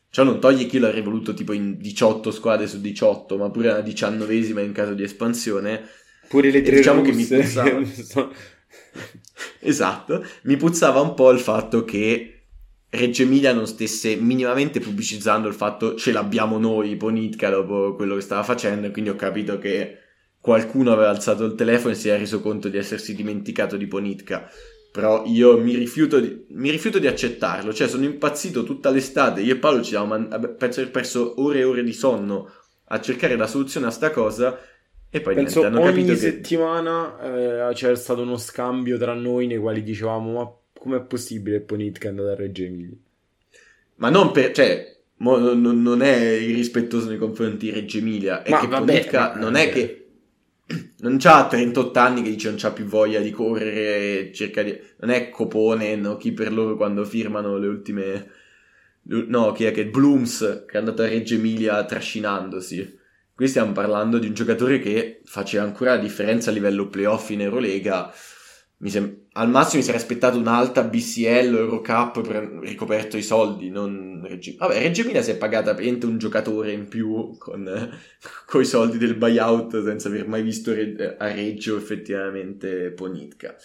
ciò 0.09 0.23
non 0.23 0.39
toglie 0.39 0.65
che 0.65 0.77
io 0.77 0.81
l'avrei 0.81 1.03
voluto 1.03 1.35
tipo 1.35 1.53
in 1.53 1.77
18 1.77 2.31
squadre 2.31 2.65
su 2.65 2.81
18, 2.81 3.37
ma 3.37 3.51
pure 3.51 3.69
una 3.69 3.81
diciannovesima 3.81 4.61
in 4.61 4.71
caso 4.71 4.95
di 4.95 5.03
espansione. 5.03 6.01
Pure 6.33 6.49
le 6.49 6.63
tre 6.63 6.77
diciamo 6.77 7.03
che 7.03 7.11
mi 7.11 7.21
russe, 7.21 7.37
puzzava. 7.37 8.31
Esatto, 9.59 10.25
mi 10.43 10.57
puzzava 10.57 10.99
un 10.99 11.13
po' 11.13 11.29
il 11.29 11.37
fatto 11.37 11.85
che 11.85 12.45
Reggio 12.89 13.21
Emilia 13.21 13.53
non 13.53 13.67
stesse 13.67 14.15
minimamente 14.15 14.79
pubblicizzando 14.79 15.47
il 15.47 15.53
fatto 15.53 15.93
ce 15.93 16.11
l'abbiamo 16.11 16.57
noi, 16.57 16.95
Ponitka, 16.95 17.51
dopo 17.51 17.93
quello 17.93 18.15
che 18.15 18.21
stava 18.21 18.41
facendo, 18.41 18.89
quindi 18.89 19.11
ho 19.11 19.15
capito 19.15 19.59
che 19.59 19.99
qualcuno 20.39 20.91
aveva 20.91 21.11
alzato 21.11 21.45
il 21.45 21.53
telefono 21.53 21.93
e 21.93 21.97
si 21.97 22.09
era 22.09 22.17
reso 22.17 22.41
conto 22.41 22.67
di 22.67 22.77
essersi 22.77 23.13
dimenticato 23.13 23.77
di 23.77 23.85
Ponitka. 23.85 24.49
Però 24.91 25.23
io 25.27 25.59
mi 25.59 25.75
rifiuto, 25.75 26.19
di, 26.19 26.45
mi 26.49 26.71
rifiuto 26.71 26.97
di 26.97 27.05
accettarlo, 27.05 27.71
cioè 27.73 27.87
sono 27.87 28.05
impazzito 28.05 28.63
tutta 28.63 28.89
l'estate, 28.89 29.41
io 29.41 29.53
e 29.53 29.57
Paolo 29.57 29.83
ci 29.83 29.89
siamo, 29.89 30.07
man- 30.07 30.29
vabbè, 30.29 30.49
penso 30.55 30.79
di 30.79 30.87
aver 30.87 30.99
perso 30.99 31.39
ore 31.43 31.59
e 31.59 31.63
ore 31.63 31.83
di 31.83 31.93
sonno 31.93 32.51
a 32.85 32.99
cercare 32.99 33.35
la 33.35 33.47
soluzione 33.47 33.85
a 33.85 33.91
sta 33.91 34.09
cosa 34.09 34.59
e 35.15 35.21
poi 35.21 35.35
Penso 35.35 35.59
niente, 35.59 35.77
hanno 35.77 35.87
ogni 35.87 36.05
che... 36.05 36.15
settimana 36.15 37.69
eh, 37.69 37.73
c'era 37.75 37.93
stato 37.93 38.23
uno 38.23 38.35
scambio 38.35 38.97
tra 38.97 39.13
noi 39.13 39.45
nei 39.45 39.59
quali 39.59 39.83
dicevamo 39.83 40.33
ma 40.33 40.51
com'è 40.73 41.01
possibile 41.01 41.59
che 41.59 41.65
Ponitka 41.65 42.07
è 42.07 42.09
andato 42.09 42.29
a 42.29 42.35
Reggio 42.35 42.63
Emilia? 42.63 42.97
Ma 43.97 44.09
non 44.09 44.31
per, 44.31 44.53
cioè, 44.53 44.97
mo- 45.17 45.37
non, 45.37 45.83
non 45.83 46.01
è 46.01 46.17
irrispettoso 46.17 47.09
nei 47.09 47.19
confronti 47.19 47.67
di 47.67 47.71
Reggio 47.71 47.99
Emilia, 47.99 48.41
è 48.41 48.49
Ma 48.49 48.59
che 48.59 48.65
vabbè, 48.65 48.85
Ponitka 48.85 49.35
non 49.35 49.53
è 49.53 49.69
che 49.69 50.07
non 51.01 51.17
c'ha 51.19 51.45
38 51.45 51.99
anni 51.99 52.23
che 52.23 52.31
dice 52.31 52.49
non 52.49 52.57
c'ha 52.57 52.71
più 52.71 52.85
voglia 52.85 53.19
di 53.19 53.29
correre, 53.29 54.31
di... 54.31 54.79
non 54.97 55.11
è 55.11 55.29
Copone, 55.29 55.95
no, 55.95 56.17
chi 56.17 56.31
per 56.31 56.51
loro 56.51 56.75
quando 56.75 57.05
firmano 57.05 57.59
le 57.59 57.67
ultime... 57.67 58.29
No, 59.03 59.51
chi 59.51 59.65
è 59.65 59.71
che? 59.71 59.85
Blooms, 59.85 60.63
che 60.65 60.73
è 60.73 60.77
andato 60.79 61.03
a 61.03 61.07
Reggio 61.07 61.35
Emilia 61.35 61.85
trascinandosi. 61.85 63.01
Qui 63.43 63.51
stiamo 63.51 63.73
parlando 63.73 64.19
di 64.19 64.27
un 64.27 64.33
giocatore 64.33 64.79
che 64.79 65.19
faceva 65.25 65.65
ancora 65.65 65.95
la 65.95 66.01
differenza 66.01 66.49
a 66.49 66.53
livello 66.53 66.87
playoff 66.87 67.29
in 67.29 67.41
Eurolega. 67.41 68.09
Mi 68.77 68.89
sem- 68.89 69.25
al 69.33 69.49
massimo 69.49 69.81
mi 69.81 69.85
sarei 69.85 69.99
aspettato 69.99 70.37
un'alta 70.37 70.81
BCL 70.85 71.53
Eurocup 71.53 72.25
per 72.25 72.45
ricoperto 72.61 73.17
i 73.17 73.21
soldi, 73.21 73.69
non 73.69 74.21
Reggio... 74.25 74.53
Vabbè, 74.57 74.79
Reggio 74.79 75.01
Emilia 75.01 75.21
si 75.21 75.31
è 75.31 75.35
pagata 75.35 75.71
praticamente 75.71 76.05
un 76.05 76.19
giocatore 76.19 76.71
in 76.71 76.87
più 76.87 77.35
con, 77.37 77.67
i 78.61 78.65
soldi 78.65 78.97
del 78.97 79.15
buyout 79.15 79.83
senza 79.83 80.07
aver 80.07 80.25
mai 80.25 80.41
visto 80.41 80.73
Re- 80.73 81.17
a 81.19 81.29
Reggio 81.33 81.75
effettivamente 81.75 82.91
Ponitka. 82.91 83.57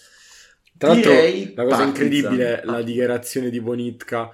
Tra 0.76 0.88
l'altro, 0.88 1.12
Direi 1.12 1.52
la 1.54 1.64
cosa 1.64 1.84
incredibile 1.84 2.62
è 2.62 2.64
la 2.64 2.82
dichiarazione 2.82 3.48
di 3.48 3.60
Ponitka 3.60 4.28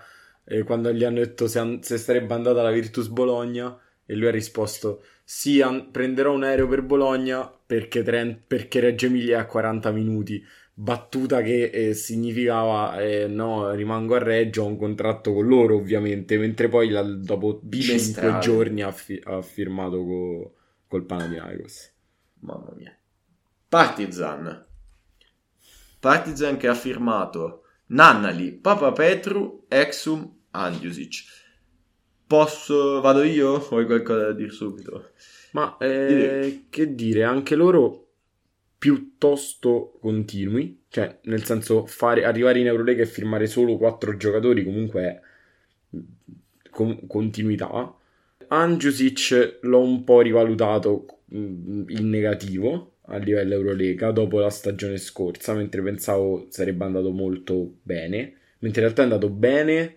eh, 0.47 0.63
quando 0.63 0.91
gli 0.91 1.05
hanno 1.05 1.19
detto 1.19 1.47
se, 1.49 1.59
an- 1.59 1.83
se 1.83 1.99
sarebbe 1.99 2.33
andata 2.33 2.61
alla 2.61 2.71
Virtus 2.71 3.09
Bologna 3.09 3.79
e 4.07 4.15
lui 4.15 4.29
ha 4.29 4.31
risposto 4.31 5.03
sì, 5.25 5.61
an- 5.61 5.91
prenderò 5.91 6.33
un 6.35 6.45
aereo 6.45 6.69
per 6.69 6.83
Bologna 6.83 7.47
perché, 7.49 8.03
Tren- 8.03 8.43
perché 8.47 8.81
Reggio 8.81 9.07
Emilia 9.07 9.39
è 9.39 9.41
a 9.41 9.47
40 9.47 9.91
minuti. 9.91 10.43
Battuta 10.77 11.41
che 11.43 11.65
eh, 11.71 11.95
significava 11.95 13.01
eh, 13.01 13.27
no, 13.29 13.71
rimango 13.73 14.17
a 14.17 14.19
Reggio, 14.19 14.63
ho 14.65 14.67
un 14.67 14.77
contratto 14.77 15.33
con 15.33 15.47
loro 15.47 15.77
ovviamente, 15.77 16.37
mentre 16.39 16.69
poi 16.69 16.89
la- 16.91 17.03
dopo 17.03 17.63
5 17.79 18.39
Bimestrale. 18.39 18.39
giorni 18.39 18.83
ha, 18.83 18.91
fi- 18.93 19.21
ha 19.25 19.41
firmato 19.43 20.05
co- 20.05 20.55
col 20.89 21.05
Panathinaikos. 21.05 21.93
Mamma 22.43 22.73
mia. 22.77 22.97
Partizan. 23.69 24.67
Partizan 26.01 26.57
che 26.57 26.69
ha 26.69 26.75
firmato 26.75 27.63
Nannali, 27.87 28.53
Papa 28.53 28.93
Petru, 28.93 29.65
Exum, 29.69 30.31
Andjusic. 30.51 31.25
Posso, 32.27 33.01
vado 33.01 33.23
io? 33.23 33.53
O 33.71 33.77
hai 33.77 33.87
qualcosa 33.87 34.27
da 34.27 34.33
dire 34.33 34.51
subito? 34.51 35.11
Ma 35.53 35.77
eh, 35.79 36.65
che 36.71 36.95
dire, 36.95 37.23
anche 37.23 37.55
loro 37.55 38.05
piuttosto 38.79 39.99
continui, 40.01 40.83
cioè 40.89 41.19
nel 41.23 41.45
senso 41.45 41.87
fare, 41.87 42.25
arrivare 42.25 42.59
in 42.59 42.67
Eurolega 42.67 43.03
e 43.03 43.07
firmare 43.07 43.47
solo 43.47 43.77
quattro 43.77 44.17
giocatori 44.17 44.65
comunque 44.65 45.03
è 45.03 45.21
con, 46.71 47.07
continuità. 47.07 47.95
Angiusic 48.49 49.59
l'ho 49.63 49.81
un 49.81 50.05
po' 50.05 50.21
rivalutato 50.21 51.07
mm, 51.35 51.89
in 51.89 52.11
negativo 52.11 52.97
a 53.07 53.17
livello 53.17 53.55
Eurolega 53.55 54.11
dopo 54.11 54.39
la 54.41 54.51
stagione 54.51 54.99
scorsa, 54.99 55.55
mentre 55.55 55.83
pensavo 55.83 56.47
sarebbe 56.51 56.85
andato 56.85 57.11
molto 57.11 57.77
bene, 57.83 58.35
mentre 58.59 58.83
in 58.83 58.87
realtà 58.87 59.03
è 59.03 59.05
andato 59.05 59.31
bene, 59.31 59.97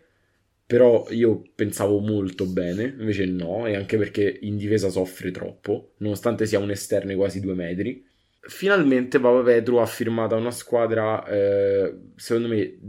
però 0.68 1.08
io 1.12 1.44
pensavo 1.56 2.00
molto 2.00 2.46
bene, 2.46 2.94
invece 3.00 3.26
no, 3.26 3.66
e 3.66 3.76
anche 3.78 3.98
perché 3.98 4.40
in 4.42 4.58
difesa 4.58 4.90
soffre 4.90 5.32
troppo, 5.32 5.94
nonostante 6.00 6.46
sia 6.46 6.60
un 6.60 6.70
esterno 6.70 7.12
di 7.12 7.16
quasi 7.16 7.40
due 7.40 7.54
metri. 7.54 8.06
Finalmente 8.42 9.18
Papa 9.18 9.42
Petru 9.44 9.78
ha 9.78 9.86
firmato 9.86 10.36
una 10.36 10.52
squadra, 10.52 11.26
eh, 11.26 11.96
secondo 12.18 12.50
me, 12.50 12.80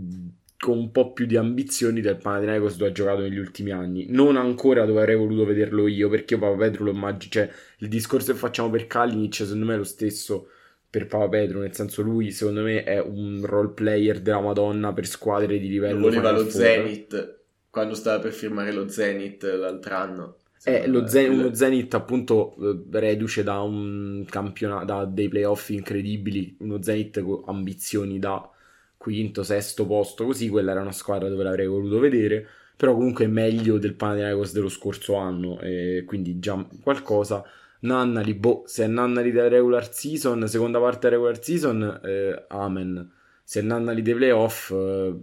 con 0.59 0.77
un 0.77 0.91
po' 0.91 1.13
più 1.13 1.25
di 1.25 1.37
ambizioni 1.37 2.01
del 2.01 2.17
Panathinaikos 2.17 2.77
dove 2.77 2.91
ha 2.91 2.93
giocato 2.93 3.21
negli 3.21 3.39
ultimi 3.39 3.71
anni. 3.71 4.07
Non 4.09 4.37
ancora 4.37 4.85
dove 4.85 4.99
avrei 4.99 5.17
voluto 5.17 5.45
vederlo 5.45 5.87
io, 5.87 6.09
perché 6.09 6.35
io 6.35 6.41
Papa 6.41 6.57
Petru 6.57 6.83
lo 6.83 6.91
immagino, 6.91 7.31
cioè 7.31 7.49
il 7.79 7.87
discorso 7.87 8.33
che 8.33 8.39
facciamo 8.39 8.71
per 8.71 8.89
Kalinic 8.89 9.35
secondo 9.35 9.67
me 9.67 9.75
è 9.75 9.77
lo 9.77 9.85
stesso 9.85 10.49
per 10.91 11.07
Papa 11.07 11.29
Petru, 11.29 11.61
nel 11.61 11.75
senso 11.75 12.03
lui 12.03 12.33
secondo 12.33 12.63
me 12.63 12.83
è 12.83 12.99
un 12.99 13.41
role 13.45 13.71
player 13.71 14.19
della 14.19 14.41
Madonna 14.41 14.93
per 14.93 15.07
squadre 15.07 15.61
di 15.61 15.69
livello... 15.69 16.01
Lo 16.01 16.09
voleva 16.09 16.33
lo 16.33 16.51
Zenit 16.51 17.37
quando 17.79 17.95
stava 17.95 18.19
per 18.19 18.33
firmare 18.33 18.73
lo 18.73 18.89
Zenit 18.89 19.43
l'altro 19.45 19.95
anno. 19.95 20.37
Eh, 20.65 20.87
lo 20.89 21.07
Zen- 21.07 21.33
uno 21.33 21.55
Zenit 21.55 21.95
appunto 21.95 22.57
eh, 22.61 22.99
reduce 22.99 23.43
da 23.45 23.61
un 23.61 24.27
campionato, 24.29 24.85
da 24.85 25.05
dei 25.05 25.29
playoff 25.29 25.69
incredibili, 25.71 26.57
uno 26.61 26.83
Zenit 26.83 27.23
con 27.23 27.43
ambizioni 27.47 28.19
da 28.19 28.51
quinto, 28.97 29.45
sesto 29.45 29.87
posto, 29.87 30.25
così 30.25 30.49
quella 30.49 30.73
era 30.73 30.81
una 30.81 30.93
squadra 30.93 31.29
dove 31.29 31.45
l'avrei 31.45 31.67
voluto 31.67 32.01
vedere, 32.01 32.47
però 32.77 32.95
comunque 32.95 33.25
è 33.27 33.29
meglio 33.29 33.79
del 33.79 33.95
Panathinaikos 33.95 34.53
dello 34.53 34.69
scorso 34.69 35.15
anno, 35.15 35.61
e 35.61 36.03
quindi 36.05 36.39
già 36.41 36.67
qualcosa. 36.83 37.45
Nannali, 37.81 38.35
boh, 38.35 38.65
se 38.67 38.85
è 38.85 38.87
Nannali 38.89 39.31
della 39.31 39.47
regular 39.49 39.93
season, 39.93 40.49
seconda 40.49 40.81
parte 40.81 41.09
della 41.09 41.13
regular 41.13 41.43
season, 41.43 42.01
eh, 42.05 42.45
amen. 42.49 43.13
Se 43.45 43.61
è 43.61 43.63
Nannali 43.63 44.03
dei 44.03 44.15
playoff, 44.15 44.71
eh, 44.73 45.15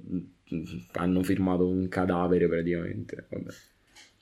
hanno 0.94 1.24
firmato 1.24 1.68
un 1.68 1.88
cadavere 1.88 2.48
praticamente. 2.48 3.26
Vabbè. 3.30 3.54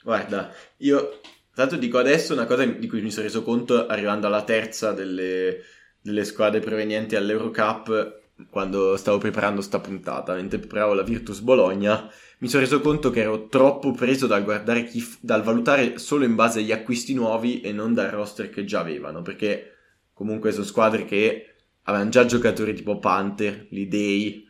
Guarda, 0.03 0.53
io 0.77 1.19
tanto 1.53 1.75
dico 1.77 1.97
adesso 1.97 2.33
una 2.33 2.45
cosa 2.45 2.65
di 2.65 2.87
cui 2.87 3.01
mi 3.01 3.11
sono 3.11 3.25
reso 3.25 3.43
conto 3.43 3.87
arrivando 3.87 4.27
alla 4.27 4.43
terza 4.43 4.91
delle, 4.91 5.59
delle 6.01 6.23
squadre 6.25 6.59
provenienti 6.59 7.15
all'Eurocup 7.15 8.21
quando 8.49 8.97
stavo 8.97 9.17
preparando 9.19 9.61
sta 9.61 9.79
puntata, 9.79 10.33
mentre 10.33 10.59
preparavo 10.59 10.93
la 10.93 11.03
Virtus 11.03 11.39
Bologna, 11.39 12.09
mi 12.39 12.47
sono 12.47 12.63
reso 12.63 12.81
conto 12.81 13.09
che 13.09 13.21
ero 13.21 13.47
troppo 13.47 13.91
preso 13.91 14.27
dal 14.27 14.43
guardare 14.43 14.83
chi, 14.85 15.03
dal 15.19 15.43
valutare 15.43 15.97
solo 15.97 16.25
in 16.25 16.35
base 16.35 16.59
agli 16.59 16.71
acquisti 16.71 17.13
nuovi 17.13 17.61
e 17.61 17.71
non 17.71 17.93
dal 17.93 18.09
roster 18.09 18.49
che 18.49 18.65
già 18.65 18.79
avevano, 18.79 19.21
perché 19.21 19.75
comunque 20.13 20.51
sono 20.51 20.65
squadre 20.65 21.05
che 21.05 21.53
avevano 21.83 22.09
già 22.09 22.25
giocatori 22.25 22.73
tipo 22.73 22.97
Panther, 22.99 23.67
l'Idei, 23.69 24.47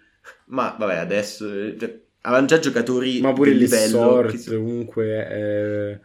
ma 0.54 0.76
vabbè 0.78 0.96
adesso 0.96 1.46
cioè, 1.78 2.02
avevano 2.22 2.48
già 2.48 2.60
giocatori 2.60 3.20
ma 3.20 3.34
pure 3.34 3.52
il 3.52 3.58
livello 3.58 4.22
che... 4.30 4.42
comunque 4.46 5.30
eh, 5.30 6.00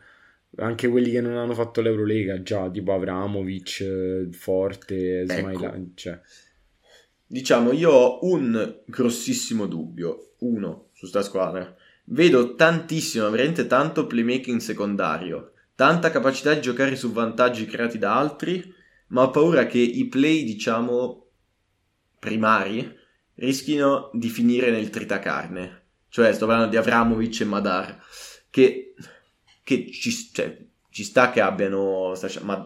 anche 0.57 0.89
quelli 0.89 1.11
che 1.11 1.21
non 1.21 1.37
hanno 1.37 1.55
fatto 1.55 1.81
l'Eurolega 1.81 2.43
già, 2.43 2.69
tipo 2.69 2.93
Avramovic, 2.93 4.29
Forte, 4.31 5.21
ecco. 5.21 5.33
Smailan, 5.35 5.93
cioè 5.95 6.21
Diciamo, 7.31 7.73
io 7.73 7.91
ho 7.91 8.19
un 8.23 8.81
grossissimo 8.87 9.67
dubbio, 9.67 10.33
uno, 10.39 10.89
su 10.95 11.05
sta 11.05 11.21
squadra. 11.21 11.77
Vedo 12.05 12.55
tantissimo, 12.55 13.29
veramente 13.29 13.67
tanto 13.67 14.07
playmaking 14.07 14.61
secondario, 14.61 15.53
tanta 15.75 16.11
capacità 16.11 16.55
di 16.55 16.63
giocare 16.63 16.97
su 16.97 17.13
vantaggi 17.13 17.67
creati 17.67 17.99
da 17.99 18.17
altri, 18.17 18.75
ma 19.09 19.25
ho 19.25 19.31
paura 19.31 19.67
che 19.67 19.77
i 19.77 20.07
play, 20.07 20.43
diciamo, 20.43 21.27
primari 22.19 22.97
rischino 23.39 24.11
di 24.13 24.29
finire 24.29 24.71
nel 24.71 24.91
tritacarne. 24.91 25.83
Cioè, 26.09 26.33
sto 26.33 26.47
parlando 26.47 26.71
di 26.71 26.77
Avramovic 26.77 27.41
e 27.41 27.45
Madar, 27.45 28.01
che, 28.51 28.95
che 29.63 29.91
ci, 29.91 30.11
cioè, 30.33 30.57
ci 30.91 31.05
sta 31.05 31.31
che 31.31 31.41
abbiano 31.41 32.13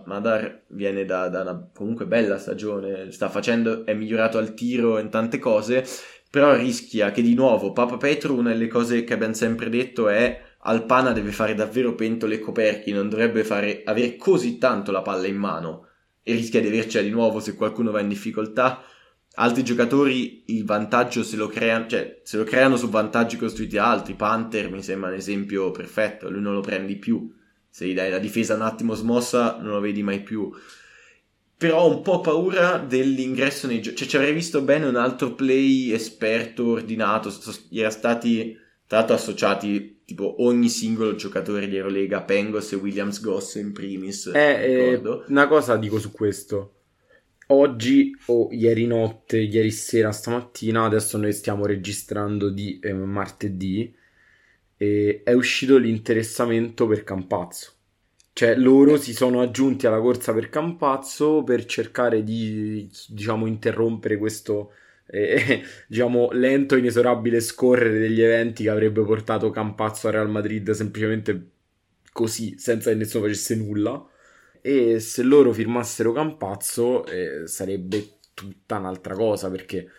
Madar 0.05 0.63
viene 0.69 1.05
da, 1.05 1.29
da, 1.29 1.43
una 1.43 1.71
comunque 1.75 2.07
bella 2.07 2.39
stagione 2.39 3.11
sta 3.11 3.29
facendo 3.29 3.85
è 3.85 3.93
migliorato 3.93 4.39
al 4.39 4.55
tiro 4.55 4.99
in 4.99 5.11
tante 5.11 5.39
cose 5.39 5.85
però 6.31 6.55
rischia 6.55 7.11
che 7.11 7.21
di 7.21 7.35
nuovo 7.35 7.73
Papa 7.73 7.99
Petru 7.99 8.39
una 8.39 8.53
delle 8.53 8.69
cose 8.69 9.05
che 9.05 9.13
abbiamo 9.13 9.35
sempre 9.35 9.69
detto 9.69 10.09
è 10.09 10.41
Alpana 10.61 11.13
deve 11.13 11.33
fare 11.33 11.55
davvero 11.55 11.95
pentole 11.95 12.37
e 12.37 12.39
coperchi 12.39 12.93
non 12.93 13.11
dovrebbe 13.11 13.45
fare, 13.45 13.83
avere 13.85 14.17
così 14.17 14.57
tanto 14.57 14.93
la 14.93 15.03
palla 15.03 15.27
in 15.27 15.37
mano 15.37 15.89
e 16.23 16.33
rischia 16.33 16.63
di 16.63 16.69
avercela 16.69 17.05
di 17.05 17.11
nuovo 17.11 17.39
se 17.39 17.55
qualcuno 17.55 17.91
va 17.91 18.01
in 18.01 18.09
difficoltà 18.09 18.83
altri 19.35 19.65
giocatori 19.65 20.43
il 20.47 20.65
vantaggio 20.65 21.23
se 21.23 21.37
lo 21.37 21.47
creano 21.47 21.87
cioè 21.87 22.21
se 22.23 22.37
lo 22.37 22.45
creano 22.45 22.77
su 22.77 22.89
vantaggi 22.89 23.37
costruiti 23.37 23.77
da 23.77 23.91
altri 23.91 24.15
Panther 24.15 24.71
mi 24.71 24.83
sembra 24.83 25.09
un 25.09 25.17
esempio 25.17 25.71
perfetto 25.71 26.31
lui 26.31 26.43
non 26.43 26.55
lo 26.55 26.61
prendi 26.61 26.97
più. 26.97 27.33
Se 27.69 27.87
gli 27.87 27.95
dai 27.95 28.11
la 28.11 28.19
difesa 28.19 28.55
un 28.55 28.63
attimo 28.63 28.95
smossa 28.95 29.57
non 29.61 29.73
lo 29.73 29.81
vedi 29.81 30.03
mai 30.03 30.21
più. 30.21 30.51
Però 31.57 31.81
ho 31.81 31.97
un 31.97 32.03
po' 32.03 32.21
paura 32.21 32.77
dell'ingresso 32.77 33.67
nei 33.67 33.81
giochi 33.81 33.97
cioè 33.97 34.09
ci 34.09 34.17
avrei 34.17 34.35
visto 34.35 34.61
bene 34.61 34.87
un 34.87 34.97
altro 34.97 35.35
play 35.35 35.91
esperto 35.93 36.67
ordinato 36.67 37.33
gli 37.71 37.81
era 37.81 37.91
stati 37.91 38.55
tra 38.87 38.99
l'altro 38.99 39.15
associati 39.15 40.03
tipo 40.05 40.43
ogni 40.43 40.69
singolo 40.69 41.15
giocatore 41.15 41.69
di 41.69 41.77
Eurolega 41.77 42.23
Pengos 42.23 42.73
e 42.73 42.77
Williams 42.77 43.21
Goss 43.23 43.55
in 43.55 43.73
primis 43.73 44.27
eh, 44.35 44.41
eh, 44.41 45.03
una 45.29 45.47
cosa 45.47 45.77
dico 45.77 45.99
su 45.99 46.11
questo 46.11 46.82
oggi 47.53 48.17
o 48.27 48.49
ieri 48.51 48.87
notte 48.87 49.39
ieri 49.39 49.71
sera 49.71 50.13
stamattina 50.13 50.85
adesso 50.85 51.17
noi 51.19 51.33
stiamo 51.33 51.67
registrando 51.67 52.51
di 52.51 52.79
eh, 52.81 52.93
martedì 52.93 53.95
e 54.83 55.23
è 55.25 55.33
uscito 55.33 55.77
l'interessamento 55.77 56.89
per 56.89 57.05
Campazzo. 57.05 57.73
Cioè 58.33 58.57
loro 58.57 58.97
si 58.97 59.13
sono 59.15 59.41
aggiunti 59.41 59.87
alla 59.87 60.01
corsa 60.01 60.33
per 60.33 60.49
Campazzo 60.49 61.45
per 61.45 61.65
cercare 61.67 62.25
di, 62.25 62.91
diciamo, 63.09 63.47
interrompere 63.47 64.17
questo, 64.17 64.73
eh, 65.07 65.63
diciamo, 65.87 66.31
lento 66.33 66.75
e 66.75 66.79
inesorabile 66.79 67.41
scorrere 67.41 67.99
degli 68.01 68.21
eventi 68.23 68.65
che 68.65 68.71
avrebbe 68.71 69.03
portato 69.05 69.51
Campazzo 69.51 70.09
a 70.09 70.11
Real 70.11 70.31
Madrid 70.31 70.71
semplicemente 70.73 71.51
così, 72.13 72.59
senza 72.59 72.91
che 72.91 72.97
nessuno 72.97 73.25
facesse 73.25 73.55
nulla. 73.55 74.05
E 74.63 75.01
se 75.01 75.23
loro 75.23 75.53
firmassero 75.53 76.13
Campazzo 76.13 77.05
eh, 77.05 77.47
sarebbe 77.47 78.19
tutta 78.33 78.79
un'altra 78.79 79.15
cosa 79.15 79.51
perché 79.51 79.91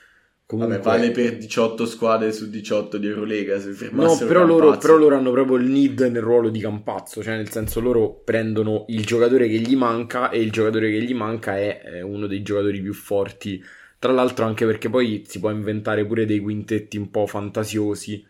Comunque... 0.45 0.77
Vabbè, 0.77 0.87
vale 0.87 1.11
per 1.11 1.37
18 1.37 1.85
squadre 1.85 2.31
su 2.31 2.49
18 2.49 2.97
di 2.97 3.07
Eurolega 3.07 3.59
se 3.59 3.71
firmassero 3.71 4.25
No, 4.25 4.27
però 4.27 4.45
loro, 4.45 4.77
però 4.77 4.97
loro, 4.97 5.15
hanno 5.15 5.31
proprio 5.31 5.57
il 5.57 5.69
need 5.69 5.99
nel 6.01 6.21
ruolo 6.21 6.49
di 6.49 6.59
Campazzo, 6.59 7.23
cioè 7.23 7.37
nel 7.37 7.49
senso 7.49 7.79
loro 7.79 8.21
prendono 8.23 8.85
il 8.89 9.05
giocatore 9.05 9.47
che 9.47 9.57
gli 9.57 9.75
manca 9.75 10.29
e 10.29 10.39
il 10.39 10.51
giocatore 10.51 10.91
che 10.91 11.01
gli 11.01 11.13
manca 11.13 11.57
è, 11.57 11.81
è 11.81 12.01
uno 12.01 12.27
dei 12.27 12.41
giocatori 12.43 12.81
più 12.81 12.93
forti. 12.93 13.63
Tra 13.97 14.11
l'altro 14.11 14.45
anche 14.45 14.65
perché 14.65 14.89
poi 14.89 15.23
si 15.25 15.39
può 15.39 15.49
inventare 15.49 16.05
pure 16.05 16.25
dei 16.25 16.39
quintetti 16.39 16.97
un 16.97 17.09
po' 17.09 17.25
fantasiosi. 17.25 18.25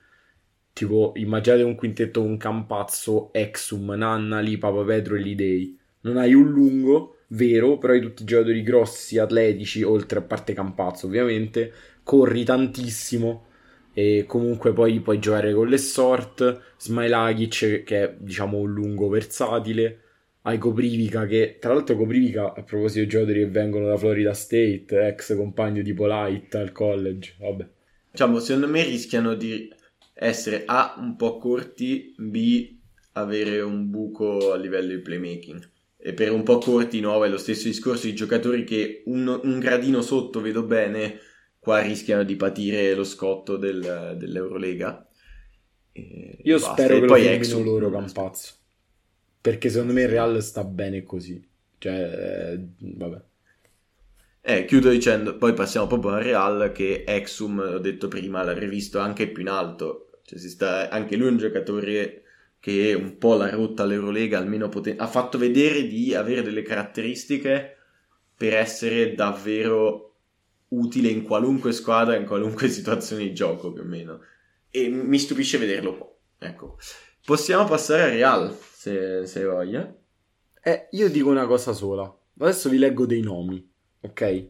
Tipo, 0.71 1.13
immaginate 1.15 1.63
un 1.63 1.75
quintetto 1.75 2.21
con 2.21 2.37
Campazzo, 2.37 3.33
Exum, 3.33 3.91
Nannali, 3.91 4.57
Papa 4.57 4.83
Pedro 4.83 5.15
e 5.15 5.19
Lidei. 5.19 5.79
Non 6.03 6.17
hai 6.17 6.33
un 6.33 6.49
lungo, 6.49 7.17
vero, 7.29 7.77
però 7.77 7.93
hai 7.93 8.01
tutti 8.01 8.23
i 8.23 8.25
giocatori 8.25 8.61
grossi, 8.61 9.17
atletici, 9.17 9.83
oltre 9.83 10.19
a 10.19 10.21
parte 10.21 10.53
Campazzo 10.53 11.07
ovviamente 11.07 11.71
corri 12.03 12.43
tantissimo 12.43 13.47
e 13.93 14.25
comunque 14.27 14.73
poi 14.73 14.99
puoi 14.99 15.19
giocare 15.19 15.53
con 15.53 15.67
le 15.67 15.77
sort, 15.77 16.73
Smilagic 16.77 17.83
che 17.83 18.03
è 18.03 18.15
diciamo 18.17 18.57
un 18.57 18.73
lungo 18.73 19.07
versatile, 19.07 19.99
hai 20.41 20.57
Coprivica 20.57 21.25
che 21.25 21.57
tra 21.59 21.73
l'altro 21.73 21.95
Coprivica 21.95 22.53
a 22.53 22.63
proposito 22.63 22.99
di 23.01 23.07
giocatori 23.07 23.39
che 23.39 23.49
vengono 23.49 23.87
da 23.87 23.97
Florida 23.97 24.33
State, 24.33 25.07
ex 25.07 25.35
compagno 25.35 25.81
di 25.81 25.93
Polite 25.93 26.57
al 26.57 26.71
college, 26.71 27.35
vabbè. 27.39 27.67
Diciamo, 28.11 28.39
secondo 28.39 28.67
me 28.67 28.83
rischiano 28.83 29.35
di 29.35 29.71
essere 30.13 30.63
A 30.65 30.95
un 30.97 31.15
po' 31.15 31.37
corti, 31.37 32.13
B 32.17 32.77
avere 33.13 33.61
un 33.61 33.89
buco 33.89 34.51
a 34.51 34.57
livello 34.57 34.93
di 34.93 34.99
playmaking. 34.99 35.71
E 36.05 36.13
per 36.13 36.31
un 36.33 36.43
po' 36.43 36.57
corti, 36.57 36.99
no, 36.99 37.23
è 37.23 37.29
lo 37.29 37.37
stesso 37.37 37.69
discorso 37.69 38.07
di 38.07 38.13
giocatori 38.13 38.65
che 38.65 39.03
un, 39.05 39.39
un 39.41 39.59
gradino 39.59 40.01
sotto 40.01 40.41
vedo 40.41 40.63
bene, 40.63 41.17
qua 41.57 41.79
rischiano 41.79 42.25
di 42.25 42.35
patire 42.35 42.93
lo 42.93 43.05
scotto 43.05 43.55
del, 43.55 44.15
dell'Eurolega. 44.17 45.07
E 45.93 46.39
Io 46.43 46.59
basta. 46.59 46.73
spero 46.73 46.97
e 46.97 46.99
che 46.99 47.05
poi 47.05 47.23
lo 47.23 47.29
Exum, 47.29 47.63
loro 47.63 47.89
Campazzo. 47.89 48.53
Perché 49.39 49.69
secondo 49.69 49.93
me 49.93 50.01
il 50.01 50.09
Real 50.09 50.41
sta 50.43 50.65
bene 50.65 51.03
così. 51.03 51.41
Cioè, 51.77 52.53
eh, 52.53 52.67
vabbè. 52.79 53.21
Eh, 54.41 54.65
chiudo 54.65 54.89
dicendo, 54.89 55.37
poi 55.37 55.53
passiamo 55.53 55.87
proprio 55.87 56.11
al 56.11 56.23
Real 56.23 56.71
che 56.73 57.05
Exum, 57.07 57.59
ho 57.59 57.79
detto 57.79 58.09
prima, 58.09 58.43
l'ha 58.43 58.53
rivisto 58.53 58.99
anche 58.99 59.29
più 59.29 59.41
in 59.43 59.47
alto. 59.47 60.09
Cioè, 60.25 60.37
si 60.37 60.49
sta, 60.49 60.89
anche 60.89 61.15
lui 61.15 61.27
è 61.27 61.31
un 61.31 61.37
giocatore 61.37 62.22
che 62.63 62.93
un 62.93 63.17
po' 63.17 63.35
l'ha 63.35 63.49
rotta 63.49 63.83
all'Eurolega, 63.83 64.37
almeno 64.37 64.69
poten- 64.69 65.01
ha 65.01 65.07
fatto 65.07 65.37
vedere 65.37 65.85
di 65.85 66.15
avere 66.15 66.41
delle 66.41 66.61
caratteristiche 66.61 67.75
per 68.37 68.53
essere 68.53 69.15
davvero 69.15 70.15
utile 70.69 71.09
in 71.09 71.23
qualunque 71.23 71.73
squadra, 71.73 72.15
in 72.15 72.25
qualunque 72.25 72.69
situazione 72.71 73.23
di 73.23 73.33
gioco 73.33 73.73
più 73.73 73.83
o 73.83 73.85
meno. 73.85 74.21
E 74.69 74.87
mi 74.87 75.19
stupisce 75.19 75.57
vederlo 75.57 75.97
qua. 75.97 76.47
Ecco. 76.47 76.77
Possiamo 77.25 77.65
passare 77.65 78.03
al 78.03 78.11
Real, 78.11 78.57
se, 78.71 79.25
se 79.25 79.43
voglia. 79.43 79.93
Eh, 80.61 80.87
io 80.91 81.09
dico 81.09 81.29
una 81.29 81.45
cosa 81.45 81.73
sola. 81.73 82.17
Adesso 82.39 82.69
vi 82.69 82.77
leggo 82.77 83.05
dei 83.05 83.21
nomi 83.21 83.71
ok? 84.03 84.49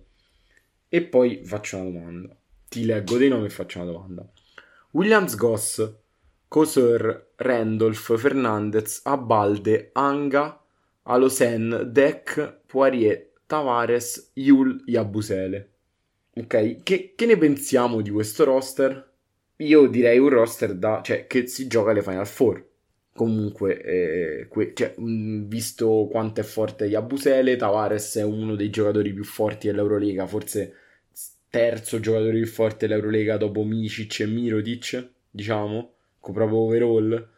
E 0.90 1.04
poi 1.04 1.44
faccio 1.46 1.78
una 1.78 1.90
domanda. 1.90 2.38
Ti 2.68 2.86
leggo 2.86 3.18
dei 3.18 3.30
nomi 3.30 3.46
e 3.46 3.50
faccio 3.50 3.82
una 3.82 3.92
domanda. 3.92 4.32
Williams 4.92 5.36
Goss, 5.36 5.96
Cosur, 6.54 7.32
Randolph, 7.38 8.16
Fernandez, 8.16 9.02
Abalde, 9.06 9.90
Anga, 9.94 10.62
Alosen, 11.02 11.90
Deck, 11.92 12.60
Poirier, 12.68 13.32
Tavares, 13.48 14.30
Yul, 14.34 14.84
Yabusele. 14.86 15.70
Ok? 16.36 16.84
Che, 16.84 17.14
che, 17.16 17.26
ne 17.26 17.38
pensiamo 17.40 18.02
di 18.02 18.12
questo 18.12 18.44
roster? 18.44 19.14
Io 19.56 19.88
direi 19.88 20.20
un 20.20 20.30
roster 20.30 20.76
da, 20.76 21.02
cioè, 21.04 21.26
che 21.26 21.48
si 21.48 21.66
gioca 21.66 21.90
alle 21.90 22.04
Final 22.04 22.28
Four 22.28 22.64
comunque 23.16 23.82
eh, 23.82 24.48
que- 24.48 24.74
cioè, 24.76 24.94
visto 24.98 26.08
quanto 26.10 26.42
è 26.42 26.44
forte 26.44 26.86
Yabusele 26.86 27.56
Tavares 27.56 28.16
è 28.16 28.24
uno 28.24 28.56
dei 28.56 28.72
giocatori 28.72 29.14
più 29.14 29.24
forti 29.24 29.68
dell'Eurolega 29.68 30.26
forse 30.26 30.74
terzo 31.48 32.00
giocatore 32.00 32.32
più 32.38 32.48
forte 32.48 32.88
dell'Eurolega 32.88 33.38
dopo 33.38 33.64
Micic 33.64 34.22
e 34.22 34.26
Mirotic 34.26 35.10
diciamo 35.30 35.93
proprio 36.32 36.60
overall 36.60 37.30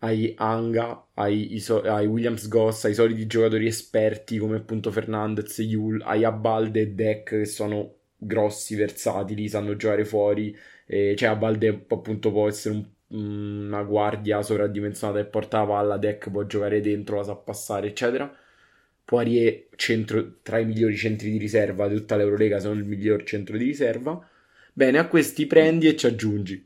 hai 0.00 0.34
Anga 0.36 1.06
hai, 1.14 1.58
so- 1.58 1.82
hai, 1.82 2.06
Williams 2.06 2.48
Goss 2.48 2.84
i 2.84 2.94
soliti 2.94 3.26
giocatori 3.26 3.66
esperti 3.66 4.38
come 4.38 4.56
appunto 4.56 4.90
Fernandez 4.90 5.58
Yul 5.58 6.02
hai 6.02 6.24
Abalde 6.24 6.80
e 6.82 6.88
Deck 6.88 7.30
che 7.30 7.44
sono 7.46 7.94
grossi 8.16 8.74
versatili 8.76 9.48
sanno 9.48 9.76
giocare 9.76 10.04
fuori 10.04 10.56
eh, 10.86 11.14
cioè 11.16 11.30
Abalde 11.30 11.84
appunto 11.88 12.30
può 12.30 12.48
essere 12.48 12.74
un 12.74 12.86
una 13.08 13.82
guardia 13.84 14.42
sovradimensionata 14.42 15.22
che 15.22 15.28
porta 15.28 15.58
la 15.60 15.66
palla, 15.66 15.96
Deck 15.96 16.28
può 16.30 16.44
giocare 16.44 16.80
dentro, 16.80 17.16
la 17.18 17.22
sa 17.22 17.36
passare, 17.36 17.86
eccetera. 17.88 18.34
Poirier, 19.04 19.68
centro, 19.76 20.38
tra 20.42 20.58
i 20.58 20.64
migliori 20.64 20.96
centri 20.96 21.30
di 21.30 21.38
riserva 21.38 21.86
di 21.86 21.94
tutta 21.94 22.16
l'Eurolega, 22.16 22.58
sono 22.58 22.74
il 22.74 22.84
miglior 22.84 23.22
centro 23.22 23.56
di 23.56 23.64
riserva. 23.64 24.28
Bene, 24.72 24.98
a 24.98 25.06
questi 25.06 25.46
prendi 25.46 25.86
e 25.86 25.96
ci 25.96 26.06
aggiungi. 26.06 26.65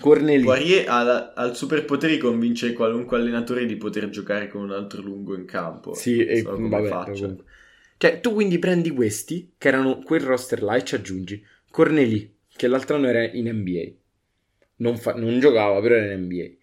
Cornelì. 0.00 0.44
Poirier 0.44 0.88
ha, 0.88 1.32
ha 1.32 1.44
il 1.44 1.54
superpotere 1.54 2.14
di 2.14 2.18
convincere 2.18 2.72
qualunque 2.72 3.16
allenatore 3.16 3.66
di 3.66 3.76
poter 3.76 4.08
giocare 4.10 4.48
con 4.48 4.62
un 4.62 4.72
altro 4.72 5.00
lungo 5.02 5.34
in 5.36 5.44
campo. 5.44 5.94
Sì, 5.94 6.24
e 6.24 6.42
vabbè, 6.42 7.12
Cioè, 7.96 8.20
tu 8.20 8.32
quindi 8.32 8.58
prendi 8.58 8.90
questi, 8.90 9.54
che 9.56 9.68
erano 9.68 10.00
quel 10.00 10.20
roster 10.20 10.62
là, 10.62 10.74
e 10.74 10.84
ci 10.84 10.94
aggiungi. 10.94 11.44
Cornelì, 11.70 12.34
che 12.54 12.66
l'altro 12.66 12.96
anno 12.96 13.08
era 13.08 13.24
in 13.24 13.48
NBA 13.48 14.02
non, 14.76 14.96
fa- 14.96 15.14
non 15.14 15.38
giocava, 15.38 15.80
però 15.80 15.94
era 15.96 16.12
in 16.12 16.22
NBA. 16.22 16.56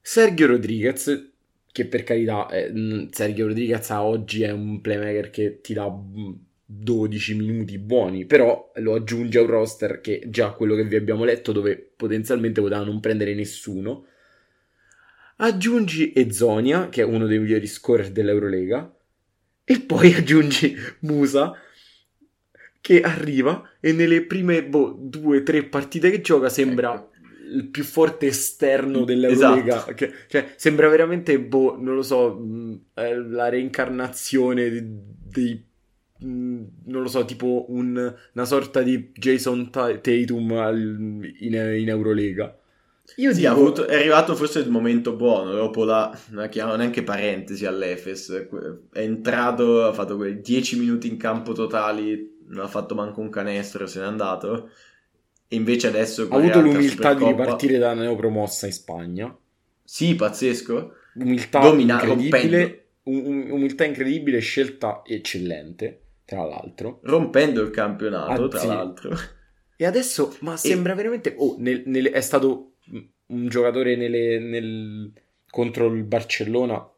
Sergio 0.00 0.46
Rodriguez, 0.46 1.32
che 1.72 1.86
per 1.86 2.04
carità, 2.04 2.46
è, 2.48 2.72
Sergio 3.10 3.46
Rodriguez 3.48 3.88
oggi 3.90 4.42
è 4.42 4.50
un 4.50 4.80
playmaker 4.80 5.30
che 5.30 5.60
ti 5.60 5.74
dà 5.74 5.86
12 6.68 7.34
minuti 7.34 7.78
buoni, 7.78 8.26
però 8.26 8.72
lo 8.76 8.94
aggiunge 8.94 9.38
a 9.38 9.42
un 9.42 9.46
roster 9.46 10.00
che 10.00 10.24
già 10.26 10.50
quello 10.50 10.74
che 10.74 10.84
vi 10.84 10.96
abbiamo 10.96 11.24
letto, 11.24 11.52
dove 11.52 11.76
potenzialmente 11.96 12.60
poteva 12.60 12.84
non 12.84 13.00
prendere 13.00 13.34
nessuno. 13.34 14.06
Aggiungi 15.36 16.12
Ezonia, 16.14 16.88
che 16.88 17.02
è 17.02 17.04
uno 17.04 17.26
dei 17.26 17.38
migliori 17.38 17.66
scorer 17.66 18.10
dell'Eurolega, 18.10 18.92
e 19.64 19.80
poi 19.80 20.14
aggiungi 20.14 20.74
Musa, 21.00 21.54
che 22.80 23.00
arriva 23.00 23.70
e 23.80 23.92
nelle 23.92 24.24
prime 24.24 24.64
boh, 24.64 24.96
due 24.98 25.38
o 25.38 25.42
tre 25.42 25.64
partite 25.64 26.10
che 26.10 26.20
gioca 26.20 26.48
sembra 26.48 26.94
ecco 26.94 27.14
il 27.46 27.68
più 27.68 27.84
forte 27.84 28.26
esterno 28.26 29.04
dell'Eurolega. 29.04 29.76
Esatto. 29.76 29.94
Che, 29.94 30.12
cioè, 30.26 30.52
sembra 30.56 30.88
veramente, 30.88 31.38
boh, 31.40 31.76
non 31.80 31.94
lo 31.94 32.02
so, 32.02 32.44
la 32.94 33.48
reincarnazione 33.48 34.68
dei, 34.70 35.65
non 36.18 37.02
lo 37.02 37.08
so, 37.08 37.24
tipo 37.24 37.66
un, 37.68 38.14
una 38.32 38.44
sorta 38.44 38.82
di 38.82 39.10
Jason 39.14 39.70
Tatum 39.70 41.22
in, 41.40 41.54
in 41.54 41.88
Eurolega. 41.88 42.56
Io 43.16 43.32
sì, 43.32 43.40
dico... 43.40 43.52
avuto, 43.52 43.86
è 43.86 43.94
arrivato 43.94 44.34
forse 44.34 44.58
il 44.60 44.70
momento 44.70 45.14
buono, 45.14 45.52
dopo 45.52 45.84
la, 45.84 46.16
non 46.30 46.42
la 46.42 46.48
chiamo 46.48 46.74
neanche 46.74 47.02
parentesi 47.02 47.64
all'Efes, 47.64 48.48
è 48.92 48.98
entrato, 48.98 49.84
ha 49.84 49.92
fatto 49.92 50.16
quei 50.16 50.40
10 50.40 50.78
minuti 50.78 51.08
in 51.08 51.16
campo 51.16 51.52
totali, 51.52 52.42
non 52.48 52.64
ha 52.64 52.68
fatto 52.68 52.94
manco 52.94 53.20
un 53.20 53.30
canestro, 53.30 53.86
se 53.86 54.00
n'è 54.00 54.06
andato 54.06 54.70
e 55.48 55.56
invece 55.56 55.86
adesso... 55.86 56.26
Ha 56.28 56.36
avuto 56.36 56.60
l'umiltà 56.60 57.14
di 57.14 57.24
ripartire 57.24 57.78
da 57.78 57.94
neopromossa 57.94 58.66
in 58.66 58.72
Spagna. 58.72 59.36
Sì, 59.84 60.16
pazzesco. 60.16 60.94
Umiltà 61.14 61.60
Domina- 61.60 62.02
incredibile. 62.02 62.86
Um, 63.04 63.52
umiltà 63.52 63.84
incredibile, 63.84 64.40
scelta 64.40 65.02
eccellente, 65.06 66.00
tra 66.26 66.44
l'altro. 66.44 67.00
Rompendo 67.04 67.62
il 67.62 67.70
campionato, 67.70 68.44
ah, 68.44 68.48
tra 68.48 68.64
l'altro. 68.64 69.16
E 69.76 69.86
adesso, 69.86 70.36
ma 70.40 70.54
e... 70.54 70.58
sembra 70.58 70.94
veramente... 70.94 71.34
Oh, 71.38 71.56
nel, 71.58 71.82
nel, 71.86 72.06
è 72.06 72.20
stato 72.20 72.72
un 73.26 73.48
giocatore 73.48 73.96
nelle, 73.96 74.38
nel, 74.38 75.12
contro 75.48 75.86
il 75.86 76.02
Barcellona 76.02 76.90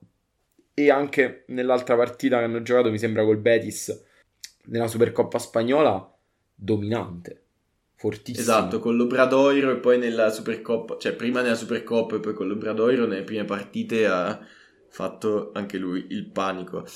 e 0.74 0.90
anche 0.90 1.44
nell'altra 1.48 1.96
partita 1.96 2.38
che 2.38 2.44
hanno 2.44 2.62
giocato, 2.62 2.90
mi 2.90 2.98
sembra 2.98 3.24
col 3.24 3.38
Betis, 3.38 4.05
nella 4.66 4.88
Supercoppa 4.88 5.38
spagnola, 5.38 6.12
dominante 6.55 7.42
fortissimo. 7.98 8.42
Esatto, 8.42 8.78
con 8.78 8.96
l'Obradoiro 8.96 9.72
e 9.72 9.76
poi 9.76 9.98
nella 9.98 10.30
Supercoppa, 10.30 10.96
cioè 10.98 11.14
prima 11.14 11.42
nella 11.42 11.56
Supercoppa 11.56 12.16
e 12.16 12.20
poi 12.20 12.32
con 12.32 12.46
l'Obradoiro 12.46 13.06
nelle 13.06 13.24
prime 13.24 13.44
partite 13.44 14.06
ha 14.06 14.40
fatto 14.88 15.50
anche 15.52 15.78
lui 15.78 16.06
il 16.10 16.26
panico. 16.26 16.86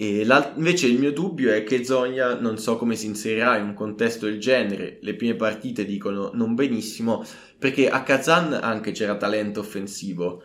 E 0.00 0.24
invece 0.54 0.86
il 0.86 0.96
mio 0.96 1.12
dubbio 1.12 1.52
è 1.52 1.64
che 1.64 1.84
Zonia 1.84 2.38
non 2.38 2.56
so 2.56 2.76
come 2.76 2.94
si 2.94 3.06
inserirà 3.06 3.56
in 3.56 3.64
un 3.64 3.74
contesto 3.74 4.26
del 4.26 4.38
genere. 4.38 4.98
Le 5.02 5.14
prime 5.14 5.34
partite 5.34 5.84
dicono 5.84 6.30
non 6.34 6.54
benissimo, 6.54 7.24
perché 7.58 7.90
a 7.90 8.04
Kazan 8.04 8.52
anche 8.52 8.92
c'era 8.92 9.16
talento 9.16 9.58
offensivo. 9.58 10.40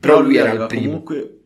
Però, 0.00 0.16
Però 0.16 0.20
lui 0.20 0.36
era 0.36 0.52
il 0.52 0.66
primo. 0.68 0.86
comunque 0.86 1.40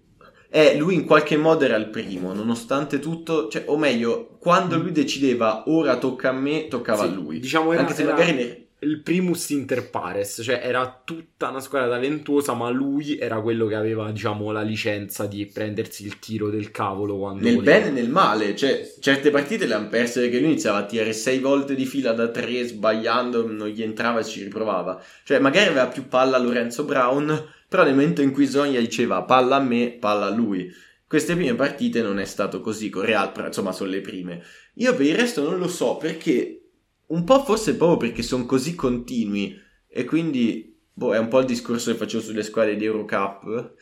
eh, 0.50 0.76
lui 0.76 0.94
in 0.94 1.04
qualche 1.04 1.36
modo 1.36 1.64
era 1.64 1.74
il 1.74 1.88
primo, 1.88 2.32
nonostante 2.32 3.00
tutto, 3.00 3.48
cioè, 3.48 3.64
o 3.66 3.76
meglio, 3.76 4.36
quando 4.38 4.78
lui 4.78 4.92
decideva 4.92 5.64
ora 5.66 5.98
tocca 5.98 6.28
a 6.28 6.32
me, 6.32 6.68
toccava 6.68 7.02
sì, 7.02 7.08
a 7.08 7.12
lui. 7.12 7.40
Diciamo 7.40 7.72
era, 7.72 7.80
Anche 7.80 7.92
se 7.92 8.04
magari 8.04 8.32
ne... 8.34 8.63
il 8.80 9.00
primus 9.00 9.48
inter 9.50 9.88
pares, 9.88 10.40
cioè 10.42 10.60
era 10.62 11.02
tutta 11.04 11.48
una 11.48 11.60
squadra 11.60 11.90
talentuosa, 11.90 12.52
ma 12.54 12.68
lui 12.70 13.16
era 13.16 13.40
quello 13.40 13.66
che 13.66 13.74
aveva, 13.74 14.10
diciamo, 14.10 14.50
la 14.50 14.62
licenza 14.62 15.26
di 15.26 15.46
prendersi 15.46 16.04
il 16.04 16.18
tiro 16.18 16.50
del 16.50 16.70
cavolo 16.70 17.16
quando 17.16 17.42
Nel 17.42 17.54
voleva. 17.54 17.78
bene 17.78 17.88
e 17.88 17.92
nel 17.92 18.10
male, 18.10 18.54
cioè 18.54 18.92
certe 19.00 19.30
partite 19.30 19.66
le 19.66 19.74
hanno 19.74 19.88
perse 19.88 20.20
perché 20.20 20.38
lui 20.38 20.48
iniziava 20.48 20.78
a 20.78 20.84
tirare 20.84 21.12
sei 21.12 21.38
volte 21.38 21.74
di 21.74 21.86
fila 21.86 22.12
da 22.12 22.28
tre 22.28 22.64
sbagliando, 22.64 23.50
non 23.50 23.68
gli 23.68 23.82
entrava 23.82 24.20
e 24.20 24.24
ci 24.24 24.42
riprovava. 24.42 25.02
Cioè 25.24 25.38
magari 25.38 25.68
aveva 25.68 25.86
più 25.86 26.06
palla 26.08 26.38
Lorenzo 26.38 26.84
Brown 26.84 27.52
però 27.74 27.86
nel 27.86 27.94
momento 27.94 28.22
in 28.22 28.30
cui 28.30 28.46
Zonia 28.46 28.78
diceva 28.78 29.24
palla 29.24 29.56
a 29.56 29.60
me, 29.60 29.96
palla 29.98 30.26
a 30.26 30.30
lui. 30.30 30.72
Queste 31.08 31.34
prime 31.34 31.56
partite 31.56 32.02
non 32.02 32.20
è 32.20 32.24
stato 32.24 32.60
così 32.60 32.88
con 32.88 33.04
Real, 33.04 33.32
però 33.32 33.48
insomma 33.48 33.72
sono 33.72 33.90
le 33.90 34.00
prime. 34.00 34.44
Io 34.74 34.94
per 34.94 35.06
il 35.06 35.16
resto 35.16 35.42
non 35.42 35.58
lo 35.58 35.66
so 35.66 35.96
perché, 35.96 36.63
un 37.06 37.24
po' 37.24 37.44
forse 37.44 37.76
proprio 37.76 38.08
perché 38.08 38.22
sono 38.22 38.46
così 38.46 38.74
continui 38.74 39.56
e 39.88 40.04
quindi, 40.04 40.76
boh, 40.92 41.14
è 41.14 41.18
un 41.18 41.28
po' 41.28 41.40
il 41.40 41.46
discorso 41.46 41.90
che 41.90 41.98
facevo 41.98 42.22
sulle 42.22 42.42
squadre 42.42 42.76
di 42.76 42.84
Eurocup. 42.84 43.74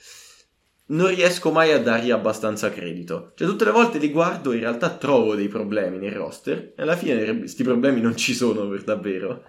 Non 0.84 1.08
riesco 1.08 1.50
mai 1.50 1.72
a 1.72 1.80
dargli 1.80 2.10
abbastanza 2.10 2.70
credito. 2.70 3.32
Cioè, 3.34 3.48
tutte 3.48 3.64
le 3.64 3.70
volte 3.70 3.98
li 3.98 4.10
guardo, 4.10 4.52
in 4.52 4.60
realtà 4.60 4.90
trovo 4.90 5.34
dei 5.34 5.48
problemi 5.48 5.96
nel 5.98 6.12
roster. 6.12 6.74
E 6.76 6.82
alla 6.82 6.96
fine 6.96 7.38
questi 7.38 7.62
problemi 7.62 8.00
non 8.00 8.16
ci 8.16 8.34
sono 8.34 8.68
per 8.68 8.84
davvero 8.84 9.42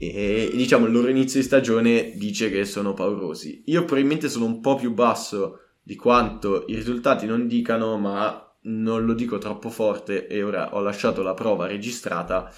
e 0.00 0.52
diciamo 0.54 0.86
il 0.86 0.92
loro 0.92 1.08
inizio 1.08 1.40
di 1.40 1.46
stagione 1.46 2.12
dice 2.14 2.50
che 2.50 2.64
sono 2.64 2.94
paurosi. 2.94 3.64
Io 3.66 3.84
probabilmente 3.84 4.28
sono 4.28 4.44
un 4.44 4.60
po' 4.60 4.76
più 4.76 4.94
basso 4.94 5.62
di 5.82 5.96
quanto 5.96 6.64
i 6.68 6.76
risultati 6.76 7.26
non 7.26 7.48
dicano, 7.48 7.98
ma 7.98 8.56
non 8.62 9.04
lo 9.04 9.12
dico 9.12 9.38
troppo 9.38 9.70
forte 9.70 10.28
e 10.28 10.42
ora 10.44 10.76
ho 10.76 10.80
lasciato 10.80 11.22
la 11.22 11.34
prova 11.34 11.66
registrata 11.66 12.48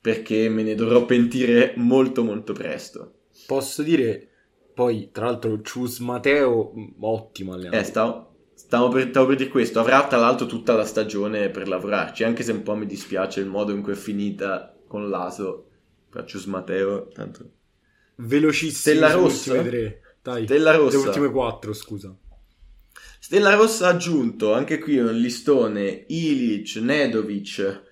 perché 0.00 0.48
me 0.48 0.62
ne 0.62 0.74
dovrò 0.74 1.04
pentire 1.04 1.74
molto 1.76 2.22
molto 2.22 2.52
presto. 2.52 3.14
Posso 3.46 3.82
dire 3.82 4.28
poi, 4.74 5.10
tra 5.12 5.26
l'altro, 5.26 5.60
Cius 5.60 5.98
Matteo, 5.98 6.72
ottimo 7.00 7.52
allenatore. 7.52 7.82
Eh, 7.82 7.84
sta, 7.84 8.30
Stavo 8.54 8.88
per, 8.88 9.08
stavo 9.08 9.26
per 9.26 9.36
dire 9.36 9.48
questo, 9.48 9.80
avrà 9.80 10.06
tra 10.06 10.18
l'altro 10.18 10.46
tutta 10.46 10.74
la 10.74 10.84
stagione 10.84 11.48
per 11.48 11.66
lavorarci, 11.66 12.24
anche 12.24 12.42
se 12.42 12.52
un 12.52 12.62
po' 12.62 12.74
mi 12.76 12.84
dispiace 12.84 13.40
il 13.40 13.46
modo 13.46 13.72
in 13.72 13.82
cui 13.82 13.92
è 13.92 13.96
finita 13.96 14.76
con 14.86 15.08
l'Aso. 15.08 15.66
Faccio 16.10 16.38
Smateo, 16.38 17.08
tanto... 17.08 17.50
Velocissimo. 18.16 18.78
Stella 18.78 19.12
Rossa? 19.12 19.54
Le 19.54 19.68
tre. 19.68 20.00
Dai, 20.22 20.44
Stella 20.44 20.76
Rossa. 20.76 20.98
Le 20.98 21.06
ultime 21.06 21.30
quattro, 21.30 21.72
scusa. 21.72 22.14
Stella 23.18 23.54
Rossa 23.54 23.86
ha 23.86 23.90
aggiunto 23.90 24.52
anche 24.52 24.78
qui 24.78 24.98
un 24.98 25.14
listone 25.14 26.04
Ilic, 26.08 26.76
Nedovic, 26.76 27.82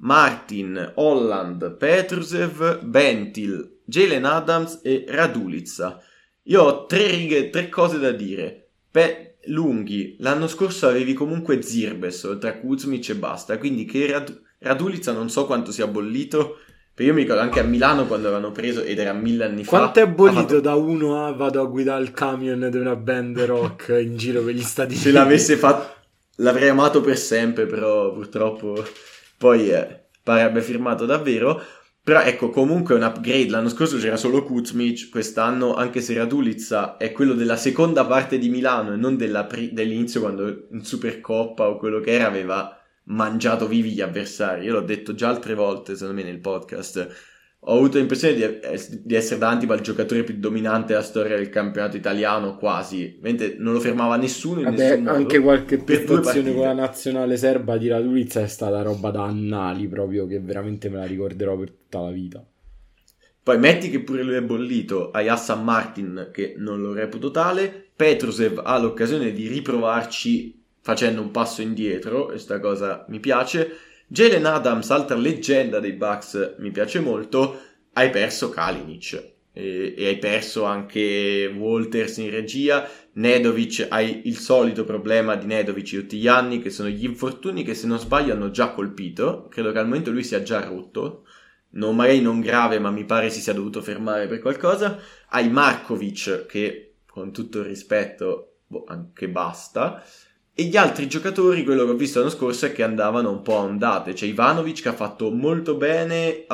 Martin, 0.00 0.92
Holland, 0.96 1.76
Petrusev, 1.76 2.80
Bentil, 2.82 3.78
Jalen 3.84 4.24
Adams 4.24 4.80
e 4.82 5.04
Radulica. 5.08 6.00
Io 6.44 6.62
ho 6.62 6.86
tre 6.86 7.06
righe, 7.08 7.50
tre 7.50 7.68
cose 7.68 7.98
da 7.98 8.12
dire. 8.12 8.68
Pe- 8.90 9.36
lunghi, 9.46 10.16
l'anno 10.20 10.48
scorso 10.48 10.88
avevi 10.88 11.12
comunque 11.12 11.62
Zirbes 11.62 12.24
oltre 12.24 12.50
a 12.50 12.56
Kuzmic 12.58 13.10
e 13.10 13.14
basta, 13.14 13.58
quindi 13.58 13.84
che 13.84 14.10
Rad- 14.10 14.40
Radulica 14.58 15.12
non 15.12 15.30
so 15.30 15.46
quanto 15.46 15.70
sia 15.70 15.86
bollito, 15.86 16.56
perché 16.94 17.10
io 17.10 17.14
mi 17.14 17.22
ricordo 17.22 17.42
anche 17.42 17.60
a 17.60 17.64
Milano 17.64 18.06
quando 18.06 18.30
l'hanno 18.30 18.52
preso 18.52 18.82
ed 18.82 18.98
era 18.98 19.12
mille 19.12 19.44
anni 19.44 19.64
fa. 19.64 19.78
Quanto 19.78 20.00
è 20.00 20.08
bollito 20.08 20.40
fatto- 20.40 20.60
da 20.60 20.74
uno 20.74 21.24
a 21.24 21.32
vado 21.32 21.60
a 21.60 21.66
guidare 21.66 22.02
il 22.02 22.10
camion 22.12 22.68
di 22.70 22.76
una 22.76 22.96
band 22.96 23.38
rock 23.44 23.96
in 24.02 24.16
giro 24.16 24.42
per 24.42 24.54
gli 24.54 24.62
Stati 24.62 24.90
Uniti? 24.92 25.02
Se 25.08 25.12
l'avesse 25.12 25.56
fatto, 25.56 25.94
l'avrei 26.36 26.68
amato 26.68 27.00
per 27.00 27.18
sempre, 27.18 27.66
però 27.66 28.12
purtroppo 28.12 28.82
poi 29.36 29.70
eh, 29.70 30.04
pare 30.22 30.42
firmato 30.62 31.06
davvero. 31.06 31.62
Però 32.06 32.20
ecco, 32.20 32.50
comunque 32.50 32.94
un 32.94 33.02
upgrade. 33.02 33.48
L'anno 33.48 33.68
scorso 33.68 33.98
c'era 33.98 34.16
solo 34.16 34.44
Kuzmic, 34.44 35.08
quest'anno 35.10 35.74
anche 35.74 36.00
se 36.00 36.14
Radulica 36.14 36.96
è 36.98 37.10
quello 37.10 37.34
della 37.34 37.56
seconda 37.56 38.06
parte 38.06 38.38
di 38.38 38.48
Milano 38.48 38.92
e 38.92 38.96
non 38.96 39.16
pri- 39.48 39.72
dell'inizio 39.72 40.20
quando 40.20 40.68
in 40.70 40.84
Supercoppa 40.84 41.68
o 41.68 41.76
quello 41.76 41.98
che 41.98 42.12
era 42.12 42.28
aveva 42.28 42.80
mangiato 43.06 43.66
vivi 43.66 43.90
gli 43.90 44.00
avversari. 44.00 44.66
Io 44.66 44.74
l'ho 44.74 44.82
detto 44.82 45.14
già 45.14 45.28
altre 45.28 45.54
volte, 45.54 45.94
secondo 45.94 46.14
me, 46.14 46.22
nel 46.22 46.38
podcast. 46.38 47.08
Ho 47.68 47.78
avuto 47.78 47.98
l'impressione 47.98 48.34
di, 48.34 48.60
di 49.02 49.14
essere 49.14 49.40
davanti 49.40 49.66
al 49.66 49.80
giocatore 49.80 50.22
più 50.22 50.36
dominante 50.38 50.92
della 50.92 51.02
storia 51.02 51.36
del 51.36 51.48
campionato 51.48 51.96
italiano, 51.96 52.56
quasi. 52.56 53.18
Mentre 53.20 53.56
non 53.58 53.72
lo 53.72 53.80
fermava 53.80 54.16
nessuno 54.16 54.60
in 54.60 54.66
Vabbè, 54.66 54.90
nessun 54.90 55.08
anche 55.08 55.40
qualche 55.40 55.78
prestazione 55.78 56.54
con 56.54 56.62
la 56.62 56.72
nazionale 56.72 57.36
serba 57.36 57.76
di 57.76 57.88
Radulica 57.88 58.40
è 58.40 58.46
stata 58.46 58.82
roba 58.82 59.10
da 59.10 59.24
annali 59.24 59.88
proprio 59.88 60.26
che 60.26 60.38
veramente 60.38 60.88
me 60.88 60.98
la 60.98 61.06
ricorderò 61.06 61.56
per 61.56 61.70
tutta 61.70 62.02
la 62.02 62.10
vita. 62.10 62.44
Poi 63.42 63.58
metti 63.58 63.90
che 63.90 64.00
pure 64.00 64.22
lui 64.22 64.34
è 64.34 64.42
bollito, 64.42 65.10
hai 65.10 65.28
Hassan 65.28 65.62
Martin 65.64 66.30
che 66.32 66.54
non 66.56 66.80
lo 66.80 66.92
reputo 66.92 67.30
tale, 67.30 67.90
Petrusev 67.96 68.60
ha 68.64 68.78
l'occasione 68.78 69.32
di 69.32 69.48
riprovarci 69.48 70.62
facendo 70.82 71.20
un 71.20 71.32
passo 71.32 71.62
indietro 71.62 72.30
e 72.30 72.38
sta 72.38 72.60
cosa 72.60 73.04
mi 73.08 73.18
piace. 73.18 73.70
Jalen 74.08 74.46
Adams, 74.46 74.90
altra 74.90 75.16
leggenda 75.16 75.80
dei 75.80 75.92
Bucks, 75.92 76.54
mi 76.58 76.70
piace 76.70 77.00
molto. 77.00 77.60
Hai 77.92 78.10
perso 78.10 78.50
Kalinic 78.50 79.32
e, 79.52 79.94
e 79.96 80.06
hai 80.06 80.18
perso 80.18 80.62
anche 80.62 81.52
Walters 81.52 82.18
in 82.18 82.30
regia. 82.30 82.88
Nedovic, 83.14 83.84
hai 83.88 84.22
il 84.26 84.36
solito 84.36 84.84
problema 84.84 85.34
di 85.34 85.46
Nedovic 85.46 85.90
tutti 85.90 86.18
gli 86.18 86.28
anni, 86.28 86.62
che 86.62 86.70
sono 86.70 86.88
gli 86.88 87.04
infortuni 87.04 87.64
che 87.64 87.74
se 87.74 87.88
non 87.88 87.98
sbaglio 87.98 88.32
hanno 88.32 88.52
già 88.52 88.70
colpito. 88.70 89.48
Credo 89.50 89.72
che 89.72 89.78
al 89.78 89.86
momento 89.86 90.12
lui 90.12 90.22
sia 90.22 90.42
già 90.42 90.60
rotto. 90.60 91.24
Non, 91.70 91.96
magari 91.96 92.20
non 92.20 92.38
grave, 92.38 92.78
ma 92.78 92.92
mi 92.92 93.04
pare 93.04 93.28
si 93.28 93.40
sia 93.40 93.54
dovuto 93.54 93.82
fermare 93.82 94.28
per 94.28 94.38
qualcosa. 94.38 95.00
Hai 95.30 95.50
Markovic, 95.50 96.46
che 96.46 96.94
con 97.06 97.32
tutto 97.32 97.58
il 97.58 97.64
rispetto, 97.64 98.58
boh, 98.68 98.84
anche 98.86 99.28
basta. 99.28 100.00
E 100.58 100.64
gli 100.64 100.76
altri 100.78 101.06
giocatori, 101.06 101.64
quello 101.64 101.84
che 101.84 101.90
ho 101.90 101.96
visto 101.96 102.18
l'anno 102.18 102.30
scorso, 102.30 102.64
è 102.64 102.72
che 102.72 102.82
andavano 102.82 103.30
un 103.30 103.42
po' 103.42 103.58
a 103.58 103.62
ondate. 103.64 104.14
C'è 104.14 104.24
Ivanovic 104.24 104.80
che 104.80 104.88
ha 104.88 104.94
fatto 104.94 105.30
molto 105.30 105.76
bene 105.76 106.46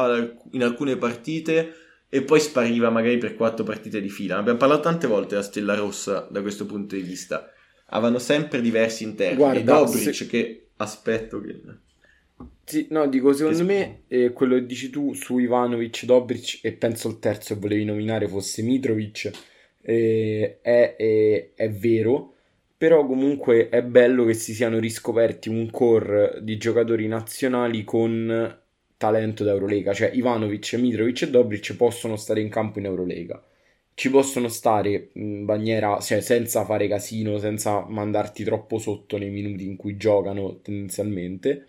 in 0.50 0.62
alcune 0.64 0.96
partite 0.96 1.72
e 2.08 2.22
poi 2.22 2.40
spariva 2.40 2.90
magari 2.90 3.18
per 3.18 3.36
quattro 3.36 3.62
partite 3.62 4.00
di 4.00 4.08
fila. 4.10 4.38
Abbiamo 4.38 4.58
parlato 4.58 4.82
tante 4.82 5.06
volte 5.06 5.28
della 5.30 5.42
Stella 5.42 5.76
Rossa 5.76 6.26
da 6.28 6.40
questo 6.42 6.66
punto 6.66 6.96
di 6.96 7.02
vista. 7.02 7.48
Avevano 7.90 8.18
sempre 8.18 8.60
diversi 8.60 9.04
interni. 9.04 9.36
Guarda, 9.36 9.60
e 9.60 9.62
Dobric 9.62 10.14
se- 10.14 10.26
che 10.26 10.66
aspetto 10.78 11.40
che... 11.40 11.60
Sì, 12.64 12.88
no, 12.90 13.06
dico, 13.06 13.32
secondo 13.32 13.64
me 13.64 14.02
eh, 14.08 14.32
quello 14.32 14.54
che 14.56 14.66
dici 14.66 14.90
tu 14.90 15.14
su 15.14 15.38
Ivanovic, 15.38 16.04
Dobric 16.06 16.58
e 16.62 16.72
penso 16.72 17.08
il 17.08 17.20
terzo 17.20 17.54
che 17.54 17.60
volevi 17.60 17.84
nominare 17.84 18.26
fosse 18.26 18.62
Mitrovic 18.62 19.30
eh, 19.80 20.58
è, 20.60 20.96
è- 20.96 21.50
è 21.54 21.70
vero, 21.70 22.31
però 22.82 23.06
comunque 23.06 23.68
è 23.68 23.80
bello 23.80 24.24
che 24.24 24.34
si 24.34 24.52
siano 24.52 24.80
riscoperti 24.80 25.48
un 25.48 25.70
core 25.70 26.40
di 26.42 26.56
giocatori 26.56 27.06
nazionali 27.06 27.84
con 27.84 28.58
talento 28.96 29.44
d'Eurolega, 29.44 29.92
cioè 29.92 30.10
Ivanovic, 30.12 30.74
Mitrovic 30.80 31.22
e 31.22 31.30
Dobric 31.30 31.76
possono 31.76 32.16
stare 32.16 32.40
in 32.40 32.48
campo 32.48 32.80
in 32.80 32.86
Eurolega. 32.86 33.40
Ci 33.94 34.10
possono 34.10 34.48
stare 34.48 35.10
in 35.12 35.44
maniera, 35.44 36.00
cioè 36.00 36.20
senza 36.20 36.64
fare 36.64 36.88
casino, 36.88 37.38
senza 37.38 37.86
mandarti 37.86 38.42
troppo 38.42 38.78
sotto 38.78 39.16
nei 39.16 39.30
minuti 39.30 39.64
in 39.64 39.76
cui 39.76 39.96
giocano 39.96 40.58
tendenzialmente. 40.60 41.68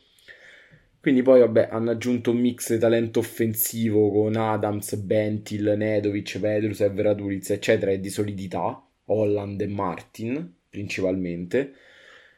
Quindi 0.99 1.21
poi, 1.21 1.41
vabbè, 1.41 1.67
hanno 1.69 1.91
aggiunto 1.91 2.31
un 2.31 2.37
mix 2.37 2.73
di 2.73 2.79
talento 2.79 3.19
offensivo 3.19 4.09
con 4.09 4.35
Adams, 4.35 4.95
Bentil, 4.95 5.75
Nedovic, 5.77 6.39
Petrusev, 6.39 6.99
Radulic, 6.99 7.51
eccetera, 7.51 7.91
e 7.91 7.99
di 7.99 8.09
solidità, 8.09 8.83
Holland 9.05 9.61
e 9.61 9.67
Martin, 9.67 10.52
principalmente. 10.73 11.73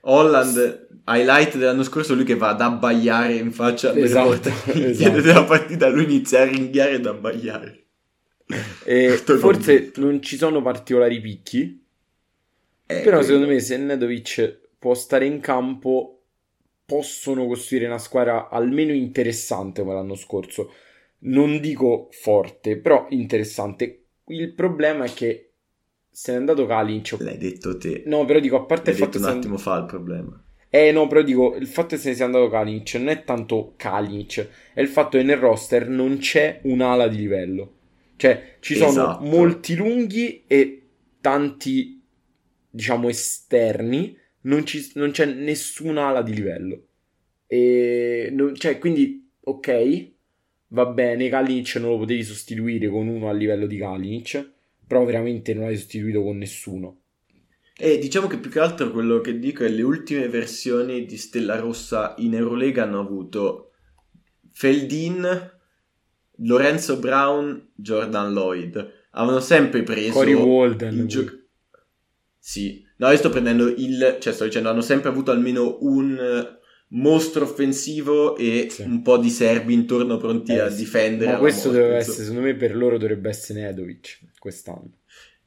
Holland, 0.01 0.87
highlight 1.07 1.57
dell'anno 1.57 1.83
scorso, 1.83 2.13
lui 2.15 2.25
che 2.25 2.35
va 2.35 2.49
ad 2.49 2.61
abbaiare 2.61 3.35
in 3.35 3.51
faccia 3.51 3.89
alle 3.91 4.03
Esatto, 4.03 4.27
porte 4.29 4.51
esatto. 4.89 5.21
della 5.21 5.43
partita, 5.45 5.87
lui 5.89 6.03
inizia 6.03 6.41
a 6.41 6.45
ringhiare 6.45 6.91
ed 6.93 7.05
abbaiare. 7.07 7.85
E 8.83 9.17
forse 9.35 9.91
convinto. 9.91 10.01
non 10.01 10.21
ci 10.21 10.37
sono 10.37 10.61
particolari 10.61 11.19
picchi, 11.21 11.83
Eh, 12.87 13.01
però 13.01 13.17
quello- 13.17 13.23
secondo 13.23 13.47
me 13.47 13.59
se 13.59 13.77
Nedovic 13.77 14.59
può 14.77 14.93
stare 14.93 15.25
in 15.25 15.39
campo 15.39 16.11
possono 16.85 17.47
costruire 17.47 17.87
una 17.87 17.97
squadra 17.97 18.49
almeno 18.49 18.93
interessante 18.93 19.81
come 19.81 19.93
l'anno 19.95 20.15
scorso. 20.15 20.71
Non 21.19 21.59
dico 21.59 22.09
forte, 22.11 22.77
però 22.77 23.07
interessante. 23.09 24.03
Il 24.27 24.53
problema 24.53 25.05
è 25.05 25.13
che 25.13 25.44
se 26.15 26.31
n'è 26.31 26.37
andato 26.37 26.65
Kalinic. 26.65 27.17
L'hai 27.19 27.37
detto 27.37 27.77
te. 27.77 28.03
No, 28.05 28.23
però 28.25 28.39
dico, 28.39 28.55
a 28.55 28.63
parte 28.65 28.91
L'hai 28.91 28.99
il 28.99 29.05
fatto 29.05 29.17
detto 29.19 29.29
un 29.31 29.37
attimo 29.37 29.57
fa 29.57 29.77
il 29.79 29.85
problema. 29.85 30.43
Eh 30.69 30.91
no, 30.91 31.07
però 31.07 31.21
dico, 31.21 31.55
il 31.55 31.67
fatto 31.67 31.95
che 31.95 31.97
se 31.97 32.09
ne 32.09 32.15
sia 32.15 32.25
andato 32.25 32.49
Kalinic 32.49 32.95
non 32.95 33.07
è 33.09 33.23
tanto 33.23 33.73
Kalinic, 33.77 34.49
è 34.73 34.81
il 34.81 34.87
fatto 34.87 35.17
che 35.17 35.23
nel 35.23 35.37
roster 35.37 35.87
non 35.89 36.17
c'è 36.17 36.59
un'ala 36.63 37.07
di 37.07 37.17
livello. 37.17 37.73
Cioè, 38.17 38.57
ci 38.59 38.75
sono 38.75 38.89
Esatto. 38.89 39.25
molti 39.25 39.75
lunghi 39.75 40.43
e 40.47 40.81
tanti, 41.21 42.01
diciamo, 42.69 43.09
esterni, 43.09 44.17
non, 44.41 44.65
ci- 44.65 44.91
non 44.95 45.11
c'è 45.11 45.25
nessuna 45.25 46.07
ala 46.07 46.21
di 46.21 46.33
livello. 46.33 46.87
E 47.47 48.29
non- 48.31 48.55
cioè, 48.55 48.77
quindi, 48.79 49.29
ok, 49.41 50.11
va 50.69 50.85
bene, 50.87 51.29
Kalinic 51.29 51.75
non 51.75 51.91
lo 51.91 51.97
potevi 51.99 52.23
sostituire 52.23 52.87
con 52.89 53.07
uno 53.07 53.29
a 53.29 53.33
livello 53.33 53.65
di 53.67 53.77
Kalinic, 53.77 54.53
però 54.87 55.03
veramente 55.05 55.53
non 55.53 55.65
l'hai 55.65 55.77
sostituito 55.77 56.21
con 56.23 56.37
nessuno. 56.37 56.99
E 57.77 57.97
diciamo 57.97 58.27
che 58.27 58.37
più 58.37 58.49
che 58.49 58.59
altro 58.59 58.89
quello 58.91 59.19
che 59.19 59.37
dico 59.37 59.63
è 59.65 59.67
le 59.69 59.81
ultime 59.81 60.29
versioni 60.29 61.05
di 61.05 61.17
Stella 61.17 61.57
Rossa 61.59 62.13
in 62.19 62.33
Eurolega 62.33 62.83
hanno 62.83 62.99
avuto 63.01 63.71
Feldin, 64.51 65.51
Lorenzo 66.37 66.97
Brown, 66.99 67.71
Jordan 67.75 68.31
Lloyd. 68.33 68.75
Avevano 69.11 69.39
sempre 69.41 69.83
preso 69.83 70.13
Cory 70.13 70.33
Walden. 70.33 71.07
gio- 71.07 71.47
Sì, 72.39 72.81
no, 72.97 73.09
io 73.09 73.17
sto 73.17 73.29
prendendo 73.29 73.67
il, 73.67 74.17
cioè 74.19 74.33
sto 74.33 74.45
dicendo, 74.45 74.69
hanno 74.69 74.81
sempre 74.81 75.09
avuto 75.09 75.31
almeno 75.31 75.77
un 75.81 76.17
mostro 76.89 77.43
offensivo 77.45 78.35
e 78.37 78.67
Sì. 78.69 78.83
un 78.83 79.01
po' 79.01 79.17
di 79.17 79.29
serbi 79.29 79.73
intorno 79.73 80.17
pronti 80.17 80.53
Eh, 80.53 80.59
a 80.59 80.69
difendere. 80.69 81.33
Ma 81.33 81.37
questo 81.37 81.67
morte, 81.67 81.81
doveva 81.81 81.99
essere, 81.99 82.23
secondo 82.25 82.41
me, 82.41 82.55
per 82.55 82.75
loro 82.75 82.97
dovrebbe 82.97 83.29
essere 83.29 83.61
Nedovic 83.61 84.19
quest'anno. 84.39 84.91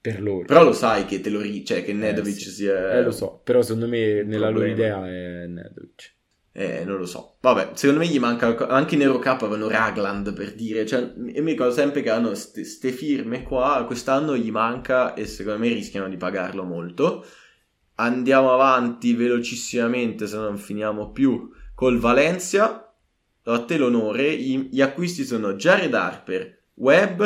Per 0.01 0.23
loro. 0.23 0.44
Però 0.44 0.62
lo 0.62 0.73
sai 0.73 1.05
che 1.06 1.20
te 1.20 1.28
lo 1.28 1.40
ri- 1.40 1.65
cioè 1.65 1.85
che 1.85 1.93
Nedovic 1.93 2.39
sì. 2.39 2.51
sia 2.51 2.93
Eh, 2.93 3.02
lo 3.02 3.10
so, 3.10 3.40
però 3.43 3.62
secondo 3.62 3.89
me 3.89 4.23
nella 4.23 4.48
loro 4.48 4.66
idea 4.66 5.06
è 5.06 5.47
Nedovic. 5.47 6.15
Eh, 6.52 6.85
non 6.85 6.98
lo 6.98 7.06
so. 7.06 7.36
Vabbè, 7.40 7.70
secondo 7.74 8.01
me 8.02 8.09
gli 8.09 8.19
manca 8.19 8.66
anche 8.69 8.94
in 8.97 9.02
Eurocup 9.02 9.43
avevano 9.43 9.69
Ragland 9.69 10.32
per 10.35 10.55
dire, 10.55 10.85
cioè, 10.86 11.01
io 11.01 11.43
mi 11.43 11.51
ricordo 11.52 11.73
sempre 11.73 12.02
che 12.02 12.10
hanno 12.10 12.35
ste, 12.35 12.65
ste 12.65 12.90
firme 12.90 13.43
qua, 13.44 13.85
quest'anno 13.86 14.36
gli 14.36 14.51
manca 14.51 15.15
e 15.15 15.27
secondo 15.27 15.60
me 15.60 15.69
rischiano 15.73 16.09
di 16.09 16.16
pagarlo 16.16 16.65
molto. 16.65 17.24
Andiamo 18.00 18.52
avanti 18.52 19.14
velocissimamente, 19.14 20.26
se 20.26 20.36
no 20.36 20.42
non 20.42 20.58
finiamo 20.58 21.10
più, 21.10 21.50
col 21.74 21.98
Valencia. 21.98 22.92
A 23.44 23.64
te 23.64 23.76
l'onore, 23.76 24.36
gli 24.36 24.80
acquisti 24.80 25.24
sono 25.24 25.54
Jared 25.54 25.94
Harper, 25.94 26.64
Webb, 26.74 27.22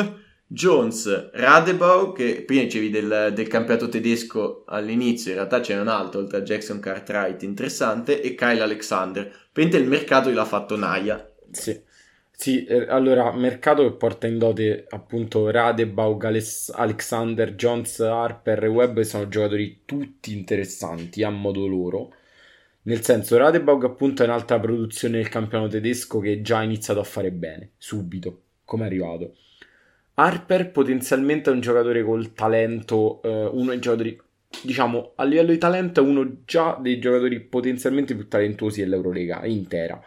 Jones, 0.47 1.31
Radebau, 1.33 2.13
che 2.13 2.43
prima 2.45 2.63
dicevi 2.63 2.89
del, 2.89 3.31
del, 3.33 3.47
campionato 3.47 3.89
tedesco 3.89 4.63
all'inizio, 4.67 5.31
in 5.31 5.37
realtà 5.37 5.59
c'è 5.59 5.79
un 5.79 5.87
altro, 5.87 6.21
oltre 6.21 6.37
a 6.37 6.41
Jackson 6.41 6.79
Cartwright, 6.79 7.41
interessante, 7.43 8.21
e 8.21 8.35
Kyle 8.35 8.61
Alexander. 8.61 9.31
Pente 9.51 9.77
il 9.77 9.87
mercato 9.87 10.29
gliel'ha 10.29 10.45
fatto 10.45 10.75
Naya. 10.77 11.27
Sì. 11.51 11.79
Sì, 12.35 12.65
eh, 12.65 12.87
allora, 12.89 13.31
mercato 13.31 13.83
che 13.83 13.95
porta 13.95 14.27
in 14.27 14.37
dote 14.37 14.85
appunto 14.89 15.49
Radebau, 15.49 16.17
Alexander, 16.73 17.55
Jones, 17.55 17.99
Harper 18.01 18.63
e 18.65 18.67
Webb 18.67 18.99
sono 19.01 19.29
giocatori 19.29 19.83
tutti 19.85 20.33
interessanti 20.35 21.23
a 21.23 21.29
modo 21.29 21.65
loro. 21.67 22.13
Nel 22.83 23.01
senso, 23.03 23.37
Radebau 23.37 23.79
appunto 23.83 24.23
è 24.23 24.25
un'altra 24.25 24.59
produzione 24.59 25.17
del 25.17 25.29
campionato 25.29 25.71
tedesco 25.71 26.19
che 26.19 26.41
già 26.41 26.57
ha 26.59 26.63
iniziato 26.63 26.99
a 26.99 27.03
fare 27.03 27.31
bene, 27.31 27.71
subito, 27.77 28.41
come 28.65 28.83
è 28.83 28.85
arrivato. 28.87 29.35
Harper 30.15 30.71
potenzialmente 30.71 31.49
è 31.49 31.53
un 31.53 31.61
giocatore 31.61 32.03
col 32.03 32.33
talento, 32.33 33.21
eh, 33.23 33.45
uno 33.45 33.69
dei 33.71 33.79
giocatori, 33.79 34.19
diciamo, 34.63 35.13
a 35.15 35.23
livello 35.23 35.51
di 35.51 35.57
talento 35.57 36.01
è 36.01 36.03
uno 36.07 36.43
già 36.45 36.77
dei 36.81 36.99
giocatori 36.99 37.39
potenzialmente 37.41 38.15
più 38.15 38.27
talentuosi 38.27 38.81
dell'Eurolega 38.81 39.45
intera. 39.45 40.01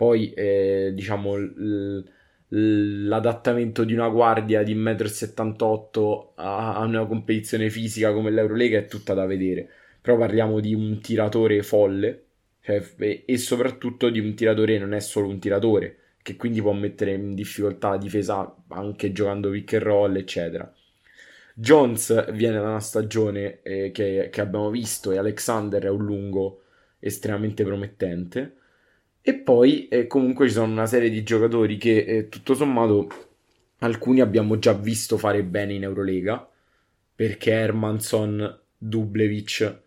Poi, 0.00 0.32
eh, 0.32 0.92
diciamo, 0.94 1.36
l- 1.36 2.02
l'adattamento 2.48 3.84
di 3.84 3.92
una 3.92 4.08
guardia 4.08 4.62
di 4.62 4.74
1,78 4.74 6.32
m 6.36 6.40
a-, 6.40 6.76
a 6.76 6.84
una 6.84 7.04
competizione 7.04 7.68
fisica 7.68 8.10
come 8.10 8.30
l'Eurolega 8.30 8.78
è 8.78 8.86
tutta 8.86 9.12
da 9.12 9.26
vedere. 9.26 9.68
Però 10.00 10.16
parliamo 10.16 10.58
di 10.58 10.72
un 10.72 11.00
tiratore 11.02 11.62
folle, 11.62 12.24
cioè, 12.62 12.82
e 13.26 13.36
soprattutto 13.36 14.08
di 14.08 14.18
un 14.20 14.34
tiratore 14.34 14.78
non 14.78 14.94
è 14.94 15.00
solo 15.00 15.28
un 15.28 15.38
tiratore 15.38 15.96
che 16.22 16.36
quindi 16.36 16.62
può 16.62 16.72
mettere 16.72 17.12
in 17.12 17.34
difficoltà 17.34 17.90
la 17.90 17.98
difesa 17.98 18.56
anche 18.68 19.12
giocando 19.12 19.50
pick 19.50 19.74
and 19.74 19.82
roll, 19.82 20.16
eccetera. 20.16 20.72
Jones 21.54 22.32
viene 22.32 22.56
da 22.58 22.68
una 22.70 22.80
stagione 22.80 23.60
eh, 23.62 23.90
che, 23.92 24.30
che, 24.32 24.40
abbiamo 24.40 24.70
visto 24.70 25.12
e 25.12 25.18
Alexander 25.18 25.82
è 25.84 25.90
un 25.90 26.04
lungo 26.04 26.62
estremamente 27.00 27.64
promettente. 27.64 28.54
E 29.22 29.34
poi 29.34 29.88
eh, 29.88 30.06
comunque 30.06 30.48
ci 30.48 30.54
sono 30.54 30.72
una 30.72 30.86
serie 30.86 31.10
di 31.10 31.22
giocatori 31.22 31.76
che 31.76 31.98
eh, 31.98 32.28
tutto 32.28 32.54
sommato 32.54 33.08
alcuni 33.80 34.20
abbiamo 34.20 34.58
già 34.58 34.72
visto 34.72 35.18
fare 35.18 35.42
bene 35.42 35.74
in 35.74 35.82
Eurolega, 35.82 36.48
perché 37.14 37.50
Hermanson, 37.50 38.60
Dublevic, 38.78 39.82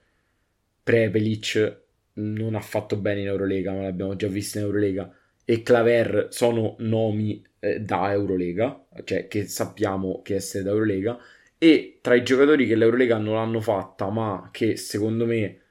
Prepelic 0.83 1.81
non 2.13 2.55
ha 2.55 2.59
fatto 2.59 2.95
bene 2.97 3.21
in 3.21 3.27
Eurolega, 3.27 3.71
ma 3.73 3.83
l'abbiamo 3.83 4.15
già 4.15 4.27
visto 4.27 4.59
in 4.59 4.65
Eurolega. 4.65 5.11
E 5.45 5.63
Claver 5.63 6.27
sono 6.29 6.75
nomi 6.79 7.43
eh, 7.59 7.81
da 7.81 8.11
Eurolega, 8.11 8.85
cioè 9.03 9.27
che 9.27 9.47
sappiamo 9.47 10.21
che 10.21 10.35
essere 10.35 10.63
da 10.63 10.69
Eurolega, 10.71 11.17
e 11.57 11.99
tra 12.01 12.13
i 12.15 12.23
giocatori 12.23 12.67
che 12.67 12.75
l'Eurolega 12.75 13.17
non 13.17 13.35
l'hanno 13.35 13.61
fatta, 13.61 14.09
ma 14.09 14.49
che 14.51 14.75
secondo 14.77 15.25
me 15.25 15.61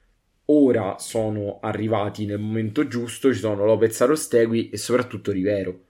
ora 0.45 0.97
sono 0.99 1.59
arrivati 1.61 2.25
nel 2.25 2.39
momento 2.39 2.87
giusto, 2.87 3.33
ci 3.33 3.39
sono 3.39 3.65
Lopez 3.65 4.01
Arostegui 4.01 4.69
e 4.69 4.77
soprattutto 4.77 5.31
Rivero, 5.31 5.85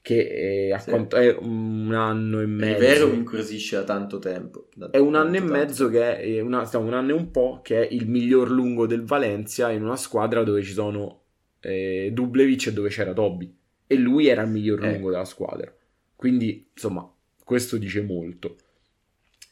che 0.00 0.70
è, 0.70 0.78
sì. 0.78 0.90
quanto, 0.90 1.16
è 1.16 1.34
un 1.38 1.92
anno 1.94 2.40
e 2.40 2.46
mezzo. 2.46 2.78
Rivero 2.78 3.12
incuriosisce 3.12 3.76
da 3.76 3.84
tanto 3.84 4.18
tempo. 4.18 4.68
Da 4.74 4.90
è 4.90 4.98
un 4.98 5.14
anno 5.14 5.36
e 5.36 5.40
mezzo 5.40 5.88
che 5.88 6.18
è, 6.18 6.40
una, 6.40 6.68
un 6.74 6.92
anno 6.94 7.10
e 7.10 7.14
un 7.14 7.30
po' 7.30 7.60
che 7.62 7.86
è 7.86 7.92
il 7.92 8.08
miglior 8.08 8.50
lungo 8.50 8.86
del 8.86 9.04
Valencia 9.04 9.70
in 9.70 9.82
una 9.82 9.96
squadra 9.96 10.42
dove 10.42 10.62
ci 10.62 10.72
sono 10.72 11.22
eh, 11.60 12.10
Dublevic 12.12 12.70
dove 12.70 12.90
c'era 12.90 13.12
Toby 13.12 13.54
e 13.86 13.96
lui 13.96 14.26
era 14.26 14.42
il 14.42 14.50
miglior 14.50 14.84
eh. 14.84 14.92
lungo 14.92 15.10
della 15.10 15.24
squadra. 15.24 15.72
Quindi, 16.14 16.68
insomma, 16.72 17.10
questo 17.42 17.76
dice 17.76 18.02
molto. 18.02 18.56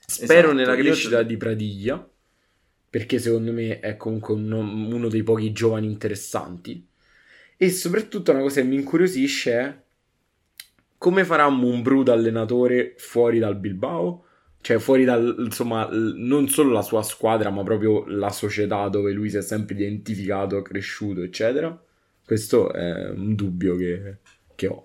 Spero 0.06 0.48
esatto, 0.48 0.52
nella 0.52 0.76
crescita 0.76 1.20
io... 1.20 1.24
di 1.24 1.36
Pradiglia, 1.36 2.10
perché 2.92 3.18
secondo 3.18 3.52
me 3.52 3.80
è 3.80 3.96
comunque 3.96 4.34
uno, 4.34 4.58
uno 4.58 5.08
dei 5.08 5.22
pochi 5.22 5.50
giovani 5.50 5.86
interessanti. 5.86 6.86
E 7.56 7.70
soprattutto 7.70 8.32
una 8.32 8.42
cosa 8.42 8.60
che 8.60 8.66
mi 8.66 8.74
incuriosisce 8.74 9.52
è 9.52 9.80
come 10.98 11.24
farà 11.24 11.48
Mumbrù 11.48 12.02
da 12.02 12.12
allenatore 12.12 12.92
fuori 12.98 13.38
dal 13.38 13.56
Bilbao? 13.56 14.26
Cioè 14.60 14.78
fuori 14.78 15.04
dal, 15.04 15.36
insomma, 15.38 15.88
non 15.90 16.48
solo 16.48 16.70
la 16.70 16.82
sua 16.82 17.02
squadra, 17.02 17.48
ma 17.48 17.62
proprio 17.62 18.04
la 18.08 18.28
società 18.28 18.86
dove 18.88 19.12
lui 19.12 19.30
si 19.30 19.38
è 19.38 19.42
sempre 19.42 19.74
identificato, 19.74 20.60
cresciuto, 20.60 21.22
eccetera. 21.22 21.82
Questo 22.22 22.74
è 22.74 23.08
un 23.08 23.34
dubbio 23.34 23.74
che, 23.76 24.18
che 24.54 24.66
ho. 24.66 24.84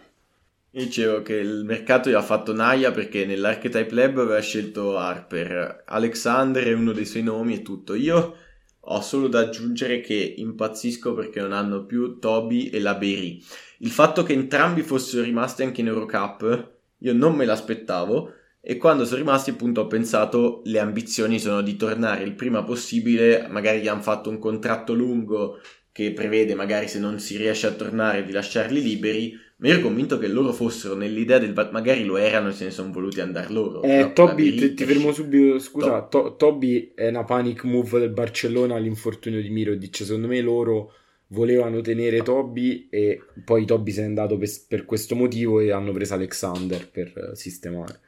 Dicevo 0.77 1.23
che 1.23 1.33
il 1.33 1.63
mercato 1.65 2.07
gli 2.07 2.13
ha 2.13 2.21
fatto 2.21 2.53
Naya 2.53 2.91
perché 2.91 3.25
nell'Archetype 3.25 3.95
Lab 3.95 4.19
aveva 4.19 4.39
scelto 4.39 4.95
Harper. 4.95 5.81
Alexander 5.87 6.63
è 6.63 6.73
uno 6.73 6.91
dei 6.91 7.07
suoi 7.07 7.23
nomi 7.23 7.55
e 7.55 7.61
tutto. 7.63 7.95
Io 7.95 8.35
ho 8.79 9.01
solo 9.01 9.27
da 9.27 9.39
aggiungere 9.39 10.01
che 10.01 10.35
impazzisco 10.37 11.15
perché 11.15 11.41
non 11.41 11.51
hanno 11.51 11.83
più 11.83 12.19
Toby 12.19 12.67
e 12.67 12.79
la 12.79 12.93
Berry. 12.93 13.43
Il 13.79 13.89
fatto 13.89 14.21
che 14.21 14.33
entrambi 14.33 14.83
fossero 14.83 15.23
rimasti 15.23 15.63
anche 15.63 15.81
in 15.81 15.87
Eurocup, 15.87 16.71
io 16.99 17.13
non 17.13 17.33
me 17.33 17.45
l'aspettavo. 17.45 18.33
E 18.61 18.77
quando 18.77 19.03
sono 19.03 19.17
rimasti, 19.17 19.49
appunto, 19.49 19.81
ho 19.81 19.87
pensato 19.87 20.61
le 20.65 20.77
ambizioni 20.77 21.39
sono 21.39 21.61
di 21.61 21.75
tornare 21.75 22.23
il 22.23 22.35
prima 22.35 22.63
possibile. 22.63 23.47
Magari 23.49 23.81
gli 23.81 23.87
hanno 23.87 24.03
fatto 24.03 24.29
un 24.29 24.37
contratto 24.37 24.93
lungo 24.93 25.59
che 25.91 26.13
prevede 26.13 26.53
magari 26.53 26.87
se 26.87 26.99
non 26.99 27.17
si 27.17 27.37
riesce 27.37 27.65
a 27.65 27.71
tornare 27.71 28.23
di 28.23 28.31
lasciarli 28.31 28.83
liberi, 28.83 29.35
ma 29.59 29.67
io 29.67 29.73
ero 29.73 29.81
convinto 29.81 30.19
che 30.19 30.27
loro 30.27 30.53
fossero 30.53 30.93
nell'idea 30.93 31.39
del... 31.39 31.53
magari 31.71 32.05
lo 32.05 32.17
erano 32.17 32.49
e 32.49 32.51
se 32.51 32.65
ne 32.65 32.71
sono 32.71 32.91
voluti 32.91 33.21
andare 33.21 33.51
loro. 33.51 33.81
Eh? 33.81 34.11
Toby, 34.13 34.55
ti, 34.55 34.73
ti, 34.75 34.85
fermo 34.85 35.11
subito, 35.11 35.57
scusa, 35.57 36.03
to- 36.03 36.07
to- 36.09 36.35
Toby 36.35 36.91
è 36.93 37.07
una 37.07 37.23
panic 37.23 37.63
move 37.63 37.99
del 37.99 38.11
Barcellona 38.11 38.75
all'infortunio 38.75 39.41
di 39.41 39.49
Mirodic, 39.49 39.95
secondo 39.95 40.27
me 40.27 40.41
loro 40.41 40.93
volevano 41.29 41.81
tenere 41.81 42.21
Toby 42.21 42.87
e 42.89 43.19
poi 43.43 43.65
Toby 43.65 43.91
se 43.91 44.01
n'è 44.01 44.07
andato 44.07 44.37
per, 44.37 44.49
per 44.67 44.85
questo 44.85 45.15
motivo 45.15 45.59
e 45.59 45.71
hanno 45.71 45.91
preso 45.91 46.13
Alexander 46.13 46.87
per 46.89 47.31
sistemare. 47.33 47.99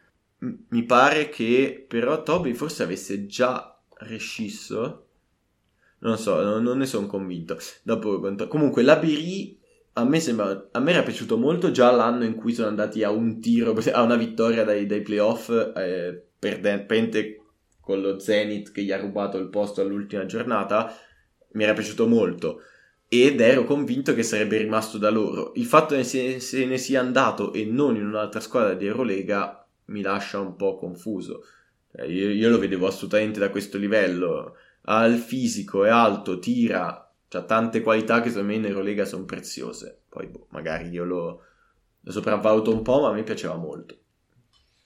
Mi 0.70 0.84
pare 0.84 1.30
che 1.30 1.84
però 1.88 2.22
Toby 2.22 2.54
forse 2.54 2.84
avesse 2.84 3.26
già 3.26 3.78
rescisso 4.02 5.06
non 6.00 6.18
so, 6.18 6.42
non, 6.42 6.78
ne 6.78 6.86
sono 6.86 7.08
convinto. 7.08 7.58
Dopo, 7.84 8.22
comunque, 8.48 8.84
la 8.84 8.96
Biri 8.96 9.59
a 9.94 10.04
me, 10.06 10.20
sembra, 10.20 10.70
a 10.72 10.80
me 10.80 10.92
era 10.92 11.04
piaciuto 11.04 11.38
molto 11.38 11.72
già 11.72 11.92
l'anno 11.92 12.24
in 12.24 12.36
cui 12.36 12.54
sono 12.54 12.68
andati 12.68 13.04
a 13.04 13.12
un 13.12 13.40
tiro, 13.40 13.76
a 13.92 14.02
una 14.02 14.16
vittoria 14.16 14.64
dai, 14.64 14.86
dai 14.86 15.02
playoff, 15.02 15.50
eh, 15.50 16.24
perdente 16.40 17.42
con 17.82 18.02
lo 18.02 18.20
Zenith 18.20 18.72
che 18.72 18.84
gli 18.84 18.92
ha 18.92 19.00
rubato 19.00 19.38
il 19.38 19.50
posto 19.50 19.82
all'ultima 19.82 20.26
giornata. 20.26 20.96
Mi 21.52 21.64
era 21.64 21.74
piaciuto 21.74 22.08
molto 22.08 22.62
ed 23.12 23.42
ero 23.42 23.64
convinto 23.64 24.14
che 24.14 24.22
sarebbe 24.22 24.58
rimasto 24.58 25.00
da 25.00 25.10
loro. 25.10 25.54
Il 25.56 25.66
fatto 25.66 25.96
che 25.96 26.04
se, 26.04 26.66
ne 26.66 26.78
sia 26.78 27.00
andato 27.00 27.54
e 27.54 27.66
non 27.66 27.96
in 27.96 28.06
un'altra 28.06 28.40
squadra 28.40 28.76
di 28.76 28.86
Eurolega 28.86 29.68
mi 29.86 30.02
lascia 30.02 30.40
un 30.40 30.56
po' 30.56 30.76
confuso. 30.76 31.44
Cioè, 31.92 32.06
io, 32.06 32.30
io, 32.30 32.50
lo 32.50 32.60
vedevo 32.60 32.86
assolutamente 32.86 33.40
da 33.40 33.50
questo 33.50 33.80
livello 33.80 34.56
ha 34.84 35.06
il 35.06 35.18
fisico, 35.18 35.84
è 35.86 35.90
alto, 35.90 36.38
tira, 36.38 37.09
ha 37.38 37.44
tante 37.44 37.82
qualità 37.82 38.22
che 38.22 38.30
secondo 38.30 38.50
me 38.50 38.56
in 38.56 38.66
Eurolega 38.66 39.06
sono 39.06 39.26
preziose. 39.26 40.02
Poi 40.10 40.28
boh, 40.28 40.48
magari 40.50 40.90
io 40.90 41.04
lo, 41.04 41.44
lo 42.00 42.12
sopravvaluto 42.12 42.72
un 42.74 42.82
po', 42.82 43.02
ma 43.02 43.10
a 43.10 43.14
me 43.14 43.24
piaceva 43.24 43.56
molto. 43.56 43.98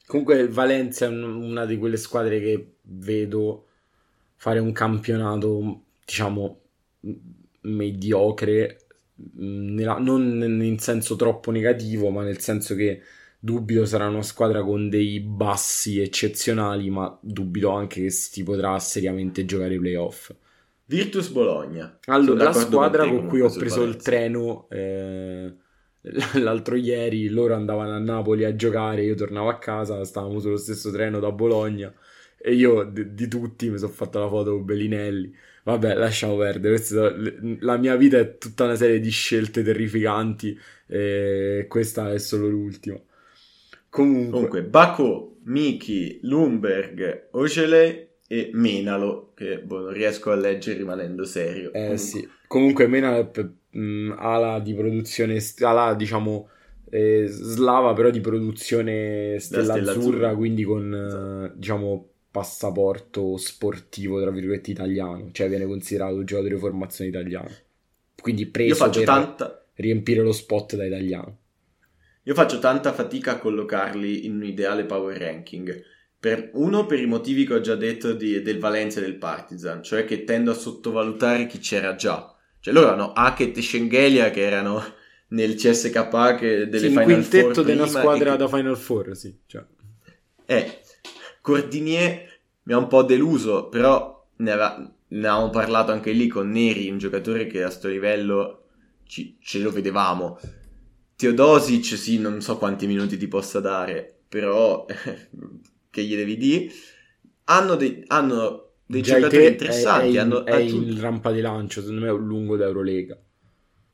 Comunque 0.05 0.47
Valencia 0.47 1.05
è 1.05 1.09
una 1.09 1.65
di 1.65 1.77
quelle 1.77 1.97
squadre 1.97 2.39
che 2.39 2.73
vedo 2.81 3.67
fare 4.35 4.59
un 4.59 4.71
campionato, 4.73 5.81
diciamo, 6.05 6.59
mediocre, 7.61 8.85
nella, 9.35 9.97
non 9.99 10.61
in 10.61 10.79
senso 10.79 11.15
troppo 11.15 11.51
negativo, 11.51 12.09
ma 12.09 12.23
nel 12.23 12.39
senso 12.39 12.75
che 12.75 13.01
Dubito 13.43 13.83
sarà 13.83 14.07
una 14.07 14.21
squadra 14.21 14.63
con 14.63 14.87
dei 14.87 15.19
bassi 15.19 15.99
eccezionali, 15.99 16.89
ma 16.89 17.19
dubito 17.21 17.71
anche 17.71 18.03
che 18.03 18.09
si 18.09 18.41
potrà 18.41 18.79
seriamente 18.79 19.43
giocare 19.43 19.73
i 19.73 19.79
playoff. 19.79 20.33
Virtus 20.93 21.29
Bologna. 21.29 21.97
Allora, 22.05 22.43
la 22.43 22.53
squadra 22.53 23.03
con, 23.03 23.17
con 23.17 23.27
cui 23.27 23.41
ho 23.41 23.49
preso 23.49 23.81
il 23.81 23.95
treno 23.95 24.67
eh, 24.69 25.51
l'altro 26.39 26.75
ieri, 26.75 27.29
loro 27.29 27.55
andavano 27.55 27.93
a 27.93 27.99
Napoli 27.99 28.43
a 28.43 28.55
giocare, 28.55 29.03
io 29.03 29.15
tornavo 29.15 29.49
a 29.49 29.57
casa, 29.57 30.03
stavamo 30.03 30.39
sullo 30.39 30.57
stesso 30.57 30.91
treno 30.91 31.19
da 31.19 31.31
Bologna 31.31 31.91
e 32.37 32.53
io 32.53 32.83
di, 32.83 33.15
di 33.15 33.27
tutti 33.27 33.71
mi 33.71 33.79
sono 33.79 33.91
fatto 33.91 34.19
la 34.19 34.27
foto 34.27 34.51
con 34.51 34.65
Bellinelli. 34.65 35.33
Vabbè, 35.63 35.95
lasciamo 35.95 36.35
perdere. 36.37 36.75
Questa, 36.75 37.11
la 37.61 37.77
mia 37.77 37.95
vita 37.95 38.19
è 38.19 38.37
tutta 38.37 38.65
una 38.65 38.75
serie 38.75 38.99
di 38.99 39.09
scelte 39.09 39.63
terrificanti 39.63 40.55
e 40.85 41.65
questa 41.67 42.11
è 42.11 42.19
solo 42.19 42.49
l'ultima. 42.49 42.99
Comunque, 43.89 44.31
Comunque 44.31 44.63
Baco, 44.63 45.37
Miki, 45.45 46.19
Lumberg, 46.23 47.29
Ogele 47.31 48.12
e 48.27 48.49
Menalo, 48.53 49.33
che 49.35 49.59
boh, 49.61 49.79
non 49.81 49.93
riesco 49.93 50.31
a 50.31 50.35
leggere 50.35 50.77
rimanendo 50.77 51.23
serio. 51.25 51.71
Eh 51.71 51.97
Comunque. 51.97 51.97
sì. 51.97 52.29
Comunque 52.47 52.87
Menalo 52.87 53.31
è 53.31 53.49
mm, 53.77 54.11
ala 54.17 54.59
di 54.59 54.73
produzione, 54.73 55.39
ala 55.59 55.93
diciamo 55.95 56.49
eh, 56.89 57.25
slava 57.27 57.93
però 57.93 58.09
di 58.09 58.21
produzione 58.21 59.39
stella, 59.39 59.77
Stella 59.77 59.93
azzurra, 59.93 60.29
Azzurra. 60.29 60.35
quindi 60.35 60.63
con 60.63 60.93
Esatto. 61.05 61.43
eh, 61.45 61.51
diciamo 61.55 62.09
passaporto 62.31 63.37
sportivo 63.37 64.19
tra 64.21 64.31
virgolette 64.31 64.71
italiano, 64.71 65.29
cioè 65.31 65.49
viene 65.49 65.65
considerato 65.65 66.23
giocatore 66.23 66.55
di 66.55 66.59
formazione 66.59 67.09
italiano. 67.09 67.49
Quindi 68.19 68.45
preso 68.47 68.89
per 68.89 69.03
tanta... 69.03 69.65
riempire 69.75 70.21
lo 70.21 70.31
spot 70.31 70.75
da 70.75 70.85
italiano. 70.85 71.37
Io 72.23 72.33
faccio 72.33 72.59
tanta 72.59 72.93
fatica 72.93 73.33
a 73.33 73.37
collocarli 73.39 74.25
in 74.25 74.35
un 74.35 74.43
ideale 74.45 74.85
power 74.85 75.17
ranking. 75.17 75.83
Per, 76.23 76.51
uno, 76.53 76.85
per 76.85 77.01
i 77.01 77.05
motivi 77.05 77.45
che 77.45 77.55
ho 77.55 77.59
già 77.59 77.75
detto 77.75 78.13
di- 78.13 78.41
del 78.41 78.57
Valencia 78.57 78.99
e 78.99 79.01
del 79.01 79.15
Partizan, 79.17 79.83
cioè 79.83 80.05
che 80.05 80.23
tendo 80.23 80.51
a 80.51 80.53
sottovalutare 80.53 81.47
chi 81.47 81.59
c'era 81.59 81.95
già. 81.95 82.33
Cioè 82.61 82.73
loro 82.73 82.91
hanno 82.93 83.11
Hackett 83.11 83.57
e 83.57 83.61
Schengelia 83.61 84.29
che 84.29 84.39
erano 84.41 84.81
nel 85.29 85.55
CSK 85.55 86.35
che 86.37 86.69
delle 86.69 86.79
Sì, 86.79 86.85
il 86.85 86.91
Final 86.91 87.03
quintetto 87.05 87.53
Four 87.55 87.65
della 87.65 87.87
squadra 87.87 88.31
che- 88.31 88.37
da 88.37 88.47
Final 88.47 88.77
Four, 88.77 89.17
sì. 89.17 89.37
Cioè. 89.45 89.65
Eh, 90.45 90.79
Cordinier 91.41 92.39
mi 92.63 92.71
ha 92.73 92.77
un 92.77 92.87
po' 92.87 93.03
deluso, 93.03 93.67
però 93.67 94.25
ne, 94.37 94.51
aveva- 94.51 94.77
ne 95.09 95.27
avevamo 95.27 95.49
parlato 95.49 95.91
anche 95.91 96.11
lì 96.13 96.27
con 96.29 96.49
Neri, 96.49 96.89
un 96.89 96.99
giocatore 96.99 97.47
che 97.47 97.63
a 97.63 97.69
sto 97.69 97.89
livello 97.89 98.63
ci- 99.05 99.35
ce 99.41 99.59
lo 99.59 99.71
vedevamo. 99.71 100.39
Teodosic, 101.17 101.97
sì, 101.97 102.17
non 102.17 102.39
so 102.39 102.57
quanti 102.57 102.87
minuti 102.87 103.17
ti 103.17 103.27
possa 103.27 103.59
dare, 103.59 104.19
però 104.29 104.85
che 105.93 106.03
gli 106.03 106.15
devi 106.15 106.37
dire? 106.37 106.71
Hanno 107.45 107.75
dei, 107.75 108.03
hanno 108.07 108.71
dei 108.87 109.03
giocatori 109.03 109.43
te 109.43 109.51
interessanti, 109.51 110.17
è, 110.17 110.19
è 110.19 110.23
in, 110.23 110.25
hanno 110.25 110.43
è 110.45 110.51
aggiunto... 110.53 110.91
in 110.91 110.99
rampa 110.99 111.31
di 111.31 111.39
lancio, 111.41 111.81
secondo 111.81 112.01
me 112.01 112.07
è 112.07 112.11
un 112.11 112.25
lungo 112.25 112.57
d'Eurolega. 112.57 113.15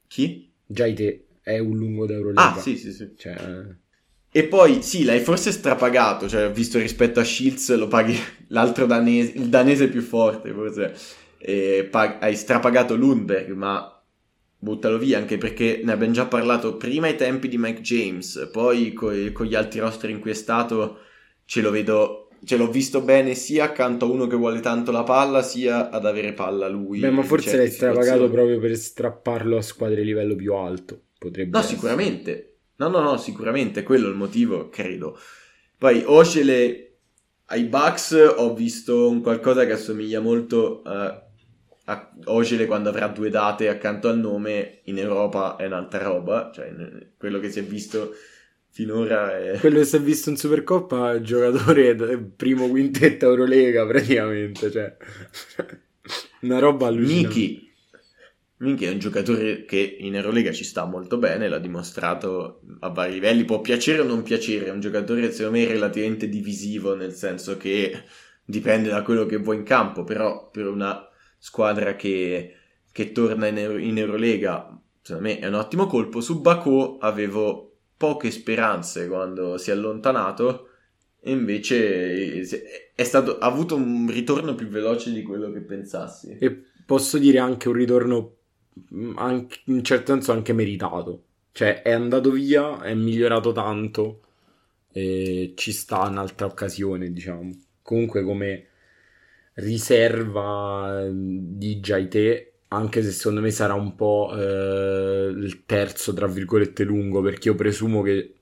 Chi? 0.08 0.54
Già 0.66 0.94
te 0.94 1.26
è 1.42 1.60
un 1.60 1.78
lungo 1.78 2.06
d'Eurolega. 2.06 2.42
Ah, 2.42 2.58
sì, 2.58 2.78
sì, 2.78 2.94
sì. 2.94 3.14
Cioè, 3.18 3.36
E 4.32 4.44
poi 4.46 4.82
sì, 4.84 5.04
l'hai 5.04 5.20
forse 5.20 5.52
strapagato, 5.52 6.30
cioè 6.30 6.52
visto 6.52 6.78
rispetto 6.78 7.20
a 7.20 7.24
Shields 7.24 7.76
lo 7.76 7.88
paghi 7.88 8.16
l'altro 8.50 8.86
danese, 8.86 9.34
il 9.36 9.50
danese 9.50 9.90
più 9.90 10.02
forte 10.02 10.54
forse, 10.54 10.94
e 11.38 11.88
pag- 11.90 12.22
hai 12.22 12.36
strapagato 12.36 12.96
Lundberg, 12.96 13.52
ma 13.52 13.94
buttalo 14.62 14.98
via 14.98 15.18
anche 15.18 15.38
perché 15.38 15.82
ne 15.84 15.92
abbiamo 15.94 16.14
già 16.14 16.28
parlato 16.28 16.78
prima 16.78 17.08
ai 17.08 17.16
tempi 17.16 17.48
di 17.48 17.58
Mike 17.58 17.82
James, 17.82 18.50
poi 18.52 18.94
co- 18.94 19.32
con 19.34 19.46
gli 19.48 19.56
altri 19.56 19.80
roster 19.80 20.10
in 20.12 20.20
cui 20.20 20.32
è 20.32 20.36
stato 20.36 21.00
ce 21.50 21.62
lo 21.62 21.72
vedo, 21.72 22.30
ce 22.46 22.58
l'ho 22.58 22.70
visto 22.70 23.02
bene 23.02 23.34
sia 23.34 23.64
accanto 23.64 24.06
a 24.06 24.10
uno 24.10 24.28
che 24.28 24.36
vuole 24.36 24.60
tanto 24.60 24.92
la 24.92 25.02
palla, 25.02 25.42
sia 25.42 25.90
ad 25.90 26.06
avere 26.06 26.34
palla 26.34 26.68
lui. 26.68 27.00
beh, 27.00 27.10
ma 27.10 27.24
forse 27.24 27.58
l'hai 27.58 27.72
strapagato 27.72 28.30
proprio 28.30 28.60
per 28.60 28.78
strapparlo 28.78 29.58
a 29.58 29.62
squadre 29.64 30.02
di 30.02 30.06
livello 30.06 30.36
più 30.36 30.54
alto. 30.54 31.06
Potrebbe 31.18 31.50
No, 31.50 31.58
essere. 31.58 31.74
sicuramente. 31.76 32.58
No, 32.76 32.88
no, 32.90 33.02
no, 33.02 33.18
sicuramente, 33.18 33.82
quello 33.82 34.06
è 34.06 34.12
il 34.12 34.16
motivo, 34.16 34.70
credo. 34.70 35.18
Poi 35.76 36.04
Oshele 36.06 36.98
ai 37.48 37.64
Bucks 37.64 38.12
ho 38.38 38.54
visto 38.54 39.10
un 39.10 39.22
qualcosa 39.22 39.66
che 39.66 39.72
assomiglia 39.72 40.20
molto 40.20 40.84
a, 40.84 41.28
a 41.86 42.12
Oshele 42.26 42.68
quando 42.68 42.90
avrà 42.90 43.08
due 43.08 43.32
date 43.32 43.70
accanto 43.70 44.08
al 44.08 44.20
nome, 44.20 44.82
in 44.84 45.00
Europa 45.00 45.56
è 45.56 45.66
un'altra 45.66 46.04
roba, 46.04 46.52
cioè 46.54 46.72
quello 47.18 47.40
che 47.40 47.50
si 47.50 47.58
è 47.58 47.64
visto 47.64 48.12
finora 48.70 49.38
è... 49.38 49.60
Quello 49.60 49.80
che 49.80 49.86
si 49.86 49.96
è 49.96 50.02
visto 50.02 50.30
in 50.30 50.38
Supercoppa 50.38 51.14
è 51.14 51.22
giocatore 51.22 51.96
del 51.96 52.24
primo 52.24 52.68
quintetto 52.68 53.28
Eurolega 53.28 53.86
praticamente, 53.86 54.72
cioè 54.72 54.96
una 56.42 56.60
roba 56.60 56.88
allucinante. 56.88 57.28
Miki. 57.28 57.68
Miki 58.58 58.86
è 58.86 58.92
un 58.92 59.00
giocatore 59.00 59.64
che 59.64 59.98
in 60.00 60.16
Eurolega 60.16 60.52
ci 60.52 60.66
sta 60.66 60.84
molto 60.86 61.18
bene, 61.18 61.48
l'ha 61.48 61.60
dimostrato 61.60 62.62
a 62.80 62.90
vari 62.90 63.14
livelli, 63.14 63.46
può 63.46 63.62
piacere 63.62 64.02
o 64.02 64.06
non 64.06 64.22
piacere, 64.22 64.66
è 64.66 64.72
un 64.72 64.82
giocatore 64.82 65.32
secondo 65.32 65.60
me 65.60 65.66
relativamente 65.66 66.28
divisivo, 66.28 66.94
nel 66.94 67.14
senso 67.14 67.56
che 67.56 68.04
dipende 68.44 68.90
da 68.90 69.02
quello 69.02 69.26
che 69.26 69.38
vuoi 69.38 69.58
in 69.58 69.64
campo, 69.64 70.04
però 70.04 70.50
per 70.50 70.68
una 70.68 71.08
squadra 71.38 71.96
che, 71.96 72.54
che 72.92 73.12
torna 73.14 73.48
in, 73.48 73.58
Euro- 73.60 73.78
in 73.78 73.98
Eurolega, 73.98 74.78
secondo 75.02 75.30
me 75.30 75.40
è 75.40 75.48
un 75.48 75.54
ottimo 75.54 75.86
colpo. 75.88 76.20
Su 76.20 76.42
Baku 76.42 76.98
avevo 77.00 77.69
poche 78.00 78.32
speranze 78.32 79.10
quando 79.10 79.58
si 79.58 79.72
è 79.72 79.74
allontanato, 79.74 80.70
e 81.20 81.32
invece 81.32 82.42
è 82.96 83.04
stato, 83.04 83.40
ha 83.40 83.46
avuto 83.46 83.76
un 83.76 84.10
ritorno 84.10 84.56
più 84.56 84.70
veloce 84.70 85.12
di 85.12 85.22
quello 85.22 85.52
che 85.52 85.60
pensassi. 85.60 86.38
E 86.40 86.64
posso 86.86 87.18
dire 87.18 87.40
anche 87.40 87.68
un 87.68 87.74
ritorno 87.74 88.38
mh, 88.74 89.12
anche- 89.18 89.60
in 89.66 89.84
certo 89.84 90.14
senso 90.14 90.32
anche 90.32 90.54
meritato. 90.54 91.24
Cioè 91.52 91.82
è 91.82 91.92
andato 91.92 92.32
via, 92.32 92.82
è 92.82 92.94
migliorato 92.94 93.52
tanto 93.52 94.22
e 94.92 95.54
ci 95.58 95.74
sta 95.74 96.08
un'altra 96.08 96.46
occasione, 96.46 97.12
diciamo. 97.12 97.52
Comunque 97.82 98.24
come 98.24 98.68
riserva 99.56 101.04
eh, 101.04 101.10
di 101.12 101.80
Jaite, 101.82 102.49
anche 102.70 103.02
se 103.04 103.12
secondo 103.12 103.42
me 103.42 103.52
sarà 103.52 103.74
un 103.74 103.96
po' 103.96 104.32
eh, 104.36 105.30
il 105.36 105.66
terzo, 105.66 106.14
tra 106.14 106.28
virgolette, 106.28 106.84
lungo, 106.84 107.22
perché 107.22 107.50
io 107.50 107.56
presumo 107.56 108.02
che 108.02 108.34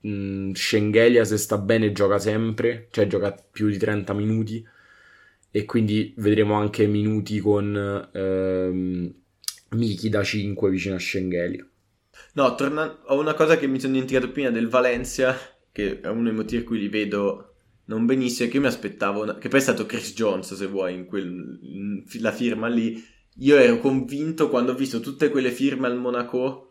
mh, 0.00 0.52
Schengelia 0.52 1.24
se 1.24 1.36
sta 1.38 1.58
bene 1.58 1.92
gioca 1.92 2.18
sempre, 2.18 2.88
cioè 2.90 3.06
gioca 3.06 3.32
più 3.50 3.68
di 3.68 3.78
30 3.78 4.12
minuti 4.14 4.64
e 5.52 5.64
quindi 5.64 6.14
vedremo 6.18 6.54
anche 6.54 6.86
minuti 6.86 7.40
con 7.40 8.08
ehm, 8.12 9.14
Miki 9.70 10.08
da 10.08 10.22
5 10.22 10.70
vicino 10.70 10.94
a 10.96 10.98
Schengelia. 10.98 11.66
No, 12.34 12.54
torna- 12.56 13.00
ho 13.06 13.18
una 13.18 13.34
cosa 13.34 13.56
che 13.56 13.66
mi 13.66 13.78
sono 13.80 13.92
dimenticato 13.92 14.30
prima 14.32 14.50
del 14.50 14.68
Valencia, 14.68 15.36
che 15.72 16.00
è 16.00 16.08
uno 16.08 16.24
dei 16.24 16.32
motivi 16.32 16.58
per 16.58 16.64
cui 16.68 16.78
li 16.80 16.88
vedo 16.88 17.46
non 17.86 18.06
benissimo, 18.06 18.46
è 18.48 18.50
che 18.50 18.56
io 18.56 18.62
mi 18.62 18.68
aspettavo, 18.68 19.22
una- 19.22 19.38
che 19.38 19.48
poi 19.48 19.58
è 19.58 19.62
stato 19.62 19.86
Chris 19.86 20.12
Jones, 20.14 20.54
se 20.54 20.66
vuoi, 20.66 20.94
in 20.94 21.06
quel, 21.06 22.04
la 22.20 22.32
firma 22.32 22.68
lì. 22.68 23.02
Io 23.40 23.56
ero 23.56 23.78
convinto 23.78 24.48
quando 24.48 24.72
ho 24.72 24.74
visto 24.74 25.00
tutte 25.00 25.30
quelle 25.30 25.50
firme 25.50 25.86
al 25.86 25.96
Monaco 25.96 26.66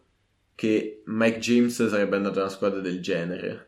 che 0.54 1.02
Mike 1.06 1.40
James 1.40 1.88
sarebbe 1.88 2.16
andato 2.16 2.40
a 2.40 2.44
una 2.44 2.52
squadra 2.52 2.80
del 2.80 3.02
genere. 3.02 3.68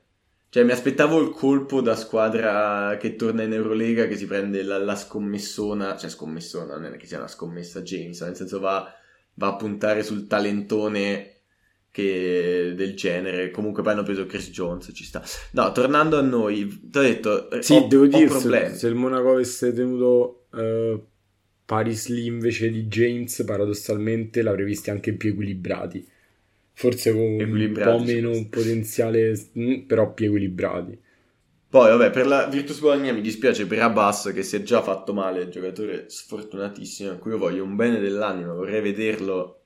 Cioè, 0.50 0.64
mi 0.64 0.72
aspettavo 0.72 1.20
il 1.22 1.30
colpo 1.30 1.82
da 1.82 1.96
squadra 1.96 2.98
che 3.00 3.16
torna 3.16 3.44
in 3.44 3.54
Eurolega, 3.54 4.06
che 4.06 4.18
si 4.18 4.26
prende 4.26 4.64
la, 4.64 4.78
la 4.78 4.96
scommessona, 4.96 5.96
cioè 5.96 6.10
scommessona, 6.10 6.78
non 6.78 6.94
è 6.94 6.98
che 6.98 7.08
sia 7.08 7.18
una 7.18 7.30
scommessa 7.30 7.82
James, 7.82 8.22
nel 8.22 8.36
senso 8.36 8.60
va, 8.60 8.94
va 9.36 9.48
a 9.48 9.56
puntare 9.56 10.04
sul 10.04 10.28
talentone 10.28 11.38
che 11.90 12.74
del 12.76 12.96
genere. 12.96 13.50
Comunque 13.50 13.82
poi 13.82 13.94
hanno 13.94 14.04
preso 14.04 14.26
Chris 14.26 14.50
Jones, 14.50 14.92
ci 14.94 15.06
sta. 15.06 15.24
No, 15.52 15.72
tornando 15.72 16.20
a 16.20 16.22
noi, 16.22 16.68
ti 16.68 16.98
ho 16.98 17.02
detto, 17.02 17.48
Sì, 17.62 17.76
ho, 17.76 17.88
devo 17.88 18.06
dire, 18.06 18.30
se, 18.30 18.76
se 18.76 18.88
il 18.88 18.96
Monaco 18.96 19.32
avesse 19.32 19.72
tenuto 19.74 20.48
eh, 20.54 21.02
Paris 21.72 22.10
Lee 22.10 22.26
invece 22.26 22.70
di 22.70 22.88
James, 22.88 23.44
paradossalmente 23.46 24.42
l'avrei 24.42 24.66
visti 24.66 24.90
anche 24.90 25.14
più 25.14 25.30
equilibrati. 25.30 26.06
Forse 26.74 27.14
con 27.14 27.22
un 27.22 27.80
po' 27.82 28.00
sì. 28.00 28.14
meno 28.14 28.48
potenziale, 28.50 29.40
mm, 29.58 29.84
però 29.84 30.14
più 30.14 30.26
equilibrati. 30.26 31.00
Poi, 31.70 31.90
vabbè, 31.92 32.10
per 32.10 32.28
la 32.28 32.48
Virtus 32.48 32.82
Bologna 32.82 33.14
mi 33.14 33.22
dispiace 33.22 33.68
per 33.68 33.80
Abbas 33.80 34.34
che 34.34 34.44
si 34.44 34.58
è 34.58 34.64
già 34.64 34.82
fatto 34.82 35.14
male, 35.14 35.48
giocatore 35.48 36.10
sfortunatissimo, 36.10 37.12
a 37.12 37.16
cui 37.16 37.32
io 37.32 37.38
voglio 37.38 37.64
un 37.64 37.78
bene 37.78 38.02
dell'anima, 38.02 38.52
vorrei 38.52 38.82
vederlo 38.82 39.62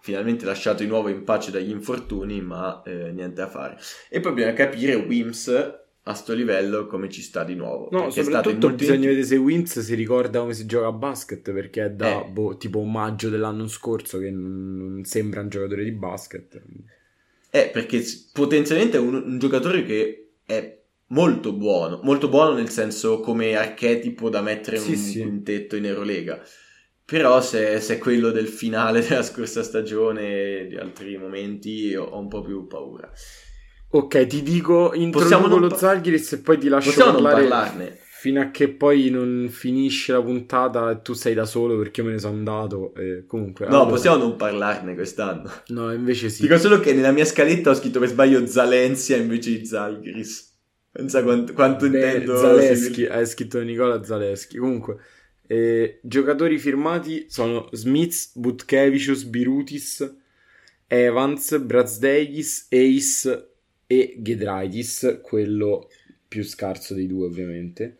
finalmente 0.00 0.44
lasciato 0.44 0.82
di 0.82 0.88
nuovo 0.88 1.10
in 1.10 1.22
pace 1.22 1.52
dagli 1.52 1.70
infortuni, 1.70 2.40
ma 2.40 2.82
eh, 2.82 3.12
niente 3.12 3.40
da 3.40 3.46
fare. 3.46 3.78
E 4.08 4.18
poi 4.18 4.32
bisogna 4.32 4.54
capire 4.54 4.96
Wims 4.96 5.48
a 6.10 6.14
sto 6.14 6.32
livello 6.34 6.86
come 6.86 7.08
ci 7.08 7.22
sta 7.22 7.44
di 7.44 7.54
nuovo. 7.54 7.88
No, 7.90 8.10
soprattutto 8.10 8.68
molti 8.68 8.84
bisogna 8.84 9.06
vedere 9.08 9.24
se 9.24 9.36
Wins 9.36 9.80
si 9.80 9.94
ricorda 9.94 10.40
come 10.40 10.54
si 10.54 10.66
gioca 10.66 10.86
a 10.88 10.92
basket, 10.92 11.50
perché 11.52 11.84
è 11.86 11.90
da 11.90 12.24
Eh. 12.24 12.28
boh, 12.28 12.56
tipo 12.56 12.82
maggio 12.82 13.28
dell'anno 13.30 13.66
scorso 13.66 14.18
che 14.18 14.30
non 14.30 15.02
sembra 15.04 15.40
un 15.40 15.48
giocatore 15.48 15.84
di 15.84 15.92
basket. 15.92 16.62
Eh, 17.52 17.68
perché 17.72 18.02
potenzialmente 18.32 18.96
è 18.96 19.00
un, 19.00 19.14
un 19.14 19.38
giocatore 19.38 19.84
che 19.84 20.32
è 20.44 20.78
molto 21.08 21.52
buono, 21.52 22.00
molto 22.02 22.28
buono 22.28 22.54
nel 22.54 22.68
senso 22.68 23.18
come 23.20 23.56
archetipo 23.56 24.28
da 24.28 24.40
mettere 24.40 24.78
Sì, 24.78 24.90
un 24.90 24.96
sì. 24.96 25.20
quintetto 25.20 25.76
in 25.76 25.86
Eurolega. 25.86 26.40
Però 27.04 27.40
se, 27.40 27.80
se 27.80 27.94
è 27.94 27.98
quello 27.98 28.30
del 28.30 28.46
finale 28.46 29.00
della 29.06 29.24
scorsa 29.24 29.64
stagione 29.64 30.60
e 30.60 30.66
di 30.68 30.76
altri 30.76 31.16
momenti 31.16 31.94
ho 31.96 32.16
un 32.18 32.28
po' 32.28 32.40
più 32.42 32.66
paura. 32.68 33.10
Ok, 33.92 34.26
ti 34.26 34.42
dico, 34.42 34.92
introduco 34.94 35.46
non 35.48 35.60
lo 35.60 35.74
Zalgiris 35.74 36.32
e 36.34 36.38
poi 36.38 36.58
ti 36.58 36.68
lascio 36.68 36.90
Possiamo 36.90 37.12
parlare 37.12 37.48
parlarne? 37.48 37.98
fino 38.20 38.40
a 38.40 38.50
che 38.50 38.68
poi 38.68 39.10
non 39.10 39.48
finisce 39.50 40.12
la 40.12 40.22
puntata 40.22 40.90
e 40.90 41.00
tu 41.02 41.12
sei 41.14 41.34
da 41.34 41.44
solo 41.44 41.76
perché 41.78 42.00
io 42.00 42.06
me 42.06 42.12
ne 42.12 42.18
sono 42.20 42.36
andato. 42.36 42.94
e 42.94 43.24
comunque, 43.26 43.66
No, 43.66 43.76
allora- 43.76 43.90
possiamo 43.90 44.16
non 44.18 44.36
parlarne 44.36 44.94
quest'anno. 44.94 45.50
No, 45.68 45.92
invece 45.92 46.28
sì. 46.28 46.42
Dico 46.42 46.56
solo 46.58 46.78
che 46.78 46.92
nella 46.92 47.10
mia 47.10 47.24
scaletta 47.24 47.70
ho 47.70 47.74
scritto 47.74 47.98
per 47.98 48.08
sbaglio 48.10 48.46
Zalenzia 48.46 49.16
invece 49.16 49.58
di 49.58 49.64
Zalgiris. 49.66 50.48
Pensa 50.92 51.22
quanto, 51.22 51.52
quanto 51.52 51.88
Beh, 51.88 51.96
intendo... 51.98 52.36
Zaleschi, 52.36 53.06
hai 53.06 53.26
scritto 53.26 53.60
Nicola 53.60 54.02
Zaleschi. 54.04 54.58
Comunque, 54.58 54.96
eh, 55.46 55.98
giocatori 56.02 56.58
firmati 56.58 57.26
sono 57.28 57.68
Smith, 57.72 58.30
Butkevicius, 58.34 59.24
Birutis 59.24 60.14
Evans, 60.86 61.56
Brazdeikis, 61.58 62.66
Ace 62.70 63.49
e 63.92 64.14
Gedraitis, 64.18 65.18
quello 65.20 65.88
più 66.28 66.44
scarso 66.44 66.94
dei 66.94 67.08
due 67.08 67.26
ovviamente. 67.26 67.96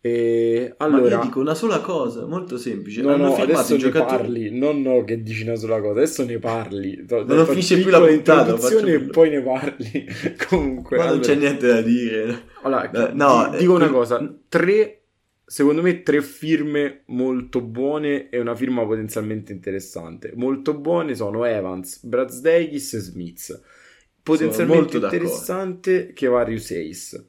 E 0.00 0.72
allora, 0.78 1.16
Ma 1.16 1.22
io 1.22 1.28
dico 1.28 1.40
una 1.40 1.54
sola 1.54 1.80
cosa, 1.80 2.24
molto 2.26 2.56
semplice. 2.56 3.02
no, 3.02 3.12
Hanno 3.12 3.26
no, 3.28 3.34
adesso 3.36 3.72
ne 3.74 3.78
giocatori. 3.78 4.16
parli, 4.22 4.56
non 4.58 4.80
no 4.80 5.04
che 5.04 5.20
dici 5.22 5.42
una 5.42 5.56
sola 5.56 5.78
cosa, 5.80 5.90
adesso 6.00 6.24
ne 6.24 6.38
parli. 6.38 7.04
Non 7.08 7.26
fa- 7.26 7.44
finisce 7.46 7.80
più 7.80 7.90
la 7.90 8.00
puntata, 8.00 8.54
e 8.86 9.00
poi 9.00 9.28
ne 9.30 9.42
parli. 9.42 10.06
Comunque, 10.48 10.96
Ma 10.96 11.02
non 11.04 11.12
allora- 11.14 11.26
c'è 11.26 11.34
niente 11.34 11.66
da 11.66 11.82
dire. 11.82 12.42
Allora, 12.62 12.90
Eh, 12.90 13.12
no, 13.14 13.48
ti- 13.50 13.56
eh, 13.56 13.58
dico 13.58 13.74
una 13.74 13.90
cosa, 13.90 14.38
tre, 14.48 15.00
secondo 15.44 15.82
me 15.82 16.02
tre 16.02 16.22
firme 16.22 17.02
molto 17.06 17.60
buone 17.60 18.30
e 18.30 18.38
una 18.38 18.54
firma 18.54 18.86
potenzialmente 18.86 19.52
interessante. 19.52 20.32
Molto 20.36 20.72
buone 20.78 21.14
sono 21.16 21.44
Evans, 21.44 22.02
Brazdeikis 22.04 22.94
e 22.94 22.98
Smith. 23.00 23.60
Potenzialmente 24.26 24.96
interessante 24.96 26.12
Kevarius 26.12 26.70
Ace. 26.72 27.28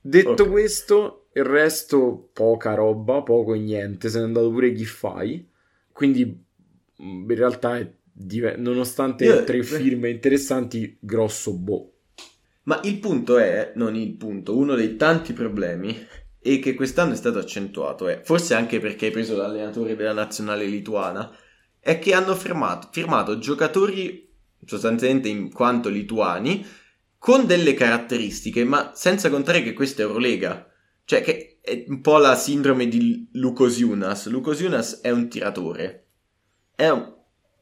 Detto 0.00 0.44
Ok. 0.44 0.48
questo, 0.50 1.26
il 1.32 1.42
resto 1.44 2.30
poca 2.32 2.74
roba, 2.74 3.22
poco 3.22 3.54
e 3.54 3.58
niente, 3.58 4.08
se 4.08 4.18
n'è 4.20 4.24
andato 4.24 4.50
pure 4.50 4.72
Giffai. 4.72 5.44
Quindi 5.90 6.24
mh, 6.24 7.04
in 7.04 7.34
realtà 7.34 7.78
è 7.78 7.90
dive- 8.12 8.54
nonostante 8.56 9.24
Io- 9.24 9.42
tre 9.42 9.64
firme 9.64 10.10
interessanti, 10.10 10.96
grosso 11.00 11.52
boh. 11.52 11.90
Ma 12.64 12.80
il 12.84 12.98
punto 12.98 13.38
è, 13.38 13.72
non 13.74 13.96
il 13.96 14.14
punto, 14.14 14.56
uno 14.56 14.76
dei 14.76 14.94
tanti 14.96 15.32
problemi 15.32 15.96
e 16.40 16.60
che 16.60 16.74
quest'anno 16.74 17.12
è 17.14 17.16
stato 17.16 17.38
accentuato 17.38 18.06
è, 18.06 18.20
forse 18.22 18.54
anche 18.54 18.78
perché 18.78 19.06
hai 19.06 19.12
preso 19.12 19.36
l'allenatore 19.36 19.96
della 19.96 20.12
nazionale 20.12 20.66
lituana, 20.66 21.28
è 21.80 21.98
che 21.98 22.14
hanno 22.14 22.36
firmato, 22.36 22.88
firmato 22.92 23.38
giocatori 23.38 24.25
sostanzialmente 24.64 25.28
in 25.28 25.52
quanto 25.52 25.88
lituani 25.88 26.64
con 27.18 27.46
delle 27.46 27.74
caratteristiche, 27.74 28.64
ma 28.64 28.92
senza 28.94 29.30
contare 29.30 29.62
che 29.62 29.72
questa 29.72 30.02
è 30.02 30.06
Eurolega. 30.06 30.70
Cioè 31.04 31.22
che 31.22 31.58
è 31.60 31.84
un 31.88 32.00
po' 32.00 32.18
la 32.18 32.36
sindrome 32.36 32.88
di 32.88 33.28
Lukosiunas. 33.32 34.28
Lukosiunas 34.28 35.00
è 35.00 35.10
un 35.10 35.28
tiratore. 35.28 36.06
È 36.74 36.88
un- 36.88 37.12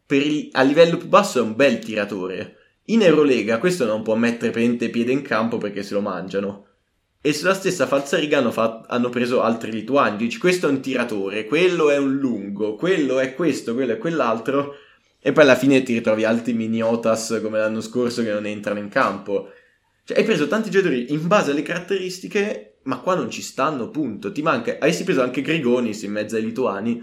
il- 0.08 0.48
a 0.52 0.62
livello 0.62 0.98
più 0.98 1.08
basso 1.08 1.38
è 1.38 1.42
un 1.42 1.54
bel 1.54 1.78
tiratore. 1.78 2.56
In 2.86 3.02
Eurolega 3.02 3.58
questo 3.58 3.86
non 3.86 4.02
può 4.02 4.14
mettere 4.14 4.50
praticamente 4.50 4.90
piede 4.90 5.12
in 5.12 5.22
campo 5.22 5.56
perché 5.56 5.82
se 5.82 5.94
lo 5.94 6.00
mangiano. 6.02 6.66
E 7.22 7.32
sulla 7.32 7.54
stessa 7.54 7.86
falsariga 7.86 8.36
hanno, 8.36 8.50
fa- 8.50 8.84
hanno 8.86 9.08
preso 9.08 9.40
altri 9.40 9.72
lituani. 9.72 10.18
Dici, 10.18 10.38
questo 10.38 10.66
è 10.66 10.70
un 10.70 10.82
tiratore, 10.82 11.46
quello 11.46 11.88
è 11.88 11.96
un 11.96 12.16
lungo, 12.16 12.74
quello 12.74 13.18
è 13.18 13.34
questo, 13.34 13.72
quello 13.72 13.92
è 13.92 13.98
quell'altro. 13.98 14.74
E 15.26 15.32
poi 15.32 15.44
alla 15.44 15.56
fine 15.56 15.82
ti 15.82 15.94
ritrovi 15.94 16.24
altri 16.24 16.52
miniotas 16.52 17.40
come 17.42 17.58
l'anno 17.58 17.80
scorso 17.80 18.22
che 18.22 18.30
non 18.30 18.44
entrano 18.44 18.78
in 18.78 18.90
campo. 18.90 19.48
Cioè, 20.04 20.18
hai 20.18 20.24
preso 20.24 20.46
tanti 20.48 20.68
giocatori 20.68 21.14
in 21.14 21.26
base 21.26 21.52
alle 21.52 21.62
caratteristiche, 21.62 22.80
ma 22.82 22.98
qua 22.98 23.14
non 23.14 23.30
ci 23.30 23.40
stanno, 23.40 23.88
punto. 23.88 24.32
Ti 24.32 24.42
manca. 24.42 24.76
Avessi 24.78 25.02
preso 25.02 25.22
anche 25.22 25.40
Grigonis 25.40 26.02
in 26.02 26.12
mezzo 26.12 26.36
ai 26.36 26.44
lituani. 26.44 27.02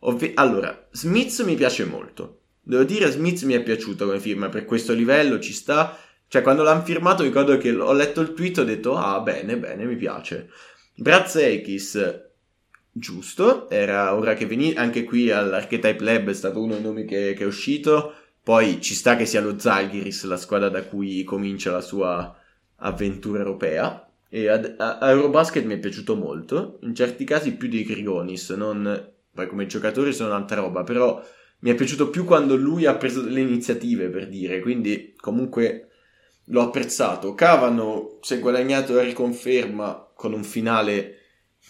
Ovvi- 0.00 0.32
allora, 0.34 0.86
Smith 0.90 1.42
mi 1.44 1.54
piace 1.54 1.86
molto. 1.86 2.40
Devo 2.60 2.84
dire, 2.84 3.10
Smith 3.10 3.42
mi 3.44 3.54
è 3.54 3.62
piaciuto 3.62 4.04
come 4.04 4.20
firma 4.20 4.50
per 4.50 4.66
questo 4.66 4.92
livello, 4.92 5.40
ci 5.40 5.54
sta. 5.54 5.96
Cioè, 6.28 6.42
quando 6.42 6.62
l'hanno 6.62 6.84
firmato, 6.84 7.22
ricordo 7.22 7.56
che 7.56 7.74
ho 7.74 7.92
letto 7.94 8.20
il 8.20 8.34
tweet 8.34 8.58
e 8.58 8.60
ho 8.60 8.64
detto, 8.64 8.96
ah, 8.98 9.18
bene, 9.20 9.56
bene, 9.56 9.86
mi 9.86 9.96
piace. 9.96 10.50
Brazzeikis, 10.94 12.31
giusto, 12.92 13.68
era 13.70 14.14
ora 14.14 14.34
che 14.34 14.46
veni, 14.46 14.74
anche 14.74 15.04
qui 15.04 15.30
all'Archetype 15.30 16.04
Lab 16.04 16.28
è 16.28 16.34
stato 16.34 16.62
uno 16.62 16.74
dei 16.74 16.82
nomi 16.82 17.04
che, 17.04 17.34
che 17.34 17.42
è 17.42 17.46
uscito. 17.46 18.14
Poi 18.42 18.80
ci 18.80 18.94
sta 18.94 19.16
che 19.16 19.24
sia 19.24 19.40
lo 19.40 19.58
Zalgiris, 19.58 20.24
la 20.24 20.36
squadra 20.36 20.68
da 20.68 20.84
cui 20.84 21.24
comincia 21.24 21.70
la 21.70 21.80
sua 21.80 22.36
avventura 22.76 23.38
europea. 23.38 24.06
E 24.28 24.48
ad- 24.48 24.74
a, 24.78 24.98
a 24.98 25.10
Eurobasket 25.10 25.64
mi 25.64 25.74
è 25.74 25.78
piaciuto 25.78 26.16
molto, 26.16 26.78
in 26.82 26.94
certi 26.94 27.24
casi 27.24 27.54
più 27.54 27.68
di 27.68 27.84
Grigonis, 27.84 28.50
non... 28.50 29.10
Poi 29.34 29.46
come 29.46 29.66
giocatori 29.66 30.12
sono 30.12 30.28
tanta 30.28 30.56
roba, 30.56 30.82
però 30.82 31.22
mi 31.60 31.70
è 31.70 31.74
piaciuto 31.74 32.10
più 32.10 32.24
quando 32.24 32.54
lui 32.54 32.84
ha 32.84 32.96
preso 32.96 33.22
delle 33.22 33.40
iniziative, 33.40 34.08
per 34.08 34.28
dire, 34.28 34.60
quindi 34.60 35.14
comunque 35.16 35.88
l'ho 36.46 36.60
apprezzato. 36.60 37.34
Cavano 37.34 38.18
si 38.20 38.34
è 38.34 38.40
guadagnato 38.40 38.92
la 38.92 39.02
riconferma 39.02 40.10
con 40.14 40.34
un 40.34 40.44
finale 40.44 41.21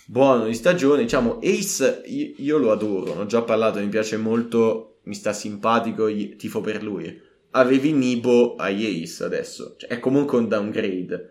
buono 0.07 0.47
di 0.47 0.55
stagione. 0.55 1.03
Diciamo, 1.03 1.39
Ace 1.43 2.03
io, 2.07 2.33
io 2.37 2.59
lo 2.59 2.73
adoro, 2.73 3.15
ne 3.15 3.21
ho 3.23 3.27
già 3.27 3.43
parlato, 3.43 3.79
mi 3.79 3.89
piace 3.89 4.17
molto, 4.17 4.99
mi 5.05 5.15
sta 5.15 5.33
simpatico, 5.33 6.09
gli- 6.09 6.37
tifo 6.37 6.61
per 6.61 6.83
lui. 6.83 7.21
Avevi 7.53 7.93
Nibo 7.93 8.57
ai 8.57 9.03
Ace 9.03 9.25
adesso, 9.25 9.75
cioè, 9.79 9.91
è 9.91 9.99
comunque 9.99 10.39
un 10.39 10.49
downgrade. 10.49 11.31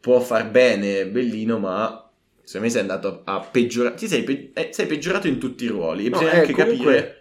Può 0.00 0.20
far 0.20 0.50
bene, 0.50 1.06
bellino, 1.08 1.58
ma 1.58 2.08
secondo 2.42 2.66
me 2.66 2.72
sei 2.72 2.80
andato 2.82 3.22
a, 3.24 3.40
peggiorare. 3.40 3.96
Ti 3.96 4.06
sei, 4.06 4.22
pe- 4.22 4.52
eh, 4.54 4.68
sei 4.72 4.86
peggiorato 4.86 5.26
in 5.26 5.38
tutti 5.38 5.64
i 5.64 5.68
ruoli. 5.68 6.06
E 6.06 6.10
No, 6.10 6.18
bisogna 6.18 6.32
eh, 6.32 6.38
anche 6.40 6.52
capire 6.52 7.16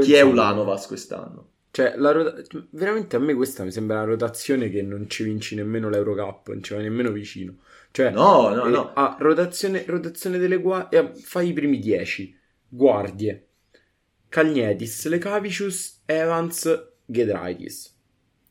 chi 0.00 0.14
è 0.14 0.20
Ulanovas 0.20 0.86
quest'anno. 0.86 1.48
Cioè, 1.72 1.94
la 1.96 2.12
rota- 2.12 2.40
veramente 2.70 3.16
a 3.16 3.18
me 3.18 3.34
questa 3.34 3.64
mi 3.64 3.72
sembra 3.72 3.96
una 3.96 4.04
rotazione 4.04 4.68
che 4.68 4.82
non 4.82 5.08
ci 5.08 5.24
vinci 5.24 5.54
nemmeno 5.54 5.88
l'Eurocup, 5.88 6.48
non 6.48 6.62
ci 6.62 6.74
vai 6.74 6.82
nemmeno 6.82 7.10
vicino. 7.10 7.56
Cioè, 7.92 8.10
No, 8.10 8.48
no, 8.54 8.66
eh, 8.66 8.70
no. 8.70 8.92
ah, 8.94 9.16
rotazione, 9.20 9.84
rotazione 9.86 10.38
delle 10.38 10.56
guardie, 10.56 11.12
fai 11.14 11.48
i 11.48 11.52
primi 11.52 11.78
10. 11.78 12.34
Guardie. 12.68 13.46
Calnietis, 14.28 15.06
Lekavicius, 15.08 16.02
Evans, 16.06 16.88
Gedraitis. 17.04 17.94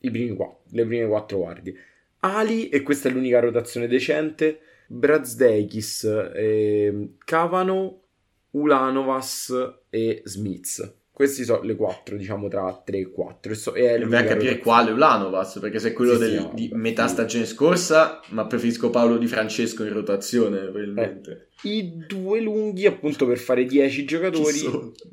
I 0.01 0.11
primi 0.11 0.35
qua, 0.35 0.55
le 0.69 0.85
prime 0.85 1.07
quattro 1.07 1.37
guardie. 1.39 1.73
Ali, 2.19 2.69
e 2.69 2.83
questa 2.83 3.09
è 3.09 3.11
l'unica 3.11 3.39
rotazione 3.39 3.87
decente, 3.87 4.59
Brazdeikis, 4.87 6.03
ehm, 6.35 7.15
Cavano, 7.25 8.01
Ulanovas 8.51 9.51
e 9.89 10.21
Smith. 10.25 10.95
Questi 11.21 11.43
sono 11.43 11.61
le 11.61 11.75
quattro, 11.75 12.17
diciamo, 12.17 12.47
tra 12.47 12.81
3 12.83 12.97
e 12.97 13.11
4. 13.11 13.51
E, 13.51 13.55
so- 13.55 13.75
e 13.75 13.95
l'unica 13.99 14.23
capire 14.23 14.57
quale 14.57 14.89
Ulanovas, 14.89 15.59
perché 15.59 15.77
se 15.77 15.89
è 15.89 15.93
quello 15.93 16.13
Sì, 16.13 16.19
del- 16.19 16.39
sì, 16.39 16.49
di 16.55 16.67
sì. 16.69 16.73
metà 16.73 17.07
stagione 17.07 17.45
scorsa, 17.45 18.21
ma 18.29 18.47
preferisco 18.47 18.89
Paolo 18.89 19.19
Di 19.19 19.27
Francesco 19.27 19.83
in 19.83 19.93
rotazione, 19.93 20.57
probabilmente. 20.61 21.49
I 21.61 22.05
due 22.07 22.39
lunghi, 22.41 22.87
appunto, 22.87 23.27
per 23.27 23.37
fare 23.37 23.65
10 23.65 24.03
giocatori? 24.03 24.59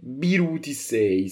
Biruti 0.01 0.73
6. 0.73 1.31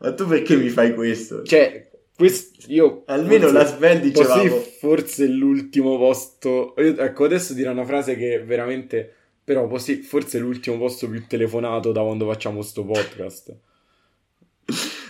Ma 0.00 0.12
tu 0.12 0.26
perché 0.26 0.56
mi 0.56 0.68
fai 0.68 0.94
questo? 0.94 1.42
Cioè, 1.42 1.90
questo 2.14 2.58
io 2.70 3.04
Almeno 3.06 3.48
forse- 3.48 3.56
la 3.56 3.64
Sven 3.64 4.00
dicevamo... 4.02 4.56
Forse 4.78 5.26
l'ultimo 5.26 5.96
posto. 5.96 6.76
Ecco, 6.76 7.24
adesso 7.24 7.54
dirò 7.54 7.70
una 7.70 7.86
frase 7.86 8.14
che 8.14 8.42
veramente. 8.44 9.14
Però 9.42 9.66
così 9.66 10.02
forse 10.02 10.38
è 10.38 10.40
l'ultimo 10.40 10.78
posto 10.78 11.08
più 11.08 11.26
telefonato 11.26 11.92
da 11.92 12.02
quando 12.02 12.26
facciamo 12.26 12.62
sto 12.62 12.84
podcast. 12.84 13.56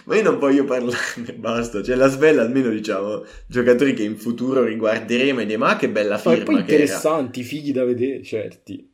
Ma 0.04 0.16
io 0.16 0.22
non 0.22 0.38
voglio 0.38 0.64
parlarne, 0.64 1.34
basta. 1.38 1.82
Cioè 1.82 1.96
la 1.96 2.08
Svel 2.08 2.38
almeno 2.38 2.70
diciamo 2.70 3.24
giocatori 3.46 3.92
che 3.92 4.02
in 4.02 4.16
futuro 4.16 4.64
riguarderemo 4.64 5.40
e 5.40 5.44
diciamo 5.44 5.64
ma 5.64 5.76
che 5.76 5.88
bella 5.88 6.14
Ma 6.14 6.18
firma 6.18 6.36
e 6.36 6.42
poi 6.42 6.58
interessanti, 6.60 7.42
fighi 7.42 7.72
da 7.72 7.84
vedere, 7.84 8.22
certi. 8.22 8.88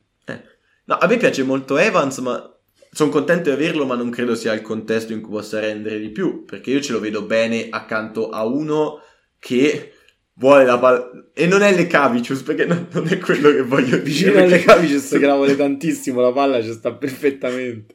No, 0.88 0.94
a 0.98 1.06
me 1.08 1.16
piace 1.16 1.42
molto 1.42 1.76
Evans, 1.76 2.18
ma 2.18 2.56
sono 2.92 3.10
contento 3.10 3.50
di 3.50 3.56
averlo, 3.56 3.86
ma 3.86 3.96
non 3.96 4.10
credo 4.10 4.36
sia 4.36 4.52
il 4.52 4.62
contesto 4.62 5.12
in 5.12 5.20
cui 5.20 5.32
possa 5.32 5.58
rendere 5.58 5.98
di 5.98 6.10
più, 6.10 6.44
perché 6.44 6.70
io 6.70 6.80
ce 6.80 6.92
lo 6.92 7.00
vedo 7.00 7.22
bene 7.22 7.66
accanto 7.70 8.28
a 8.30 8.44
uno 8.46 9.00
che 9.38 9.92
vuole 10.38 10.64
la 10.64 10.78
palla 10.78 11.10
e 11.34 11.46
non 11.46 11.62
è 11.62 11.74
le 11.74 11.86
Cavicius, 11.86 12.42
perché 12.42 12.64
non, 12.64 12.86
non 12.92 13.06
è 13.08 13.18
quello 13.18 13.50
che 13.50 13.62
voglio 13.62 13.96
dire. 13.96 14.02
Vicino 14.02 14.32
perché- 14.32 14.54
alle 14.54 14.62
Cavicius 14.64 15.08
che 15.10 15.26
la 15.26 15.34
vuole 15.34 15.56
tantissimo, 15.56 16.20
la 16.20 16.32
palla 16.32 16.62
ci 16.62 16.72
sta 16.72 16.92
perfettamente. 16.94 17.94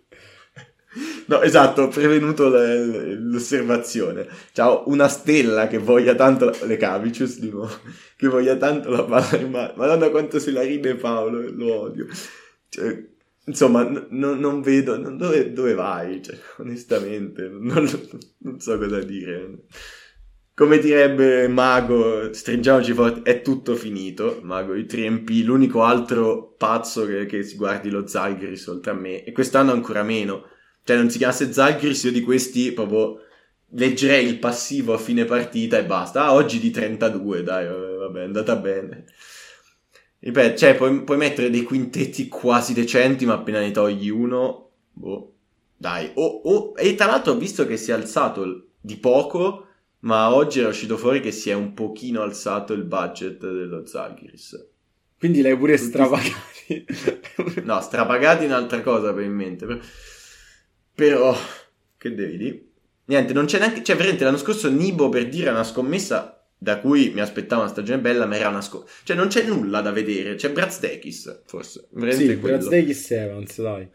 No, 1.27 1.41
esatto, 1.41 1.83
ho 1.83 1.87
prevenuto 1.87 2.49
le- 2.49 3.15
l'osservazione. 3.15 4.27
Ciao, 4.51 4.83
una 4.87 5.07
stella 5.07 5.67
che 5.67 5.77
voglia 5.77 6.15
tanto 6.15 6.45
la- 6.45 6.65
le 6.65 6.75
Cavicius 6.77 7.39
di 7.39 7.49
nuovo, 7.49 7.71
che 8.17 8.27
voglia 8.27 8.57
tanto 8.57 8.89
la 8.89 9.03
palla 9.05 9.37
in 9.41 9.49
mano. 9.49 9.73
Madonna 9.77 10.09
quanto 10.09 10.37
se 10.39 10.51
la 10.51 10.61
ride 10.61 10.95
Paolo, 10.95 11.49
lo 11.49 11.73
odio. 11.83 12.07
Cioè, 12.67 13.03
insomma, 13.45 13.83
n- 13.83 14.07
non 14.09 14.61
vedo 14.61 14.97
non- 14.99 15.15
dove, 15.17 15.53
dove 15.53 15.73
vai, 15.73 16.21
cioè, 16.21 16.37
onestamente, 16.57 17.47
non, 17.49 17.87
non 18.39 18.59
so 18.59 18.77
cosa 18.77 18.99
dire. 18.99 19.59
Come 20.53 20.79
direbbe 20.79 21.47
Mago, 21.47 22.33
stringiamoci 22.33 22.93
forte, 22.93 23.29
è 23.29 23.41
tutto 23.41 23.75
finito. 23.75 24.39
Mago, 24.43 24.75
i 24.75 24.83
3MP, 24.83 25.43
l'unico 25.43 25.83
altro 25.83 26.53
pazzo 26.57 27.05
che, 27.05 27.25
che 27.25 27.43
si 27.43 27.55
guardi 27.55 27.89
lo 27.89 28.05
Zalgiris 28.05 28.67
oltre 28.67 28.91
a 28.91 28.93
me, 28.93 29.23
e 29.23 29.31
quest'anno 29.31 29.71
ancora 29.71 30.03
meno. 30.03 30.45
Cioè, 30.83 30.97
non 30.97 31.09
si 31.09 31.17
chiamasse 31.17 31.51
Zalgiris, 31.51 32.03
io 32.03 32.11
di 32.11 32.21
questi 32.21 32.71
proprio 32.73 33.19
leggerei 33.73 34.27
il 34.27 34.39
passivo 34.39 34.93
a 34.93 34.97
fine 34.97 35.25
partita 35.25 35.77
e 35.77 35.85
basta. 35.85 36.25
Ah, 36.25 36.33
oggi 36.33 36.59
di 36.59 36.69
32, 36.69 37.43
dai, 37.43 37.67
vabbè, 37.67 38.19
è 38.19 38.23
andata 38.23 38.55
bene. 38.55 39.05
Ripeto, 40.19 40.57
cioè, 40.57 40.75
puoi, 40.75 41.03
puoi 41.03 41.17
mettere 41.17 41.49
dei 41.49 41.63
quintetti 41.63 42.27
quasi 42.27 42.73
decenti, 42.73 43.25
ma 43.25 43.33
appena 43.33 43.59
ne 43.59 43.71
togli 43.71 44.09
uno, 44.09 44.69
boh, 44.91 45.33
Dai, 45.81 46.11
oh, 46.13 46.41
oh, 46.43 46.73
e 46.75 46.93
tra 46.93 47.07
l'altro 47.07 47.33
ho 47.33 47.37
visto 47.37 47.65
che 47.65 47.75
si 47.75 47.89
è 47.89 47.95
alzato 47.95 48.67
di 48.79 48.97
poco, 48.97 49.69
ma 50.01 50.33
oggi 50.33 50.59
era 50.59 50.69
uscito 50.69 50.97
fuori 50.97 51.19
che 51.19 51.31
si 51.31 51.49
è 51.49 51.53
un 51.53 51.73
pochino 51.73 52.21
alzato 52.21 52.73
il 52.73 52.83
budget 52.83 53.39
dello 53.39 53.85
Zaghiris. 53.85 54.69
Quindi 55.17 55.41
l'hai 55.41 55.55
pure 55.55 55.77
strapagati. 55.77 56.85
no, 57.63 57.79
strapagati 57.81 58.45
è 58.45 58.47
un'altra 58.47 58.81
cosa 58.81 59.13
per 59.13 59.23
in 59.23 59.33
mente. 59.33 59.79
Però, 60.95 61.35
che 61.97 62.15
devi 62.15 62.37
dire? 62.37 62.65
Niente, 63.05 63.33
non 63.33 63.45
c'è 63.45 63.59
neanche... 63.59 63.83
Cioè, 63.83 63.95
veramente 63.95 64.23
l'anno 64.23 64.37
scorso 64.37 64.69
Nibo, 64.71 65.09
per 65.09 65.29
dire, 65.29 65.51
una 65.51 65.63
scommessa 65.63 66.43
da 66.57 66.79
cui 66.79 67.11
mi 67.13 67.21
aspettavo 67.21 67.61
una 67.61 67.69
stagione 67.69 67.99
bella, 67.99 68.25
ma 68.25 68.35
era 68.35 68.49
una 68.49 68.61
scommessa. 68.61 68.91
Cioè, 69.03 69.15
non 69.15 69.27
c'è 69.27 69.43
nulla 69.43 69.81
da 69.81 69.91
vedere. 69.91 70.33
C'è 70.33 70.49
Brazdekis, 70.49 71.43
forse. 71.45 71.87
Veramente 71.91 72.33
sì, 72.33 72.39
Brazdekis 72.39 73.11
e 73.11 73.15
Evans, 73.17 73.61
dai. 73.61 73.89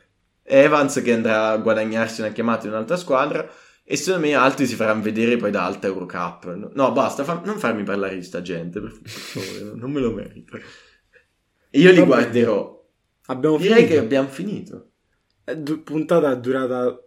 Evans 0.44 1.00
che 1.02 1.12
andrà 1.12 1.48
a 1.48 1.56
guadagnarsi 1.56 2.20
una 2.20 2.30
chiamata 2.30 2.66
in 2.66 2.72
un'altra 2.72 2.96
squadra. 2.96 3.50
E 3.88 3.96
secondo 3.96 4.26
me 4.26 4.34
altri 4.34 4.66
si 4.66 4.74
faranno 4.74 5.00
vedere 5.00 5.36
poi 5.36 5.52
da 5.52 5.64
alta 5.64 5.86
Eurocup. 5.86 6.72
No, 6.74 6.90
basta, 6.90 7.22
fa... 7.22 7.40
non 7.44 7.56
farmi 7.58 7.84
parlare 7.84 8.16
di 8.16 8.22
sta 8.24 8.42
gente, 8.42 8.80
per 8.80 8.90
favore, 8.90 9.76
non 9.78 9.92
me 9.92 10.00
lo 10.00 10.10
merito. 10.12 10.58
Io 11.70 11.92
li 11.92 12.02
guarderò. 12.02 12.84
Abbiamo 13.26 13.58
Direi 13.58 13.84
finito. 13.84 13.92
che 13.92 13.98
abbiamo 13.98 14.28
finito. 14.28 14.90
Du- 15.56 15.84
puntata 15.84 16.34
durata 16.34 17.00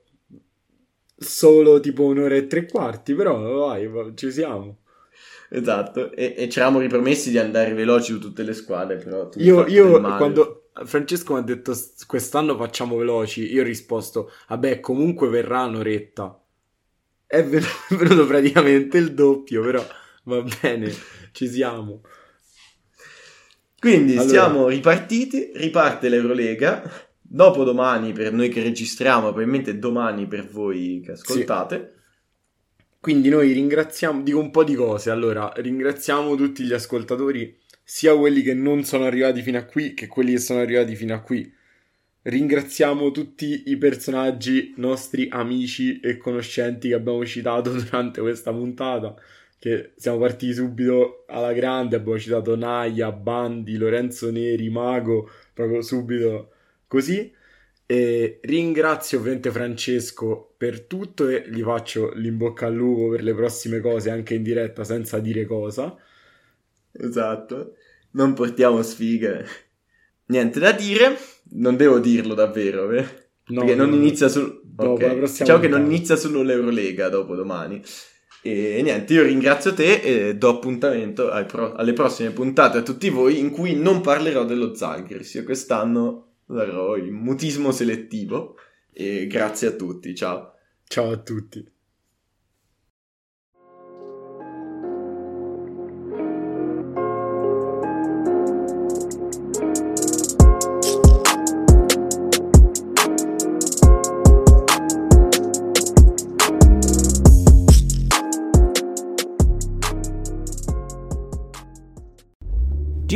solo 1.17 1.81
tipo 1.81 2.05
un'ora 2.05 2.35
e 2.35 2.47
tre 2.47 2.65
quarti, 2.65 3.13
però 3.13 3.67
vai, 3.67 3.89
ci 4.15 4.31
siamo. 4.31 4.79
Esatto, 5.49 6.11
e, 6.13 6.35
e 6.37 6.47
ci 6.47 6.59
eravamo 6.59 6.79
ripromessi 6.79 7.29
di 7.29 7.39
andare 7.39 7.73
veloci 7.73 8.13
su 8.13 8.19
tutte 8.19 8.43
le 8.43 8.53
squadre, 8.53 8.97
però 8.97 9.29
io, 9.35 9.65
io 9.67 9.99
quando 10.15 10.69
Francesco 10.85 11.33
mi 11.33 11.39
ha 11.39 11.41
detto 11.41 11.73
quest'anno 12.07 12.55
facciamo 12.55 12.95
veloci, 12.95 13.51
io 13.51 13.63
ho 13.63 13.65
risposto, 13.65 14.31
vabbè 14.47 14.79
comunque 14.79 15.27
verrà 15.27 15.63
un'oretta. 15.63 16.38
È 17.31 17.43
venuto 17.43 18.25
praticamente 18.25 18.97
il 18.97 19.13
doppio, 19.13 19.61
però 19.61 19.85
va 20.23 20.43
bene, 20.61 20.91
ci 21.31 21.47
siamo. 21.47 22.01
Quindi 23.77 24.13
allora. 24.13 24.27
siamo 24.27 24.67
ripartiti, 24.67 25.51
riparte 25.53 26.09
l'Eurolega 26.09 27.07
dopo 27.21 27.63
domani 27.63 28.13
per 28.13 28.33
noi 28.33 28.49
che 28.49 28.63
registriamo, 28.63 29.27
probabilmente 29.27 29.77
domani 29.77 30.25
per 30.25 30.49
voi 30.49 31.03
che 31.05 31.11
ascoltate. 31.11 31.93
Sì. 31.93 32.83
Quindi 32.99 33.29
noi 33.29 33.51
ringraziamo, 33.51 34.23
dico 34.23 34.39
un 34.39 34.49
po' 34.49 34.63
di 34.63 34.73
cose, 34.73 35.11
allora 35.11 35.53
ringraziamo 35.55 36.35
tutti 36.35 36.63
gli 36.63 36.73
ascoltatori, 36.73 37.55
sia 37.83 38.17
quelli 38.17 38.41
che 38.41 38.55
non 38.55 38.83
sono 38.83 39.05
arrivati 39.05 39.43
fino 39.43 39.59
a 39.59 39.65
qui 39.65 39.93
che 39.93 40.07
quelli 40.07 40.31
che 40.31 40.39
sono 40.39 40.61
arrivati 40.61 40.95
fino 40.95 41.13
a 41.13 41.19
qui. 41.19 41.57
Ringraziamo 42.21 43.11
tutti 43.11 43.63
i 43.67 43.77
personaggi, 43.77 44.73
nostri 44.77 45.27
amici 45.29 45.99
e 46.01 46.17
conoscenti 46.17 46.89
che 46.89 46.93
abbiamo 46.95 47.25
citato 47.25 47.71
durante 47.79 48.19
questa 48.21 48.51
puntata, 48.51 49.15
che 49.57 49.93
siamo 49.95 50.19
partiti 50.19 50.53
subito 50.53 51.23
alla 51.27 51.53
grande, 51.53 51.95
abbiamo 51.95 52.19
citato 52.19 52.55
Naya, 52.55 53.11
Bandi, 53.11 53.77
Lorenzo 53.77 54.31
Neri, 54.31 54.69
Mago, 54.69 55.29
proprio 55.53 55.81
subito 55.81 56.51
così. 56.87 57.33
E 57.85 58.39
ringrazio 58.43 59.19
ovviamente 59.19 59.51
Francesco 59.51 60.53
per 60.57 60.81
tutto 60.81 61.27
e 61.27 61.49
gli 61.49 61.61
faccio 61.61 62.13
l'imbocca 62.13 62.67
al 62.67 62.75
lupo 62.75 63.09
per 63.09 63.23
le 63.23 63.33
prossime 63.33 63.79
cose 63.79 64.11
anche 64.11 64.35
in 64.35 64.43
diretta 64.43 64.83
senza 64.83 65.19
dire 65.19 65.45
cosa. 65.45 65.95
Esatto, 66.91 67.75
non 68.11 68.33
portiamo 68.33 68.81
sfighe. 68.83 69.68
Niente 70.29 70.59
da 70.59 70.71
dire, 70.71 71.17
non 71.51 71.75
devo 71.75 71.99
dirlo 71.99 72.33
davvero, 72.33 72.91
eh? 72.91 73.05
no, 73.49 73.61
perché 73.61 73.75
no, 73.75 73.85
non 73.85 73.93
inizia. 73.93 74.27
Dopo, 74.27 74.91
okay. 74.91 75.19
Diciamo 75.19 75.59
che 75.59 75.67
non 75.67 75.85
inizia 75.85 76.15
solo 76.15 76.41
l'Eurolega 76.41 77.09
dopo 77.09 77.35
domani. 77.35 77.81
E 78.41 78.79
niente, 78.81 79.13
io 79.13 79.23
ringrazio 79.23 79.73
te 79.73 80.01
e 80.01 80.35
do 80.35 80.49
appuntamento 80.49 81.29
pro- 81.47 81.73
alle 81.73 81.93
prossime 81.93 82.31
puntate 82.31 82.77
a 82.77 82.81
tutti 82.81 83.09
voi 83.09 83.39
in 83.39 83.49
cui 83.49 83.75
non 83.75 84.01
parlerò 84.01 84.45
dello 84.45 84.73
Zalgiris. 84.73 85.33
Io 85.33 85.43
quest'anno 85.43 86.35
darò 86.45 86.95
il 86.95 87.11
mutismo 87.11 87.71
selettivo 87.71 88.55
e 88.93 89.27
grazie 89.27 89.67
a 89.67 89.71
tutti, 89.71 90.15
ciao. 90.15 90.53
Ciao 90.87 91.11
a 91.11 91.17
tutti. 91.17 91.69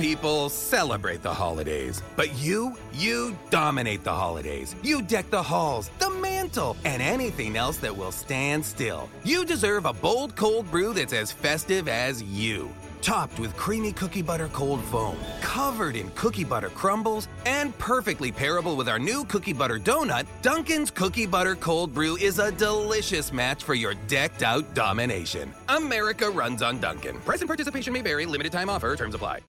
people 0.00 0.48
celebrate 0.48 1.22
the 1.22 1.32
holidays, 1.32 2.02
but 2.16 2.34
you, 2.38 2.74
you 2.94 3.36
dominate 3.50 4.02
the 4.02 4.10
holidays. 4.10 4.74
You 4.82 5.02
deck 5.02 5.28
the 5.28 5.42
halls, 5.42 5.90
the 5.98 6.08
mantle, 6.08 6.74
and 6.86 7.02
anything 7.02 7.54
else 7.54 7.76
that 7.78 7.94
will 7.94 8.10
stand 8.10 8.64
still. 8.64 9.10
You 9.24 9.44
deserve 9.44 9.84
a 9.84 9.92
bold 9.92 10.36
cold 10.36 10.70
brew 10.70 10.94
that's 10.94 11.12
as 11.12 11.30
festive 11.30 11.86
as 11.86 12.22
you. 12.22 12.70
Topped 13.02 13.38
with 13.38 13.54
creamy 13.56 13.92
cookie 13.92 14.22
butter 14.22 14.48
cold 14.48 14.82
foam, 14.84 15.16
covered 15.42 15.96
in 15.96 16.10
cookie 16.10 16.44
butter 16.44 16.70
crumbles, 16.70 17.28
and 17.44 17.76
perfectly 17.78 18.32
pairable 18.32 18.78
with 18.78 18.88
our 18.88 18.98
new 18.98 19.24
cookie 19.26 19.52
butter 19.52 19.78
donut, 19.78 20.26
Dunkin's 20.40 20.90
Cookie 20.90 21.26
Butter 21.26 21.54
Cold 21.54 21.94
Brew 21.94 22.16
is 22.16 22.38
a 22.38 22.52
delicious 22.52 23.32
match 23.32 23.64
for 23.64 23.74
your 23.74 23.94
decked 24.06 24.42
out 24.42 24.74
domination. 24.74 25.52
America 25.68 26.30
runs 26.30 26.62
on 26.62 26.78
Dunkin'. 26.80 27.20
Present 27.20 27.48
participation 27.48 27.92
may 27.92 28.02
vary, 28.02 28.26
limited 28.26 28.52
time 28.52 28.68
offer, 28.68 28.96
terms 28.96 29.14
apply. 29.14 29.38